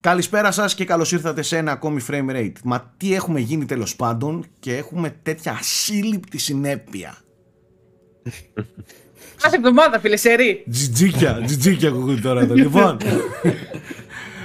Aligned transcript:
Καλησπέρα 0.00 0.50
σας 0.50 0.74
και 0.74 0.84
καλώς 0.84 1.12
ήρθατε 1.12 1.42
σε 1.42 1.56
ένα 1.56 1.72
ακόμη 1.72 2.00
frame 2.08 2.30
rate. 2.30 2.52
Μα 2.64 2.94
τι 2.96 3.14
έχουμε 3.14 3.40
γίνει 3.40 3.64
τέλος 3.64 3.96
πάντων 3.96 4.44
και 4.60 4.76
έχουμε 4.76 5.16
τέτοια 5.22 5.52
ασύλληπτη 5.52 6.38
συνέπεια. 6.38 7.16
Κάθε 9.42 9.56
εβδομάδα 9.56 10.00
φίλε 10.00 10.16
Σερή. 10.16 10.64
Τζιτζίκια, 10.70 11.42
τζιτζίκια 11.44 11.88
ακούγονται 11.88 12.20
τώρα 12.20 12.46
το 12.46 12.54
λοιπόν. 12.64 12.96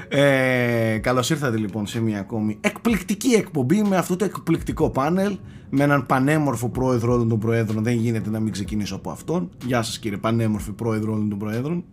Ε, 0.07 0.97
καλώς 1.01 1.29
ήρθατε 1.29 1.57
λοιπόν 1.57 1.87
σε 1.87 2.01
μια 2.01 2.19
ακόμη 2.19 2.57
εκπληκτική 2.61 3.33
εκπομπή 3.33 3.83
με 3.83 3.97
αυτό 3.97 4.15
το 4.15 4.25
εκπληκτικό 4.25 4.89
πάνελ 4.89 5.37
με 5.69 5.83
έναν 5.83 6.05
πανέμορφο 6.05 6.69
πρόεδρο 6.69 7.13
όλων 7.13 7.29
των 7.29 7.39
προέδρων. 7.39 7.83
Δεν 7.83 7.93
γίνεται 7.93 8.29
να 8.29 8.39
μην 8.39 8.51
ξεκινήσω 8.51 8.95
από 8.95 9.11
αυτόν. 9.11 9.49
Γεια 9.65 9.81
σας 9.81 9.99
κύριε 9.99 10.17
πανέμορφη 10.17 10.71
πρόεδρο 10.71 11.13
όλων 11.13 11.29
των 11.29 11.37
προέδρων. 11.37 11.85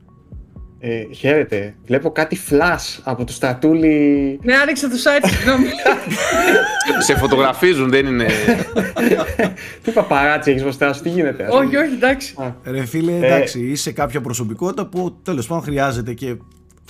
Ε, 0.83 1.03
χαίρετε. 1.15 1.75
Βλέπω 1.87 2.11
κάτι 2.11 2.41
flash 2.51 3.01
από 3.03 3.25
το 3.25 3.33
στρατούλι. 3.33 4.39
Ναι, 4.43 4.55
άνοιξε 4.55 4.89
το 4.89 4.95
site, 5.05 5.29
συγγνώμη. 5.31 5.67
Σε 7.07 7.17
φωτογραφίζουν, 7.17 7.91
δεν 7.91 8.07
είναι. 8.07 8.27
τι 9.83 9.91
παπαράτσι 9.91 10.51
έχεις 10.51 10.63
μπροστά 10.63 10.93
σου, 10.93 11.03
τι 11.03 11.09
γίνεται. 11.09 11.45
ας 11.45 11.51
πούμε. 11.51 11.65
όχι, 11.65 11.77
όχι, 11.77 11.93
εντάξει. 11.93 12.35
Α, 12.39 12.55
Ρε 12.65 12.85
φίλε, 12.85 13.17
εντάξει, 13.17 13.61
είσαι 13.61 13.93
κάποια 13.93 14.21
προσωπικότητα 14.21 14.87
που 14.87 15.19
τέλος 15.23 15.47
πάντων 15.47 15.65
χρειάζεται 15.65 16.13
και 16.15 16.37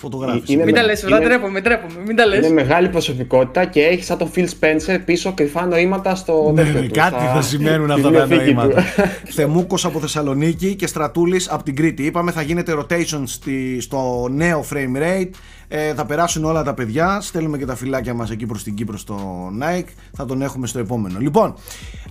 φωτογράφηση. 0.00 0.52
Είναι 0.52 0.64
Μην 0.64 0.74
τα 0.74 0.80
με- 0.80 0.86
λες, 0.86 1.02
μετά 1.02 1.16
είναι- 1.16 1.26
ντρέπομαι, 1.26 1.60
ντρέπομαι, 1.60 1.92
μην 2.06 2.16
τα 2.16 2.22
Είναι 2.24 2.40
λες. 2.40 2.50
μεγάλη 2.50 2.88
προσωπικότητα 2.88 3.64
και 3.64 3.80
έχει 3.80 4.04
σαν 4.04 4.18
τον 4.18 4.30
Phil 4.34 4.44
Spencer 4.60 4.98
πίσω 5.04 5.32
κρυφά 5.34 5.66
νοήματα 5.66 6.14
στο. 6.14 6.52
Ναι, 6.54 6.62
τέτοιο 6.62 6.80
ναι, 6.80 6.86
του, 6.86 6.94
κάτι 6.94 7.14
στα- 7.22 7.32
θα 7.34 7.42
σημαίνουν 7.42 7.90
στη 7.90 8.00
αυτά 8.00 8.10
τα 8.10 8.26
βιβλιοθήκη 8.26 8.54
του. 8.54 8.60
νοήματα. 8.60 8.84
Θεμούκος 9.36 9.84
από 9.84 10.00
Θεσσαλονίκη 10.00 10.74
και 10.74 10.86
Στρατούλης 10.86 11.48
από 11.50 11.62
την 11.62 11.76
Κρήτη. 11.76 12.02
Είπαμε 12.06 12.30
θα 12.30 12.42
γίνεται 12.42 12.74
rotation 12.78 13.22
στη, 13.24 13.80
στο 13.80 14.28
νέο 14.30 14.64
frame 14.72 15.02
rate. 15.02 15.30
Ε, 15.68 15.94
θα 15.94 16.06
περάσουν 16.06 16.44
όλα 16.44 16.62
τα 16.62 16.74
παιδιά. 16.74 17.18
Στέλνουμε 17.20 17.58
και 17.58 17.66
τα 17.66 17.74
φυλάκια 17.76 18.14
μας 18.14 18.30
εκεί 18.30 18.46
προς 18.46 18.62
την 18.62 18.74
Κύπρο 18.74 18.96
στο 18.98 19.48
Nike. 19.62 19.88
Θα 20.12 20.24
τον 20.24 20.42
έχουμε 20.42 20.66
στο 20.66 20.78
επόμενο. 20.78 21.18
Λοιπόν, 21.20 21.54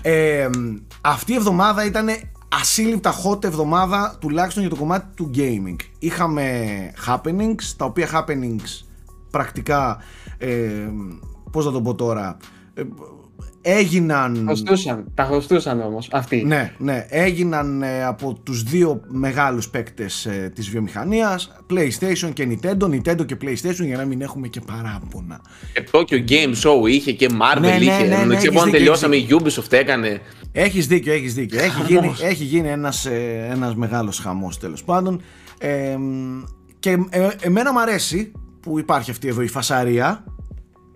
ε, 0.02 0.48
αυτή 1.02 1.32
η 1.32 1.36
εβδομάδα 1.36 1.86
ήταν 1.86 2.08
ασύλληπτα 2.50 3.14
hot 3.24 3.44
εβδομάδα 3.44 4.18
τουλάχιστον 4.20 4.62
για 4.62 4.72
το 4.72 4.78
κομμάτι 4.78 5.06
του 5.16 5.32
gaming. 5.36 5.76
Είχαμε 6.00 6.46
happenings, 7.08 7.74
τα 7.78 7.86
οποία 7.86 8.08
happenings 8.14 8.86
πρακτικά, 9.32 9.98
ε, 10.38 10.90
πώς 11.52 11.66
να 11.66 11.72
το 11.72 11.82
πω 11.82 11.96
τώρα, 11.96 12.38
ε, 12.74 12.84
έγιναν... 13.62 14.42
Χρωστούσαν. 14.46 15.12
Τα 15.14 15.24
χρωστούσαν 15.24 15.82
όμως 15.82 16.10
αυτοί. 16.12 16.44
Ναι, 16.46 16.74
ναι, 16.78 17.06
έγιναν 17.10 17.82
ε, 17.82 18.06
από 18.06 18.40
τους 18.44 18.64
δύο 18.64 19.02
μεγάλους 19.08 19.70
παίκτες 19.70 20.26
ε, 20.26 20.52
της 20.56 20.70
βιομηχανίας 20.70 21.52
PlayStation 21.70 22.30
και 22.34 22.48
Nintendo, 22.50 22.84
Nintendo 22.84 23.26
και 23.26 23.38
PlayStation 23.42 23.86
για 23.86 23.98
να 23.98 24.06
μην 24.06 24.22
έχουμε 24.22 24.48
και 24.48 24.60
παράπονα. 24.60 25.42
Και 25.74 25.84
Tokyo 25.92 26.30
Game 26.30 26.54
Show 26.64 26.90
είχε 26.90 27.12
και 27.12 27.28
Marvel 27.32 27.62
Ναι, 27.62 27.68
ναι, 27.68 27.76
είχε. 27.76 28.04
ναι, 28.04 28.16
ναι, 28.16 28.26
Ναι, 28.26 28.36
έχεις 28.36 28.50
μόνο 28.50 28.64
δίκιο, 28.64 28.78
τελειώσαμε, 28.78 29.16
η 29.16 29.28
Ubisoft 29.32 29.72
έκανε. 29.72 30.22
Έχεις 30.52 30.88
δίκιο, 30.88 31.14
έχεις 31.14 31.34
δίκιο. 31.34 31.60
Έχει 31.60 31.82
γίνει, 31.88 32.14
έχει 32.22 32.44
γίνει 32.44 32.68
ένας, 32.68 33.06
ε, 33.06 33.48
ένας 33.52 33.76
μεγάλος 33.76 34.20
χαμός 34.20 34.58
τέλος 34.60 34.84
πάντων. 34.84 35.22
Ε, 35.58 35.96
μ, 35.98 36.44
και 36.80 36.98
ε, 37.10 37.28
εμένα 37.42 37.72
μου 37.74 37.80
αρέσει 37.80 38.32
που 38.60 38.80
υπάρχει 38.80 39.12
αυτή 39.12 39.28
εδώ 39.28 39.42
η 39.42 39.48
φασαρία 39.48 40.24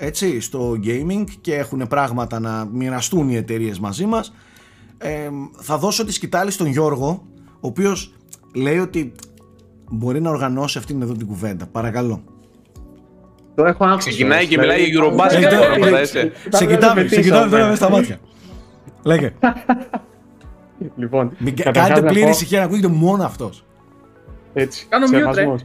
έτσι, 0.06 0.40
στο 0.40 0.78
gaming 0.84 1.24
και 1.42 1.56
έχουν 1.56 1.88
πράγματα 1.88 2.40
να 2.40 2.66
μοιραστούν 2.72 3.30
οι 3.30 3.36
εταιρείε 3.36 3.74
μαζί 3.82 4.06
μας. 4.06 4.34
Ε, 4.98 5.30
θα 5.60 5.78
δώσω 5.78 6.06
τη 6.06 6.14
σκητάλη 6.14 6.52
στον 6.52 6.68
Γιώργο, 6.68 7.24
ο 7.54 7.68
οποίος 7.68 8.14
λέει 8.56 8.80
ότι 8.80 9.12
μπορεί 9.92 10.22
να 10.22 10.30
οργανώσει 10.30 10.78
αυτήν 10.78 11.02
εδώ 11.02 11.14
την 11.14 11.28
κουβέντα. 11.28 11.66
Παρακαλώ. 11.68 12.24
Το 13.56 13.66
έχω 13.66 13.84
άγχος. 13.86 14.06
Ξεκινάει 14.06 14.38
όμως, 14.38 14.50
και 14.50 14.58
μιλάει 14.58 14.84
δηλαδή, 14.86 15.12
για 15.16 15.26
Eurobasket 15.26 15.44
Ε, 15.52 15.56
τώρα, 15.56 15.74
ε, 15.76 15.80
φαντάζεσαι. 15.80 16.32
Σε 16.50 16.50
Πάμε 16.50 16.66
να 16.66 16.76
κοιτάμε, 16.76 17.02
το 17.02 17.08
σε 17.10 17.16
πετύσω, 17.16 17.22
κοιτάμε 17.22 17.50
τώρα 17.50 17.64
ναι. 17.64 17.70
μες 17.70 17.78
στα 17.78 17.90
μάτια. 17.90 18.20
Λέγε. 19.04 19.34
Λοιπόν, 20.96 21.36
Μην 21.38 21.56
κα- 21.56 21.64
καταρχάς 21.64 21.88
κάνετε 21.90 22.06
να 22.06 22.12
πλήρη 22.12 22.26
πω- 22.26 22.32
ησυχία 22.34 22.60
να 22.60 22.66
ακούγεται 22.66 22.88
μόνο 22.88 23.24
αυτός. 23.24 23.66
Έτσι. 24.54 24.86
Κάνω 24.90 25.06
mute, 25.08 25.12
ρε. 25.12 25.18
σεβασμός. 25.18 25.62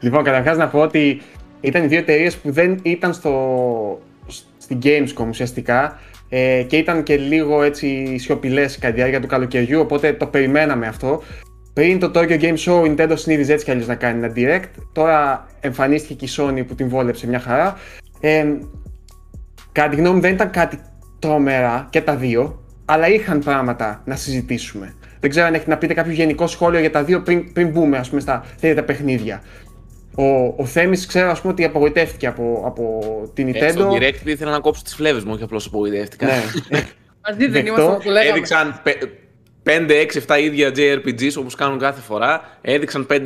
λοιπόν, 0.00 0.24
καταρχά 0.24 0.54
να 0.54 0.68
πω 0.68 0.80
ότι 0.80 1.20
ήταν 1.66 1.84
οι 1.84 1.86
δύο 1.86 1.98
εταιρείες 1.98 2.36
που 2.36 2.50
δεν 2.50 2.78
ήταν 2.82 3.12
στο, 3.12 4.00
στην 4.58 4.78
Gamescom 4.82 5.26
ουσιαστικά 5.28 5.98
ε, 6.28 6.62
και 6.66 6.76
ήταν 6.76 7.02
και 7.02 7.16
λίγο 7.16 7.62
έτσι 7.62 8.18
σιωπηλές 8.18 8.78
κατά 8.78 8.92
τη 8.92 8.98
διάρκεια 8.98 9.20
του 9.20 9.26
καλοκαιριού, 9.26 9.80
οπότε 9.80 10.12
το 10.12 10.26
περιμέναμε 10.26 10.86
αυτό. 10.86 11.22
Πριν 11.72 11.98
το 11.98 12.10
Tokyo 12.14 12.40
Game 12.40 12.56
Show, 12.56 12.86
η 12.86 12.94
Nintendo 12.96 13.12
συνήθιζε 13.14 13.52
έτσι 13.52 13.64
κι 13.64 13.70
αλλιώς 13.70 13.86
να 13.86 13.94
κάνει 13.94 14.24
ένα 14.24 14.32
direct. 14.36 14.68
Τώρα 14.92 15.46
εμφανίστηκε 15.60 16.14
και 16.14 16.24
η 16.24 16.28
Sony 16.36 16.66
που 16.66 16.74
την 16.74 16.88
βόλεψε 16.88 17.26
μια 17.26 17.40
χαρά. 17.40 17.76
Ε, 18.20 18.44
κατά 19.72 19.88
τη 19.88 19.96
γνώμη 19.96 20.14
μου 20.14 20.20
δεν 20.20 20.32
ήταν 20.32 20.50
κάτι 20.50 20.78
τρομερά 21.18 21.86
και 21.90 22.00
τα 22.00 22.16
δύο, 22.16 22.62
αλλά 22.84 23.08
είχαν 23.08 23.38
πράγματα 23.38 24.02
να 24.04 24.16
συζητήσουμε. 24.16 24.94
Δεν 25.20 25.30
ξέρω 25.30 25.46
αν 25.46 25.54
έχετε 25.54 25.70
να 25.70 25.76
πείτε 25.76 25.94
κάποιο 25.94 26.12
γενικό 26.12 26.46
σχόλιο 26.46 26.80
για 26.80 26.90
τα 26.90 27.04
δύο 27.04 27.22
πριν, 27.22 27.52
πριν 27.52 27.68
μπούμε 27.68 27.98
ας 27.98 28.08
πούμε, 28.08 28.20
στα 28.20 28.44
τέτοια 28.60 28.84
παιχνίδια. 28.84 29.42
Ο, 30.18 30.54
ο 30.56 30.64
Θέμης 30.66 31.06
ξέρω 31.06 31.30
ας 31.30 31.40
πούμε 31.40 31.52
ότι 31.52 31.64
απογοητεύτηκε 31.64 32.26
από, 32.26 32.62
από 32.66 33.00
την 33.34 33.48
Ε, 33.54 33.68
Στο 33.70 33.90
Nintendo. 33.90 33.96
direct 34.02 34.26
ήθελα 34.26 34.50
να 34.50 34.60
κόψω 34.60 34.82
τις 34.82 34.94
φλέβες 34.94 35.24
μου, 35.24 35.30
όχι 35.34 35.42
απλώς 35.42 35.66
απογοητεύτηκα. 35.66 36.26
ναι. 36.26 36.32
Μαζί 37.28 37.38
δεν 37.38 37.50
Δεκτό. 37.50 37.82
είμαστε 37.82 37.98
που 38.04 38.10
λέγαμε. 38.10 38.30
Έδειξαν 38.30 38.82
5, 39.62 39.90
6, 39.90 40.34
7 40.36 40.40
ίδια 40.40 40.70
JRPGs 40.76 41.32
όπως 41.38 41.54
κάνουν 41.54 41.78
κάθε 41.78 42.00
φορά. 42.00 42.58
Έδειξαν 42.60 43.06
5-6 43.10 43.16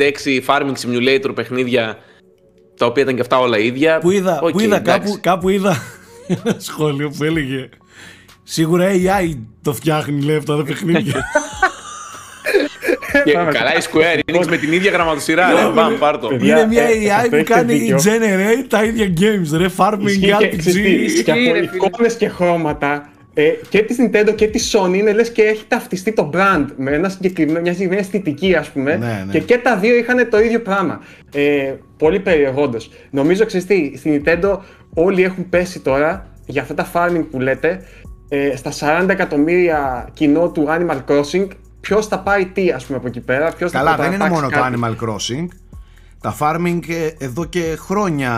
farming 0.46 0.72
simulator 0.84 1.30
παιχνίδια 1.34 1.98
τα 2.76 2.86
οποία 2.86 3.02
ήταν 3.02 3.14
και 3.14 3.20
αυτά 3.20 3.38
όλα 3.38 3.58
ίδια. 3.58 3.98
Που 3.98 4.10
είδα, 4.10 4.40
Οκ, 4.42 4.50
που 4.50 4.60
είδα 4.60 4.76
εντάξει. 4.76 5.06
κάπου, 5.08 5.18
κάπου 5.20 5.48
είδα 5.48 5.76
ένα 6.44 6.56
σχόλιο 6.58 7.10
που 7.10 7.24
έλεγε 7.24 7.68
Σίγουρα 8.42 8.88
AI 8.90 9.38
το 9.62 9.72
φτιάχνει 9.72 10.22
λέει 10.22 10.36
αυτά 10.36 10.56
τα 10.56 10.62
παιχνίδια. 10.64 11.14
Και 13.24 13.32
καλά 13.32 13.74
η 13.76 13.80
Square 13.92 14.32
Enix 14.34 14.46
με 14.48 14.56
την 14.56 14.72
ίδια 14.72 14.90
γραμματοσυρά. 14.90 15.48
ρε, 15.52 15.72
Μπαμ, 15.74 15.98
πάρ' 15.98 16.18
το. 16.18 16.28
Παιδιά, 16.28 16.56
Είναι 16.58 16.66
μια 16.66 16.82
ε, 16.82 16.86
AI 16.88 17.08
αυτό 17.16 17.28
που 17.28 17.34
έχετε 17.34 17.52
κάνει 17.52 17.74
δίκιο. 17.74 17.96
generate 17.96 18.64
τα 18.68 18.84
ίδια 18.84 19.06
games 19.20 19.58
ρε, 19.58 19.66
farming 19.76 19.98
Ισχύει 20.04 20.20
και, 20.20 20.34
RPG. 20.40 20.56
ξέρεις 20.56 20.72
τι, 20.74 20.82
και 20.82 20.88
Ισχύει, 20.88 21.30
από 21.30 21.52
ρε, 21.52 21.66
φίλε. 21.66 21.86
εικόνες 21.86 22.14
και 22.14 22.28
χρώματα 22.28 23.08
ε, 23.34 23.50
και 23.68 23.78
της 23.82 23.96
Nintendo 24.00 24.34
και 24.34 24.46
της 24.46 24.76
Sony 24.76 24.94
είναι 24.94 25.12
λες 25.12 25.30
και 25.30 25.42
έχει 25.42 25.64
ταυτιστεί 25.68 26.12
το 26.12 26.30
brand 26.34 26.64
με 26.76 26.90
ένα 26.90 27.08
συγκεκριμένο, 27.08 27.60
μια 27.60 27.72
συγκεκριμένη 27.72 28.00
αισθητική 28.06 28.54
ας 28.54 28.68
πούμε 28.70 28.96
Ναι, 28.96 29.24
ναι. 29.26 29.32
και 29.32 29.38
και 29.38 29.58
τα 29.58 29.76
δύο 29.76 29.94
είχαν 29.96 30.28
το 30.30 30.40
ίδιο 30.40 30.60
πράγμα. 30.60 31.00
Ε, 31.34 31.72
πολύ 31.98 32.20
περιεργόντως. 32.20 32.90
Νομίζω 33.10 33.44
ξέρεις 33.44 33.66
τι, 33.66 33.92
στην 33.96 34.22
Nintendo 34.24 34.58
όλοι 34.94 35.22
έχουν 35.22 35.48
πέσει 35.48 35.80
τώρα 35.80 36.26
για 36.46 36.62
αυτά 36.62 36.74
τα 36.74 36.90
farming 36.94 37.24
που 37.30 37.40
λέτε 37.40 37.82
ε, 38.28 38.56
στα 38.56 39.02
40 39.04 39.08
εκατομμύρια 39.08 40.08
κοινό 40.12 40.50
του 40.50 40.66
Animal 40.68 40.96
Crossing 41.08 41.46
ποιος 41.80 42.06
θα 42.06 42.18
πάρει 42.18 42.46
τι 42.46 42.70
ας 42.70 42.84
πούμε 42.84 42.98
από 42.98 43.06
εκεί 43.06 43.20
πέρα, 43.20 43.52
ποιος 43.52 43.70
Καλά, 43.72 43.90
θα 43.90 43.96
δεν 43.96 44.06
είναι 44.12 44.16
παρατάξει 44.16 44.42
μόνο 44.42 44.52
το 44.54 44.60
κάτι. 44.60 44.98
Animal 45.00 45.08
Crossing. 45.08 45.46
Τα 46.22 46.36
farming 46.40 46.80
ε, 46.88 47.24
εδώ 47.24 47.44
και 47.44 47.76
χρόνια 47.78 48.32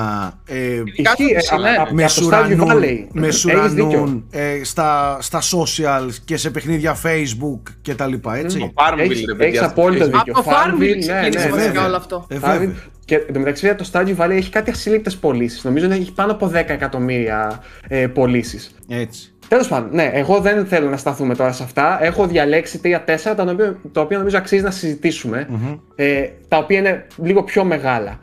ε, 0.46 0.56
Ισχύει, 0.94 1.32
ε, 1.34 1.38
ψηλά. 1.38 1.70
α- 1.70 1.82
α- 1.82 1.92
με 1.92 2.04
από 2.04 2.14
το 2.14 2.28
Stardew 2.32 2.46
σουρανούν, 2.56 2.68
Valley. 2.70 3.06
με 3.12 3.26
Έχεις 3.26 3.38
σουρανούν 3.38 3.74
δίκιο. 3.74 4.22
ε, 4.30 4.60
στα, 4.64 5.18
στα 5.20 5.40
socials 5.40 6.10
και 6.24 6.36
σε 6.36 6.50
παιχνίδια 6.50 6.96
facebook 7.04 7.60
και 7.82 7.94
τα 7.94 8.06
λοιπά, 8.06 8.36
έτσι. 8.36 8.58
Το 8.58 8.72
Farmville, 8.76 8.98
Έχεις- 8.98 9.24
ρε 9.26 9.34
παιδιά. 9.34 9.46
έχεις 9.46 9.60
απόλυτο 9.62 10.04
Έχεις- 10.04 10.16
δίκιο. 10.18 10.32
Από 10.36 10.42
το 10.50 10.50
Farmville, 10.56 10.80
Farmville 10.80 10.94
ναι, 10.96 10.98
ξεκίνησε 10.98 11.44
ναι, 11.44 11.50
βασικά 11.50 11.56
βέβαια. 11.72 11.86
όλο 11.86 11.96
αυτό. 11.96 12.26
Ε, 12.28 12.36
Farmville. 12.36 12.58
βέβαια. 12.58 12.74
Και 13.04 13.14
εντωμεταξύ 13.28 13.74
το 13.74 13.88
Stardew 13.92 14.16
Valley 14.16 14.30
έχει 14.30 14.50
κάτι 14.50 14.70
ασύλληπτες 14.70 15.16
πωλήσεις. 15.16 15.64
Νομίζω 15.64 15.86
ότι 15.86 15.94
έχει 15.96 16.12
πάνω 16.12 16.32
από 16.32 16.46
10 16.48 16.54
εκατομμύρια 16.72 17.62
ε, 17.88 18.06
πωλήσεις. 18.06 18.74
έτσι. 18.88 19.31
Τέλος 19.52 19.68
πάντων, 19.68 19.88
ναι, 19.92 20.10
εγώ 20.12 20.40
δεν 20.40 20.66
θέλω 20.66 20.88
να 20.88 20.96
σταθούμε 20.96 21.34
τώρα 21.34 21.52
σε 21.52 21.62
αυτά. 21.62 22.04
Έχω 22.04 22.26
διαλέξει 22.26 22.80
3-4 22.84 23.34
τα 23.36 23.42
οποία, 23.42 23.76
τα 23.92 24.00
οποία 24.00 24.18
νομίζω 24.18 24.38
αξίζει 24.38 24.62
να 24.62 24.70
συζητησουμε 24.70 25.46
Ε, 25.94 26.28
τα 26.48 26.56
οποία 26.58 26.78
είναι 26.78 27.06
λίγο 27.16 27.42
πιο 27.42 27.64
μεγάλα. 27.64 28.18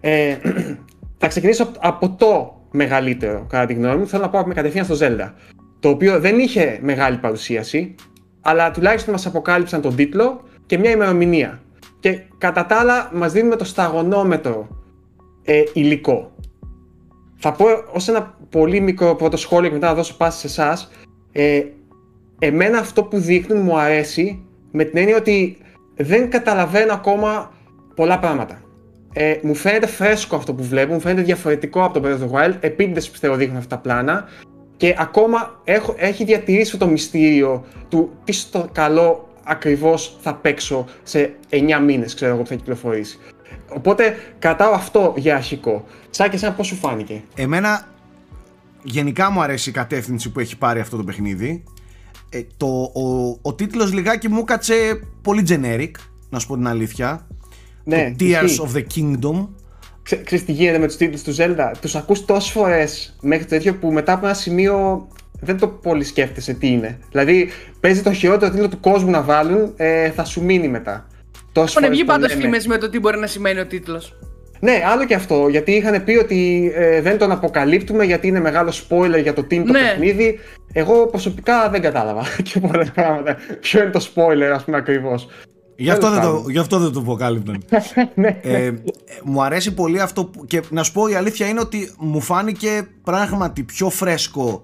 Ε, 0.00 0.36
θα 1.20 1.28
ξεκινήσω 1.28 1.62
από- 1.62 1.78
από 1.82 2.10
το 2.10 2.60
μεγαλύτερο, 2.70 3.46
κατά 3.48 3.66
τη 3.66 3.74
γνώμη 3.74 3.96
μου. 3.96 4.06
Θέλω 4.06 4.22
να 4.22 4.28
πάω 4.28 4.46
με 4.46 4.54
κατευθείαν 4.54 4.84
στο 4.84 4.96
Zelda. 5.00 5.32
Το 5.80 5.88
οποίο 5.88 6.20
δεν 6.20 6.38
είχε 6.38 6.78
μεγάλη 6.82 7.16
παρουσίαση, 7.16 7.94
αλλά 8.40 8.70
τουλάχιστον 8.70 9.12
μας 9.12 9.26
αποκάλυψαν 9.26 9.80
τον 9.80 9.96
τίτλο 9.96 10.42
και 10.66 10.78
μια 10.78 10.90
ημερομηνία. 10.90 11.60
Και 12.00 12.18
κατά 12.38 12.66
τα 12.66 12.76
άλλα 12.76 13.10
μας 13.12 13.32
δίνουμε 13.32 13.56
το 13.56 13.64
σταγονόμετρο 13.64 14.68
ε, 15.44 15.62
υλικό. 15.72 16.32
Θα 17.42 17.52
πω 17.52 17.66
ως 17.92 18.08
ένα 18.08 18.34
πολύ 18.50 18.80
μικρό 18.80 19.14
πρώτο 19.14 19.36
σχόλιο 19.36 19.68
και 19.68 19.74
μετά 19.74 19.88
θα 19.88 19.94
δώσω 19.94 20.16
πάση 20.16 20.38
σε 20.38 20.46
εσάς. 20.46 20.90
Ε, 21.32 21.62
εμένα 22.38 22.78
αυτό 22.78 23.04
που 23.04 23.18
δείχνουν 23.18 23.62
μου 23.62 23.78
αρέσει 23.78 24.42
με 24.70 24.84
την 24.84 24.98
έννοια 24.98 25.16
ότι 25.16 25.58
δεν 25.96 26.30
καταλαβαίνω 26.30 26.92
ακόμα 26.92 27.52
πολλά 27.94 28.18
πράγματα. 28.18 28.60
Ε, 29.12 29.38
μου 29.42 29.54
φαίνεται 29.54 29.86
φρέσκο 29.86 30.36
αυτό 30.36 30.54
που 30.54 30.64
βλέπω, 30.64 30.92
μου 30.92 31.00
φαίνεται 31.00 31.22
διαφορετικό 31.22 31.84
από 31.84 32.00
το 32.00 32.08
Breath 32.08 32.20
of 32.20 32.30
the 32.30 32.40
Wild. 32.40 32.54
Επίτηδες 32.60 33.10
πιστεύω 33.10 33.34
δείχνουν 33.34 33.56
αυτά 33.56 33.76
τα 33.76 33.82
πλάνα. 33.82 34.28
Και 34.76 34.94
ακόμα 34.98 35.60
έχω, 35.64 35.94
έχει 35.98 36.24
διατηρήσει 36.24 36.72
αυτό 36.72 36.84
το 36.84 36.90
μυστήριο 36.90 37.64
του 37.88 38.10
τι 38.24 38.32
στο 38.32 38.68
καλό 38.72 39.28
ακριβώς 39.44 40.16
θα 40.20 40.34
παίξω 40.34 40.84
σε 41.02 41.32
9 41.50 41.80
μήνες, 41.84 42.14
ξέρω 42.14 42.32
εγώ, 42.32 42.42
που 42.42 42.48
θα 42.48 42.54
κυκλοφορήσει. 42.54 43.18
Οπότε 43.74 44.16
κρατάω 44.38 44.72
αυτό 44.72 45.14
για 45.16 45.36
αρχικό. 45.36 45.84
Σάκη, 46.10 46.34
εσένα 46.34 46.52
πώς 46.52 46.66
σου 46.66 46.74
φάνηκε; 46.74 47.22
Εμένα 47.34 47.88
γενικά 48.82 49.30
μου 49.30 49.42
αρέσει 49.42 49.68
η 49.68 49.72
κατεύθυνση 49.72 50.30
που 50.30 50.40
έχει 50.40 50.58
πάρει 50.58 50.80
αυτό 50.80 50.96
το 50.96 51.04
παιχνίδι. 51.04 51.64
Ε, 52.30 52.42
το, 52.56 52.66
ο, 52.82 53.38
ο 53.42 53.54
τίτλος 53.54 53.92
λιγάκι 53.92 54.28
μου 54.28 54.44
κάτσε 54.44 55.00
πολύ 55.22 55.44
generic, 55.48 55.90
να 56.30 56.38
σου 56.38 56.46
πω 56.46 56.54
την 56.54 56.66
αλήθεια. 56.66 57.26
Ναι, 57.84 58.14
το 58.18 58.24
Tears 58.24 58.44
ισχύει. 58.44 58.60
of 58.66 58.76
the 58.76 58.84
Kingdom. 58.94 59.48
Ξέ, 60.02 60.16
ξέρεις 60.16 60.44
τι 60.44 60.52
γίνεται 60.52 60.78
με 60.78 60.86
τους 60.86 60.96
τίτλους 60.96 61.22
του 61.22 61.34
Zelda; 61.36 61.72
Τους 61.80 61.94
ακούς 61.94 62.24
τόσες 62.24 62.50
φορές 62.50 63.16
μέχρι 63.20 63.44
το 63.44 63.50
τέτοιο 63.50 63.74
που 63.74 63.92
μετά 63.92 64.12
από 64.12 64.26
ένα 64.26 64.34
σημείο 64.34 65.08
δεν 65.40 65.58
το 65.58 65.68
πολύ 65.68 66.04
σκέφτεσαι 66.04 66.52
τι 66.54 66.66
είναι. 66.66 66.98
Δηλαδή 67.10 67.48
παίζει 67.80 68.02
το 68.02 68.12
χειρότερο 68.12 68.50
τίτλο 68.50 68.68
του 68.68 68.80
κόσμου 68.80 69.10
να 69.10 69.22
βάλουν, 69.22 69.72
ε, 69.76 70.10
θα 70.10 70.24
σου 70.24 70.44
μείνει 70.44 70.68
μετά. 70.68 71.06
Τόσες 71.52 71.70
Έχουν 71.70 71.82
φορές 71.82 71.88
βγει 71.98 72.00
το 72.06 72.12
πάντως 72.12 72.28
λένε. 72.28 72.40
φήμες 72.42 72.66
με 72.66 72.78
το 72.78 72.90
τι 72.90 72.98
μπορεί 72.98 73.18
να 73.18 73.26
σημαίνει 73.26 73.60
ο 73.60 73.66
τίτλος. 73.66 74.14
Ναι, 74.60 74.82
άλλο 74.92 75.04
και 75.04 75.14
αυτό. 75.14 75.48
Γιατί 75.48 75.72
είχαν 75.72 76.04
πει 76.04 76.16
ότι 76.16 76.70
ε, 76.74 77.00
δεν 77.00 77.18
τον 77.18 77.30
αποκαλύπτουμε 77.30 78.04
γιατί 78.04 78.26
είναι 78.26 78.40
μεγάλο 78.40 78.70
spoiler 78.70 79.22
για 79.22 79.32
το 79.32 79.42
τι 79.44 79.54
είναι 79.54 79.64
το 79.64 79.72
Ναι. 79.72 79.78
παιχνίδι. 79.80 80.38
Εγώ 80.72 81.06
προσωπικά 81.06 81.70
δεν 81.70 81.80
κατάλαβα 81.82 82.22
και 82.52 82.60
πολλά 82.60 82.90
πράγματα. 82.94 83.36
Ποιο 83.60 83.82
είναι 83.82 83.90
το 83.90 84.10
spoiler, 84.14 84.50
ας 84.54 84.64
πούμε, 84.64 84.76
ακριβώς. 84.76 85.28
Γι' 85.76 85.90
αυτό, 85.90 86.10
δεν 86.10 86.20
το, 86.20 86.26
πάντων. 86.26 86.50
γι' 86.50 86.58
αυτό 86.58 86.78
δεν 86.78 86.92
το 86.92 87.00
αποκάλυπταν. 87.00 87.64
ναι. 88.14 88.38
ε, 88.42 88.64
ε, 88.64 88.74
μου 89.24 89.42
αρέσει 89.42 89.74
πολύ 89.74 90.00
αυτό 90.00 90.24
που, 90.24 90.44
και 90.46 90.62
να 90.70 90.82
σου 90.82 90.92
πω 90.92 91.08
η 91.08 91.14
αλήθεια 91.14 91.46
είναι 91.48 91.60
ότι 91.60 91.92
μου 91.98 92.20
φάνηκε 92.20 92.88
πράγματι 93.04 93.62
πιο 93.62 93.90
φρέσκο 93.90 94.62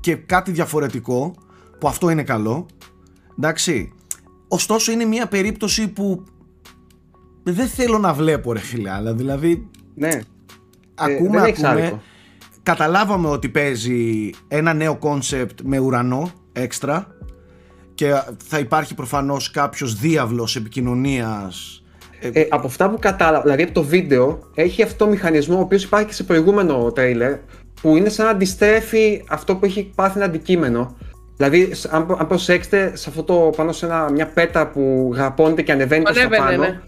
και 0.00 0.14
κάτι 0.14 0.50
διαφορετικό 0.50 1.34
που 1.78 1.88
αυτό 1.88 2.10
είναι 2.10 2.22
καλό 2.22 2.66
εντάξει 3.38 3.92
ωστόσο 4.52 4.92
είναι 4.92 5.04
μια 5.04 5.26
περίπτωση 5.26 5.88
που 5.88 6.24
δεν 7.42 7.66
θέλω 7.66 7.98
να 7.98 8.12
βλέπω 8.12 8.52
ρε 8.52 8.58
φίλε 8.58 8.90
αλλά 8.90 9.14
δηλαδή 9.14 9.68
ναι. 9.94 10.20
ακούμε 10.94 11.38
δεν 11.38 11.48
έχεις 11.48 11.64
ακούμε 11.64 11.82
άδικο. 11.82 12.02
καταλάβαμε 12.62 13.28
ότι 13.28 13.48
παίζει 13.48 14.30
ένα 14.48 14.72
νέο 14.72 14.96
concept 14.96 15.60
με 15.64 15.78
ουρανό 15.78 16.30
έξτρα 16.52 17.06
και 17.94 18.22
θα 18.44 18.58
υπάρχει 18.58 18.94
προφανώς 18.94 19.50
κάποιος 19.50 19.94
δίαυλος 19.94 20.56
επικοινωνίας 20.56 21.82
Ε, 22.20 22.46
από 22.50 22.66
αυτά 22.66 22.90
που 22.90 22.98
κατάλαβα, 22.98 23.42
δηλαδή 23.42 23.62
από 23.62 23.72
το 23.72 23.82
βίντεο, 23.82 24.50
έχει 24.54 24.82
αυτό 24.82 25.04
το 25.04 25.10
μηχανισμό 25.10 25.56
ο 25.56 25.60
οποίος 25.60 25.84
υπάρχει 25.84 26.06
και 26.06 26.12
σε 26.12 26.24
προηγούμενο 26.24 26.92
τρέιλερ, 26.92 27.36
που 27.80 27.96
είναι 27.96 28.08
σαν 28.08 28.24
να 28.24 28.30
αντιστρέφει 28.30 29.24
αυτό 29.28 29.56
που 29.56 29.64
έχει 29.64 29.92
πάθει 29.94 30.16
ένα 30.16 30.26
αντικείμενο. 30.26 30.96
Δηλαδή, 31.40 31.74
σ- 31.74 31.86
αν, 31.94 32.16
αν 32.18 32.26
προσέξετε, 32.26 32.92
σε 32.94 33.08
αυτό 33.08 33.22
το 33.22 33.34
πάνω 33.56 33.72
σε 33.72 33.86
ένα, 33.86 34.10
μια 34.10 34.26
πέτα 34.26 34.66
που 34.68 35.10
γραπώνεται 35.14 35.62
και 35.62 35.72
ανεβαίνει 35.72 36.02
προς 36.02 36.16
τα 36.16 36.22
Ανέβαινε, 36.22 36.44
πάνω. 36.46 36.62
ναι. 36.62 36.80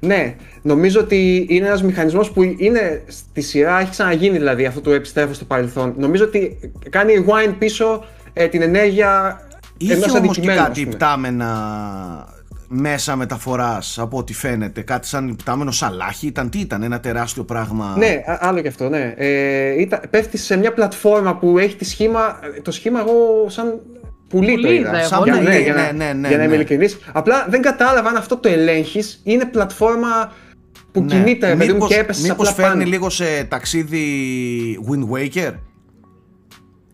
Ναι, 0.00 0.36
νομίζω 0.62 1.00
ότι 1.00 1.46
είναι 1.48 1.66
ένας 1.66 1.82
μηχανισμός 1.82 2.30
που 2.30 2.42
είναι 2.42 3.02
στη 3.06 3.40
σειρά, 3.40 3.80
έχει 3.80 3.90
ξαναγίνει 3.90 4.38
δηλαδή 4.38 4.64
αυτό 4.66 4.80
το 4.80 4.90
επιστρέφω 4.90 5.32
στο 5.32 5.44
παρελθόν. 5.44 5.94
Νομίζω 5.98 6.24
ότι 6.24 6.58
κάνει 6.90 7.24
rewind 7.26 7.54
πίσω 7.58 8.04
ε, 8.32 8.46
την 8.48 8.62
ενέργεια 8.62 9.40
Είχε 9.76 9.92
ενός 9.92 10.04
όμως 10.08 10.20
και 10.20 10.26
αντικειμένου. 10.28 10.60
ας 10.60 10.66
κάτι 10.66 10.80
πούμε. 10.80 10.92
υπτάμενα 10.92 12.34
μέσα 12.68 13.16
μεταφοράς 13.16 13.98
από 13.98 14.18
ό,τι 14.18 14.34
φαίνεται. 14.34 14.80
Κάτι 14.80 15.06
σαν 15.06 15.28
υπτάμενο 15.28 15.70
σαλάχι 15.70 16.26
ήταν. 16.26 16.50
Τι 16.50 16.58
ήταν, 16.60 16.82
ένα 16.82 17.00
τεράστιο 17.00 17.44
πράγμα. 17.44 17.94
Ναι, 17.98 18.22
α- 18.26 18.38
άλλο 18.40 18.60
και 18.60 18.68
αυτό, 18.68 18.88
ναι. 18.88 19.14
Ε, 19.16 19.80
ήταν, 19.80 20.00
πέφτει 20.10 20.36
σε 20.38 20.56
μια 20.56 20.72
πλατφόρμα 20.72 21.36
που 21.36 21.58
έχει 21.58 21.76
τη 21.76 21.84
σχήμα, 21.84 22.38
το 22.62 22.70
σχήμα 22.70 23.00
εγώ 23.00 23.46
σαν 23.48 23.80
πουλί 24.28 24.46
το 24.54 24.60
Πουλί 24.60 24.74
είδα. 24.74 24.88
είδα 24.88 24.98
εγώ. 24.98 25.06
Σαν 25.08 25.22
Για- 25.24 25.34
πουλί, 25.34 25.46
ναι, 25.48 25.58
για 25.58 25.74
να, 25.74 25.92
ναι, 25.92 26.04
ναι, 26.04 26.12
ναι, 26.12 26.28
για 26.28 26.36
να 26.36 26.42
είμαι 26.42 26.52
ναι. 26.52 26.54
ειλικρινής. 26.54 26.98
Απλά 27.12 27.46
δεν 27.48 27.62
κατάλαβα 27.62 28.08
αν 28.08 28.16
αυτό 28.16 28.36
το 28.36 28.48
ελέγχεις 28.48 29.20
είναι 29.24 29.44
πλατφόρμα 29.44 30.32
που 30.92 31.00
Ναι. 31.02 31.06
κινείται, 31.06 31.46
παιδί 31.56 31.66
μου, 31.66 31.72
Μήπως- 31.74 31.88
και 31.88 31.96
έπεσε 31.98 32.22
Μήπως 32.22 32.48
απλά 32.50 32.64
φέρνει 32.64 32.78
πάνω. 32.82 32.90
λίγο 32.90 33.10
σε 33.10 33.44
ταξίδι 33.44 34.04
Wind 34.90 35.14
Waker; 35.16 35.52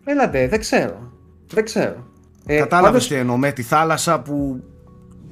Έλατε, 0.05 0.47
δεν 0.47 0.59
ξέρω. 0.59 1.11
Δεν 1.53 1.63
ξέρω. 1.65 2.07
Ε, 2.45 2.57
Κατάλαβες 2.57 2.91
πάντως- 2.91 3.07
τι 3.07 3.15
εννοώ. 3.15 3.37
Με 3.37 3.51
τη 3.51 3.61
θάλασσα 3.61 4.19
που 4.21 4.63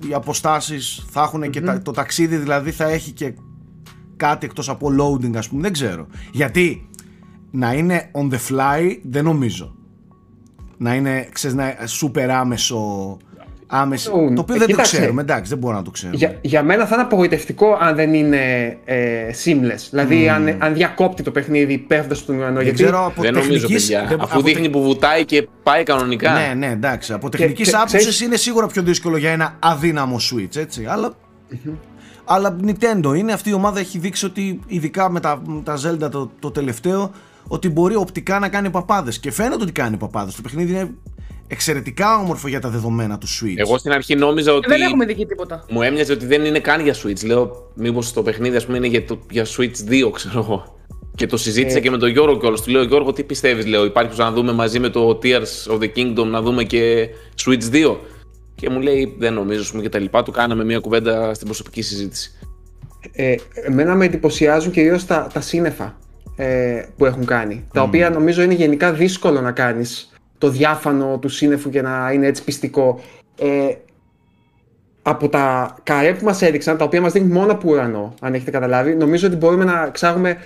οι 0.10 0.14
αποστάσεις 0.14 1.06
θα 1.10 1.22
έχουν 1.22 1.50
και 1.50 1.62
τα- 1.62 1.82
το 1.82 1.92
ταξίδι 1.92 2.36
δηλαδή 2.36 2.72
θα 2.72 2.86
έχει 2.90 3.12
και 3.12 3.34
κάτι 4.18 4.46
εκτός 4.46 4.70
από 4.70 4.88
loading 5.00 5.36
ας 5.36 5.50
πούμε. 5.50 5.62
Δεν 5.62 5.74
ξέρω. 5.74 6.08
Γιατί 6.32 6.90
να 7.52 7.74
είναι 7.74 8.12
on 8.12 8.30
the 8.34 8.38
fly 8.50 8.98
δεν 9.04 9.24
νομίζω. 9.24 9.76
Να 10.84 10.94
είναι, 10.96 11.28
ξέρεις, 11.32 11.56
να 11.56 11.64
είναι 11.64 11.76
super 12.02 12.30
άμεσο. 12.30 13.18
Άμεση, 13.74 14.10
Ου, 14.10 14.34
το 14.36 14.42
οποίο 14.42 14.56
ε, 14.56 14.58
δεν 14.58 14.60
το 14.60 14.66
κοίταξε. 14.66 14.98
ξέρουμε, 14.98 15.22
εντάξει, 15.22 15.50
δεν 15.50 15.58
μπορώ 15.58 15.76
να 15.76 15.82
το 15.82 15.92
ξέρω. 15.92 16.12
Για, 16.16 16.38
για 16.42 16.64
μένα 16.64 16.86
θα 16.86 16.96
είναι 16.96 17.04
απογοητευτικό 17.04 17.78
αν 17.82 17.96
δεν 17.96 18.14
είναι 18.14 18.38
ε, 18.86 18.98
seamless. 19.44 19.88
Δηλαδή, 19.90 20.30
αν, 20.30 20.56
αν 20.60 20.74
διακόπτει 20.74 21.24
το 21.24 21.32
παιχνίδι 21.32 21.78
πέφτοντας 21.78 22.18
στον 22.18 22.36
ουρανό. 22.38 22.54
Δεν 22.56 22.64
γιατί 22.64 22.84
ξέρω 22.84 23.06
από 23.06 23.22
Δεν 23.22 23.34
νομίζω, 23.34 23.52
τεχνικής- 23.52 23.88
παιδιά. 23.88 24.06
δεν- 24.10 24.22
Αφού 24.22 24.34
από 24.34 24.42
δείχνει 24.42 24.70
που 24.70 24.82
βουτάει 24.84 25.26
και 25.26 25.48
πάει 25.64 25.84
κανονικά. 25.84 26.34
Ναι, 26.34 26.54
ναι, 26.58 26.68
εντάξει. 26.72 27.14
Από 27.14 27.30
τεχνικής 27.30 27.70
και 27.70 27.76
άποψης 27.76 27.98
ξέρεις- 28.00 28.22
είναι 28.22 28.36
σίγουρα 28.36 28.68
πιο 28.68 28.82
δύσκολο 28.82 29.18
για 29.18 29.32
ένα 29.32 29.56
αδύναμο 29.60 30.18
Switch, 30.32 30.56
έτσι. 30.56 30.86
Αλλά, 30.90 31.14
αλλά 32.26 32.56
Nintendo 32.66 33.18
είναι. 33.18 33.34
Αυτή 33.34 33.50
η 33.50 33.54
ομάδα 33.54 33.80
έχει 33.80 33.98
δείξει 33.98 34.26
ότι, 34.26 34.60
ειδικά 34.68 35.10
με 35.12 35.20
τα, 35.20 35.42
με 35.46 35.62
τα 35.64 35.78
Zelda 35.86 36.12
το, 36.12 36.32
το 36.40 36.52
τελευταίο, 36.52 37.12
ότι 37.52 37.70
μπορεί 37.70 37.96
οπτικά 37.96 38.40
να 38.40 38.50
κάνει 38.50 38.70
παπάδες. 38.70 39.20
Και 39.20 39.32
φαίνεται 39.32 39.64
ότι 39.64 39.72
κάνει 39.72 39.98
παπάδες. 39.98 40.36
Το 40.36 40.42
παιχνίδι 40.42 40.72
είναι 40.72 40.92
εξαιρετικά 41.48 42.18
όμορφο 42.18 42.48
για 42.48 42.60
τα 42.60 42.70
δεδομένα 42.70 43.18
του 43.18 43.28
Switch. 43.28 43.54
Εγώ 43.56 43.78
στην 43.78 43.92
αρχή 43.92 44.16
νόμιζα 44.16 44.54
ότι. 44.54 44.68
Δεν 44.68 44.82
έχουμε 44.82 45.06
δει 45.06 45.26
τίποτα. 45.26 45.66
Μου 45.70 45.82
έμοιαζε 45.82 46.12
ότι 46.12 46.26
δεν 46.26 46.46
είναι 46.46 46.60
καν 46.60 46.82
για 46.82 46.96
Switch. 47.04 47.26
Λέω, 47.26 47.72
μήπως 47.76 48.14
το 48.14 48.24
παιχνίδι 48.24 48.56
ας 48.56 48.66
πούμε, 48.66 48.78
είναι 48.78 48.88
για, 48.88 49.06
το, 49.06 49.20
για 49.30 49.46
Switch 49.46 50.06
2, 50.08 50.12
ξέρω 50.12 50.40
εγώ. 50.40 50.78
Και 51.16 51.26
το 51.26 51.38
συζήτησα 51.38 51.78
Ε. 51.78 51.80
και 51.80 51.90
με 51.90 51.98
τον 51.98 52.10
Γιώργο 52.10 52.38
κιόλας. 52.38 52.62
Του 52.62 52.72
λέω, 52.72 52.84
Γιώργο, 52.84 53.14
τι 53.14 53.24
πιστεύεις, 53.24 53.66
λέω, 53.66 53.86
υπάρχει 53.86 54.20
να 54.20 54.32
δούμε 54.32 54.54
μαζί 54.54 54.80
με 54.80 54.90
το 54.90 55.20
Tears 55.24 55.74
of 55.74 55.80
the 55.80 55.90
Kingdom 55.96 56.26
να 56.26 56.42
δούμε 56.42 56.64
και 56.64 57.10
Switch 57.46 57.72
2. 57.72 57.96
Και 58.56 58.70
μου 58.70 58.80
λέει, 58.80 59.16
δεν 59.18 59.34
νομίζω, 59.34 59.62
ας 59.62 59.72
πούμε, 59.72 59.82
και 59.82 59.90
τα 59.90 60.00
λοιπά. 60.00 60.24
Του 60.24 60.32
κάναμε 60.32 60.64
μια 60.64 60.80
κουβέντα 60.80 61.34
στην 61.34 61.48
προσωπική 61.48 61.82
συζήτηση. 61.82 62.32
Ε, 63.12 63.36
εμένα 63.54 63.96
με 63.96 64.06
εντυπωσιάζουν 64.06 64.72
κυρίως 64.72 65.06
τα, 65.06 65.30
τα 65.34 65.42
σύννεφα 65.42 66.00
ε, 66.36 66.84
που 66.98 67.06
έχουν 67.06 67.26
κάνει. 67.26 67.68
Τα 67.74 67.82
οποία 67.82 68.10
νομίζω 68.10 68.42
είναι 68.42 68.54
γενικά 68.54 68.94
δύσκολο 68.94 69.42
να 69.42 69.52
κάνεις 69.52 70.12
το 70.38 70.50
διάφανο 70.50 71.18
του 71.22 71.30
σύννεφου 71.30 71.70
και 71.70 71.82
να 71.82 72.12
είναι 72.12 72.28
έτσι 72.28 72.44
πιστικό. 72.44 73.00
Ε, 73.40 73.76
από 75.02 75.30
τα 75.30 75.76
καρέ 75.84 76.14
που 76.14 76.26
μας 76.26 76.42
έδειξαν, 76.42 76.78
τα 76.78 76.84
οποία 76.84 77.02
μας 77.02 77.12
δείχνουν 77.12 77.32
μόνο 77.32 77.52
από 77.52 77.70
ουρανό, 77.70 78.14
αν 78.22 78.34
έχετε 78.34 78.52
καταλάβει, 78.52 78.96
νομίζω 78.96 79.28
ότι 79.28 79.36
μπορούμε 79.36 79.64
να 79.64 79.86
εξάγουμε 79.88 80.38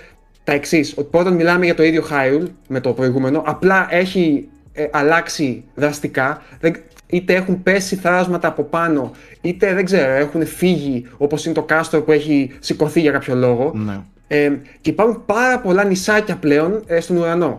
τα 0.44 0.52
εξής. 0.52 0.94
Ότι 0.96 1.08
πρώτον, 1.10 1.34
μιλάμε 1.34 1.64
για 1.64 1.74
το 1.74 1.82
ίδιο 1.82 2.04
Hyrule 2.10 2.46
με 2.68 2.80
το 2.80 2.92
προηγούμενο, 2.92 3.42
απλά 3.46 3.86
έχει 3.90 4.48
ε, 4.72 4.86
αλλάξει 4.90 5.64
δραστικά. 5.74 6.42
Δεν, 6.60 6.76
είτε 7.06 7.34
έχουν 7.34 7.62
πέσει 7.62 7.96
θράσματα 7.96 8.48
από 8.48 8.62
πάνω, 8.62 9.10
είτε 9.40 9.74
δεν 9.74 9.84
ξέρω, 9.84 10.12
έχουν 10.12 10.46
φύγει 10.46 11.06
όπως 11.16 11.44
είναι 11.44 11.54
το 11.54 11.62
κάστρο 11.62 12.02
που 12.02 12.12
έχει 12.12 12.50
σηκωθεί 12.58 13.00
για 13.00 13.10
κάποιο 13.10 13.34
λόγο. 13.34 13.72
Ναι. 13.74 14.00
Ε, 14.28 14.52
και 14.80 14.90
υπάρχουν 14.90 15.22
πάρα 15.26 15.60
πολλά 15.60 15.84
νησάκια 15.84 16.36
πλέον 16.36 16.82
ε, 16.86 17.00
στον 17.00 17.16
ουρανό. 17.16 17.58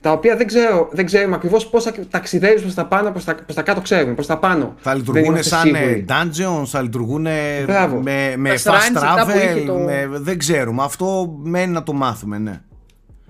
Τα 0.00 0.12
οποία 0.12 0.36
δεν, 0.36 0.46
ξέρω, 0.46 0.88
δεν 0.92 1.06
ξέρουμε 1.06 1.34
ακριβώς 1.34 1.66
πώς 1.66 1.84
θα 1.84 1.92
ταξιδεύεις 2.10 2.62
προς 2.62 2.74
τα 2.74 2.86
πάνω, 2.86 3.10
προς 3.10 3.24
τα, 3.24 3.34
προς 3.34 3.54
τα 3.54 3.62
κάτω 3.62 3.80
ξέρουμε, 3.80 4.14
προς 4.14 4.26
τα 4.26 4.38
πάνω. 4.38 4.74
Θα 4.78 4.90
Δεν 4.90 4.98
λειτουργούν 4.98 5.24
είμαστε 5.24 5.56
σαν 5.56 5.74
ε, 5.74 5.78
σίγουροι. 5.78 6.04
dungeons, 6.08 6.64
θα 6.66 6.82
λειτουργούν 6.82 7.26
Μπράβο. 7.66 8.00
με, 8.00 8.34
με 8.36 8.48
Τα 8.48 8.72
fast 8.72 8.74
shrines 8.74 9.02
αυτά 9.02 9.24
που 9.24 9.30
είχε 9.30 9.54
travel, 9.54 9.66
το- 9.66 9.74
με, 9.74 10.08
δεν 10.12 10.38
ξέρουμε. 10.38 10.82
Αυτό 10.82 11.36
μένει 11.42 11.72
να 11.72 11.82
το 11.82 11.92
μάθουμε, 11.92 12.38
ναι. 12.38 12.60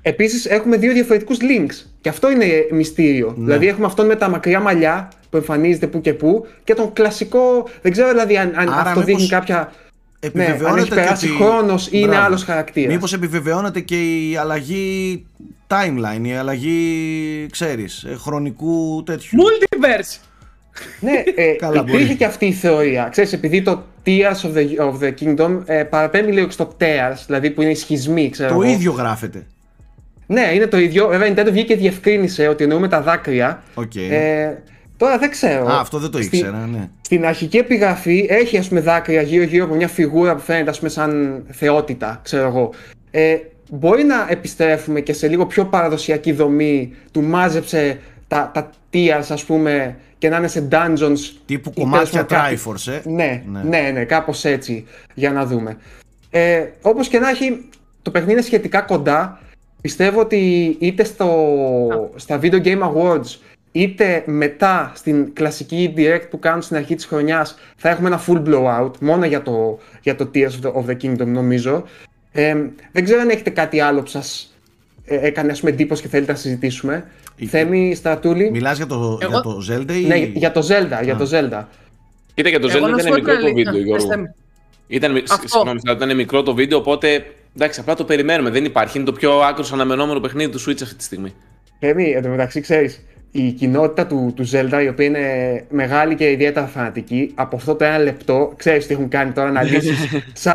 Επίσης 0.02 0.46
έχουμε 0.46 0.76
δύο 0.76 0.92
διαφορετικούς 0.92 1.36
links. 1.40 1.86
Και 2.00 2.08
αυτό 2.08 2.30
είναι 2.30 2.46
μυστήριο. 2.70 3.34
Ναι. 3.36 3.44
Δηλαδή 3.44 3.68
έχουμε 3.68 3.86
αυτόν 3.86 4.06
με 4.06 4.14
τα 4.16 4.28
μακριά 4.28 4.60
μαλλιά 4.60 5.08
που 5.30 5.36
εμφανίζεται 5.36 5.86
που 5.86 6.00
και 6.00 6.14
που 6.14 6.46
και 6.64 6.74
τον 6.74 6.92
κλασικό. 6.92 7.68
Δεν 7.82 7.92
ξέρω 7.92 8.08
δηλαδή 8.08 8.36
αν, 8.38 8.52
αν 8.56 8.68
Άρα 8.68 8.74
αυτό 8.76 8.88
μήπως 8.88 9.04
δείχνει 9.04 9.28
κάποια. 9.28 9.72
Ναι, 10.32 10.58
αν 10.66 10.76
έχει 10.76 10.88
περάσει 10.88 11.28
χρόνος 11.28 11.86
ή 11.86 11.90
είναι 11.92 12.16
άλλος 12.16 12.42
χαρακτήρας. 12.44 12.92
Μήπως 12.92 13.12
επιβεβαιώνεται 13.12 13.80
και 13.80 14.28
η 14.28 14.36
αλλαγή 14.36 15.26
timeline, 15.66 16.26
η 16.26 16.32
αλλαγή, 16.32 17.46
ξέρεις, 17.50 18.02
ε, 18.02 18.14
χρονικού 18.16 19.02
τέτοιου. 19.06 19.38
Multiverse! 19.42 20.16
ναι, 21.00 21.22
ε, 21.34 21.52
Καλά, 21.64 21.80
υπήρχε 21.80 22.04
μπορεί. 22.04 22.16
και 22.16 22.24
αυτή 22.24 22.46
η 22.46 22.52
θεωρία. 22.52 23.08
Ξέρεις, 23.10 23.32
επειδή 23.32 23.62
το 23.62 23.82
Tears 24.06 24.40
of 24.42 24.54
the, 24.56 24.90
of 24.90 25.02
the 25.02 25.12
Kingdom 25.20 25.62
ε, 25.66 25.82
παραπέμπει 25.82 26.32
λίγο 26.32 26.50
στο 26.50 26.76
Tears, 26.80 27.16
δηλαδή 27.26 27.50
που 27.50 27.62
είναι 27.62 27.70
οι 27.70 27.74
σχισμοί, 27.74 28.30
ξέρω 28.30 28.48
Το 28.48 28.62
εγώ. 28.62 28.72
ίδιο 28.72 28.92
γράφεται. 28.92 29.46
Ναι, 30.26 30.50
είναι 30.54 30.66
το 30.66 30.78
ίδιο. 30.78 31.08
Βέβαια, 31.08 31.28
η 31.28 31.32
Nintendo 31.36 31.48
βγήκε 31.50 31.74
και 31.74 31.76
διευκρίνησε 31.76 32.48
ότι 32.48 32.62
εννοούμε 32.64 32.88
τα 32.88 33.00
δάκρυα. 33.02 33.62
Οκ. 33.74 33.94
Ε, 33.96 34.62
τώρα 34.98 35.18
δεν 35.18 35.30
ξέρω. 35.30 35.66
Α, 35.66 35.80
αυτό 35.80 35.98
δεν 35.98 36.10
το 36.10 36.22
Στη- 36.22 36.36
ήξερα, 36.36 36.66
ναι. 36.66 36.88
Στην 37.00 37.26
αρχική 37.26 37.56
επιγραφή 37.56 38.26
έχει 38.30 38.58
ας 38.58 38.68
πούμε 38.68 38.80
δάκρυα 38.80 39.22
γύρω-γύρω 39.22 39.64
από 39.64 39.74
μια 39.74 39.88
φιγούρα 39.88 40.34
που 40.34 40.40
φαίνεται 40.40 40.70
ας 40.70 40.78
πούμε 40.78 40.90
σαν 40.90 41.42
θεότητα, 41.50 42.20
ξέρω 42.22 42.46
εγώ. 42.48 42.70
Ε, 43.10 43.36
μπορεί 43.70 44.04
να 44.04 44.26
επιστρέφουμε 44.28 45.00
και 45.00 45.12
σε 45.12 45.28
λίγο 45.28 45.46
πιο 45.46 45.64
παραδοσιακή 45.64 46.32
δομή 46.32 46.92
του 47.12 47.22
μάζεψε 47.22 47.98
τα, 48.28 48.50
τα 48.54 48.70
tears 48.92 49.24
ας 49.28 49.44
πούμε 49.44 49.96
και 50.18 50.28
να 50.28 50.36
είναι 50.36 50.48
σε 50.48 50.68
dungeons. 50.70 51.18
Τύπου 51.46 51.72
ή 51.74 51.80
κομμάτια 51.80 52.24
τέλος 52.24 52.42
πάντων 52.44 52.58
κάτι. 52.58 52.60
Triforce, 52.86 52.92
ε. 53.04 53.08
Ναι, 53.10 53.42
Ναι. 53.52 53.62
ναι, 53.62 53.90
ναι, 53.92 54.04
κάπως 54.04 54.44
έτσι 54.44 54.84
για 55.14 55.32
να 55.32 55.46
δούμε. 55.46 55.76
Ε, 56.30 56.64
όπως 56.82 57.08
και 57.08 57.18
να 57.18 57.28
έχει, 57.28 57.68
το 58.02 58.10
παιχνίδι 58.10 58.32
είναι 58.32 58.42
σχετικά 58.42 58.80
κοντά. 58.80 59.40
Πιστεύω 59.80 60.20
ότι 60.20 60.76
είτε 60.80 61.04
στο, 61.04 62.10
στα 62.16 62.38
Video 62.42 62.62
Game 62.64 62.80
Awards 62.82 63.36
είτε 63.82 64.22
μετά 64.26 64.92
στην 64.94 65.32
κλασική 65.34 65.94
direct 65.96 66.26
που 66.30 66.38
κάνουν 66.38 66.62
στην 66.62 66.76
αρχή 66.76 66.94
της 66.94 67.06
χρονιάς 67.06 67.56
θα 67.76 67.88
έχουμε 67.88 68.08
ένα 68.08 68.20
full 68.26 68.42
blowout 68.48 68.90
μόνο 69.00 69.24
για 69.26 69.42
το, 69.42 69.78
για 70.02 70.16
το 70.16 70.30
Tears 70.34 70.38
of 70.48 70.66
the, 70.66 70.72
of 70.72 70.86
the 70.90 70.96
Kingdom 71.02 71.26
νομίζω. 71.26 71.84
Ε, 72.32 72.56
δεν 72.92 73.04
ξέρω 73.04 73.20
αν 73.20 73.28
έχετε 73.28 73.50
κάτι 73.50 73.80
άλλο 73.80 74.00
που 74.02 74.06
σας 74.08 74.54
ε, 75.04 75.26
έκανε 75.26 75.52
ας 75.52 75.58
πούμε 75.60 75.72
εντύπωση 75.72 76.02
και 76.02 76.08
θέλετε 76.08 76.32
να 76.32 76.38
συζητήσουμε. 76.38 77.04
Η- 77.36 77.46
Θέμη 77.46 77.94
Στρατούλη. 77.94 78.50
Μιλάς 78.50 78.76
για 78.76 78.86
το, 78.86 79.18
Εγώ- 79.22 79.30
για 79.30 79.40
το 79.40 79.58
Zelda 79.70 79.92
ή... 79.92 80.06
Ναι, 80.06 80.16
για 80.16 80.52
το 80.52 80.60
Zelda, 80.60 81.02
για 81.04 81.16
το 81.16 81.28
Zelda. 81.32 81.64
Κοίτα 82.34 82.50
και 82.50 82.58
το 82.58 82.68
Εγώ 82.68 82.86
Zelda 82.86 82.90
να 82.90 82.98
σου 82.98 83.06
ήταν 83.06 83.08
πω 83.08 83.14
μικρό 83.14 83.32
την 83.32 83.40
το 83.42 83.46
αλήθεια. 83.46 83.52
βίντεο, 83.72 83.82
Γιώργο. 83.82 84.06
Πες, 84.06 84.14
Θέμη. 84.16 84.26
Ήταν, 84.86 85.12
μι- 85.12 85.30
Αυτό. 85.30 85.48
συγγνώμη, 85.48 85.80
θα 85.86 85.92
ήταν 85.92 86.16
μικρό 86.16 86.42
το 86.42 86.54
βίντεο, 86.54 86.78
οπότε 86.78 87.24
εντάξει, 87.56 87.80
απλά 87.80 87.94
το 87.94 88.04
περιμένουμε. 88.04 88.50
Δεν 88.50 88.64
υπάρχει. 88.64 88.96
Είναι 88.96 89.06
το 89.06 89.12
πιο 89.12 89.32
άκρος 89.40 89.72
αναμενόμενο 89.72 90.20
παιχνίδι 90.20 90.50
του 90.50 90.60
Switch 90.60 90.82
αυτή 90.82 90.94
τη 90.94 91.02
στιγμή. 91.04 91.32
Θέμη, 91.80 92.10
εν 92.10 92.22
τω 92.22 92.28
μεταξύ 92.28 92.60
ξέρεις, 92.60 93.04
η 93.30 93.50
κοινότητα 93.50 94.06
του, 94.06 94.32
του 94.36 94.48
Zelda, 94.50 94.80
η 94.84 94.88
οποία 94.88 95.06
είναι 95.06 95.64
μεγάλη 95.70 96.14
και 96.14 96.30
ιδιαίτερα 96.30 96.66
φανατική, 96.66 97.32
από 97.34 97.56
αυτό 97.56 97.74
το 97.74 97.84
ένα 97.84 97.98
λεπτό, 97.98 98.52
ξέρεις 98.56 98.86
τι 98.86 98.94
έχουν 98.94 99.08
κάνει 99.08 99.30
τώρα, 99.32 99.48
αναλύσεις 99.48 100.06
45 100.42 100.54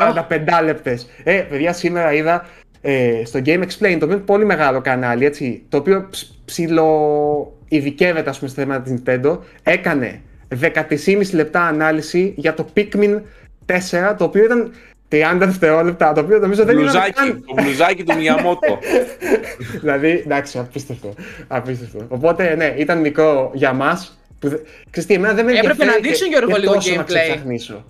λεπτές. 0.66 1.10
Ε, 1.24 1.34
παιδιά, 1.50 1.74
σήμερα 1.74 2.14
είδα 2.14 2.46
ε, 2.82 3.22
στο 3.26 3.40
Game 3.46 3.60
Explain, 3.64 3.96
το 4.00 4.06
οποίο 4.06 4.12
είναι 4.12 4.26
πολύ 4.26 4.46
μεγάλο 4.46 4.82
κανάλι, 4.82 5.26
έτσι, 5.26 5.64
το 5.70 5.78
οποίο 5.78 6.08
ψ- 6.10 6.32
ψηλο 6.46 7.58
ειδικεύεται, 7.68 8.30
ας 8.30 8.38
πούμε, 8.40 8.50
στα 8.50 8.62
θέματα 8.62 8.82
της 8.82 9.02
Nintendo, 9.06 9.38
έκανε 9.64 10.22
13,5 10.62 11.34
λεπτά 11.34 11.62
ανάλυση 11.62 12.34
για 12.38 12.54
το 12.54 12.68
Pikmin 12.76 13.22
4, 13.66 14.16
το 14.18 14.24
οποίο 14.24 14.44
ήταν 14.44 14.72
30 15.14 15.36
δευτερόλεπτα, 15.40 16.14
το 16.14 16.22
οποίο 16.22 16.38
νομίζω 16.40 16.64
δεν 16.64 16.78
ήταν 16.78 16.84
Μπλουζάκι, 16.92 17.12
καν 17.14 17.44
το 17.48 17.62
μπλουζάκι 17.64 18.04
του 18.04 18.16
Μιαμότο. 18.18 18.80
δηλαδή, 19.82 20.22
εντάξει, 20.26 20.58
απίστευτο. 20.58 21.14
απίστευτο. 21.48 22.06
Οπότε, 22.08 22.56
ναι, 22.56 22.74
ήταν 22.78 23.00
μικρό 23.00 23.52
για 23.54 23.74
μας. 23.74 24.18
Που... 24.40 24.48
δε- 24.50 24.58
Ξέρεις 24.90 25.10
τι, 25.10 25.16
εμένα 25.16 25.34
δεν 25.34 25.46
με 25.46 25.52
Έπρεπε 25.52 25.70
ενδιαφέρει 25.70 25.90
να 26.02 26.08
δείξουν, 26.08 26.28
και- 26.30 26.36
Γιώργο, 26.38 26.54
και 26.54 26.60
λίγο 26.60 26.74
τόσο 26.74 26.96
να 26.96 27.02
gameplay. 27.02 27.06
ξεψαχνίσω. 27.06 27.86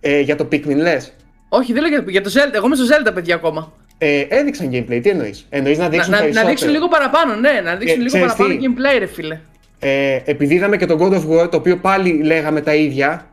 Ε, 0.00 0.20
για 0.20 0.36
το 0.36 0.48
Pikmin 0.52 0.76
λες; 0.76 1.12
Όχι, 1.48 1.72
δεν 1.72 1.82
λέω 1.82 1.90
για, 1.90 2.04
για 2.08 2.22
το 2.22 2.30
Zelda. 2.34 2.54
Εγώ 2.54 2.66
είμαι 2.66 2.76
στο 2.76 2.84
Zelda, 2.88 3.14
παιδιά, 3.14 3.34
ακόμα. 3.34 3.72
Ε, 3.98 4.20
έδειξαν 4.28 4.70
gameplay, 4.72 5.00
τι 5.02 5.08
εννοείς; 5.08 5.46
Εννοείς 5.48 5.78
να 5.78 5.84
Να, 5.84 5.90
δείξουν 5.90 6.10
να, 6.10 6.16
να 6.16 6.22
περισσότερο; 6.22 6.48
δείξουν 6.48 6.70
λίγο 6.70 6.88
παραπάνω, 6.88 7.34
ναι, 7.34 7.60
να 7.64 7.74
δείξουν 7.76 7.98
Ε, 8.00 8.02
λίγο 8.02 8.06
ξέρεις 8.16 8.26
παραπάνω 8.34 8.58
τι; 8.60 8.66
gameplay, 8.66 8.98
ρε 8.98 9.06
φίλε. 9.06 9.38
Ε, 9.78 10.18
επειδή 10.24 10.54
είδαμε 10.54 10.76
και 10.76 10.86
τον 10.86 10.98
God 11.00 11.12
of 11.14 11.22
War, 11.42 11.50
το 11.50 11.56
οποίο 11.56 11.76
πάλι 11.76 12.22
λέγαμε 12.22 12.60
τα 12.60 12.74
ίδια, 12.74 13.26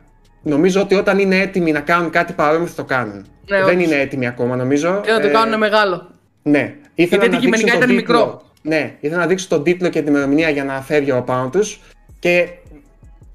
νομίζω 0.46 0.80
ότι 0.80 0.94
όταν 0.94 1.18
είναι 1.18 1.36
έτοιμοι 1.40 1.72
να 1.72 1.80
κάνουν 1.80 2.10
κάτι 2.10 2.32
παρόμοιο 2.32 2.66
θα 2.66 2.74
το 2.74 2.84
κάνουν. 2.84 3.26
Ναι, 3.48 3.56
δεν 3.64 3.68
όντως. 3.68 3.84
είναι 3.84 3.94
έτοιμοι 4.00 4.26
ακόμα, 4.26 4.56
νομίζω. 4.56 5.00
Και 5.04 5.10
να 5.10 5.20
το 5.20 5.26
Ε, 5.26 5.30
κάνουν 5.30 5.58
μεγάλο. 5.58 6.10
Ναι. 6.42 6.74
Ήθελα 6.94 7.24
Γιατί 7.24 7.34
να 7.34 7.38
δείξουν 7.40 7.54
αντικειμενικά 7.54 7.72
τον 7.72 7.82
ήταν 7.82 7.96
τίτλο. 7.96 8.16
μικρό. 8.18 8.42
Ναι, 8.62 8.94
ήθελα 9.00 9.20
να 9.20 9.26
δείξω 9.26 9.48
τον 9.48 9.62
τίτλο 9.62 9.88
και 9.88 9.98
την 10.02 10.08
ημερομηνία 10.14 10.48
για 10.50 10.64
να 10.64 10.80
φεύγει 10.82 11.10
ο 11.10 11.22
πάνω 11.22 11.48
τους. 11.48 11.80
Και 12.18 12.48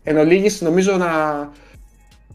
εν 0.04 0.18
ολίγης, 0.18 0.62
νομίζω 0.62 0.98
να 0.98 1.10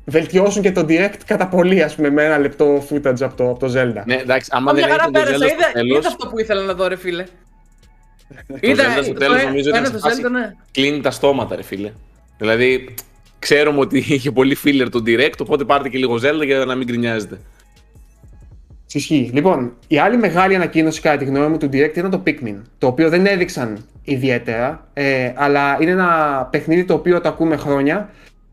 βελτιώσουν 0.04 0.62
και 0.62 0.72
το 0.72 0.80
direct 0.88 1.14
κατά 1.26 1.46
πολύ, 1.48 1.82
ας 1.82 1.94
πούμε, 1.94 2.10
με 2.10 2.24
ένα 2.24 2.38
λεπτό 2.38 2.84
footage 2.90 3.20
από 3.22 3.34
το, 3.36 3.50
από 3.50 3.58
το 3.58 3.66
Zelda. 3.66 4.02
ναι, 4.04 4.14
εντάξει, 4.14 4.50
άμα 4.52 4.64
Μα 4.64 4.72
δεν 4.78 4.84
μια 4.86 4.92
χαρά 4.96 5.02
έχει 5.02 5.12
το 5.12 5.20
Zelda 5.20 5.24
πέρασα, 5.24 5.36
στο 5.36 5.46
είδα, 5.46 5.70
τέλος, 5.72 5.98
είδα 5.98 6.08
αυτό 6.08 6.26
που 6.26 6.38
ήθελα 6.38 6.62
να 6.62 6.72
δω, 6.74 6.86
ρε 6.88 6.96
φίλε. 6.96 7.24
το 8.46 8.56
Είδα, 8.60 8.84
Zelda 8.84 9.02
στο 9.02 9.12
το 9.12 9.18
τέλος 9.18 9.40
ε- 9.40 9.44
νομίζω 9.44 9.70
το 9.70 9.76
ήταν 9.76 9.84
ένα 9.84 9.86
σε 9.86 9.92
το 9.92 9.98
φάση 10.08 10.22
Zelda, 10.26 10.30
ναι. 10.30 10.54
κλείνει 10.72 11.00
τα 11.00 11.10
στόματα, 11.10 11.56
ρε 11.56 11.62
φίλε. 11.62 11.92
Δηλαδή, 12.38 12.94
ξέρουμε 13.46 13.80
ότι 13.80 13.98
είχε 13.98 14.30
πολύ 14.30 14.56
filler 14.64 14.86
το 14.90 15.02
direct, 15.06 15.38
οπότε 15.40 15.64
πάρτε 15.64 15.88
και 15.88 15.98
λίγο 15.98 16.14
Zelda 16.14 16.44
για 16.44 16.64
να 16.64 16.74
μην 16.74 16.86
γκρινιάζετε. 16.86 17.38
Ισχύει. 18.92 19.30
Λοιπόν, 19.32 19.72
η 19.88 19.98
άλλη 19.98 20.16
μεγάλη 20.16 20.54
ανακοίνωση 20.54 21.00
κατά 21.00 21.16
τη 21.16 21.24
γνώμη 21.24 21.46
μου 21.46 21.56
του 21.56 21.66
Direct 21.66 21.96
ήταν 21.96 22.10
το 22.10 22.22
Pikmin. 22.26 22.56
Το 22.78 22.86
οποίο 22.86 23.08
δεν 23.08 23.26
έδειξαν 23.26 23.86
ιδιαίτερα, 24.02 24.88
ε, 24.92 25.32
αλλά 25.34 25.76
είναι 25.80 25.90
ένα 25.90 26.48
παιχνίδι 26.50 26.84
το 26.84 26.94
οποίο 26.94 27.20
το 27.20 27.28
ακούμε 27.28 27.56
χρόνια. 27.56 28.10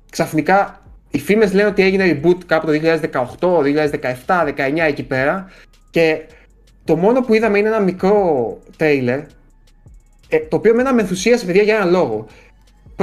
Ξαφνικά 0.10 0.82
οι 1.12 1.20
φήμες 1.20 1.54
λένε 1.54 1.68
ότι 1.68 1.84
έγινε 1.84 2.20
reboot 2.24 2.38
κάπου 2.46 2.66
το 2.66 2.72
2018, 2.72 3.62
2017, 3.62 4.46
19 4.46 4.88
εκεί 4.88 5.04
πέρα. 5.04 5.52
Και 5.90 6.22
το 6.84 6.96
μόνο 6.96 7.22
που 7.22 7.34
είδαμε 7.34 7.58
είναι 7.58 7.68
ένα 7.68 7.80
μικρό 7.80 8.58
trailer, 8.78 9.22
ε, 10.28 10.40
το 10.40 10.56
οποίο 10.56 10.72
εμένα 10.72 10.94
με 10.94 11.02
ενθουσίασε 11.02 11.46
παιδιά 11.46 11.64
για 11.64 11.76
έναν 11.76 11.90
λόγο. 11.90 12.28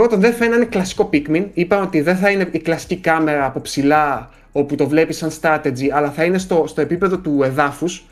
Πρώτον, 0.00 0.20
δεν 0.20 0.34
φαίνανε 0.34 0.64
κλασικό 0.64 1.10
Pikmin. 1.12 1.44
Είπαν 1.54 1.82
ότι 1.82 2.00
δεν 2.00 2.16
θα 2.16 2.30
είναι 2.30 2.48
η 2.50 2.58
κλασική 2.58 2.96
κάμερα 2.96 3.44
από 3.44 3.60
ψηλά 3.60 4.30
όπου 4.52 4.74
το 4.74 4.88
βλέπεις 4.88 5.16
σαν 5.16 5.30
strategy, 5.40 5.88
αλλά 5.92 6.10
θα 6.10 6.24
είναι 6.24 6.38
στο, 6.38 6.64
στο 6.66 6.80
επίπεδο 6.80 7.18
του 7.18 7.40
εδαφους 7.42 8.04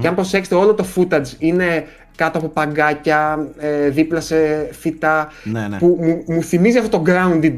Και 0.00 0.06
αν 0.06 0.14
προσέξετε, 0.14 0.56
όλο 0.56 0.74
το 0.74 0.86
footage 0.96 1.26
είναι 1.38 1.86
κάτω 2.16 2.38
από 2.38 2.48
παγκάκια, 2.48 3.48
ε, 3.58 3.88
δίπλα 3.88 4.20
σε 4.20 4.68
φυτά. 4.72 5.32
Ναι, 5.44 5.68
ναι. 5.68 5.78
Που 5.78 5.98
μου, 6.00 6.24
μου 6.26 6.42
θυμίζει 6.42 6.78
αυτό 6.78 6.98
το 6.98 7.12
grounded. 7.12 7.56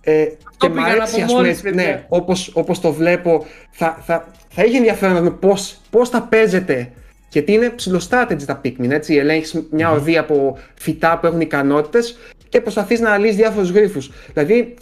Ε, 0.00 0.24
και 0.56 0.68
μου 0.68 0.74
πήγα 0.74 0.86
να 0.86 0.92
αρέσει, 0.92 1.16
πω 1.16 1.22
ας 1.22 1.30
πούμε, 1.30 1.42
μόλις, 1.42 1.60
παιδιά. 1.60 1.82
ναι, 1.82 2.04
όπως, 2.08 2.50
όπως 2.54 2.80
το 2.80 2.92
βλέπω, 2.92 3.44
θα, 3.70 3.98
θα, 4.04 4.28
θα 4.48 4.62
έχει 4.62 4.76
ενδιαφέρον 4.76 5.14
να 5.14 5.20
δούμε 5.20 5.30
πώς, 5.30 5.80
πώς 5.90 6.08
θα 6.08 6.22
παίζεται. 6.22 6.90
Γιατί 7.34 7.52
είναι 7.52 7.68
ψηλοστράτετζι 7.68 8.46
τα 8.46 8.60
Pikmin, 8.64 8.90
έτσι. 8.90 9.14
Ελέγχεις 9.14 9.62
μια 9.70 9.90
οδή 9.90 10.18
από 10.18 10.58
φυτά 10.74 11.18
που 11.18 11.26
έχουν 11.26 11.40
ικανότητες 11.40 12.16
και 12.54 12.60
προσπαθείς 12.60 13.00
να 13.00 13.18
λύσεις 13.18 13.36
διάφορους 13.36 13.70
γρίφους. 13.70 14.10
Δηλαδή, 14.32 14.74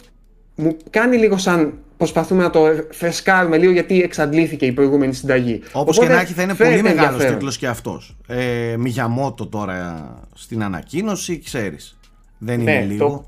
μου 0.55 0.77
κάνει 0.89 1.17
λίγο 1.17 1.37
σαν 1.37 1.73
προσπαθούμε 1.97 2.43
να 2.43 2.49
το 2.49 2.65
φρεσκάρουμε 2.91 3.57
λίγο 3.57 3.71
γιατί 3.71 4.01
εξαντλήθηκε 4.01 4.65
η 4.65 4.71
προηγούμενη 4.71 5.13
συνταγή. 5.13 5.61
Όπως 5.71 5.95
και 5.97 6.01
Οπότε, 6.03 6.15
να 6.17 6.21
έχει, 6.23 6.33
θα 6.33 6.41
είναι 6.41 6.53
φαίνεται 6.53 6.75
πολύ 6.75 6.87
μεγάλος 6.87 7.05
ενδιαφέρον. 7.11 7.33
τίτλος 7.37 7.57
και 7.57 7.67
αυτός. 7.67 8.15
Ε, 8.27 8.75
Μιγιαμότο 8.77 9.47
τώρα 9.47 10.09
στην 10.33 10.63
ανακοίνωση, 10.63 11.39
ξέρεις. 11.39 11.97
Δεν 12.37 12.59
είναι 12.61 12.71
Ναι, 12.79 12.85
λίγο. 12.85 13.07
το- 13.07 13.25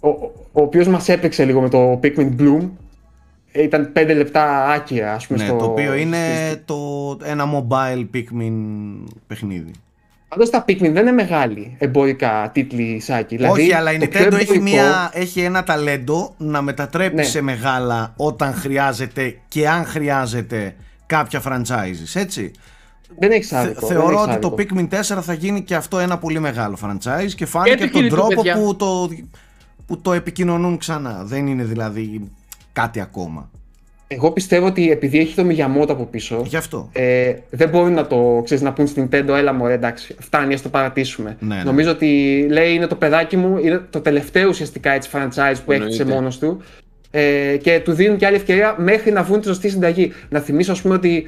ο, 0.00 0.08
ο, 0.08 0.32
ο 0.52 0.62
οποίος 0.62 0.88
μας 0.88 1.08
έπαιξε 1.08 1.44
λίγο 1.44 1.60
με 1.60 1.68
το 1.68 2.00
Pikmin 2.02 2.40
Bloom. 2.40 2.68
Ε, 3.52 3.62
Ήταν 3.62 3.92
5 3.96 4.14
λεπτά 4.14 4.64
άκυρα, 4.70 5.12
ας 5.14 5.26
πούμε. 5.26 5.38
Ναι, 5.38 5.44
στο, 5.48 5.56
το 5.56 5.64
οποίο 5.64 5.94
είναι 5.94 6.16
στη- 6.50 6.62
το, 6.64 6.76
ένα 7.24 7.44
mobile 7.54 8.06
Pikmin 8.14 8.52
παιχνίδι. 9.26 9.70
Πάντως 10.30 10.50
τα 10.50 10.64
Pikmin 10.68 10.78
δεν 10.92 10.96
είναι 10.96 11.12
μεγάλοι 11.12 11.76
εμπορικά 11.78 12.50
τίτλοι 12.52 13.00
Σάκη. 13.00 13.36
Δηλαδή, 13.36 13.60
Όχι, 13.60 13.72
αλλά 13.72 13.92
η 13.92 13.98
το 13.98 14.06
πιο 14.06 14.20
Nintendo 14.20 14.24
έχει, 14.32 14.40
εμπορικό- 14.42 14.62
μια, 14.62 15.10
έχει 15.12 15.40
ένα 15.40 15.62
ταλέντο 15.64 16.34
να 16.36 16.62
μετατρέπει 16.62 17.14
Ναι. 17.14 17.22
σε 17.22 17.40
μεγάλα 17.40 18.12
όταν 18.16 18.54
χρειάζεται 18.54 19.38
και 19.48 19.68
αν 19.68 19.84
χρειάζεται 19.84 20.74
κάποια 21.06 21.42
franchises, 21.44 22.14
έτσι. 22.14 22.50
Δεν 23.18 23.30
έχεις 23.30 23.48
Θε- 23.48 23.58
άδικο. 23.58 23.86
δεν 23.86 23.88
θεωρώ 23.96 24.12
έχεις 24.20 24.22
ότι 24.26 24.38
το 24.38 24.54
άδικο. 24.58 24.74
Pikmin 24.80 24.88
4 24.88 25.22
θα 25.22 25.32
γίνει 25.32 25.62
και 25.62 25.74
αυτό 25.74 25.98
ένα 25.98 26.18
πολύ 26.18 26.38
μεγάλο 26.40 26.76
franchise 26.82 27.30
και 27.36 27.46
φάνηκε 27.46 27.76
το 27.76 27.84
από 27.84 27.92
τον 27.92 28.00
κινητού, 28.00 28.14
τρόπο 28.16 28.34
παιδιά. 28.34 28.54
που 28.54 28.76
το, 28.76 29.08
που 29.86 30.00
το 30.00 30.12
επικοινωνούν 30.12 30.76
ξανά. 30.78 31.22
Δεν 31.24 31.46
είναι 31.46 31.64
δηλαδή 31.64 32.30
κάτι 32.72 33.00
ακόμα. 33.00 33.50
Εγώ 34.12 34.30
πιστεύω 34.30 34.66
ότι 34.66 34.90
επειδή 34.90 35.18
έχει 35.18 35.34
το 35.34 35.46
Miyamoto 35.48 35.88
από 35.88 36.04
πίσω, 36.04 36.42
Γι' 36.46 36.56
αυτό. 36.56 36.88
ε, 36.92 37.34
δεν 37.50 37.68
μπορούν 37.68 37.92
να 37.92 38.06
το 38.06 38.40
ξέρεις, 38.44 38.62
να 38.62 38.72
πούν 38.72 38.86
στην 38.86 39.08
Nintendo, 39.12 39.28
έλα 39.28 39.52
μωρέ, 39.52 39.72
εντάξει, 39.74 40.14
φτάνει, 40.18 40.54
ας 40.54 40.62
το 40.62 40.68
παρατήσουμε. 40.68 41.36
Ναι, 41.40 41.54
ναι. 41.54 41.62
Νομίζω 41.62 41.90
ότι 41.90 42.46
λέει 42.50 42.72
είναι 42.74 42.86
το 42.86 42.94
παιδάκι 42.94 43.36
μου, 43.36 43.58
είναι 43.58 43.80
το 43.90 44.00
τελευταίο 44.00 44.48
ουσιαστικά 44.48 44.90
έτσι 44.92 45.10
franchise 45.12 45.54
που 45.64 45.72
έκτισε 45.72 46.02
Εννοείται. 46.02 46.04
μόνος 46.20 46.38
του 46.38 46.62
ε, 47.10 47.56
και 47.62 47.80
του 47.84 47.92
δίνουν 47.92 48.16
και 48.16 48.26
άλλη 48.26 48.36
ευκαιρία 48.36 48.74
μέχρι 48.78 49.12
να 49.12 49.22
βρουν 49.22 49.40
τη 49.40 49.46
σωστή 49.46 49.68
συνταγή. 49.68 50.12
Να 50.28 50.40
θυμίσω 50.40 50.72
ας 50.72 50.82
πούμε 50.82 50.94
ότι 50.94 51.26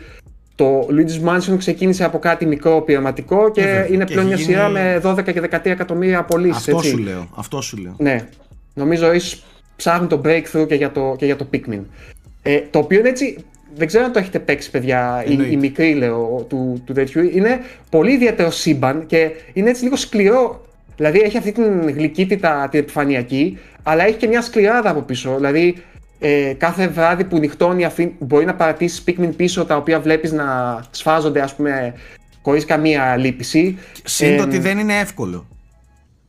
το 0.55 0.87
Luigi's 0.91 1.29
Mansion 1.29 1.55
ξεκίνησε 1.59 2.05
από 2.05 2.19
κάτι 2.19 2.47
μικρό 2.47 2.81
πειραματικό 2.83 3.51
και 3.51 3.61
Ε, 3.61 3.65
βέβαια. 3.65 3.87
είναι 3.87 4.05
Και 4.05 4.13
πλέον 4.13 4.27
μια 4.27 4.35
έχει 4.37 4.45
σειρά 4.45 4.67
γίνει- 4.69 4.73
με 4.81 5.01
12 5.05 5.33
και 5.33 5.41
13 5.41 5.71
εκατομμύρια 5.71 6.23
πωλήσει. 6.25 6.71
Αυτό 6.71 6.83
σου 6.83 6.99
λέω. 6.99 7.29
Αυτό 7.37 7.61
σου 7.61 7.77
λέω. 7.77 7.95
Ναι. 7.99 8.27
Νομίζω 8.75 9.13
ίσως 9.13 9.43
ψάχνουν 9.77 10.09
το 10.09 10.21
breakthrough 10.25 10.67
και 10.69 10.75
για 10.75 10.93
το, 10.93 11.15
και 11.19 11.25
για 11.25 11.37
το 11.37 11.47
Pikmin. 11.53 11.81
Ε, 12.43 12.61
το 12.71 12.79
οποίο 12.79 12.99
είναι 12.99 13.09
έτσι, 13.09 13.37
δεν 13.75 13.87
ξέρω 13.87 14.05
αν 14.05 14.13
το 14.13 14.19
έχετε 14.19 14.39
παίξει 14.39 14.71
παιδιά, 14.71 15.25
η, 15.27 15.31
Εννοείται. 15.31 15.53
η 15.53 15.57
μικρή 15.57 15.95
λέω 15.95 16.47
του, 16.49 16.83
του 16.87 16.93
τέτοιου. 16.93 17.31
Είναι 17.35 17.61
πολύ 17.91 18.13
ιδιαίτερο 18.13 18.51
σύμπαν 18.51 19.07
και 19.07 19.31
είναι 19.53 19.71
έτσι 19.71 19.83
λίγο 19.83 19.97
σκληρό. 19.97 20.67
Δηλαδή 20.97 21.21
έχει 21.21 21.37
αυτή 21.39 21.53
την 21.53 21.91
γλυκύτητα 21.91 22.69
την 22.71 22.81
επιφανειακή, 22.81 23.59
αλλά 23.83 24.05
έχει 24.07 24.17
και 24.17 24.27
μια 24.27 24.43
σκληράδα 24.43 24.91
από 24.91 25.01
πίσω. 25.01 25.35
Δηλαδή 25.37 25.77
ε, 26.19 26.53
κάθε 26.59 26.89
βράδυ 26.89 27.25
που 27.25 27.39
νυχτώνει 27.39 27.85
αφή- 27.85 28.13
μπορεί 28.19 28.45
να 28.45 28.55
παρατήσεις 28.55 29.05
Pikmin 29.07 29.31
πίσω 29.37 29.65
τα 29.65 29.77
οποία 29.77 30.01
βλέπεις 30.01 30.33
να 30.33 30.81
σφάζονται 30.91 31.41
ας 31.41 31.55
πούμε 31.55 31.95
χωρίς 32.43 32.65
καμία 32.65 33.17
λύπηση. 33.17 33.79
Συν 34.05 34.37
το 34.37 34.43
Ε, 34.43 34.47
ότι 34.47 34.59
δεν 34.59 34.79
είναι 34.79 34.99
εύκολο. 34.99 35.47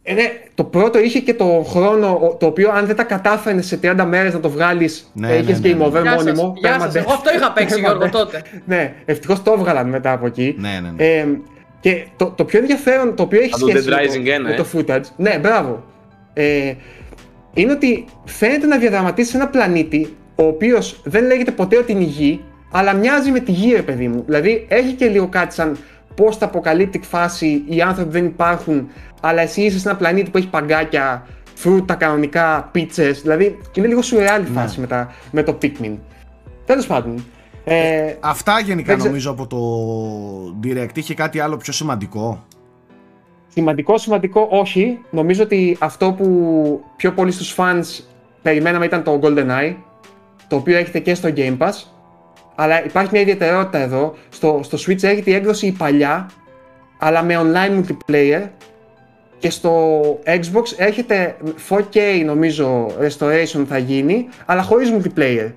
Ε, 0.03 0.13
ναι, 0.13 0.31
το 0.55 0.63
πρώτο 0.63 0.99
είχε 0.99 1.19
και 1.19 1.33
το 1.33 1.65
χρόνο, 1.69 2.07
ο- 2.23 2.35
το 2.39 2.45
οποίο 2.45 2.71
αν 2.71 2.85
δεν 2.85 2.95
τα 2.95 3.03
κατάφερε 3.03 3.61
σε 3.61 3.79
30 3.83 4.05
μέρες 4.05 4.33
να 4.33 4.39
το 4.39 4.49
βγάλεις, 4.49 5.11
Ναι, 5.13 5.27
ναι, 5.27 5.33
είχε 5.33 5.51
ναι, 5.51 5.57
ναι, 5.59 5.73
game 5.73 5.77
ναι. 5.77 5.83
over 5.85 6.01
Γεια 6.01 6.11
σας, 6.11 6.23
μόνιμο. 6.23 6.53
γεια 6.57 6.79
σας. 6.79 6.89
permadeath. 6.91 6.95
Εγώ 6.95 7.11
αυτό 7.11 7.33
είχα 7.35 7.51
παίξει, 7.51 7.79
Γιώργο, 7.79 8.05
Permadeath. 8.05 8.11
τότε. 8.11 8.41
ναι, 8.65 8.93
ευτυχώς 9.05 9.43
το 9.43 9.51
έβγαλαν 9.57 9.89
μετά 9.89 10.11
από 10.11 10.25
εκεί. 10.25 10.55
Ναι, 10.57 10.79
ναι, 10.81 10.89
ναι. 10.95 11.03
Ε, 11.05 11.25
και 11.79 12.05
το, 12.15 12.33
το 12.35 12.45
πιο 12.45 12.59
ενδιαφέρον, 12.59 13.15
το 13.15 13.23
οποίο 13.23 13.39
έχει 13.41 13.49
Σαν 13.49 13.59
το 13.59 13.67
σχέση 13.67 13.87
Dead 13.89 13.91
με, 13.91 13.97
Rising 14.01 14.25
το, 14.25 14.33
1, 14.35 14.43
με 14.43 14.53
ε. 14.53 14.55
το 14.55 14.65
footage. 14.73 15.05
Ναι, 15.17 15.37
μπράβο. 15.41 15.83
Ε, 16.33 16.73
είναι 17.53 17.71
ότι 17.71 18.05
φαίνεται 18.25 18.65
να 18.67 18.77
διαδραματίσει 18.77 19.35
ένα 19.35 19.47
πλανήτη 19.47 20.15
ο 20.35 20.43
οποίος 20.43 21.01
δεν 21.03 21.25
λέγεται 21.25 21.51
ποτέ 21.51 21.77
ότι 21.77 21.91
είναι 21.91 22.03
η 22.03 22.07
γη, 22.07 22.41
αλλά 22.71 22.93
μοιάζει 22.93 23.31
με 23.31 23.39
τη 23.39 23.51
γη, 23.51 23.73
ρε 23.75 23.81
παιδί 23.81 24.07
μου. 24.07 24.23
Δηλαδή 24.25 24.65
έχει 24.69 24.91
και 24.93 25.05
λίγο 25.07 25.27
κάτι 25.27 25.53
σαν 25.53 25.77
post-apocalyptic 26.17 27.01
φάση, 27.01 27.63
οι 27.67 27.81
άνθρωποι 27.81 28.11
δεν 28.11 28.25
υπάρχουν, 28.25 28.87
αλλά 29.21 29.41
εσύ 29.41 29.61
είσαι 29.61 29.79
σε 29.79 29.89
ένα 29.89 29.97
πλανήτη 29.97 30.29
που 30.29 30.37
έχει 30.37 30.47
παγκάκια, 30.49 31.25
φρούτα 31.53 31.93
κανονικά, 31.95 32.69
πίτσες, 32.71 33.21
δηλαδή 33.21 33.57
είναι 33.73 33.87
λίγο 33.87 34.01
σουρεάλη 34.01 34.43
Ναι. 34.49 34.59
φάση 34.59 34.79
με, 34.79 34.87
τα, 34.87 35.11
με 35.31 35.43
το 35.43 35.57
Pikmin. 35.61 35.95
Τέλος 36.65 36.87
πάντων. 36.87 37.25
Ε, 37.65 38.15
Αυτά 38.19 38.59
γενικά 38.59 38.87
δεν 38.87 38.95
ξε- 38.97 39.07
νομίζω 39.09 39.31
από 39.31 39.47
το 39.47 40.59
Direct. 40.63 40.97
Είχε 40.97 41.13
κάτι 41.13 41.39
άλλο 41.39 41.57
πιο 41.57 41.73
σημαντικό; 41.73 42.45
Σημαντικό, 43.47 43.97
σημαντικό, 43.97 44.47
όχι. 44.51 44.99
Νομίζω 45.11 45.43
ότι 45.43 45.77
αυτό 45.79 46.11
που 46.13 46.83
πιο 46.95 47.11
πολύ 47.11 47.31
στους 47.31 47.55
fans 47.57 48.03
περιμέναμε 48.41 48.85
ήταν 48.85 49.03
το 49.03 49.19
GoldenEye, 49.23 49.75
το 50.47 50.55
οποίο 50.55 50.77
έχετε 50.77 50.99
και 50.99 51.15
στο 51.15 51.29
Game 51.35 51.57
Pass. 51.57 51.71
Αλλά 52.55 52.85
υπάρχει 52.85 53.09
μια 53.11 53.21
ιδιαιτερότητα 53.21 53.77
εδώ. 53.77 54.15
Στο, 54.29 54.59
στο 54.63 54.77
Switch 54.77 55.03
έχετε 55.03 55.31
η 55.31 55.33
έκδοση 55.33 55.65
η 55.67 55.71
παλιά, 55.71 56.29
αλλά 56.97 57.23
με 57.23 57.39
online 57.43 57.79
multiplayer. 57.83 58.41
Και 59.39 59.49
στο 59.49 59.91
Xbox 60.25 60.63
έχετε 60.77 61.35
4K 61.69 62.23
νομίζω 62.25 62.85
restoration 63.01 63.65
θα 63.69 63.77
γίνει, 63.77 64.27
αλλά 64.45 64.61
χωρίς 64.61 64.93
multiplayer. 64.93 65.51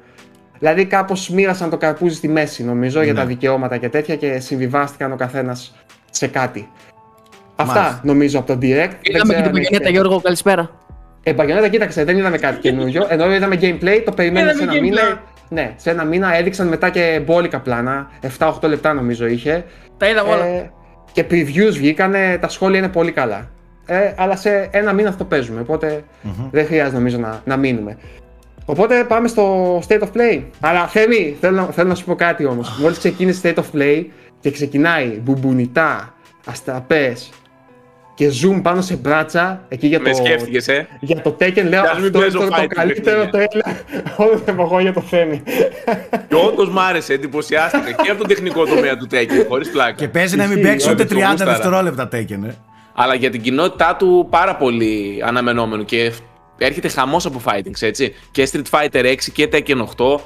Δηλαδή 0.58 0.84
κάπως 0.84 1.28
μοίρασαν 1.28 1.70
το 1.70 1.76
καρπούζι 1.76 2.14
στη 2.14 2.28
μέση 2.28 2.64
νομίζω 2.64 3.02
για 3.02 3.12
Ναι. 3.12 3.18
τα 3.18 3.24
δικαιώματα 3.26 3.76
και 3.76 3.88
τέτοια 3.88 4.16
και 4.16 4.38
συμβιβάστηκαν 4.40 5.12
ο 5.12 5.16
καθένας 5.16 5.74
σε 6.10 6.26
κάτι. 6.26 6.68
Αυτά 7.56 7.74
Μάλιστα. 7.80 8.00
νομίζω 8.04 8.38
από 8.38 8.46
το 8.46 8.52
Direct. 8.54 8.60
Δεν 8.60 8.68
Είδαμε 8.68 8.98
και 9.02 9.10
ξέρω 9.12 9.24
την 9.26 9.34
αν 9.36 9.42
Παγιανέτα, 9.52 9.68
έχετε- 9.70 9.90
Γιώργο, 9.90 10.20
καλησπέρα. 10.20 10.70
ε, 11.22 11.32
Παγιονέτα, 11.32 11.68
κοίταξε, 11.68 12.04
δεν 12.04 12.18
είδαμε 12.18 12.38
κάτι 12.38 12.60
καινούριο. 12.60 13.06
Ενώ 13.08 13.34
είδαμε 13.34 13.58
gameplay, 13.60 14.02
το 14.04 14.12
περιμένουμε 14.12 14.52
σε 14.52 14.62
Είδαμε 14.62 14.78
ένα 14.78 14.86
gameplay. 14.86 14.90
μήνα. 14.90 15.22
Ναι, 15.48 15.72
σε 15.76 15.90
ένα 15.90 16.04
μήνα 16.04 16.36
έδειξαν 16.36 16.68
μετά 16.68 16.90
και 16.90 17.22
μπόλικα 17.26 17.60
πλάνα. 17.60 18.10
7-8 18.38 18.52
λεπτά 18.62 18.92
νομίζω 18.94 19.26
είχε. 19.26 19.64
Τα 19.96 20.08
είδαμε 20.08 20.30
όλα. 20.30 20.44
Ε, 20.44 20.70
και 21.12 21.24
previews 21.30 21.72
βγήκανε, 21.72 22.38
τα 22.40 22.48
σχόλια 22.48 22.78
είναι 22.78 22.88
πολύ 22.88 23.12
καλά. 23.12 23.50
Ε, 23.86 24.12
αλλά 24.16 24.36
σε 24.36 24.68
ένα 24.70 24.92
μήνα 24.92 25.08
αυτό 25.08 25.24
παίζουμε, 25.24 25.60
οπότε 25.60 26.02
δεν 26.50 26.66
χρειάζεται 26.66 26.96
νομίζω 26.96 27.18
να, 27.18 27.40
να 27.44 27.56
μείνουμε. 27.56 27.98
Οπότε 28.64 29.04
πάμε 29.04 29.28
στο 29.28 29.76
State 29.88 30.00
of 30.00 30.08
Play. 30.16 30.42
Αλλά 30.60 30.86
Θέμη, 30.86 31.36
θέλω, 31.40 31.56
να- 31.56 31.64
θέλω 31.66 31.88
να 31.88 31.94
σου 31.94 32.04
πω 32.04 32.14
κάτι 32.14 32.44
όμως. 32.44 32.78
Μόλις 32.80 32.98
ξεκίνησε 32.98 33.40
State 33.54 33.58
of 33.62 33.76
Play 33.78 34.04
και 34.40 34.50
ξεκινάει 34.50 35.06
μπουμπονιτά, 35.22 36.14
αστραπές 36.46 37.30
και 38.16 38.30
zoom 38.42 38.60
πάνω 38.62 38.80
σε 38.80 38.96
μπράτσα, 38.96 39.64
εκεί 39.68 39.86
για 39.86 40.00
Με 40.00 40.10
το, 40.10 40.16
σκέφτηκες, 40.16 40.68
ε; 40.68 40.88
για 41.00 41.22
το 41.22 41.36
Tekken 41.40 41.64
λέω 41.68 41.82
Κι 41.82 41.88
ας 41.88 41.98
μην 41.98 42.06
αυτό 42.06 42.06
είναι 42.06 42.10
παίζω 42.18 42.38
το, 42.38 42.46
το 42.48 42.56
fighting 42.56 42.66
καλύτερο 42.66 43.28
παιχνίδια. 43.30 43.48
τρέλα 43.62 43.76
όλων 44.16 44.44
των 44.44 44.54
εποχών 44.54 44.80
για 44.80 44.92
το 44.92 45.00
Θέμη. 45.00 45.42
Και 46.28 46.34
όντως 46.34 46.68
μ' 46.70 46.78
άρεσε, 46.78 47.12
εντυπωσιάστηκα 47.12 47.92
και 48.02 48.10
από 48.10 48.18
τον 48.18 48.28
τεχνικό 48.28 48.64
τομέα 48.66 48.96
του 48.96 49.06
Tekken, 49.10 49.46
χωρίς 49.48 49.70
πλάκα. 49.70 49.92
Και 49.92 50.08
παίζει 50.08 50.36
να 50.36 50.46
μην 50.46 50.56
Ισχύει, 50.58 50.68
παίξει 50.70 50.90
ούτε 50.90 51.02
όντως, 51.02 51.18
30 51.18 51.20
το 51.22 51.30
γούσταρα. 51.30 51.52
δευτερόλεπτα 51.52 52.08
Tekken, 52.12 52.48
ε. 52.48 52.54
Αλλά 52.94 53.14
για 53.14 53.30
την 53.30 53.40
κοινότητά 53.42 53.96
του 53.96 54.26
πάρα 54.30 54.56
πολύ 54.56 55.22
αναμενόμενο 55.26 55.82
και 55.84 56.12
έρχεται 56.58 56.88
χαμός 56.88 57.26
από 57.26 57.40
fightings, 57.44 57.80
έτσι. 57.82 58.14
Και 58.30 58.48
Street 58.52 58.64
Fighter 58.70 59.04
6 59.04 59.14
και 59.32 59.48
Tekken 59.52 59.86
8. 59.96 60.20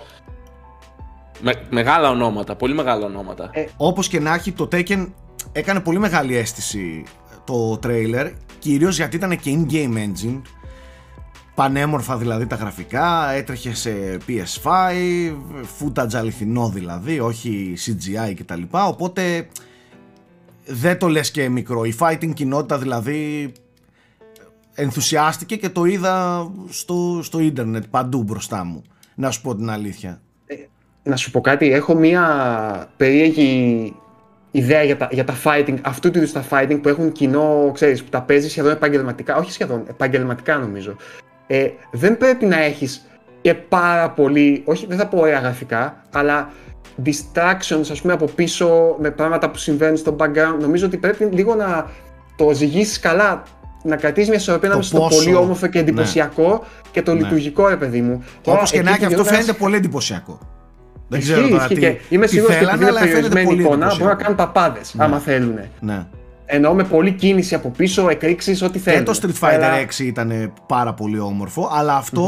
Με, 1.40 1.52
μεγάλα 1.70 2.10
ονόματα, 2.10 2.54
πολύ 2.56 2.74
μεγάλα 2.74 3.04
ονόματα. 3.06 3.50
Ε, 3.52 3.64
Όπως 3.76 4.08
και 4.08 4.20
να 4.20 4.34
έχει 4.34 4.52
το 4.52 4.68
Tekken 4.72 5.12
έκανε 5.52 5.80
πολύ 5.80 5.98
μεγάλη 5.98 6.36
αίσθηση 6.36 7.04
το 7.50 7.78
τρέιλερ 7.78 8.28
κυρίως 8.58 8.96
γιατί 8.96 9.16
ήταν 9.16 9.38
και 9.38 9.58
in-game 9.58 9.94
engine. 9.94 10.40
Πανέμορφα 11.54 12.16
δηλαδή 12.16 12.46
τα 12.46 12.56
γραφικά 12.56 13.30
έτρεχε 13.30 13.74
σε 13.74 14.18
PS5 14.28 14.70
footage 15.78 16.14
αληθινό 16.14 16.68
δηλαδή 16.68 17.20
όχι 17.20 17.74
CGI 17.86 18.34
κτλ 18.36 18.62
οπότε 18.70 19.48
δεν 20.66 20.98
το 20.98 21.08
λες 21.08 21.30
και 21.30 21.48
μικρό. 21.48 21.84
Η 21.84 21.94
fighting 21.98 22.32
κοινότητα 22.34 22.78
δηλαδή 22.78 23.52
ενθουσιάστηκε 24.74 25.56
και 25.56 25.68
το 25.68 25.84
είδα 25.84 26.46
στο, 26.68 27.20
στο 27.22 27.38
ίντερνετ 27.38 27.84
παντού 27.90 28.22
μπροστά 28.22 28.64
μου. 28.64 28.82
Να 29.14 29.30
σου 29.30 29.40
πω 29.40 29.56
την 29.56 29.70
αλήθεια. 29.70 30.20
Να 31.02 31.16
σου 31.16 31.30
πω 31.30 31.40
κάτι, 31.40 31.72
έχω 31.72 31.94
μία 31.94 32.92
περίεργη 32.96 33.94
ιδέα 34.50 34.82
για 34.82 34.96
τα, 34.96 35.08
για 35.10 35.24
τα 35.24 35.34
fighting, 35.44 35.74
αυτού 35.82 36.10
του 36.10 36.18
είδους 36.18 36.32
τα 36.32 36.44
fighting 36.50 36.78
που 36.82 36.88
έχουν 36.88 37.12
κοινό, 37.12 37.70
ξέρεις, 37.74 38.02
που 38.02 38.08
τα 38.10 38.20
παίζεις 38.22 38.50
σχεδόν 38.50 38.72
επαγγελματικά, 38.72 39.36
όχι 39.36 39.52
σχεδόν, 39.52 39.82
επαγγελματικά 39.88 40.56
νομίζω. 40.56 40.96
Ε, 41.46 41.66
δεν 41.92 42.18
πρέπει 42.18 42.44
να 42.46 42.62
έχεις 42.62 43.04
και 43.40 43.54
πάρα 43.54 44.10
πολύ, 44.10 44.62
όχι 44.64 44.86
δεν 44.86 44.98
θα 44.98 45.06
πω 45.06 45.18
ωραία 45.18 45.38
γραφικά, 45.38 46.02
αλλά 46.12 46.50
distractions 47.04 47.86
ας 47.90 48.00
πούμε 48.00 48.12
από 48.12 48.24
πίσω 48.26 48.96
με 49.00 49.10
πράγματα 49.10 49.50
που 49.50 49.58
συμβαίνουν 49.58 49.96
στο 49.96 50.16
background. 50.18 50.56
Νομίζω 50.60 50.86
ότι 50.86 50.96
πρέπει 50.96 51.24
λίγο 51.24 51.54
να 51.54 51.90
το 52.36 52.50
ζυγίσεις 52.52 53.00
καλά, 53.00 53.42
να 53.82 53.96
κρατήσεις 53.96 54.28
μια 54.28 54.38
ισορροπία 54.38 54.68
Το 54.68 54.74
ανάμεσα 54.74 54.90
στο 54.96 55.00
πόσο- 55.06 55.22
πολύ 55.24 55.34
όμορφο 55.36 55.66
και 55.66 55.78
ναι. 55.78 55.84
εντυπωσιακό 55.88 56.64
και 56.90 57.02
το 57.02 57.14
Ναι. 57.14 57.20
λειτουργικό 57.20 57.68
ρε 57.68 57.76
παιδί 57.76 58.00
μου. 58.00 58.24
Τώρα, 58.42 58.56
Όπως 58.58 58.70
και 58.70 58.76
εκεί 58.76 58.84
να 58.86 58.90
που 58.90 58.96
έχει 58.96 59.04
αυτό 59.04 59.22
διώχνεις- 59.22 59.40
φαίνεται 59.44 59.58
πολύ 59.62 59.76
εντυπωσιακό 59.76 60.38
δεν 61.10 61.18
Ισχύει, 61.18 61.32
ξέρω 61.32 61.48
τώρα 61.48 61.62
ισχύει 61.62 61.74
τι, 61.74 61.80
και 61.80 61.96
είμαι 62.08 62.26
τι 62.26 62.32
σίγουρος 62.32 62.56
ότι 62.56 62.64
θέλανε 62.64 62.84
επειδή 62.84 62.90
είναι 62.90 62.98
αλλά 62.98 63.08
φαίνεται 63.08 63.28
περιορισμένη 63.28 63.46
πολύ 63.46 63.60
εικόνα 63.60 63.76
μπορούν 63.86 63.88
να 64.06 64.10
εντυπωσιακό 64.12 64.22
κάνουν 64.22 64.36
παπάδε 64.36 64.80
Ναι. 64.92 65.04
άμα 65.04 65.18
θέλουν. 65.18 65.58
ναι. 65.80 66.06
Εννοώ 66.52 66.74
με 66.74 66.84
πολλή 66.84 67.12
κίνηση 67.12 67.54
από 67.54 67.68
πίσω, 67.70 68.08
εκρήξεις, 68.08 68.62
ό,τι 68.62 68.72
Και 68.72 68.78
θέλουν. 68.90 69.04
το 69.04 69.18
Street 69.22 69.46
Fighter 69.48 69.52
Αλλά- 69.54 69.78
6 69.98 70.04
ήταν 70.04 70.52
πάρα 70.68 70.94
πολύ 70.94 71.18
όμορφο, 71.18 71.68
αλλά 71.72 71.96
αυτό 71.96 72.22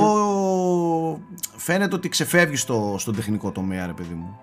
φαίνεται 1.56 1.94
ότι 1.94 2.08
ξεφεύγει 2.08 2.56
στο, 2.56 2.94
στον 2.98 3.14
τεχνικό 3.16 3.50
τομέα, 3.50 3.86
ρε 3.86 3.92
παιδί 3.92 4.14
μου. 4.14 4.38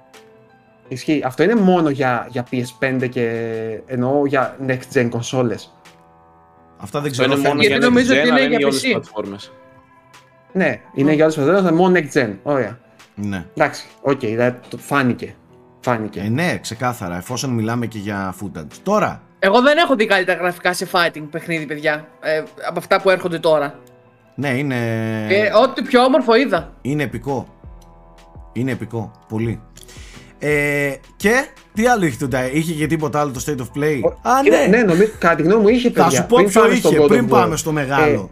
Ισχύει. 0.87 1.21
Αυτό 1.25 1.43
είναι 1.43 1.55
μόνο 1.55 1.89
για, 1.89 2.27
για 2.29 2.45
PS5 2.51 3.07
και 3.09 3.29
εννοώ 3.85 4.25
για 4.25 4.55
next 4.67 4.93
gen 4.93 5.09
consoles. 5.09 5.63
Αυτά 6.77 6.99
δεν 7.01 7.11
Αυτό 7.11 7.23
ξέρω. 7.23 7.31
είναι 7.31 7.35
μόνο 7.35 7.41
φαίνεται- 7.41 7.59
Γιατί 7.59 7.67
για 7.67 7.77
next 7.77 7.81
νομίζω 7.81 8.13
gen, 8.13 8.17
ότι 8.17 8.27
είναι 8.27 8.29
αλλά 8.31 8.39
είναι 8.39 8.47
για 8.49 8.57
για 8.57 8.67
όλες 8.67 8.79
τις 8.81 8.89
PC. 8.89 8.91
πλατφόρμες. 8.91 9.51
Ναι, 10.53 10.79
είναι 10.93 11.13
για 11.13 11.23
όλες 11.23 11.35
τις 11.35 11.43
πλατφόρμες, 11.43 11.71
αλλά 11.71 11.81
μόνο 11.81 11.99
next 11.99 12.17
gen. 12.17 12.33
Ωραία. 12.43 12.79
Ναι. 13.15 13.45
Εντάξει, 13.55 13.85
οκ, 14.01 14.19
δηλαδή, 14.19 14.59
το 14.69 14.77
φάνηκε. 14.77 15.35
Φάνηκε. 15.81 16.19
Ε, 16.19 16.29
ναι, 16.29 16.57
ξεκάθαρα, 16.61 17.17
εφόσον 17.17 17.49
μιλάμε 17.49 17.85
και 17.85 17.97
για 17.97 18.35
footage. 18.41 18.67
Τώρα, 18.83 19.21
Εγώ 19.39 19.61
δεν 19.61 19.77
έχω 19.77 19.95
δει 19.95 20.05
καλύτερα 20.05 20.39
γραφικά 20.39 20.73
σε 20.73 20.87
fighting 20.91 21.23
παιχνίδι, 21.31 21.65
παιδιά. 21.65 22.07
Ε, 22.21 22.43
από 22.67 22.79
αυτά 22.79 23.01
που 23.01 23.09
έρχονται 23.09 23.39
τώρα. 23.39 23.79
ναι, 24.35 24.49
είναι, 24.49 24.75
Ε, 25.29 25.51
ό,τι 25.63 25.81
πιο 25.81 26.01
όμορφο 26.03 26.35
είδα. 26.35 26.73
είναι 26.81 27.03
επικό. 27.03 27.47
Είναι 28.53 28.71
επικό, 28.71 29.11
πολύ. 29.27 29.61
Ε, 30.39 30.93
και 31.15 31.47
τι 31.73 31.87
άλλο 31.87 32.05
είχε 32.05 32.17
τότε, 32.19 32.49
είχε 32.53 32.73
και 32.73 32.87
τίποτα 32.87 33.19
άλλο 33.19 33.31
το 33.31 33.43
State 33.45 33.59
of 33.59 33.79
Play; 33.79 33.99
Α, 34.21 34.41
Κοίτα, 34.43 34.57
ναι, 34.57 34.65
ναι, 34.77 34.83
νομίζω, 34.83 35.11
κατά 35.19 35.35
τη 35.35 35.43
γνώμη 35.43 35.61
μου 35.61 35.67
είχε 35.67 35.89
θα 35.91 36.03
παιδιά. 36.03 36.19
σου 36.21 36.25
πω 36.27 36.35
πριν 36.37 36.49
ποιο 36.49 36.61
πάμε 36.61 36.75
στο 36.75 36.89
είχε 36.89 36.97
God 36.99 37.03
of 37.03 37.07
πριν 37.07 37.25
War. 37.25 37.29
πάμε 37.29 37.55
στο 37.55 37.71
μεγάλο. 37.71 38.29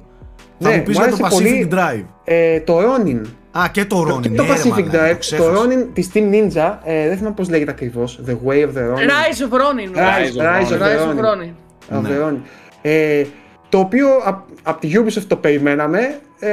θα 0.60 0.70
ναι, 0.70 0.76
μου 0.78 0.84
πεις 0.84 0.98
μου 0.98 1.06
για 1.06 1.16
το 1.18 1.26
άρεσε 1.26 1.42
Pacific 1.44 1.68
πολύ- 1.68 1.68
Drive. 1.72 2.06
Ε, 2.24 2.60
το 2.60 2.78
Ronin. 2.80 3.22
Α, 3.60 3.68
και 3.72 3.86
το 3.86 4.02
Ronin. 4.02 4.22
Και 4.22 4.30
ναι, 4.30 4.36
το 4.36 4.44
ρε, 4.44 4.50
Pacific 4.54 4.70
μαλάκα, 4.70 4.90
Drive, 4.92 5.10
το 5.10 5.14
το 5.14 5.18
ξέχασα. 5.20 5.52
Ronin 5.54 5.88
της 5.94 6.10
Team 6.14 6.18
Ninja, 6.34 6.78
ε, 6.84 7.08
δεν 7.08 7.18
θυμάμαι 7.18 7.36
πώς 7.36 7.50
λέγεται 7.50 7.72
ακριβώς. 7.72 8.20
The 8.28 8.32
Way 8.48 8.62
of 8.64 8.70
the 8.78 8.94
Ronin. 8.94 8.98
Rise 8.98 9.42
of 9.48 9.54
Ronin. 9.54 9.98
Rise, 9.98 10.36
Rise 10.38 10.38
of 10.38 10.42
Rise 10.42 10.72
of 10.72 10.80
Rise 10.82 11.00
the 11.00 11.10
of 11.10 11.24
Ronin. 11.24 11.54
Ronin. 11.92 11.98
of 11.98 12.02
Ναι. 12.02 12.10
the 12.10 12.28
Ronin. 12.28 12.40
Ε, 12.82 13.24
το 13.70 13.78
οποίο 13.80 14.08
από 14.64 14.80
τη 14.80 14.92
Ubisoft 14.96 15.24
το 15.28 15.36
περιμέναμε, 15.36 16.20
ε, 16.40 16.50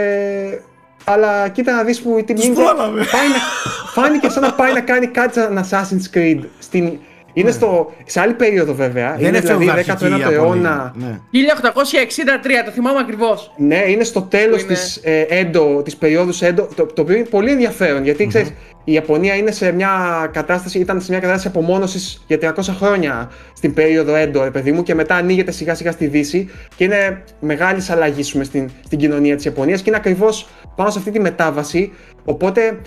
αλλά 1.04 1.48
κοίτα 1.48 1.72
να 1.74 1.82
δεις 1.82 2.00
που 2.00 2.18
η 2.18 2.24
Team 2.28 2.34
Τους 2.34 2.46
Ninja 2.48 2.52
πρόλαβε. 2.54 2.98
πάει 3.12 3.28
να, 3.28 3.38
φάνηκε 4.02 4.28
σαν 4.28 4.42
να 4.42 4.52
πάει 4.52 4.72
να 4.72 4.80
κάνει 4.80 5.06
κάτι 5.06 5.34
σαν 5.34 5.64
Assassin's 5.70 6.16
Creed. 6.16 6.38
Στην, 6.58 6.98
είναι 7.34 7.50
στο, 7.50 7.92
σε 8.04 8.20
άλλη 8.20 8.32
περίοδο 8.34 8.74
βέβαια, 8.74 9.08
Ναι. 9.10 9.16
Δεν 9.16 9.18
είναι 9.18 9.28
είναι 9.28 9.40
δηλαδή 9.40 9.64
φεουδαρχική 9.64 10.04
η 10.06 10.08
19ο 10.08 10.18
Ιαπωνία. 10.20 10.36
αιώνα. 10.36 10.92
Ναι. 10.96 11.20
1863, 11.30 12.64
το 12.64 12.70
θυμάμαι 12.70 12.98
ακριβώς. 13.00 13.52
Ναι, 13.56 13.84
είναι 13.88 14.04
στο 14.04 14.22
τέλος 14.22 14.58
Που 14.64 14.64
είναι- 14.72 14.74
της, 14.80 15.00
ε, 15.02 15.24
Edo, 15.42 15.84
της 15.84 15.96
περίοδου 15.96 16.34
Edo, 16.34 16.66
το, 16.76 16.86
το 16.86 17.02
οποίο 17.02 17.14
είναι 17.16 17.24
πολύ 17.24 17.50
ενδιαφέρον, 17.50 18.04
γιατί 18.04 18.26
ξέρεις, 18.26 18.52
η 18.84 18.92
Ιαπωνία 18.92 19.34
είναι 19.34 19.50
σε 19.50 19.72
μια 19.72 19.90
κατάσταση, 20.32 20.78
ήταν 20.78 21.00
σε 21.00 21.06
μια 21.10 21.20
κατάσταση 21.20 21.48
απομόνωσης 21.48 22.24
για 22.26 22.38
300 22.38 22.72
χρόνια 22.76 23.30
στην 23.52 23.74
περίοδο 23.74 24.12
Edo, 24.22 24.42
ρε 24.42 24.50
παιδί 24.50 24.72
μου, 24.72 24.82
και 24.82 24.94
μετά 24.94 25.14
ανοίγεται 25.14 25.50
σιγά 25.50 25.74
σιγά 25.74 25.92
στη 25.92 26.06
Δύση 26.06 26.50
και 26.76 26.84
είναι 26.84 27.22
μεγάλης 27.40 27.90
αλλαγής 27.90 28.32
πούμε, 28.32 28.44
στην, 28.44 28.70
στην 28.84 28.98
κοινωνία 28.98 29.36
της 29.36 29.44
Ιαπωνίας 29.44 29.82
και 29.82 29.88
είναι 29.88 29.98
ακριβώς 29.98 30.48
πάνω 30.76 30.90
σε 30.90 30.98
αυτή 30.98 31.10
τη 31.10 31.20
μετάβαση, 31.20 31.92
οπότε 32.24 32.78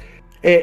ε, 0.41 0.57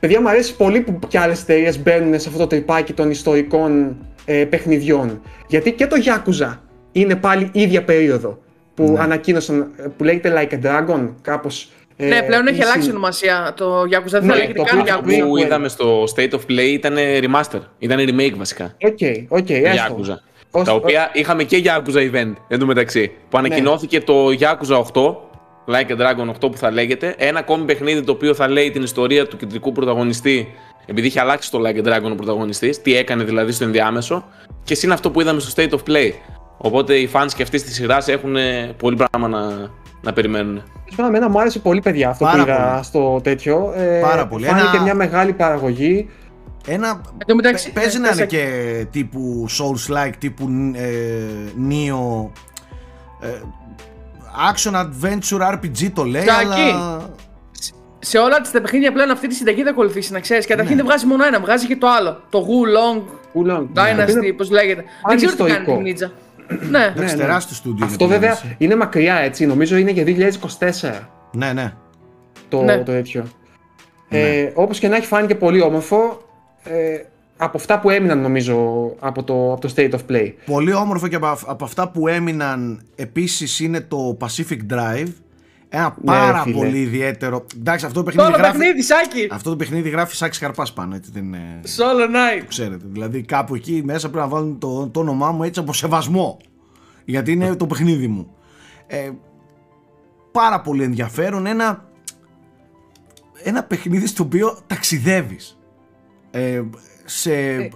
παιδιά 0.00 0.20
μου 0.20 0.28
αρέσει 0.28 0.56
πολύ 0.56 0.80
που 0.80 0.98
και 1.08 1.18
άλλες 1.18 1.42
εταιρείε 1.42 1.72
μπαίνουν 1.82 2.20
σε 2.20 2.28
αυτό 2.28 2.40
το 2.40 2.46
τρυπάκι 2.46 2.92
των 2.92 3.10
ιστορικών 3.10 3.96
ε, 4.24 4.44
παιχνιδιών, 4.44 5.20
γιατί 5.46 5.72
και 5.72 5.86
το 5.86 5.96
Yakuza 6.04 6.56
είναι 6.92 7.16
πάλι 7.16 7.48
ίδια 7.52 7.84
περίοδο 7.84 8.38
που 8.74 8.90
Ναι. 8.92 9.00
ανακοίνωσαν, 9.00 9.70
ε, 9.76 9.82
που 9.96 10.04
λέγεται 10.04 10.32
Like 10.50 10.54
a 10.54 10.66
Dragon, 10.66 11.08
κάπως... 11.22 11.68
ε, 11.96 12.06
ναι, 12.06 12.22
πλέον 12.22 12.46
έχει 12.46 12.58
ή 12.58 12.62
αλλάξει 12.62 12.80
συν- 12.82 12.90
ονομασία 12.92 13.52
το 13.56 13.80
Yakuza. 13.82 14.10
Δεν 14.10 14.24
Ναι, 14.24 14.32
θα 14.32 14.36
λέγεται 14.36 14.52
το 14.52 14.62
καν 14.64 14.78
οποίο- 14.80 14.94
Yakuza. 14.96 15.22
Yakuza. 15.22 15.26
που 15.28 15.36
είδαμε 15.36 15.68
στο 15.68 16.04
State 16.16 16.30
of 16.30 16.40
Play 16.50 16.58
ήταν 16.72 16.96
remaster. 16.98 17.60
Ήταν 17.78 17.98
remake 17.98 18.34
βασικά. 18.36 18.64
OK, 18.82 18.98
OK, 19.40 19.50
έστω. 19.50 19.96
Yakuza. 19.98 20.14
Ως- 20.50 20.64
Τα 20.64 20.74
οποία 20.74 21.10
είχαμε 21.12 21.42
και 21.44 21.62
Yakuza 21.64 21.96
event 22.12 22.32
εν 22.48 22.58
τω 22.58 22.66
μεταξύ. 22.66 23.10
Που 23.28 23.38
ανακοινώθηκε 23.38 24.00
το 24.00 24.26
Yakuza 24.40 24.76
8, 24.92 25.16
Like 25.68 25.90
a 25.90 25.96
Dragon 26.00 26.28
8 26.30 26.40
που 26.40 26.56
θα 26.56 26.70
λέγεται. 26.70 27.14
Ένα 27.18 27.38
ακόμη 27.38 27.64
παιχνίδι 27.64 28.02
το 28.02 28.12
οποίο 28.12 28.34
θα 28.34 28.48
λέει 28.48 28.70
την 28.70 28.82
ιστορία 28.82 29.26
του 29.26 29.36
κεντρικού 29.36 29.72
πρωταγωνιστή 29.72 30.48
επειδή 30.86 31.06
είχε 31.06 31.20
αλλάξει 31.20 31.50
το 31.50 31.58
Like 31.66 31.84
a 31.84 31.88
Dragon 31.88 32.10
ο 32.12 32.14
πρωταγωνιστής, 32.14 32.82
τι 32.82 32.96
έκανε 32.96 33.24
δηλαδή 33.24 33.52
στο 33.52 33.64
ενδιάμεσο 33.64 34.24
και 34.64 34.74
συν 34.74 34.92
αυτό 34.92 35.10
που 35.10 35.20
είδαμε 35.20 35.40
στο 35.40 35.62
State 35.62 35.70
of 35.70 35.90
Play. 35.92 36.12
Οπότε 36.56 36.94
οι 36.94 37.10
fans 37.12 37.26
και 37.36 37.42
αυτή 37.42 37.62
τη 37.62 37.72
σειρά 37.72 37.98
έχουν 38.06 38.36
ε, 38.36 38.74
πολύ 38.78 38.96
πράγμα 38.96 39.28
να, 39.28 39.70
να 40.02 40.12
περιμένουν. 40.12 40.62
Βέβαια, 40.90 41.06
εμένα 41.06 41.28
μου 41.28 41.40
άρεσε 41.40 41.58
πολύ, 41.58 41.80
παιδιά, 41.80 42.08
αυτό 42.08 42.24
Πάρα 42.24 42.44
που 42.44 42.50
είδα 42.50 42.70
πολύ. 42.70 42.84
στο 42.84 43.20
τέτοιο. 43.22 43.72
Ε, 43.76 44.00
Πάρα 44.02 44.26
πολύ. 44.26 44.46
Φάνηκε 44.46 44.66
Ένα- 44.74 44.82
μια 44.82 44.94
μεγάλη 44.94 45.32
παραγωγή. 45.32 46.08
Ένα. 46.66 47.00
Εν 47.18 47.26
τω 47.26 47.34
μεταξύ, 47.34 47.72
παι- 47.72 47.82
Παίζει 47.82 47.96
ε, 47.96 48.00
να 48.00 48.06
είναι 48.06 48.16
σε- 48.16 48.26
και 48.26 48.46
τύπου 48.90 49.46
Souls-like, 49.48 50.12
τύπου 50.18 50.48
ε, 50.74 51.22
Neo. 51.70 52.28
Ε, 53.20 53.28
action 54.52 54.72
Adventure 54.74 55.52
RPG 55.52 55.90
το 55.94 56.04
λέει, 56.04 56.22
Τζάκι. 56.22 56.44
αλλά. 56.60 57.10
Σε 57.98 58.18
όλα 58.18 58.40
τις 58.40 58.50
τα 58.50 58.60
παιχνίδια 58.60 58.92
πλέον 58.92 59.10
αυτή 59.10 59.26
τη 59.28 59.34
συνταγή 59.34 59.62
θα 59.62 59.70
ακολουθήσει, 59.70 60.12
να 60.12 60.20
ξέρεις. 60.20 60.46
Καταρχήν 60.46 60.76
Ναι. 60.76 60.82
δεν 60.82 60.90
βγάζει 60.90 61.06
μόνο 61.06 61.24
ένα, 61.24 61.40
βγάζει 61.40 61.66
και 61.66 61.76
το 61.76 61.88
άλλο. 61.88 62.22
Το 62.30 62.46
Wulong 62.48 63.02
Ούλα, 63.32 63.66
Dynasty, 63.74 64.08
είναι- 64.10 64.32
πώς 64.32 64.50
λέγεται. 64.50 64.80
Δεν 64.82 64.90
πάλι 65.02 65.16
ξέρω 65.16 65.32
τι 65.32 65.38
κάνει 65.42 65.52
ιστορικό. 65.52 65.82
την 65.82 65.96
Ninja. 65.96 66.10
ναι. 66.70 66.84
Εντάξει, 66.96 67.14
ναι. 67.14 67.20
τεράστιο 67.20 67.56
στούντιο. 67.56 67.84
Αυτό 67.84 68.04
είναι 68.04 68.14
που 68.14 68.20
βέβαια 68.20 68.38
λένε. 68.42 68.54
είναι 68.58 68.76
μακριά 68.76 69.14
έτσι. 69.14 69.46
Νομίζω 69.46 69.76
είναι 69.76 69.90
για 69.90 70.04
2024 70.04 71.08
Ναι, 71.32 71.52
ναι. 71.52 71.72
το, 72.48 72.62
Ναι. 72.62 72.76
το 72.78 72.82
τέτοιο. 72.92 73.24
Ναι. 74.08 74.18
Ε, 74.18 74.52
Όπως 74.54 74.78
και 74.78 74.88
να 74.88 74.96
έχει 74.96 75.06
φάνηκε 75.06 75.34
πολύ 75.34 75.60
όμορφο. 75.62 76.22
Ε, 76.64 76.98
από 77.40 77.56
αυτά 77.56 77.80
που 77.80 77.90
έμειναν 77.90 78.20
νομίζω 78.20 78.56
από 78.98 79.22
το, 79.22 79.52
από 79.52 79.60
το 79.60 79.72
State 79.76 79.90
of 79.90 79.98
Play. 80.10 80.32
Πολύ 80.46 80.72
όμορφο 80.72 81.08
και 81.08 81.16
από, 81.16 81.26
αυ- 81.26 81.48
από 81.50 81.64
αυτά 81.64 81.88
που 81.90 82.08
έμειναν 82.08 82.82
επίσης 82.94 83.60
είναι 83.60 83.80
το 83.80 84.16
Pacific 84.20 84.58
Drive. 84.72 85.12
Ένα 85.68 85.96
πάρα 86.04 86.42
φίλε. 86.42 86.56
πολύ 86.56 86.78
ιδιαίτερο. 86.80 87.46
Εντάξει, 87.56 87.86
αυτό 87.86 88.02
το 88.02 88.10
Το 88.10 88.16
παιχνίδι 88.16 88.28
όλο 88.28 88.36
γράφει. 88.42 88.58
παιχνίδι, 88.58 88.82
Σάκη! 88.82 89.28
Αυτό 89.30 89.50
το 89.50 89.56
παιχνίδι 89.56 89.88
γράφει 89.88 90.16
Σάκη 90.16 90.38
Καρπά 90.38 90.66
πάνω, 90.74 90.94
έτσι 90.94 91.10
δεν 91.14 91.24
είναι. 91.24 91.60
Solo 91.76 92.06
Night. 92.40 92.44
Ξέρετε. 92.48 92.84
Δηλαδή 92.90 93.22
κάπου 93.22 93.54
εκεί 93.54 93.82
μέσα 93.84 94.10
πρέπει 94.10 94.24
να 94.28 94.30
βάλουν 94.30 94.58
το, 94.58 94.88
το 94.88 95.00
όνομά 95.00 95.32
μου 95.32 95.42
έτσι 95.42 95.60
από 95.60 95.72
σεβασμό. 95.72 96.36
Γιατί 97.04 97.32
είναι 97.32 97.56
το 97.56 97.66
παιχνίδι 97.66 98.06
μου. 98.08 98.30
Ε, 98.86 99.10
πάρα 100.32 100.60
πολύ 100.60 100.82
ενδιαφέρον. 100.82 101.46
Ένα, 101.46 101.84
ένα 103.42 103.62
παιχνίδι 103.62 104.06
στο 104.06 104.22
οποίο 104.22 104.58
ταξιδεύεις. 104.66 105.57
Ε, 106.30 106.62
σε, 107.04 107.32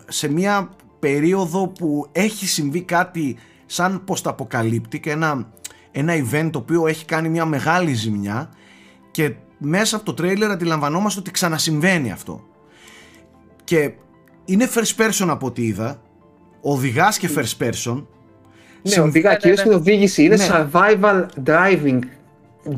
σε 0.09 0.29
μια 0.33 0.71
περίοδο 0.99 1.69
που 1.69 2.09
έχει 2.13 2.47
συμβεί 2.47 2.83
κάτι 2.83 3.37
σαν 3.67 4.05
ποσταποκαλύπτη 4.05 5.01
και 5.01 5.11
ένα, 5.11 5.53
ένα 5.91 6.13
event 6.17 6.49
το 6.53 6.59
οποίο 6.59 6.87
έχει 6.87 7.05
κάνει 7.05 7.29
μια 7.29 7.45
μεγάλη 7.45 7.93
ζημιά 7.95 8.51
και 9.11 9.33
μέσα 9.59 9.97
από 9.97 10.05
το 10.05 10.15
τρέιλερ 10.15 10.51
αντιλαμβανόμαστε 10.51 11.21
ότι 11.21 11.31
ξανασυμβαίνει 11.31 12.13
αυτό. 12.13 12.45
Και 13.65 13.93
είναι 14.45 14.69
first 14.75 15.01
person 15.01 15.27
από 15.29 15.47
ό,τι 15.47 15.63
είδα. 15.67 16.03
Οδηγάς 16.61 17.19
και 17.19 17.29
first 17.37 17.63
person. 17.65 18.05
Ναι, 18.83 18.91
Συμ- 18.91 19.05
οδηγά, 19.05 19.31
ναι, 19.31 19.37
κυρίως 19.37 19.59
ναι. 19.59 19.65
στην 19.65 19.73
οδήγηση. 19.77 20.23
Είναι 20.23 20.37
Ναι. 20.37 20.49
survival 20.51 21.27
driving 21.45 21.99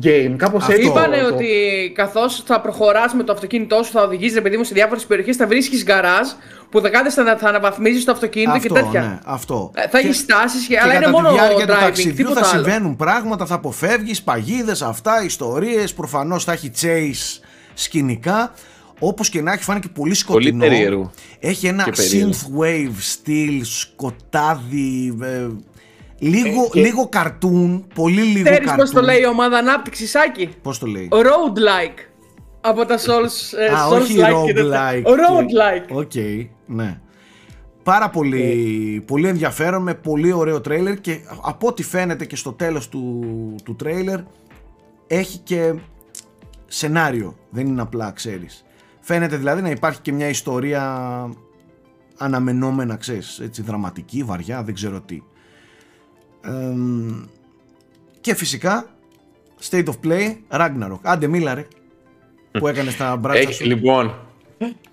game. 0.03 0.33
Κάπως 0.37 0.61
Αυτό. 0.61 0.73
έτσι. 0.73 0.87
Είπανε 0.87 1.17
το- 1.17 1.29
το- 1.29 1.35
ότι 1.35 1.47
καθώς 1.95 2.43
θα 2.45 2.61
προχωράς 2.61 3.13
με 3.13 3.23
το 3.23 3.31
αυτοκίνητό 3.31 3.83
σου, 3.83 3.91
θα 3.91 4.03
οδηγείς 4.03 4.33
ρε 4.33 4.41
παιδί 4.41 4.57
μου 4.57 4.63
σε 4.63 4.73
διάφορες 4.73 5.05
περιοχές, 5.05 5.35
θα 5.35 5.47
βρίσκεις 5.47 5.83
γκαράζ 5.83 6.27
που 6.69 6.81
θα 6.81 6.89
κάθεσαι 6.89 7.21
να 7.21 7.37
θα 7.37 7.47
αναβαθμίζεις 7.47 8.05
το 8.05 8.11
αυτοκίνητο 8.11 8.51
αυτό, 8.51 8.67
και 8.73 8.73
τέτοια. 8.81 9.01
ναι, 9.01 9.19
αυτό. 9.25 9.71
Ε, 9.75 9.81
Θα 9.81 9.99
Και- 9.99 10.07
έχεις 10.07 10.17
στάσεις, 10.17 10.67
και 10.67 10.79
αλλά 10.79 10.93
είναι 10.93 11.05
κατά 11.05 11.11
μόνο 11.11 11.27
τη 11.29 11.33
διάρκεια 11.33 11.65
του 11.67 11.73
driving, 11.73 11.79
ταξιδιού 11.79 12.13
τίποτα 12.15 12.43
θα 12.43 12.49
άλλο. 12.53 12.63
συμβαίνουν 12.63 12.95
πράγματα, 12.95 13.45
θα 13.45 13.55
αποφεύγεις 13.55 14.21
παγίδες, 14.21 14.81
αυτά, 14.81 15.23
ιστορίες, 15.23 15.93
προφανώς 15.93 16.43
θα 16.43 16.51
έχει 16.51 16.71
chase 16.81 17.41
σκηνικά. 17.73 18.53
Όπως 18.99 19.29
και 19.29 19.41
να 19.41 19.51
έχει 19.53 19.63
φάνηκε 19.63 19.87
πολύ 19.87 20.13
σκοτεινό. 20.13 20.59
περίεργο. 20.59 21.11
Έχει 21.39 21.67
ένα 21.67 21.83
Και 21.83 21.91
περίεργο. 21.91 22.31
synthwave 22.33 22.95
στυλ, 22.99 23.63
σκοτάδι, 23.63 25.17
ε, 25.21 25.47
λίγο, 26.19 26.63
Ε, 26.63 26.67
και- 26.71 26.81
λίγο 26.81 27.07
cartoon, 27.09 27.87
πολύ 27.95 28.21
λίγο 28.21 28.43
Ξέρεις 28.49 28.67
cartoon. 28.67 28.85
πώ 28.85 28.93
το 28.93 29.01
λέει 29.01 29.19
η 29.21 29.25
ομάδα 29.27 29.57
ανάπτυξη, 29.57 30.07
Σάκη; 30.07 30.49
Πώς 30.61 30.79
το 30.79 30.85
λέει; 30.85 31.07
Road-like. 31.11 31.99
Από 32.61 32.85
τα 32.85 32.97
Souls, 32.97 33.57
ε, 33.59 33.65
Α, 33.73 33.87
Souls 33.89 34.01
όχι 34.01 34.15
like 34.19 34.45
και 34.45 34.53
τέτοια. 34.53 34.91
roguelike. 34.93 35.03
Road-like. 35.07 35.95
OK, 35.97 36.13
ναι. 36.65 36.99
Πάρα 37.83 38.09
πολύ, 38.09 39.03
πολύ 39.07 39.27
ενδιαφέρον 39.27 39.81
με 39.81 39.93
πολύ 39.93 40.31
ωραίο 40.31 40.61
τρέιλερ 40.61 41.01
και 41.01 41.19
από 41.41 41.67
ό,τι 41.67 41.83
φαίνεται 41.83 42.25
και 42.25 42.35
στο 42.35 42.51
τέλος 42.53 42.89
του, 42.89 43.25
του 43.63 43.75
τρέιλερ 43.75 44.19
έχει 45.07 45.37
και 45.37 45.73
σενάριο, 46.65 47.35
δεν 47.49 47.67
είναι 47.67 47.81
απλά 47.81 48.11
ξέρεις. 48.11 48.65
Φαίνεται 48.99 49.37
δηλαδή 49.37 49.61
να 49.61 49.69
υπάρχει 49.69 50.01
και 50.01 50.11
μια 50.11 50.29
ιστορία 50.29 50.99
αναμενόμενα, 52.17 52.95
ξέρεις, 52.95 53.39
έτσι 53.39 53.61
δραματική, 53.61 54.23
βαριά, 54.23 54.63
δεν 54.63 54.73
ξέρω 54.73 55.01
τι. 55.01 55.21
Εμ, 56.47 57.23
και 58.21 58.35
φυσικά 58.35 58.85
State 59.69 59.85
of 59.85 59.93
Play, 60.07 60.35
Ragnarok. 60.49 60.99
Άντε 61.01 61.27
μίλα 61.27 61.53
ρε, 61.53 61.67
που 62.51 62.67
έκανες 62.67 62.97
τα 62.97 63.15
μπράτσα 63.15 63.41
Έχει, 63.41 63.53
σου. 63.53 63.65
λοιπόν, 63.65 64.13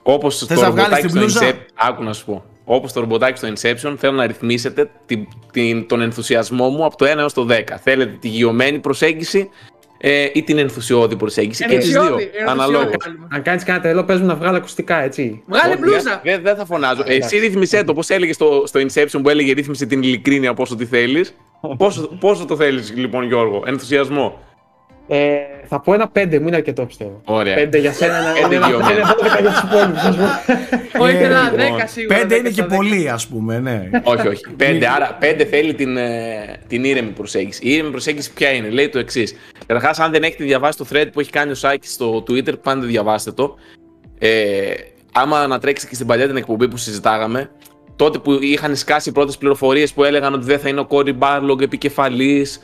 όπως 0.03 0.38
το 0.38 0.47
Θες 0.47 0.61
να 0.61 0.71
βγάλεις 0.71 0.91
ρομποτάκι 0.91 1.03
την 1.03 1.11
στο 1.11 1.19
μπλούζα; 1.21 1.41
Inception. 1.41 1.88
Άκου 1.88 2.03
να 2.03 2.12
σου 2.12 2.25
πω. 2.25 2.45
Όπως 2.65 2.93
το 2.93 3.01
ρομποτάκι 3.01 3.38
στο 3.38 3.49
Inception, 3.49 3.95
θέλω 3.99 4.12
να 4.17 4.27
ρυθμίσετε 4.27 4.91
την, 5.07 5.27
την, 5.53 5.87
τον 5.88 6.01
ενθουσιασμό 6.01 6.69
μου 6.69 6.85
από 6.85 6.97
το 6.97 7.05
1 7.05 7.17
έως 7.17 7.33
το 7.33 7.47
10. 7.51 7.61
Θέλετε 7.83 8.17
τη 8.21 8.29
γιωμένη 8.29 8.79
προσέγγιση 8.79 9.49
ε, 10.05 10.31
ή 10.33 10.43
την 10.43 10.59
ενθουσιώδη 10.59 11.17
προσέγγιση 11.17 11.65
και 11.65 11.79
τις 11.79 11.88
δύο. 11.88 12.01
Ενθουσιώδη, 12.01 12.23
ενθουσιώδη 12.23 12.51
Αναλόγως. 12.51 12.97
κάνουμε. 12.97 13.27
Αν 13.31 13.43
κάνεις 13.43 13.65
κανένα 13.65 13.85
τρελό, 13.85 14.05
παίζουμε 14.05 14.29
να 14.29 14.35
βγάλω 14.35 14.57
ακουστικά, 14.57 15.03
έτσι. 15.03 15.43
Βγάλε 15.47 15.77
μπλούζα. 15.77 16.21
Δεν 16.25 16.43
δεν 16.43 16.57
θα 16.57 16.65
φωνάζω. 16.65 17.03
Εσύ 17.07 17.38
ρύθμισέ 17.38 17.85
το, 17.85 17.95
πώς 17.95 18.09
έλεγε 18.09 18.33
στο, 18.33 18.62
στο 18.67 18.81
Inception 18.81 19.21
που 19.23 19.29
έλεγε 19.29 19.53
ρύθμισε 19.53 19.87
την 19.87 20.03
ειλικρίνεια 20.03 20.55
πόσο 20.55 20.77
τη 20.77 20.87
θέλεις. 20.87 21.35
πόσο, 21.79 22.09
πόσο 22.21 22.45
το 22.45 22.57
θέλεις, 22.57 22.93
λοιπόν, 22.97 23.25
Γιώργο, 23.27 23.62
ενθουσιασμό. 23.67 24.38
Ε, 25.09 25.37
θα 25.69 25.81
πω 25.81 25.95
ένα 25.95 26.09
πέντε, 26.09 26.38
μου 26.38 26.47
είναι 26.47 26.57
αρκετό 26.57 26.87
πιστεύω. 26.87 27.21
Ωραία. 27.25 27.55
Πέντε 27.55 27.79
για 27.79 27.93
σένα, 27.93 28.17
ένα, 28.17 28.33
Πέντε 28.33 28.57
ένα, 28.57 28.69
γιωμένα. 28.69 28.91
ένα 28.91 29.15
δώδεκα 29.17 29.41
για 29.41 29.51
τους 29.51 29.62
υπόλοιπους, 29.62 30.03
ας 30.03 30.17
πούμε. 30.17 30.41
Εγώ 30.93 31.09
ήθελα 31.09 31.43
λοιπόν, 31.43 31.81
10 31.81 31.83
σίγουρα. 31.87 32.19
Πέντε 32.19 32.35
10 32.35 32.38
είναι 32.38 32.49
και 32.49 32.55
στα 32.55 32.67
10. 32.67 32.77
πολύ, 32.77 33.09
ας 33.09 33.27
πούμε, 33.27 33.59
ναι. 33.59 33.91
όχι, 34.05 34.29
όχι. 34.29 34.43
Πέντε, 34.57 34.88
άρα 34.88 35.17
πέντε 35.21 35.45
θέλει 35.45 35.75
την, 35.75 35.97
ε, 35.97 36.61
την 36.67 36.85
ήρεμη 36.85 37.11
προσέγγιση. 37.11 37.61
Η 37.65 37.73
ήρεμη 37.73 37.91
προσέγγιση 37.91 38.33
ποια 38.33 38.51
είναι, 38.53 38.69
λέει 38.69 38.88
το 38.88 38.99
εξής. 38.99 39.35
Καταρχάς, 39.67 39.99
αν 39.99 40.11
δεν 40.11 40.23
έχετε 40.23 40.45
διαβάσει 40.45 40.79
το 40.79 40.87
thread 40.93 41.07
που 41.12 41.21
έχει 41.21 41.31
κάνει 41.31 41.51
ο 41.51 41.55
Σάκης 41.55 41.93
στο 41.93 42.25
Twitter, 42.29 42.61
πάντε 42.62 42.87
διαβάστε 42.87 43.33
το. 43.33 43.55
Ε, 44.19 44.73
άμα 45.12 45.38
ανατρέξετε 45.41 45.88
και 45.88 45.95
στην 45.95 46.07
παλιά 46.07 46.27
την 46.27 46.37
εκπομπή 46.37 46.69
που 46.69 46.77
συζητάγαμε, 46.77 47.51
τότε 47.97 48.19
που 48.19 48.33
είχαν 48.33 48.77
σκάσει 48.77 49.09
οι 49.09 49.12
πρώτες 49.12 49.38
πληροφορίες 49.38 49.93
που 49.93 50.05
έλεγαν 50.05 50.35
ότι 50.35 50.45
δεν 50.45 50.59
θα 50.59 50.69
είναι 50.69 50.81
ο 50.81 50.87
Κόρι 50.87 51.12
Μπάρλογκ 51.12 51.61
επικεφαλής. 51.61 52.61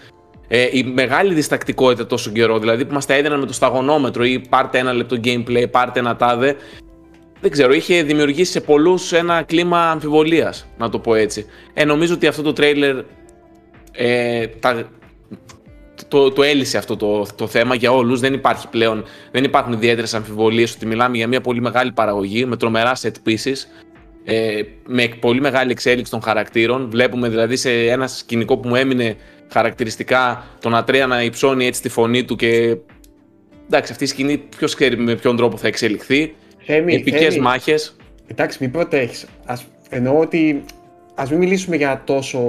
Ε, 0.48 0.68
η 0.72 0.82
μεγάλη 0.82 1.34
διστακτικότητα 1.34 2.06
τόσο 2.06 2.30
καιρό, 2.30 2.58
δηλαδή 2.58 2.84
που 2.84 2.94
μας 2.94 3.06
τα 3.06 3.14
έδιναν 3.14 3.40
με 3.40 3.46
το 3.46 3.52
σταγονόμετρο 3.52 4.24
ή 4.24 4.40
πάρτε 4.48 4.78
ένα 4.78 4.92
λεπτό 4.92 5.16
gameplay, 5.24 5.64
πάρτε 5.70 6.00
ένα 6.00 6.16
τάδε. 6.16 6.56
Δεν 7.40 7.50
ξέρω, 7.50 7.72
είχε 7.72 8.02
δημιουργήσει 8.02 8.52
σε 8.52 8.61
πολλούς 8.61 9.12
ένα 9.12 9.42
κλίμα 9.42 9.90
αμφιβολίας, 9.90 10.66
να 10.78 10.88
το 10.88 10.98
πω 10.98 11.14
έτσι. 11.14 11.46
Ε, 11.74 11.84
νομίζω 11.84 12.14
ότι 12.14 12.26
αυτό 12.26 12.42
το 12.42 12.52
τρέιλερ 12.52 12.96
ε, 13.92 14.46
τα, 14.46 14.88
το, 16.08 16.30
το 16.30 16.42
έλυσε 16.42 16.78
αυτό 16.78 16.96
το, 16.96 17.26
το 17.37 17.46
θέμα 17.46 17.74
για 17.74 17.92
όλους. 17.92 18.20
Δεν 18.20 18.32
υπάρχει 18.32 18.68
πλέον, 18.68 19.04
δεν 19.30 19.44
υπάρχουν 19.44 19.72
ιδιαίτερες 19.72 20.14
αμφιβολίες 20.14 20.74
ότι 20.74 20.87
μιλάμε 20.87 21.16
για 21.16 21.28
μια 21.28 21.40
πολύ 21.40 21.61
μεγάλη 21.61 21.92
παραγωγή 21.92 22.44
με 22.44 22.56
τρομερά 22.56 22.96
set 22.96 23.28
pieces, 23.28 23.56
ε, 24.24 24.61
με 24.87 25.08
πολύ 25.20 25.40
μεγάλη 25.40 25.70
εξέλιξη 25.70 26.11
των 26.11 26.22
χαρακτήρων. 26.22 26.90
Βλέπουμε 26.90 27.28
δηλαδή 27.28 27.56
σε 27.56 27.70
ένα 27.70 28.06
σκηνικό 28.06 28.56
που 28.56 28.68
μου 28.68 28.74
έμεινε 28.74 29.16
χαρακτηριστικά 29.52 30.44
τον 30.61 30.74
Ατρέα 30.74 31.06
να 31.06 31.22
υψώνει 31.22 31.66
έτσι 31.66 31.82
τη 31.82 31.88
φωνή 31.88 32.24
του 32.24 32.37
και 32.37 32.76
εντάξει 33.66 33.92
αυτή 33.92 34.04
η 34.04 34.06
σκηνή 34.06 34.37
ποιος 34.56 34.74
ξέρει 34.74 34.96
με 34.96 35.14
ποιον 35.14 35.37
τρόπο 35.37 35.56
θα 35.56 35.66
εξελιχθεί. 35.66 36.34
Θέμη, 36.66 36.94
Επικές 36.94 37.20
Θέμη, 37.32 37.40
μάχες. 37.40 37.96
Εντάξει, 38.26 38.58
μην 38.61 38.70
προτέχεις. 38.70 39.26
Εννοώ 39.90 40.18
ότι 40.18 40.64
ας 41.14 41.30
μην 41.30 41.38
μιλήσουμε 41.38 41.76
για 41.76 42.02
τόσο 42.04 42.40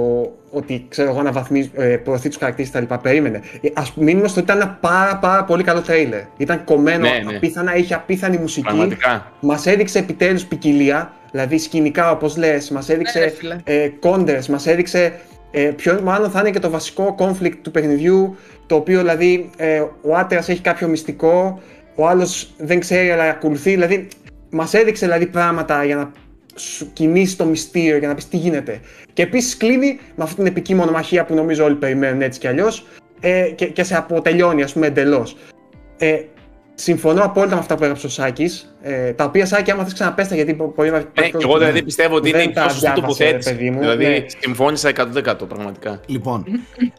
ότι 0.50 0.86
ξέρω 0.88 1.10
εγώ 1.10 1.22
να 1.22 1.32
βαθμίζει, 1.32 1.70
ε, 1.74 1.96
προωθεί 1.96 2.28
τους 2.28 2.36
χαρακτήρες 2.38 2.70
κτλ. 2.70 2.94
Περίμενε. 3.02 3.40
Α 3.72 3.82
μείνουμε 3.94 4.28
στο 4.28 4.40
ότι 4.40 4.50
ήταν 4.52 4.60
ένα 4.62 4.78
πάρα, 4.80 5.16
πάρα 5.16 5.44
πολύ 5.44 5.62
καλό 5.62 5.80
τρέιλερ. 5.80 6.20
Ήταν 6.36 6.64
κομμένο 6.64 7.08
Ναι, 7.08 7.20
ναι. 7.24 7.36
απίθανα, 7.36 7.76
είχε 7.76 7.94
απίθανη 7.94 8.36
μουσική. 8.36 8.66
Πραγματικά. 8.66 9.32
Μας 9.40 9.66
έδειξε 9.66 9.98
επιτέλους 9.98 10.44
ποικιλία, 10.44 11.12
δηλαδή 11.30 11.58
σκηνικά 11.58 12.10
όπως 12.10 12.36
λες, 12.36 12.70
μας 12.70 12.88
Ναι, 12.88 12.94
ρε 12.94 13.00
έδειξε 13.00 13.28
φίλε. 13.38 13.56
ε, 13.64 13.88
κόντρες, 13.88 14.48
μας 14.48 14.66
έδειξε. 14.66 15.20
Ε, 15.50 15.72
ποιος, 15.76 16.00
μάλλον 16.00 16.30
θα 16.30 16.40
είναι 16.40 16.50
και 16.50 16.58
το 16.58 16.70
βασικό 16.70 17.14
conflict 17.18 17.56
του 17.62 17.70
παιχνιδιού, 17.70 18.36
το 18.66 18.74
οποίο 18.74 18.98
δηλαδή 18.98 19.50
ε, 19.56 19.80
ο 20.02 20.16
άτερα 20.16 20.44
έχει 20.46 20.60
κάποιο 20.60 20.88
μυστικό, 20.88 21.60
ο 21.94 22.08
άλλος 22.08 22.54
δεν 22.58 22.80
ξέρει 22.80 23.10
αλλά 23.10 23.24
ακολουθεί. 23.24 23.70
Δηλαδή, 23.70 24.08
μας 24.50 24.74
έδειξε 24.74 25.04
δηλαδή 25.04 25.26
πράγματα 25.26 25.84
για 25.84 25.96
να 25.96 26.12
σου 26.54 26.92
κινήσει 26.92 27.36
το 27.36 27.44
μυστήριο, 27.44 27.96
για 27.96 28.08
να 28.08 28.14
πεις 28.14 28.28
τι 28.28 28.36
γίνεται. 28.36 28.80
Και 29.12 29.22
επίσης 29.22 29.56
κλείνει 29.56 29.98
με 30.16 30.24
αυτή 30.24 30.36
την 30.36 30.46
επική 30.46 30.74
μονομαχία 30.74 31.24
που 31.24 31.34
νομίζω 31.34 31.64
όλοι 31.64 31.74
περιμένουν 31.74 32.22
έτσι 32.22 32.40
κι 32.40 32.46
αλλιώς 32.46 32.86
ε, 33.20 33.42
και, 33.54 33.66
και 33.66 33.82
σε 33.82 33.96
αποτελειώνει, 33.96 34.62
ας 34.62 34.72
πούμε, 34.72 34.86
εντελώς. 34.86 35.36
Ε, 35.98 36.20
συμφωνώ 36.80 37.24
απόλυτα 37.24 37.54
με 37.54 37.60
αυτά 37.60 37.76
που 37.76 37.82
έγραψε 37.82 38.06
ο 38.06 38.08
Σάκης. 38.08 38.74
Ε, 38.82 39.12
τα 39.12 39.24
οποία 39.24 39.46
Σάκη, 39.46 39.70
άμα 39.70 39.84
θες 39.84 39.92
ξαναπέστα, 39.92 40.34
γιατί 40.34 40.54
μπορεί 40.54 40.90
να. 40.90 40.98
Ναι, 40.98 41.28
και 41.28 41.36
εγώ 41.40 41.58
δηλαδή 41.58 41.82
πιστεύω 41.82 42.14
ότι 42.14 42.28
είναι 42.28 42.42
η 42.42 42.50
τα 42.52 42.60
πιο 42.60 42.70
σωστή 42.70 42.80
διάβασε, 42.84 43.00
τοποθέτηση. 43.00 43.50
παιδί 43.54 43.70
μου. 43.70 43.78
Δηλαδή, 43.78 44.06
Ναι. 44.06 44.24
συμφώνησα 44.40 44.88
100% 44.88 45.48
πραγματικά. 45.48 46.00
Λοιπόν, 46.06 46.44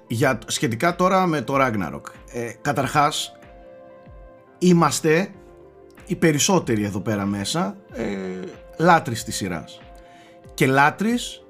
για, 0.08 0.40
σχετικά 0.48 0.96
τώρα 0.96 1.26
με 1.26 1.42
το 1.42 1.56
Ragnarok. 1.60 2.02
Ε, 2.34 2.52
καταρχάς, 2.62 3.38
είμαστε 4.58 5.28
οι 6.06 6.16
περισσότεροι 6.16 6.84
εδώ 6.84 7.00
πέρα 7.00 7.26
μέσα 7.26 7.76
ε, 7.94 8.04
λάτρεις 8.78 9.24
της 9.24 9.36
σειράς. 9.36 9.82
Και 10.54 10.68
λάτρεις 10.68 11.44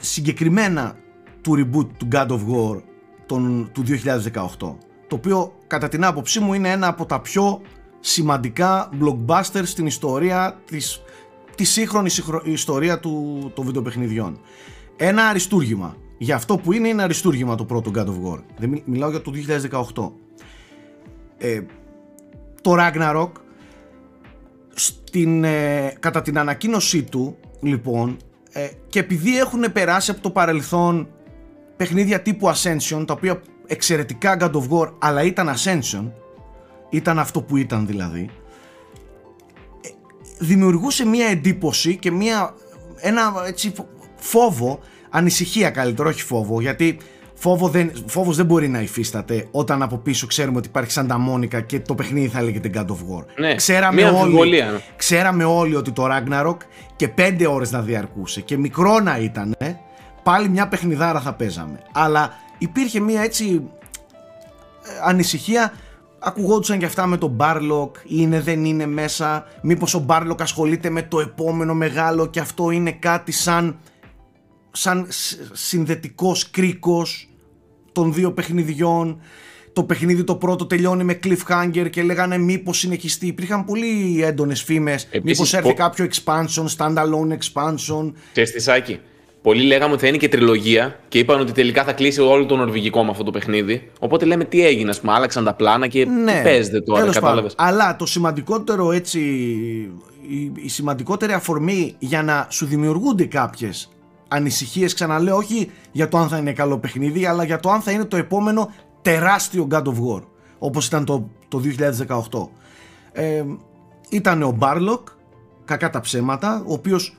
συγκεκριμένα 0.00 0.96
του 1.40 1.54
reboot 1.58 1.86
του 1.98 2.08
God 2.12 2.26
of 2.28 2.40
War 2.54 2.82
τον, 3.26 3.70
του 3.72 3.84
2018. 4.58 4.76
Το 5.06 5.16
οποίο 5.16 5.52
κατά 5.66 5.88
την 5.88 6.04
άποψή 6.04 6.40
μου 6.40 6.54
είναι 6.54 6.70
ένα 6.70 6.86
από 6.86 7.06
τα 7.06 7.20
πιο 7.20 7.60
σημαντικά 8.00 8.88
blockbusters 9.00 9.62
στην 9.64 9.86
ιστορία 9.86 10.60
της, 10.64 11.02
της 11.54 11.70
σύγχρονης 11.70 12.12
συγχρο- 12.12 12.46
ιστορία 12.46 13.00
του, 13.00 13.50
των 13.54 13.64
βιντεοπαιχνιδιών. 13.64 14.40
Ένα 14.96 15.26
αριστούργημα. 15.26 15.96
Για 16.18 16.34
αυτό 16.34 16.56
που 16.56 16.72
είναι, 16.72 16.88
είναι 16.88 17.02
αριστούργημα 17.02 17.54
το 17.54 17.64
πρώτο 17.64 17.90
God 17.94 18.06
of 18.06 18.32
War. 18.32 18.38
Δεν 18.58 18.68
μι- 18.68 18.82
μιλάω 18.86 19.10
για 19.10 19.20
το 19.22 19.30
2018. 19.30 20.12
Ε, 21.38 21.60
το 22.60 22.74
Ragnarok 22.78 23.30
στην, 24.74 25.44
ε, 25.44 25.92
κατά 26.00 26.22
την 26.22 26.38
ανακοίνωσή 26.38 27.02
του 27.02 27.36
λοιπόν 27.60 28.16
ε, 28.52 28.68
και 28.88 28.98
επειδή 28.98 29.38
έχουν 29.38 29.72
περάσει 29.72 30.10
από 30.10 30.20
το 30.20 30.30
παρελθόν 30.30 31.08
παιχνίδια 31.76 32.20
τύπου 32.20 32.48
Ascension 32.48 33.04
τα 33.06 33.12
οποία 33.12 33.40
εξαιρετικά 33.66 34.36
God 34.40 34.50
of 34.52 34.68
War 34.70 34.92
αλλά 34.98 35.22
ήταν 35.22 35.54
Ascension. 35.54 36.10
Ήταν 36.90 37.18
αυτό 37.18 37.42
που 37.42 37.56
ήταν 37.56 37.86
δηλαδή. 37.86 38.30
Ε, 39.80 39.88
δημιουργούσε 40.38 41.06
μια 41.06 41.26
εντύπωση 41.26 41.96
και 41.96 42.10
μια, 42.10 42.54
ένα 43.00 43.32
έτσι, 43.46 43.72
φο- 43.76 43.88
φόβο 44.16 44.78
ανησυχία 45.10 45.70
καλύτερο 45.70 46.08
όχι 46.08 46.22
φόβο 46.22 46.60
γιατί 46.60 46.98
φόβο 47.34 47.68
δεν, 47.68 47.92
φόβος 48.06 48.36
δεν 48.36 48.46
μπορεί 48.46 48.68
να 48.68 48.80
υφίσταται 48.80 49.48
όταν 49.50 49.82
από 49.82 49.96
πίσω 49.98 50.26
ξέρουμε 50.26 50.56
ότι 50.58 50.68
υπάρχει 50.68 51.00
Santa 51.00 51.16
Monica 51.28 51.66
και 51.66 51.80
το 51.80 51.94
παιχνίδι 51.94 52.28
θα 52.28 52.42
λέγεται 52.42 52.70
God 52.74 52.86
of 52.86 52.92
War. 53.18 53.24
Ναι, 53.38 53.54
ξέραμε, 53.54 53.94
μια 53.94 54.10
όλοι, 54.10 54.18
αμφιβολία. 54.20 54.80
ξέραμε 54.96 55.44
όλοι 55.44 55.74
ότι 55.74 55.92
το 55.92 56.06
Ragnarok 56.10 56.56
και 56.96 57.08
πέντε 57.08 57.46
ώρες 57.46 57.70
να 57.70 57.80
διαρκούσε 57.80 58.40
και 58.40 58.56
μικρό 58.56 59.00
να 59.00 59.18
ήταν 59.18 59.56
πάλι 60.22 60.48
μια 60.48 60.68
παιχνιδάρα 60.68 61.20
θα 61.20 61.32
παίζαμε. 61.34 61.78
Αλλά 61.92 62.32
υπήρχε 62.58 63.00
μια 63.00 63.22
έτσι 63.22 63.62
ε, 64.82 64.90
ανησυχία. 65.04 65.72
Ακουγόντουσαν 66.18 66.78
και 66.78 66.84
αυτά 66.84 67.06
με 67.06 67.16
τον 67.16 67.36
Barlock 67.40 67.90
είναι 68.06 68.40
δεν 68.40 68.64
είναι 68.64 68.86
μέσα. 68.86 69.46
Μήπως 69.62 69.94
ο 69.94 70.04
Barlock 70.08 70.36
ασχολείται 70.40 70.90
με 70.90 71.02
το 71.02 71.20
επόμενο 71.20 71.74
μεγάλο 71.74 72.26
και 72.26 72.40
αυτό 72.40 72.70
είναι 72.70 72.92
κάτι 72.92 73.32
σαν 73.32 73.78
σαν 74.70 75.06
σ- 75.08 75.40
συνδετικός 75.52 76.50
κρίκος 76.50 77.28
των 77.92 78.12
δύο 78.12 78.32
παιχνιδιών. 78.32 79.20
Το 79.72 79.84
παιχνίδι 79.84 80.24
το 80.24 80.34
πρώτο 80.36 80.66
τελειώνει 80.66 81.04
με 81.04 81.18
cliffhanger 81.24 81.86
και 81.90 82.02
λέγανε 82.02 82.38
μήπως 82.38 82.78
συνεχιστεί. 82.78 83.26
Υπήρχαν 83.26 83.64
πολύ 83.64 84.22
έντονες 84.24 84.62
φήμες. 84.62 85.02
Επίσης, 85.10 85.22
μήπως 85.24 85.54
έρθει 85.54 85.68
πο- 85.68 85.74
κάποιο 85.74 86.06
expansion, 86.10 86.66
standalone 86.76 87.36
expansion. 87.38 88.12
Και 88.32 88.44
στη 88.44 88.60
Σάκη. 88.60 89.00
Πολλοί 89.44 89.62
λέγαμε 89.62 89.92
ότι 89.92 90.02
θα 90.02 90.08
είναι 90.08 90.16
και 90.16 90.28
τριλογία 90.28 90.98
και 91.08 91.18
είπαν 91.18 91.40
ότι 91.40 91.52
τελικά 91.52 91.84
θα 91.84 91.92
κλείσει 91.92 92.20
όλο 92.20 92.46
το 92.46 92.56
νορβηγικό 92.56 93.04
με 93.04 93.10
αυτό 93.10 93.24
το 93.24 93.30
παιχνίδι. 93.30 93.90
Οπότε 93.98 94.24
λέμε 94.24 94.44
τι 94.44 94.66
έγινε, 94.66 94.90
ας 94.90 95.00
πούμε, 95.00 95.12
άλλαξαν 95.12 95.44
τα 95.44 95.54
πλάνα 95.54 95.86
και 95.86 96.04
ναι, 96.04 96.32
τι 96.32 96.42
παίζεται 96.42 96.80
τώρα, 96.80 97.00
τέλος 97.00 97.14
πάντων. 97.14 97.28
κατάλαβες; 97.28 97.54
αλλά 97.56 97.96
το 97.96 98.06
σημαντικότερο 98.06 98.92
έτσι 98.92 99.20
η, 100.28 100.52
η 100.54 100.68
σημαντικότερη 100.68 101.32
αφορμή 101.32 101.94
για 101.98 102.22
να 102.22 102.46
σου 102.50 102.66
δημιουργούνται 102.66 103.24
κάποιες 103.24 103.90
ανησυχίες 104.28 104.94
ξαναλέω 104.94 105.36
όχι 105.36 105.70
για 105.92 106.08
το 106.08 106.18
αν 106.18 106.28
θα 106.28 106.36
είναι 106.36 106.52
καλό 106.52 106.78
παιχνίδι 106.78 107.26
αλλά 107.26 107.44
για 107.44 107.60
το 107.60 107.70
αν 107.70 107.80
θα 107.80 107.90
είναι 107.90 108.04
το 108.04 108.16
επόμενο 108.16 108.72
τεράστιο 109.02 109.66
God 109.70 109.82
of 109.82 109.94
War 110.10 110.22
όπως 110.58 110.86
ήταν 110.86 111.04
το, 111.04 111.30
το 111.48 111.62
2018 113.12 113.22
ε, 113.22 113.44
ήταν 114.10 114.42
ο 114.42 114.58
Barlock 114.60 115.02
κακά 115.64 115.90
τα 115.90 116.00
ψέματα 116.00 116.62
ο 116.66 116.72
οποίος 116.72 117.16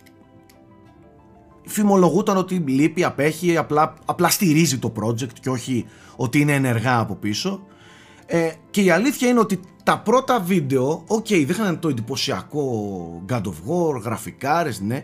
φημολογούταν 1.68 2.38
ότι 2.38 2.56
λείπει, 2.56 3.04
απέχει, 3.04 3.58
απλά, 3.58 3.94
απλά 4.06 4.30
στηρίζει 4.30 4.78
το 4.78 4.94
project 5.02 5.34
και 5.42 5.50
όχι 5.50 5.86
ότι 6.16 6.40
είναι 6.40 6.54
ενεργά 6.54 7.00
από 7.00 7.16
πίσω. 7.16 7.66
Ε, 8.26 8.52
και 8.70 8.82
η 8.82 8.90
αλήθεια 8.90 9.28
είναι 9.28 9.40
ότι 9.40 9.60
τα 9.84 10.00
πρώτα 10.00 10.40
βίντεο, 10.40 11.04
οκ, 11.08 11.28
δείχναν 11.28 11.80
το 11.80 11.88
εντυπωσιακό 11.88 12.66
God 13.30 13.42
of 13.42 13.96
War, 13.96 14.02
γραφικάρες, 14.04 14.80
ναι, 14.82 15.04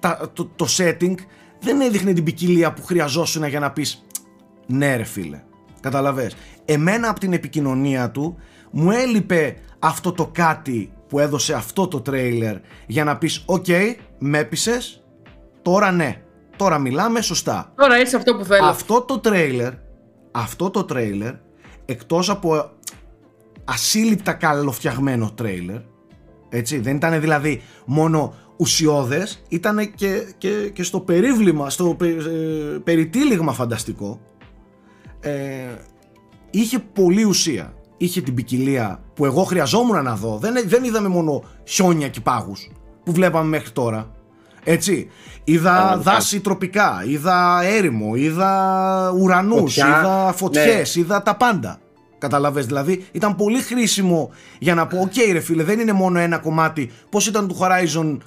τα, 0.00 0.30
το, 0.32 0.50
το 0.56 0.66
setting 0.76 1.14
δεν 1.60 1.80
έδειχνε 1.80 2.12
την 2.12 2.24
ποικιλία 2.24 2.72
που 2.72 2.84
χρειαζόσουν 2.84 3.44
για 3.44 3.60
να 3.60 3.70
πεις 3.70 4.04
ναι 4.66 4.96
ρε 4.96 5.04
φίλε, 5.04 5.42
κατάλαβες. 5.80 6.36
Εμένα 6.64 7.08
από 7.08 7.20
την 7.20 7.32
επικοινωνία 7.32 8.10
του 8.10 8.36
μου 8.70 8.90
έλειπε 8.90 9.56
αυτό 9.78 10.12
το 10.12 10.26
κάτι 10.32 10.92
που 11.08 11.18
έδωσε 11.18 11.54
αυτό 11.54 11.88
το 11.88 12.00
τρέιλερ 12.00 12.56
για 12.86 13.04
να 13.04 13.16
πεις 13.18 13.42
οκ, 13.46 13.66
με 14.18 14.38
έπεισες, 14.38 15.03
τώρα 15.64 15.92
ναι, 15.92 16.22
τώρα 16.56 16.78
μιλάμε 16.78 17.20
σωστά. 17.20 17.72
Τώρα 17.76 18.00
είσαι 18.00 18.16
αυτό 18.16 18.36
που 18.36 18.44
θέλω. 18.44 18.66
Αυτό 18.66 19.00
το 19.00 19.18
τρέιλερ, 19.18 19.72
αυτό 20.30 20.70
το 20.70 20.84
τρέιλερ, 20.84 21.34
εκτός 21.84 22.30
από 22.30 22.70
ασύλληπτα 23.64 24.32
καλοφτιαγμένο 24.32 25.30
τρέιλερ, 25.34 25.80
έτσι, 26.48 26.78
δεν 26.78 26.96
ήταν 26.96 27.20
δηλαδή 27.20 27.62
μόνο 27.86 28.34
ουσιώδες, 28.56 29.42
ήταν 29.48 29.94
και, 29.94 30.34
και, 30.38 30.70
και 30.72 30.82
στο 30.82 31.00
περίβλημα, 31.00 31.70
στο 31.70 31.94
πε- 31.94 32.26
ε, 32.26 32.78
περιτύλιγμα 32.84 33.52
φανταστικό, 33.52 34.20
ε, 35.20 35.32
είχε 36.50 36.78
πολλή 36.78 37.24
ουσία. 37.24 37.74
Είχε 37.96 38.20
την 38.20 38.34
ποικιλία 38.34 39.00
που 39.14 39.24
εγώ 39.24 39.44
χρειαζόμουν 39.44 40.02
να 40.02 40.14
δω. 40.14 40.38
Δεν, 40.38 40.54
δεν 40.66 40.84
είδαμε 40.84 41.08
μόνο 41.08 41.42
χιόνια 41.64 42.08
και 42.08 42.20
πάγους 42.20 42.70
που 43.04 43.12
βλέπαμε 43.12 43.48
μέχρι 43.48 43.70
τώρα. 43.70 44.13
Έτσι. 44.64 45.10
Είδα 45.44 45.70
Πραγματικά. 45.76 46.10
δάση 46.12 46.40
τροπικά, 46.40 47.04
είδα 47.06 47.60
έρημο, 47.62 48.14
είδα 48.14 49.12
ουρανούς, 49.18 49.60
Φωτιά. 49.60 49.86
είδα 49.88 50.32
φωτιές, 50.36 50.94
είδα 50.96 51.22
τα 51.22 51.34
πάντα. 51.36 51.78
Καταλαβες, 52.18 52.66
δηλαδή 52.66 53.06
ήταν 53.12 53.36
πολύ 53.36 53.60
χρήσιμο 53.60 54.30
για 54.58 54.74
να 54.74 54.86
πω 54.86 54.98
«Ok 55.00 55.12
ρε 55.32 55.40
φίλε, 55.40 55.62
δεν 55.62 55.78
είναι 55.80 55.92
μόνο 55.92 56.18
ένα 56.18 56.38
κομμάτι». 56.38 56.90
Πώς 57.10 57.26
ήταν 57.26 57.48
το 57.48 57.56
Horizon, 57.60 58.18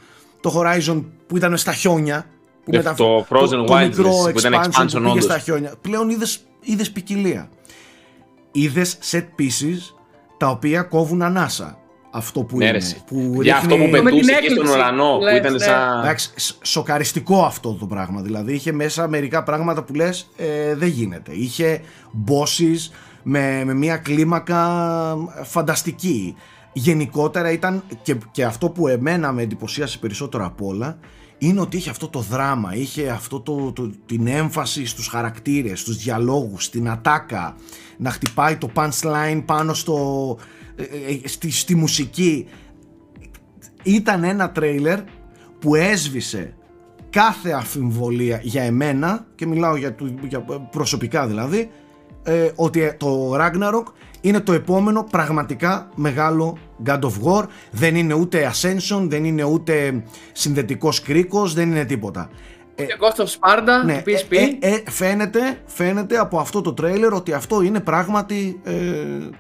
το 0.42 0.54
Horizon 0.62 1.04
που 1.28 1.38
ήταν 1.38 1.58
στα 1.58 1.74
χιόνια. 1.74 2.26
Που 2.64 2.72
Ναι, 2.72 2.78
μεταφ- 2.78 2.98
το 2.98 3.26
Frozen 3.30 3.50
το 3.50 3.66
Wilds, 3.76 3.88
μικρό 3.88 4.10
που 4.34 4.40
ήταν 4.40 4.54
expansion 4.54 4.66
expansion 4.82 4.88
που 4.92 4.98
πήγε 4.98 5.10
όντως. 5.10 5.24
στα 5.24 5.38
χιόνια. 5.40 5.74
Πλέον 5.82 6.10
είδες, 6.10 6.40
είδες 6.62 6.92
ποικιλία. 6.92 7.50
Είδες 8.52 8.98
set 9.12 9.24
pieces 9.40 9.96
τα 10.38 10.48
οποία 10.50 10.82
κόβουν 10.82 11.22
ανάσα. 11.22 11.78
Αυτό 12.12 12.44
που 12.44 12.58
Ναι, 12.58 12.64
είναι. 12.64 12.72
ρε, 12.72 12.78
εσύ. 12.78 13.04
που 13.08 13.42
Για 13.42 13.56
αυτό 13.58 13.76
που 13.76 13.82
ρίχνει- 13.84 13.92
Με 13.92 14.10
την 14.10 14.20
πετούσες 14.20 14.36
εκεί 14.38 14.46
στον 14.50 14.58
έκπληξη, 14.58 14.74
ουρανό, 14.74 15.18
που 15.18 15.24
λες, 15.24 15.38
ήταν 15.38 15.52
ναι. 15.52 15.58
σαν. 15.60 16.00
Εντάξει, 16.04 16.32
σ- 16.36 16.56
σοκαριστικό 16.66 17.44
αυτό 17.46 17.74
το 17.74 17.86
πράγμα. 17.86 18.22
Δηλαδή 18.22 18.54
είχε 18.54 18.72
μέσα 18.72 19.08
μερικά 19.08 19.44
πράγματα 19.44 19.84
που 19.84 19.94
λες 19.94 20.30
ε, 20.38 20.76
δεν 20.76 20.88
γίνεται. 20.88 21.32
Είχε 21.34 21.82
bosses 22.28 22.92
με, 23.24 23.64
με 23.66 23.74
μια 23.74 23.98
κλίμακα 23.98 24.68
φανταστική. 25.44 26.36
Γενικότερα 26.74 27.52
ήταν 27.52 27.84
και, 28.02 28.16
και 28.32 28.44
αυτό 28.46 28.70
που 28.70 28.88
εμένα 28.88 29.32
με 29.32 29.42
εντυπωσίασε 29.42 29.98
περισσότερο 29.98 30.46
απ' 30.46 30.62
όλα 30.62 30.98
είναι 31.38 31.60
ότι 31.60 31.78
είχε 31.78 31.90
αυτό 31.90 32.08
το 32.08 32.20
δράμα, 32.20 32.76
είχε 32.76 33.10
αυτό 33.10 33.40
το, 33.40 33.72
το, 33.72 33.92
την 34.06 34.28
έμφαση 34.28 34.86
στους 34.86 35.08
χαρακτήρες, 35.08 35.80
στους 35.80 35.98
διαλόγους, 35.98 36.64
στην 36.64 36.90
ατάκα, 36.90 37.56
να 37.98 38.10
χτυπάει 38.12 38.56
το 38.56 38.70
punchline 38.76 39.42
πάνω 39.46 39.74
στο, 39.74 39.96
ε, 40.40 40.42
ε, 40.42 40.57
στη, 41.24 41.52
στη 41.52 41.76
μουσική 41.76 42.46
ήταν 43.84 44.24
ένα 44.24 44.52
τρέιλερ 44.52 45.00
που 45.60 45.76
έσβησε 45.76 46.54
κάθε 47.10 47.52
αμφιβολία 47.52 48.40
για 48.44 48.64
εμένα 48.64 49.26
και 49.36 49.46
μιλάω 49.48 49.76
για, 49.76 49.94
του- 49.94 50.20
για 50.28 50.40
προσωπικά 50.72 51.28
δηλαδή 51.28 51.70
ε, 52.24 52.50
ότι 52.56 52.82
ε, 52.82 52.94
το 52.94 53.36
Ragnarok 53.36 53.84
είναι 54.22 54.40
το 54.40 54.54
επόμενο 54.54 55.04
πραγματικά 55.04 55.90
μεγάλο 55.96 56.58
God 56.86 57.00
of 57.00 57.12
War. 57.24 57.44
Δεν 57.72 57.96
είναι 57.96 58.14
ούτε 58.14 58.52
Ascension, 58.54 59.02
δεν 59.08 59.24
είναι 59.26 59.44
ούτε 59.44 60.04
συνδετικός 60.32 61.02
κρίκος, 61.02 61.54
δεν 61.54 61.70
είναι 61.70 61.86
τίποτα. 61.86 62.30
ε, 62.30 62.36
Και 62.86 62.98
Ghost 63.00 63.22
of 63.22 63.26
Sparta, 63.26 63.86
ναι, 63.86 64.04
PSP. 64.06 64.36
ε, 64.60 64.74
ε, 64.74 64.84
φαίνεται, 64.90 65.40
φαίνεται 65.66 66.18
από 66.18 66.40
αυτό 66.40 66.62
το 66.62 66.74
τρέιλερ 66.74 67.14
ότι 67.14 67.34
αυτό 67.34 67.62
είναι 67.62 67.80
πράγματι 67.80 68.60
ε, 68.64 68.74